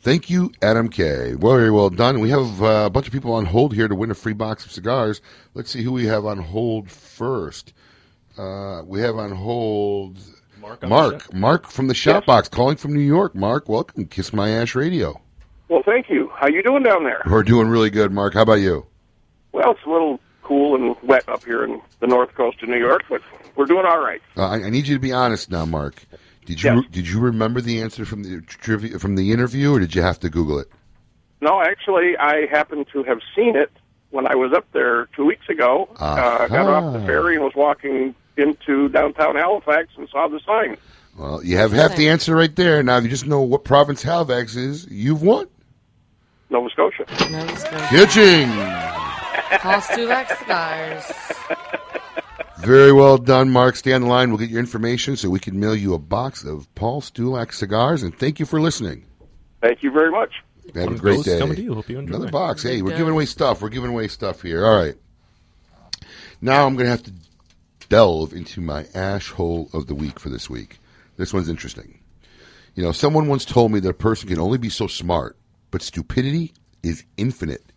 Thank 0.00 0.30
you, 0.30 0.52
Adam 0.62 0.88
K. 0.88 1.34
Very 1.34 1.70
well 1.70 1.90
done. 1.90 2.20
We 2.20 2.30
have 2.30 2.62
uh, 2.62 2.84
a 2.86 2.90
bunch 2.90 3.06
of 3.08 3.12
people 3.12 3.32
on 3.32 3.44
hold 3.44 3.74
here 3.74 3.88
to 3.88 3.94
win 3.94 4.10
a 4.10 4.14
free 4.14 4.32
box 4.32 4.64
of 4.64 4.70
cigars. 4.72 5.20
Let's 5.54 5.70
see 5.70 5.82
who 5.82 5.92
we 5.92 6.06
have 6.06 6.24
on 6.24 6.38
hold 6.38 6.90
first. 6.90 7.72
Uh, 8.36 8.82
we 8.86 9.00
have 9.00 9.16
on 9.16 9.32
hold 9.32 10.16
Mark. 10.60 10.84
on 10.84 10.88
Mark. 10.88 11.34
Mark 11.34 11.66
from 11.66 11.88
the 11.88 11.94
Shop 11.94 12.24
Box, 12.26 12.48
calling 12.48 12.76
from 12.76 12.94
New 12.94 13.00
York. 13.00 13.34
Mark, 13.34 13.68
welcome. 13.68 14.06
Kiss 14.06 14.32
My 14.32 14.50
Ash 14.50 14.76
Radio. 14.76 15.20
Well, 15.68 15.82
thank 15.84 16.08
you. 16.08 16.30
How 16.34 16.46
you 16.46 16.62
doing 16.62 16.84
down 16.84 17.02
there? 17.02 17.22
We're 17.28 17.42
doing 17.42 17.68
really 17.68 17.90
good, 17.90 18.12
Mark. 18.12 18.34
How 18.34 18.42
about 18.42 18.54
you? 18.60 18.86
Well, 19.52 19.72
it's 19.72 19.80
a 19.84 19.90
little 19.90 20.20
cool 20.42 20.76
and 20.76 20.94
wet 21.02 21.28
up 21.28 21.44
here 21.44 21.64
in 21.64 21.82
the 22.00 22.06
north 22.06 22.32
coast 22.34 22.62
of 22.62 22.68
New 22.68 22.78
York, 22.78 23.02
but 23.10 23.20
we're 23.56 23.66
doing 23.66 23.84
all 23.84 24.00
right. 24.00 24.22
Uh, 24.36 24.46
I, 24.48 24.54
I 24.64 24.70
need 24.70 24.86
you 24.86 24.94
to 24.94 25.00
be 25.00 25.12
honest 25.12 25.50
now, 25.50 25.66
Mark. 25.66 26.04
Did 26.48 26.62
you 26.62 26.82
did 26.88 27.06
you 27.06 27.20
remember 27.20 27.60
the 27.60 27.82
answer 27.82 28.06
from 28.06 28.22
the 28.22 28.40
trivia 28.40 28.98
from 28.98 29.16
the 29.16 29.32
interview, 29.32 29.74
or 29.74 29.80
did 29.80 29.94
you 29.94 30.00
have 30.00 30.18
to 30.20 30.30
Google 30.30 30.58
it? 30.58 30.68
No, 31.42 31.60
actually, 31.60 32.16
I 32.16 32.46
happened 32.46 32.86
to 32.94 33.02
have 33.02 33.20
seen 33.36 33.54
it 33.54 33.70
when 34.10 34.26
I 34.26 34.34
was 34.34 34.54
up 34.54 34.64
there 34.72 35.06
two 35.14 35.26
weeks 35.26 35.46
ago. 35.50 35.90
Uh, 36.00 36.48
got 36.48 36.66
off 36.66 36.92
the 36.94 37.00
ferry 37.00 37.34
and 37.34 37.44
was 37.44 37.54
walking 37.54 38.14
into 38.38 38.88
downtown 38.88 39.36
Halifax 39.36 39.88
and 39.98 40.08
saw 40.08 40.26
the 40.26 40.40
sign. 40.40 40.78
Well, 41.18 41.44
you 41.44 41.58
have 41.58 41.72
half 41.72 41.96
the 41.96 42.08
answer 42.08 42.34
right 42.34 42.54
there. 42.56 42.82
Now, 42.82 42.96
if 42.96 43.04
you 43.04 43.10
just 43.10 43.26
know 43.26 43.42
what 43.42 43.64
province 43.64 44.02
Halifax 44.02 44.56
is, 44.56 44.86
you've 44.90 45.22
won. 45.22 45.48
Nova 46.48 46.70
Scotia. 46.70 47.04
Nova 47.30 47.56
Scotia. 47.58 47.86
Kitching. 47.90 48.48
Call 49.58 49.80
Stulak 49.80 50.38
Cigars. 50.38 51.12
Very 52.60 52.92
well 52.92 53.18
done, 53.18 53.50
Mark. 53.50 53.76
Stay 53.76 53.92
on 53.92 54.02
the 54.02 54.08
line. 54.08 54.30
We'll 54.30 54.38
get 54.38 54.50
your 54.50 54.58
information 54.58 55.16
so 55.16 55.30
we 55.30 55.38
can 55.38 55.60
mail 55.60 55.76
you 55.76 55.94
a 55.94 55.98
box 55.98 56.44
of 56.44 56.72
Paul 56.74 57.00
Stulak 57.00 57.52
cigars. 57.52 58.02
And 58.02 58.16
thank 58.18 58.40
you 58.40 58.46
for 58.46 58.60
listening. 58.60 59.06
Thank 59.60 59.82
you 59.82 59.90
very 59.90 60.10
much. 60.10 60.32
Have 60.74 60.86
One 60.86 60.94
a 60.94 60.98
great 60.98 61.24
day. 61.24 61.38
coming 61.38 61.56
to 61.56 61.62
you. 61.62 61.74
Hope 61.74 61.88
you 61.88 61.98
enjoy. 61.98 62.16
Another 62.16 62.30
box. 62.30 62.62
Hey, 62.62 62.82
we're 62.82 62.96
giving 62.96 63.12
away 63.12 63.26
stuff. 63.26 63.62
We're 63.62 63.68
giving 63.68 63.90
away 63.90 64.08
stuff 64.08 64.42
here. 64.42 64.66
All 64.66 64.78
right. 64.78 64.96
Now 66.40 66.66
I'm 66.66 66.74
going 66.74 66.86
to 66.86 66.90
have 66.90 67.02
to 67.04 67.12
delve 67.88 68.32
into 68.32 68.60
my 68.60 68.86
ash 68.94 69.30
hole 69.30 69.70
of 69.72 69.86
the 69.86 69.94
week 69.94 70.20
for 70.20 70.28
this 70.28 70.50
week. 70.50 70.78
This 71.16 71.32
one's 71.32 71.48
interesting. 71.48 72.00
You 72.74 72.82
know, 72.82 72.92
someone 72.92 73.28
once 73.28 73.44
told 73.44 73.72
me 73.72 73.80
that 73.80 73.88
a 73.88 73.94
person 73.94 74.28
can 74.28 74.38
only 74.38 74.58
be 74.58 74.68
so 74.68 74.86
smart, 74.86 75.36
but 75.70 75.82
stupidity 75.82 76.52
is 76.82 77.04
infinite. 77.16 77.67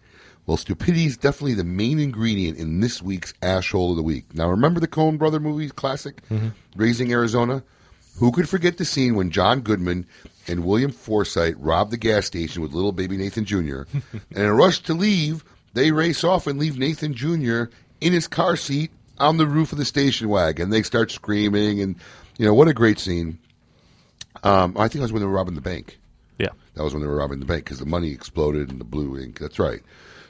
Well, 0.47 0.57
stupidity 0.57 1.05
is 1.05 1.17
definitely 1.17 1.53
the 1.53 1.63
main 1.63 1.99
ingredient 1.99 2.57
in 2.57 2.79
this 2.79 3.01
week's 3.01 3.33
asshole 3.41 3.91
of 3.91 3.97
the 3.97 4.03
week. 4.03 4.33
Now, 4.33 4.49
remember 4.49 4.79
the 4.79 4.87
Coen 4.87 5.17
Brother 5.17 5.39
movie 5.39 5.69
classic, 5.69 6.21
Mhm. 6.29 6.53
Raising 6.75 7.11
Arizona? 7.11 7.63
Who 8.17 8.31
could 8.31 8.49
forget 8.49 8.77
the 8.77 8.85
scene 8.85 9.15
when 9.15 9.31
John 9.31 9.61
Goodman 9.61 10.05
and 10.47 10.65
William 10.65 10.91
Forsythe 10.91 11.55
robbed 11.57 11.91
the 11.91 11.97
gas 11.97 12.25
station 12.25 12.61
with 12.61 12.73
little 12.73 12.91
baby 12.91 13.15
Nathan 13.17 13.45
Jr. 13.45 13.83
and 13.93 14.21
in 14.31 14.45
a 14.45 14.53
rush 14.53 14.79
to 14.83 14.93
leave, 14.93 15.43
they 15.73 15.91
race 15.91 16.23
off 16.23 16.45
and 16.47 16.59
leave 16.59 16.77
Nathan 16.77 17.13
Jr. 17.13 17.65
in 18.01 18.11
his 18.13 18.27
car 18.27 18.57
seat 18.57 18.91
on 19.19 19.37
the 19.37 19.47
roof 19.47 19.71
of 19.71 19.77
the 19.77 19.85
station 19.85 20.27
wagon. 20.27 20.69
They 20.71 20.81
start 20.83 21.11
screaming, 21.11 21.79
and 21.79 21.95
you 22.37 22.45
know 22.45 22.53
what 22.53 22.67
a 22.67 22.73
great 22.73 22.99
scene. 22.99 23.37
Um, 24.43 24.75
I 24.77 24.87
think 24.87 24.93
that 24.95 25.01
was 25.03 25.13
when 25.13 25.21
they 25.21 25.27
were 25.27 25.31
robbing 25.33 25.55
the 25.55 25.61
bank. 25.61 25.99
Yeah. 26.39 26.49
That 26.75 26.83
was 26.83 26.93
when 26.93 27.01
they 27.01 27.07
were 27.07 27.17
robbing 27.17 27.39
the 27.39 27.45
bank 27.45 27.63
because 27.65 27.79
the 27.79 27.85
money 27.85 28.11
exploded 28.11 28.69
and 28.69 28.79
the 28.79 28.85
blue 28.85 29.17
ink. 29.19 29.39
That's 29.39 29.59
right. 29.59 29.81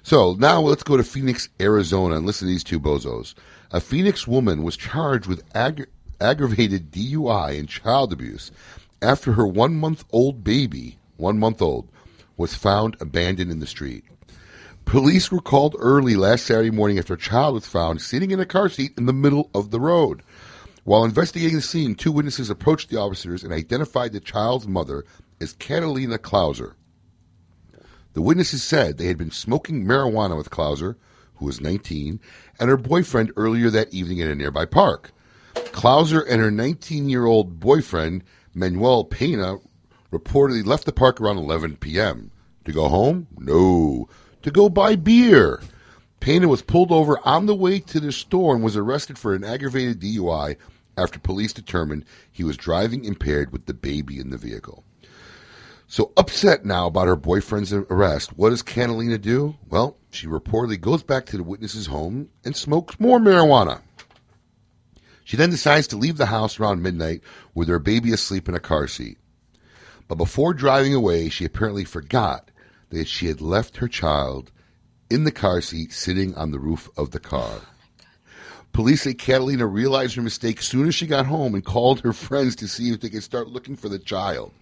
So 0.04 0.34
now 0.40 0.62
let's 0.62 0.84
go 0.84 0.98
to 0.98 1.04
Phoenix, 1.04 1.50
Arizona, 1.60 2.16
and 2.16 2.26
listen 2.26 2.48
to 2.48 2.52
these 2.52 2.64
two 2.64 2.80
bozos. 2.80 3.36
A 3.72 3.80
Phoenix 3.80 4.28
woman 4.28 4.64
was 4.64 4.76
charged 4.76 5.28
with 5.28 5.48
aggra- 5.54 5.88
aggravated 6.20 6.92
DUI 6.92 7.58
and 7.60 7.70
child 7.70 8.12
abuse 8.12 8.52
after 9.02 9.34
her 9.34 9.48
one 9.48 9.76
month 9.76 10.04
old 10.12 10.44
baby, 10.44 10.98
one 11.18 11.40
month 11.40 11.62
old, 11.62 11.88
was 12.38 12.56
found 12.56 12.98
abandoned 13.00 13.52
in 13.52 13.60
the 13.60 13.68
street. 13.68 14.04
Police 14.86 15.32
were 15.32 15.42
called 15.42 15.76
early 15.80 16.16
last 16.16 16.46
Saturday 16.46 16.72
morning 16.72 16.98
after 16.98 17.14
a 17.14 17.18
child 17.18 17.54
was 17.54 17.68
found 17.68 18.02
sitting 18.02 18.32
in 18.32 18.40
a 18.40 18.46
car 18.46 18.68
seat 18.68 18.94
in 18.98 19.06
the 19.06 19.14
middle 19.14 19.50
of 19.54 19.72
the 19.72 19.80
road. 19.80 20.24
While 20.84 21.06
investigating 21.06 21.56
the 21.56 21.62
scene, 21.62 21.94
two 21.94 22.12
witnesses 22.12 22.50
approached 22.50 22.90
the 22.90 23.00
officers 23.00 23.44
and 23.44 23.54
identified 23.54 24.14
the 24.14 24.20
child's 24.20 24.68
mother 24.68 25.06
as 25.40 25.54
Catalina 25.54 26.18
Klauser. 26.18 26.74
The 28.14 28.22
witnesses 28.22 28.62
said 28.62 28.98
they 28.98 29.08
had 29.08 29.18
been 29.18 29.32
smoking 29.32 29.86
marijuana 29.86 30.36
with 30.36 30.50
Klauser, 30.50 30.96
who 31.36 31.46
was 31.46 31.62
19, 31.62 32.20
and 32.60 32.70
her 32.70 32.78
boyfriend 32.78 33.32
earlier 33.38 33.70
that 33.70 33.94
evening 33.94 34.18
in 34.18 34.28
a 34.28 34.36
nearby 34.36 34.66
park. 34.66 35.12
Klauser 35.56 36.22
and 36.28 36.42
her 36.42 36.52
19 36.52 37.08
year 37.08 37.26
old 37.26 37.60
boyfriend, 37.60 38.24
Manuel 38.54 39.06
Pena, 39.06 39.58
reportedly 40.12 40.66
left 40.66 40.86
the 40.86 40.92
park 40.92 41.22
around 41.22 41.38
11 41.38 41.78
p.m. 41.78 42.32
To 42.66 42.74
go 42.74 42.90
home? 42.90 43.28
No. 43.38 44.10
To 44.44 44.52
go 44.52 44.68
buy 44.68 44.96
beer. 44.96 45.62
Pena 46.20 46.48
was 46.48 46.62
pulled 46.62 46.92
over 46.92 47.18
on 47.26 47.46
the 47.46 47.56
way 47.56 47.80
to 47.80 48.00
the 48.00 48.12
store 48.12 48.54
and 48.54 48.64
was 48.64 48.76
arrested 48.76 49.18
for 49.18 49.34
an 49.34 49.44
aggravated 49.44 50.02
DUI 50.02 50.58
after 50.98 51.18
police 51.18 51.54
determined 51.54 52.06
he 52.30 52.44
was 52.44 52.58
driving 52.58 53.06
impaired 53.06 53.52
with 53.52 53.66
the 53.66 53.74
baby 53.74 54.20
in 54.20 54.30
the 54.30 54.38
vehicle. 54.38 54.84
So 55.92 56.14
upset 56.16 56.64
now 56.64 56.88
about 56.88 57.08
her 57.08 57.18
boyfriend's 57.18 57.74
arrest, 57.74 58.38
what 58.38 58.52
does 58.52 58.62
Catalina 58.62 59.18
do? 59.18 59.58
Well, 59.68 59.98
she 60.10 60.26
reportedly 60.26 60.80
goes 60.80 61.04
back 61.04 61.26
to 61.26 61.36
the 61.36 61.44
witness's 61.44 61.88
home 61.88 62.30
and 62.46 62.56
smokes 62.56 62.98
more 62.98 63.20
marijuana. 63.20 63.82
She 65.26 65.36
then 65.36 65.50
decides 65.50 65.88
to 65.88 65.98
leave 65.98 66.16
the 66.16 66.28
house 66.28 66.58
around 66.58 66.82
midnight 66.82 67.24
with 67.54 67.68
her 67.68 67.78
baby 67.78 68.14
asleep 68.14 68.48
in 68.48 68.56
a 68.56 68.60
car 68.62 68.88
seat. 68.88 69.18
But 70.08 70.16
before 70.16 70.54
driving 70.54 70.94
away, 70.94 71.28
she 71.28 71.44
apparently 71.44 71.84
forgot 71.84 72.52
that 72.92 73.10
she 73.10 73.28
had 73.28 73.42
left 73.42 73.76
her 73.76 73.90
child 73.90 74.50
in 75.10 75.26
the 75.26 75.30
car 75.30 75.60
seat 75.60 75.92
sitting 75.92 76.34
on 76.36 76.52
the 76.52 76.60
roof 76.60 76.90
of 76.96 77.12
the 77.12 77.20
car. 77.20 77.64
Police 78.72 79.02
say 79.02 79.14
Catalina 79.14 79.68
realized 79.68 80.16
her 80.16 80.22
mistake 80.22 80.62
soon 80.62 80.88
as 80.88 80.96
she 80.96 81.06
got 81.06 81.26
home 81.26 81.54
and 81.54 81.66
called 81.66 82.00
her 82.00 82.14
friends 82.14 82.56
to 82.56 82.68
see 82.70 82.92
if 82.92 83.02
they 83.02 83.10
could 83.10 83.24
start 83.24 83.50
looking 83.50 83.76
for 83.76 83.90
the 83.90 84.00
child. 84.00 84.54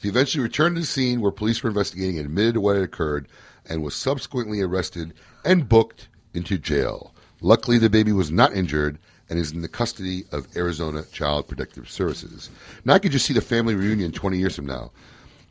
She 0.00 0.08
eventually 0.08 0.42
returned 0.42 0.76
to 0.76 0.80
the 0.80 0.86
scene 0.86 1.20
where 1.20 1.30
police 1.30 1.62
were 1.62 1.68
investigating 1.68 2.16
and 2.16 2.26
admitted 2.26 2.54
to 2.54 2.60
what 2.60 2.76
had 2.76 2.84
occurred 2.84 3.28
and 3.68 3.82
was 3.82 3.94
subsequently 3.94 4.62
arrested 4.62 5.12
and 5.44 5.68
booked 5.68 6.08
into 6.32 6.56
jail. 6.56 7.12
Luckily, 7.42 7.76
the 7.76 7.90
baby 7.90 8.12
was 8.12 8.30
not 8.30 8.54
injured 8.54 8.98
and 9.28 9.38
is 9.38 9.52
in 9.52 9.60
the 9.60 9.68
custody 9.68 10.24
of 10.32 10.48
Arizona 10.56 11.04
Child 11.12 11.48
Protective 11.48 11.88
Services. 11.90 12.50
Now 12.84 12.94
I 12.94 12.98
could 12.98 13.12
just 13.12 13.26
see 13.26 13.34
the 13.34 13.42
family 13.42 13.74
reunion 13.74 14.10
20 14.10 14.38
years 14.38 14.56
from 14.56 14.66
now. 14.66 14.90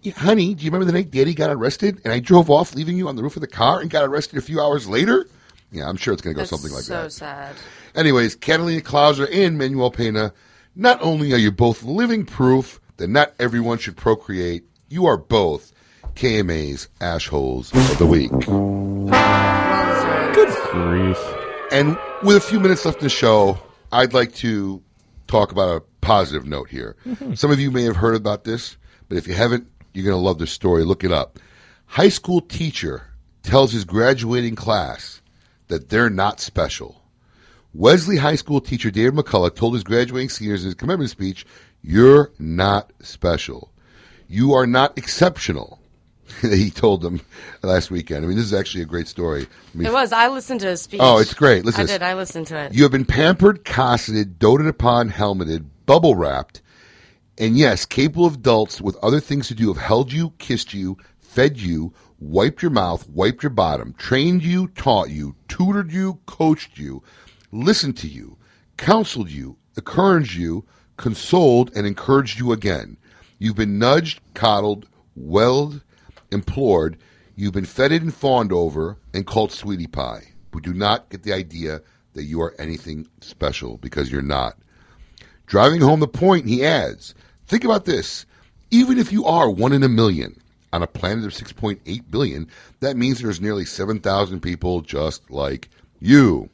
Yeah, 0.02 0.14
honey, 0.14 0.56
do 0.56 0.66
you 0.66 0.72
remember 0.72 0.86
the 0.86 0.98
night 0.98 1.12
Daddy 1.12 1.34
got 1.34 1.52
arrested 1.52 2.02
and 2.04 2.12
I 2.12 2.20
drove 2.20 2.50
off 2.50 2.74
leaving 2.74 2.98
you 2.98 3.08
on 3.08 3.16
the 3.16 3.24
roof 3.24 3.36
of 3.36 3.42
the 3.42 3.48
car 3.48 3.82
and 3.82 3.90
got 3.90 4.04
arrested 4.04 4.40
a 4.40 4.42
few 4.42 4.60
hours 4.60 4.88
later? 4.88 5.28
Yeah, 5.72 5.88
I'm 5.88 5.98
sure 5.98 6.14
it's 6.14 6.24
going 6.24 6.34
to 6.34 6.36
go 6.36 6.42
That's 6.42 6.50
something 6.50 6.72
like 6.72 6.84
so 6.84 6.94
that. 7.04 7.12
So 7.12 7.20
sad. 7.20 7.56
Anyways, 7.94 8.36
Catalina 8.36 8.82
Klauser 8.82 9.28
and 9.32 9.58
Manuel 9.58 9.92
Pena, 9.92 10.34
not 10.76 11.00
only 11.02 11.34
are 11.34 11.38
you 11.38 11.52
both 11.52 11.84
living 11.84 12.26
proof 12.26 12.79
that 13.00 13.10
not 13.10 13.34
everyone 13.40 13.78
should 13.80 13.98
procreate, 13.98 14.64
you 14.90 15.06
are 15.08 15.18
both 15.18 15.72
KMA's 16.16 16.88
assholes 17.02 17.74
of 17.74 17.98
the 17.98 18.06
week. 18.06 18.32
Good 20.36 20.56
grief. 20.72 21.18
And 21.72 21.98
with 22.24 22.36
a 22.38 22.42
few 22.42 22.60
minutes 22.60 22.86
left 22.86 23.00
in 23.00 23.04
the 23.06 23.10
show, 23.10 23.58
I'd 23.92 24.14
like 24.14 24.34
to 24.36 24.82
talk 25.28 25.52
about 25.52 25.78
a 25.78 25.82
positive 26.02 26.46
note 26.46 26.70
here. 26.70 26.96
Mhm. 27.06 27.38
Some 27.38 27.52
of 27.52 27.60
you 27.60 27.72
may 27.72 27.84
have 27.84 27.96
heard 27.96 28.16
about 28.16 28.44
this, 28.44 28.78
but 29.08 29.18
if 29.18 29.28
you 29.28 29.34
haven't, 29.34 29.68
you're 29.94 30.06
going 30.06 30.16
to 30.16 30.22
love 30.26 30.38
this 30.40 30.52
story. 30.52 30.84
Look 30.84 31.04
it 31.04 31.12
up. 31.12 31.40
High 31.86 32.10
school 32.10 32.42
teacher 32.42 33.04
tells 33.44 33.72
his 33.72 33.86
graduating 33.86 34.56
class 34.56 35.22
that 35.68 35.90
they're 35.90 36.10
not 36.10 36.40
special. 36.40 37.02
Wellesley 37.74 38.18
High 38.18 38.36
School 38.36 38.62
teacher 38.62 38.90
David 38.92 39.14
McCullough 39.14 39.56
told 39.56 39.76
his 39.76 39.84
graduating 39.84 40.30
seniors 40.30 40.64
in 40.64 40.68
his 40.68 40.76
commencement 40.76 41.12
speech, 41.12 41.46
You're 41.82 42.32
not 42.40 42.92
special. 43.02 43.72
You 44.28 44.54
are 44.54 44.68
not 44.68 44.98
exceptional. 44.98 45.80
he 46.42 46.70
told 46.70 47.02
them 47.02 47.22
last 47.64 47.90
weekend. 47.90 48.24
I 48.24 48.28
mean, 48.28 48.38
this 48.38 48.46
is 48.46 48.54
actually 48.54 48.84
a 48.84 48.86
great 48.86 49.08
story. 49.08 49.48
I 49.74 49.78
mean, 49.78 49.88
It 49.88 49.94
was. 49.94 50.12
I 50.12 50.28
listened 50.28 50.60
to 50.62 50.68
his 50.68 50.82
speech. 50.82 51.00
Oh, 51.02 51.18
it's 51.18 51.34
great. 51.34 51.66
Listen 51.66 51.84
I 51.84 51.86
did. 51.86 52.04
I 52.04 52.14
listened 52.14 52.48
to 52.48 52.58
it. 52.58 52.74
You 52.74 52.84
have 52.84 52.92
been 52.92 53.06
pampered, 53.06 53.66
cosseted, 53.66 54.38
doted 54.40 54.68
upon, 54.68 55.10
helmeted, 55.10 55.70
bubble 55.86 56.16
wrapped, 56.16 56.62
and 57.38 57.58
yes, 57.58 57.86
capable 57.86 58.26
of 58.26 58.36
adults 58.36 58.82
with 58.82 58.98
other 58.98 59.20
things 59.20 59.48
to 59.48 59.56
do 59.56 59.70
have 59.70 59.82
held 59.82 60.12
you, 60.12 60.32
kissed 60.38 60.74
you, 60.74 60.98
fed 61.20 61.58
you, 61.58 61.94
wiped 62.20 62.62
your 62.62 62.72
mouth, 62.72 63.08
wiped 63.10 63.44
your 63.44 63.50
bottom, 63.50 63.94
trained 63.94 64.44
you, 64.44 64.68
taught 64.68 65.10
you, 65.10 65.36
tutored 65.48 65.92
you, 65.92 66.20
coached 66.26 66.78
you, 66.78 67.02
listened 67.52 67.98
to 67.98 68.08
you, 68.08 68.38
counseled 68.78 69.30
you, 69.30 69.58
encouraged 69.78 70.36
you, 70.36 70.66
consoled, 71.00 71.72
and 71.76 71.88
encouraged 71.88 72.38
you 72.38 72.52
again. 72.52 72.98
You've 73.40 73.56
been 73.56 73.80
nudged, 73.80 74.20
coddled, 74.36 74.88
welled, 75.16 75.82
implored. 76.32 76.98
You've 77.36 77.54
been 77.54 77.66
feted 77.66 78.04
and 78.04 78.14
fawned 78.14 78.52
over 78.52 78.98
and 79.14 79.26
called 79.26 79.52
sweetie 79.52 79.88
pie. 79.88 80.34
But 80.52 80.64
do 80.64 80.74
not 80.74 81.10
get 81.10 81.24
the 81.24 81.34
idea 81.34 81.82
that 82.14 82.26
you 82.26 82.42
are 82.42 82.54
anything 82.60 83.08
special 83.22 83.78
because 83.78 84.12
you're 84.12 84.22
not. 84.22 84.58
Driving 85.46 85.82
home 85.82 86.02
the 86.02 86.08
point, 86.08 86.48
he 86.48 86.66
adds, 86.66 87.16
think 87.48 87.64
about 87.64 87.86
this. 87.86 88.26
Even 88.70 89.00
if 89.00 89.12
you 89.12 89.26
are 89.26 89.50
one 89.50 89.74
in 89.74 89.84
a 89.84 89.90
million 89.90 90.40
on 90.74 90.84
a 90.84 90.88
planet 90.88 91.26
of 91.26 91.32
6.8 91.32 92.12
billion, 92.12 92.48
that 92.82 92.98
means 92.98 93.20
there's 93.20 93.42
nearly 93.42 93.66
7,000 93.66 94.42
people 94.42 94.82
just 94.82 95.32
like 95.32 95.70
you. 96.00 96.50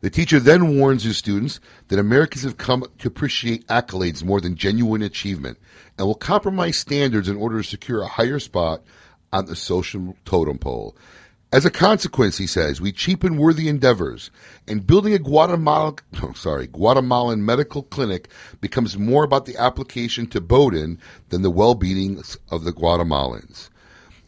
The 0.00 0.10
teacher 0.10 0.38
then 0.38 0.78
warns 0.78 1.04
his 1.04 1.16
students 1.16 1.58
that 1.88 1.98
Americans 1.98 2.44
have 2.44 2.58
come 2.58 2.84
to 2.98 3.08
appreciate 3.08 3.66
accolades 3.68 4.22
more 4.22 4.40
than 4.40 4.54
genuine 4.54 5.02
achievement 5.02 5.58
and 5.96 6.06
will 6.06 6.14
compromise 6.14 6.76
standards 6.76 7.28
in 7.28 7.36
order 7.36 7.58
to 7.58 7.68
secure 7.68 8.02
a 8.02 8.08
higher 8.08 8.38
spot 8.38 8.82
on 9.32 9.46
the 9.46 9.56
social 9.56 10.16
totem 10.24 10.58
pole. 10.58 10.96
As 11.52 11.64
a 11.64 11.70
consequence, 11.70 12.36
he 12.38 12.46
says, 12.46 12.80
we 12.80 12.90
cheapen 12.90 13.36
worthy 13.36 13.68
endeavors, 13.68 14.30
and 14.66 14.86
building 14.86 15.14
a 15.14 15.18
Guatemala, 15.18 15.94
oh, 16.22 16.32
sorry, 16.32 16.66
Guatemalan 16.66 17.44
medical 17.44 17.84
clinic 17.84 18.28
becomes 18.60 18.98
more 18.98 19.24
about 19.24 19.46
the 19.46 19.56
application 19.56 20.26
to 20.26 20.40
Bowdoin 20.40 20.98
than 21.28 21.42
the 21.42 21.50
well-being 21.50 22.20
of 22.50 22.64
the 22.64 22.72
Guatemalans. 22.72 23.70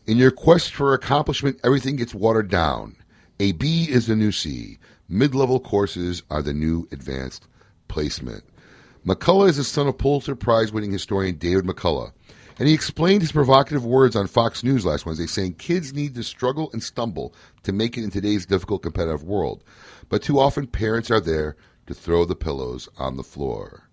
In 0.07 0.17
your 0.17 0.31
quest 0.31 0.73
for 0.73 0.95
accomplishment, 0.95 1.59
everything 1.65 1.97
gets 1.97 2.15
watered 2.15 2.49
down. 2.49 2.97
A 3.41 3.53
B 3.53 3.85
is 3.91 4.07
the 4.07 4.17
new 4.17 4.33
C. 4.33 4.79
Mid-level 5.11 5.61
courses 5.61 6.23
are 6.31 6.43
the 6.43 6.53
new 6.53 6.87
advanced 6.93 7.49
placement. 7.89 8.45
McCullough 9.07 9.49
is 9.49 9.57
the 9.57 9.65
son 9.65 9.87
of 9.87 9.97
Pulitzer 9.97 10.37
Prize-winning 10.37 10.93
historian 10.93 11.37
David 11.37 11.65
McCullough, 11.65 12.13
and 12.59 12.69
he 12.69 12.75
explained 12.75 13.23
his 13.23 13.33
provocative 13.33 13.87
words 13.87 14.15
on 14.15 14.27
Fox 14.27 14.63
News 14.63 14.85
last 14.85 15.07
Wednesday, 15.07 15.27
saying 15.27 15.55
kids 15.55 15.95
need 15.95 16.15
to 16.15 16.23
struggle 16.23 16.69
and 16.75 16.83
stumble 16.83 17.33
to 17.63 17.73
make 17.73 17.97
it 17.97 18.05
in 18.05 18.11
today's 18.11 18.45
difficult 18.45 18.83
competitive 18.83 19.25
world. 19.25 19.65
But 20.11 20.23
too 20.23 20.39
often 20.39 20.67
parents 20.67 21.11
are 21.11 21.21
there 21.21 21.57
to 21.87 21.95
throw 21.95 22.27
the 22.27 22.37
pillows 22.37 22.87
on 22.99 23.17
the 23.17 23.23
floor. 23.23 23.89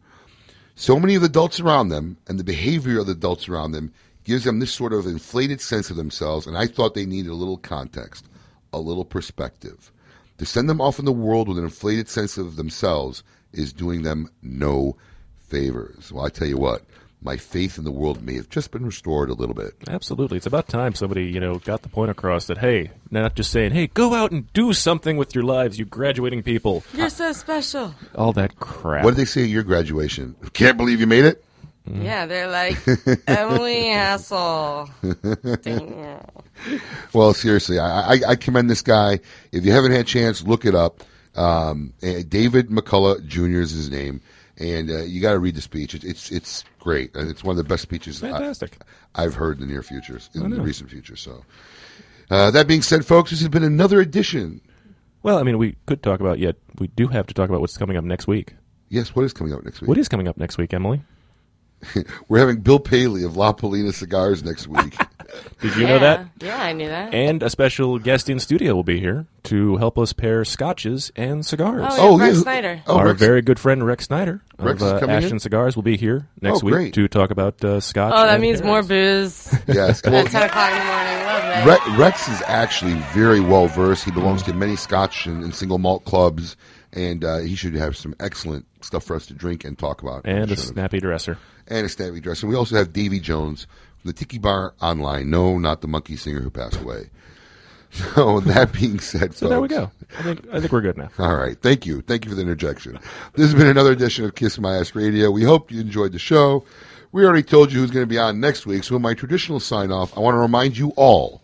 So 0.75 0.99
many 0.99 1.15
of 1.15 1.21
the 1.21 1.29
adults 1.29 1.61
around 1.61 1.87
them 1.87 2.17
and 2.27 2.37
the 2.37 2.43
behavior 2.43 2.99
of 2.99 3.05
the 3.05 3.13
adults 3.13 3.47
around 3.47 3.71
them 3.71 3.93
gives 4.25 4.43
them 4.43 4.59
this 4.59 4.73
sort 4.73 4.91
of 4.91 5.05
inflated 5.05 5.61
sense 5.61 5.89
of 5.89 5.95
themselves, 5.95 6.45
and 6.45 6.57
I 6.57 6.67
thought 6.67 6.93
they 6.93 7.05
needed 7.05 7.31
a 7.31 7.35
little 7.35 7.55
context, 7.55 8.25
a 8.73 8.79
little 8.79 9.05
perspective. 9.05 9.93
To 10.39 10.45
send 10.45 10.69
them 10.69 10.81
off 10.81 10.99
in 10.99 11.05
the 11.05 11.11
world 11.13 11.47
with 11.47 11.57
an 11.57 11.63
inflated 11.63 12.09
sense 12.09 12.37
of 12.37 12.55
themselves 12.55 13.23
is 13.53 13.71
doing 13.71 14.01
them 14.03 14.29
no 14.41 14.97
favors. 15.47 16.11
Well, 16.11 16.25
I 16.25 16.29
tell 16.29 16.47
you 16.47 16.57
what, 16.57 16.83
my 17.21 17.37
faith 17.37 17.77
in 17.77 17.85
the 17.85 17.91
world 17.91 18.21
may 18.21 18.35
have 18.35 18.49
just 18.49 18.71
been 18.71 18.85
restored 18.85 19.29
a 19.29 19.33
little 19.33 19.55
bit. 19.55 19.73
Absolutely. 19.87 20.37
It's 20.37 20.45
about 20.45 20.67
time 20.67 20.93
somebody, 20.93 21.25
you 21.25 21.39
know, 21.39 21.55
got 21.55 21.81
the 21.81 21.89
point 21.89 22.11
across 22.11 22.47
that, 22.47 22.57
hey, 22.57 22.91
not 23.09 23.35
just 23.35 23.51
saying, 23.51 23.71
hey, 23.71 23.87
go 23.87 24.13
out 24.13 24.31
and 24.31 24.51
do 24.53 24.73
something 24.73 25.17
with 25.17 25.33
your 25.33 25.43
lives, 25.43 25.79
you 25.79 25.85
graduating 25.85 26.43
people. 26.43 26.83
You're 26.93 27.09
so 27.09 27.31
special. 27.31 27.95
All 28.15 28.33
that 28.33 28.57
crap. 28.59 29.03
What 29.05 29.11
did 29.11 29.17
they 29.17 29.25
say 29.25 29.43
at 29.43 29.49
your 29.49 29.63
graduation? 29.63 30.35
Can't 30.53 30.77
believe 30.77 30.99
you 30.99 31.07
made 31.07 31.25
it? 31.25 31.43
Yeah, 31.87 32.25
they're 32.25 32.49
like 32.49 32.77
Emily 33.27 33.89
Hassel. 33.89 34.89
Well, 37.13 37.33
seriously, 37.33 37.79
I, 37.79 38.13
I, 38.13 38.19
I 38.29 38.35
commend 38.35 38.69
this 38.69 38.81
guy. 38.81 39.19
If 39.51 39.65
you 39.65 39.71
haven't 39.71 39.91
had 39.91 40.01
a 40.01 40.05
chance, 40.05 40.43
look 40.43 40.65
it 40.65 40.75
up. 40.75 41.03
Um, 41.35 41.93
eh, 42.01 42.23
David 42.27 42.69
McCullough 42.69 43.25
Jr. 43.25 43.59
is 43.59 43.71
his 43.71 43.89
name, 43.89 44.21
and 44.57 44.89
uh, 44.89 45.03
you 45.03 45.21
got 45.21 45.33
to 45.33 45.39
read 45.39 45.55
the 45.55 45.61
speech. 45.61 45.93
It's 45.93 46.05
it's, 46.05 46.31
it's 46.31 46.63
great. 46.79 47.11
It's 47.13 47.43
one 47.43 47.53
of 47.53 47.57
the 47.57 47.67
best 47.67 47.83
speeches 47.83 48.19
Fantastic. 48.19 48.77
I, 49.15 49.23
have 49.23 49.35
heard 49.35 49.59
in 49.59 49.67
the 49.67 49.71
near 49.71 49.83
future, 49.83 50.19
in 50.33 50.49
the 50.49 50.61
recent 50.61 50.89
future. 50.89 51.15
So, 51.15 51.43
uh, 52.29 52.51
that 52.51 52.67
being 52.67 52.81
said, 52.81 53.05
folks, 53.05 53.31
this 53.31 53.39
has 53.41 53.49
been 53.49 53.63
another 53.63 53.99
edition. 53.99 54.61
Well, 55.23 55.39
I 55.39 55.43
mean, 55.43 55.57
we 55.57 55.75
could 55.87 56.03
talk 56.03 56.19
about 56.19 56.39
yet. 56.39 56.55
We 56.77 56.87
do 56.87 57.07
have 57.07 57.27
to 57.27 57.33
talk 57.33 57.49
about 57.49 57.59
what's 57.59 57.77
coming 57.77 57.97
up 57.97 58.03
next 58.03 58.27
week. 58.27 58.53
Yes, 58.89 59.15
what 59.15 59.25
is 59.25 59.33
coming 59.33 59.53
up 59.53 59.63
next 59.63 59.81
week? 59.81 59.87
What 59.87 59.97
is 59.97 60.07
coming 60.07 60.27
up 60.27 60.37
next 60.37 60.57
week, 60.57 60.73
Emily? 60.73 61.01
We're 62.27 62.39
having 62.39 62.61
Bill 62.61 62.79
Paley 62.79 63.23
of 63.23 63.35
La 63.35 63.51
Palina 63.51 63.93
Cigars 63.93 64.43
next 64.43 64.67
week. 64.67 64.95
Did 65.61 65.75
you 65.75 65.87
know 65.87 65.99
that? 65.99 66.27
Yeah, 66.41 66.61
I 66.61 66.73
knew 66.73 66.87
that. 66.87 67.13
And 67.13 67.41
a 67.43 67.49
special 67.49 67.99
guest 67.99 68.29
in 68.29 68.39
studio 68.39 68.75
will 68.75 68.83
be 68.83 68.99
here 68.99 69.25
to 69.43 69.77
help 69.77 69.97
us 69.97 70.13
pair 70.13 70.43
scotches 70.45 71.11
and 71.15 71.45
cigars. 71.45 71.93
Oh, 71.97 72.17
yeah, 72.19 72.25
Rex 72.27 72.39
Snyder. 72.39 72.81
Oh, 72.87 72.97
Our 72.97 73.07
Rex- 73.07 73.19
very 73.19 73.41
good 73.41 73.59
friend 73.59 73.85
Rex 73.85 74.05
Snyder 74.05 74.41
Rex 74.57 74.81
of 74.81 74.87
is 74.87 74.93
uh, 74.93 74.99
coming 74.99 75.15
Ashton 75.15 75.33
in? 75.33 75.39
Cigars 75.39 75.75
will 75.75 75.83
be 75.83 75.97
here 75.97 76.27
next 76.41 76.63
Oh, 76.63 76.65
week 76.65 76.73
great. 76.73 76.93
to 76.95 77.07
talk 77.07 77.31
about 77.31 77.63
uh, 77.63 77.79
scotch. 77.79 78.13
Oh, 78.15 78.25
that 78.25 78.33
and 78.35 78.41
means 78.41 78.61
pairs. 78.61 78.67
more 78.67 78.83
booze. 78.83 79.55
Yes, 79.67 80.03
At 80.05 80.11
well- 80.13 80.25
10 80.25 80.43
o'clock 80.43 80.71
in 80.71 80.77
the 80.79 80.85
morning. 80.85 81.11
Love. 81.25 81.87
Re- 81.89 81.97
Rex 81.97 82.27
is 82.27 82.41
actually 82.47 82.93
very 83.13 83.39
well 83.39 83.67
versed. 83.67 84.03
He 84.05 84.11
belongs 84.11 84.43
to 84.43 84.53
many 84.53 84.75
Scotch 84.75 85.25
and, 85.25 85.43
and 85.43 85.53
single 85.55 85.77
malt 85.77 86.05
clubs, 86.05 86.55
and 86.93 87.23
uh, 87.23 87.37
he 87.39 87.55
should 87.55 87.73
have 87.75 87.95
some 87.97 88.13
excellent 88.19 88.65
stuff 88.81 89.03
for 89.03 89.15
us 89.15 89.25
to 89.27 89.33
drink 89.33 89.63
and 89.63 89.77
talk 89.77 90.01
about. 90.01 90.21
And 90.25 90.51
a 90.51 90.55
snappy 90.55 90.99
dresser. 90.99 91.37
and 91.67 91.85
a 91.85 91.89
snappy 91.89 92.19
dress. 92.19 92.41
And 92.43 92.49
we 92.49 92.55
also 92.55 92.75
have 92.75 92.93
Davy 92.93 93.19
Jones 93.19 93.65
from 93.94 93.94
the 94.05 94.13
Tiki 94.13 94.37
Bar 94.37 94.73
Online. 94.81 95.29
No, 95.29 95.57
not 95.57 95.81
the 95.81 95.87
monkey 95.87 96.15
singer 96.15 96.41
who 96.41 96.49
passed 96.49 96.79
away. 96.79 97.09
So 98.13 98.41
that 98.41 98.73
being 98.73 98.99
said, 98.99 99.35
So 99.35 99.47
there 99.47 99.61
we 99.61 99.69
go. 99.69 99.89
I 100.19 100.23
think 100.23 100.45
I 100.51 100.59
think 100.59 100.73
we're 100.73 100.81
good 100.81 100.97
now. 100.97 101.09
All 101.17 101.37
right. 101.37 101.57
Thank 101.57 101.85
you. 101.85 102.01
Thank 102.01 102.25
you 102.25 102.29
for 102.29 102.35
the 102.35 102.41
interjection. 102.41 102.99
This 103.35 103.45
has 103.45 103.53
been 103.53 103.67
another 103.67 103.93
edition 103.93 104.25
of 104.25 104.35
Kiss 104.35 104.59
My 104.59 104.75
Ash 104.79 104.93
Radio. 104.93 105.31
We 105.31 105.43
hope 105.43 105.71
you 105.71 105.79
enjoyed 105.79 106.11
the 106.11 106.19
show. 106.19 106.65
We 107.13 107.23
already 107.23 107.43
told 107.43 107.71
you 107.71 107.79
who's 107.79 107.91
going 107.91 108.03
to 108.03 108.07
be 108.07 108.17
on 108.17 108.41
next 108.41 108.65
week. 108.65 108.83
So 108.83 108.97
in 108.97 109.01
my 109.01 109.13
traditional 109.13 109.61
sign 109.61 109.93
off, 109.93 110.17
I 110.17 110.19
want 110.19 110.35
to 110.35 110.39
remind 110.39 110.77
you 110.77 110.89
all 110.97 111.41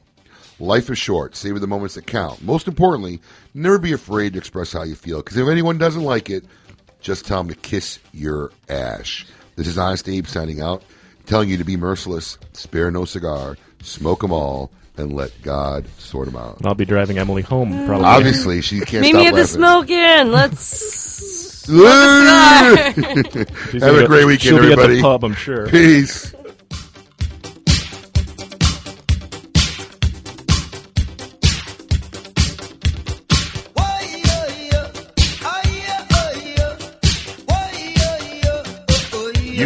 life 0.59 0.89
is 0.89 0.97
short. 0.97 1.38
Savor 1.38 1.59
the 1.59 1.67
moments 1.67 1.95
that 1.95 2.05
count. 2.05 2.41
Most 2.41 2.67
importantly, 2.67 3.21
never 3.53 3.79
be 3.79 3.93
afraid 3.93 4.33
to 4.33 4.39
express 4.39 4.73
how 4.73 4.83
you 4.83 4.95
feel. 4.95 5.19
Because 5.19 5.38
if 5.38 5.47
anyone 5.47 5.77
doesn't 5.77 6.03
like 6.03 6.29
it, 6.29 6.43
just 6.99 7.25
tell 7.25 7.39
them 7.39 7.47
to 7.47 7.55
kiss 7.55 7.99
your 8.13 8.51
ash. 8.69 9.25
This 9.55 9.67
is 9.67 9.77
Honest 9.77 10.07
Abe 10.07 10.27
signing 10.27 10.61
out, 10.61 10.83
telling 11.32 11.48
you 11.48 11.56
to 11.56 11.64
be 11.64 11.78
merciless, 11.78 12.38
spare 12.52 12.91
no 12.91 13.06
cigar, 13.06 13.58
smoke 13.82 14.20
them 14.20 14.34
all, 14.34 14.70
and 14.98 15.14
let 15.14 15.32
God 15.41 15.88
sort 15.98 16.26
them 16.26 16.36
out. 16.36 16.58
And 16.58 16.68
I'll 16.68 16.76
be 16.76 16.84
driving 16.84 17.18
Emily 17.18 17.41
home 17.41 17.86
probably. 17.86 18.06
Obviously, 18.06 18.62
she 18.62 18.82
can't 18.82 19.02
Meet 19.02 19.12
stop 19.12 19.22
me 19.22 19.28
at 19.28 19.32
the 19.32 19.40
laughing. 19.40 19.56
Smoke 19.56 19.90
Inn. 19.90 20.32
Let's 20.34 21.66
Have 21.68 21.72
smoke 21.72 22.80
a 22.80 23.45
cigar. 23.45 23.72
She's 23.72 23.82
a 23.82 24.08
great 24.08 24.26
weekend, 24.26 24.41
she'll 24.41 24.60
be 24.60 24.74
at 24.74 24.90
the 24.90 25.02
pub, 25.02 25.24
I'm 25.24 25.34
sure. 25.34 25.70
Peace. 25.70 26.34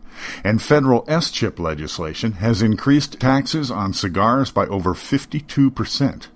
And 0.45 0.61
federal 0.61 1.03
S-chip 1.09 1.59
legislation 1.59 2.33
has 2.33 2.61
increased 2.61 3.19
taxes 3.19 3.69
on 3.69 3.91
cigars 3.91 4.49
by 4.49 4.65
over 4.67 4.93
52%. 4.93 6.27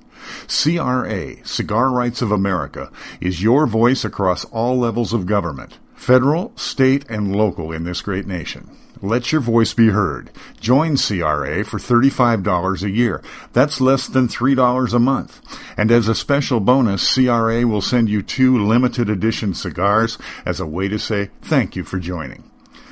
CRA, 0.50 1.48
Cigar 1.48 1.90
Rights 1.92 2.22
of 2.22 2.34
America, 2.34 2.92
is 3.22 3.42
your 3.42 3.66
voice 3.66 4.04
across 4.04 4.44
all 4.46 4.78
levels 4.78 5.14
of 5.14 5.26
government, 5.26 5.78
federal, 5.96 6.52
state, 6.58 7.06
and 7.08 7.34
local 7.34 7.72
in 7.72 7.86
this 7.86 8.02
great 8.02 8.28
nation. 8.28 8.70
Let 9.02 9.32
your 9.32 9.42
voice 9.42 9.74
be 9.74 9.90
heard. 9.90 10.32
Join 10.60 10.98
CRA 10.98 11.64
for 11.66 11.80
$35 11.80 12.84
a 12.84 12.90
year. 12.90 13.22
That's 13.54 13.82
less 13.82 14.08
than 14.08 14.28
$3 14.28 14.94
a 14.94 15.00
month. 15.00 15.42
And 15.78 15.92
as 15.92 16.08
a 16.08 16.16
special 16.16 16.60
bonus, 16.60 17.14
CRA 17.14 17.66
will 17.68 17.82
send 17.82 18.10
you 18.10 18.22
two 18.22 18.58
limited 18.58 19.10
edition 19.10 19.54
cigars 19.54 20.18
as 20.46 20.60
a 20.60 20.66
way 20.66 20.88
to 20.88 21.00
say 21.00 21.32
thank 21.42 21.76
you 21.76 21.84
for 21.84 22.00
joining. 22.00 22.50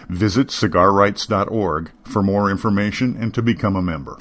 Visit 0.09 0.47
cigarrights.org 0.47 1.91
for 2.03 2.21
more 2.21 2.51
information 2.51 3.17
and 3.19 3.34
to 3.34 3.41
become 3.41 3.75
a 3.75 3.81
member. 3.81 4.17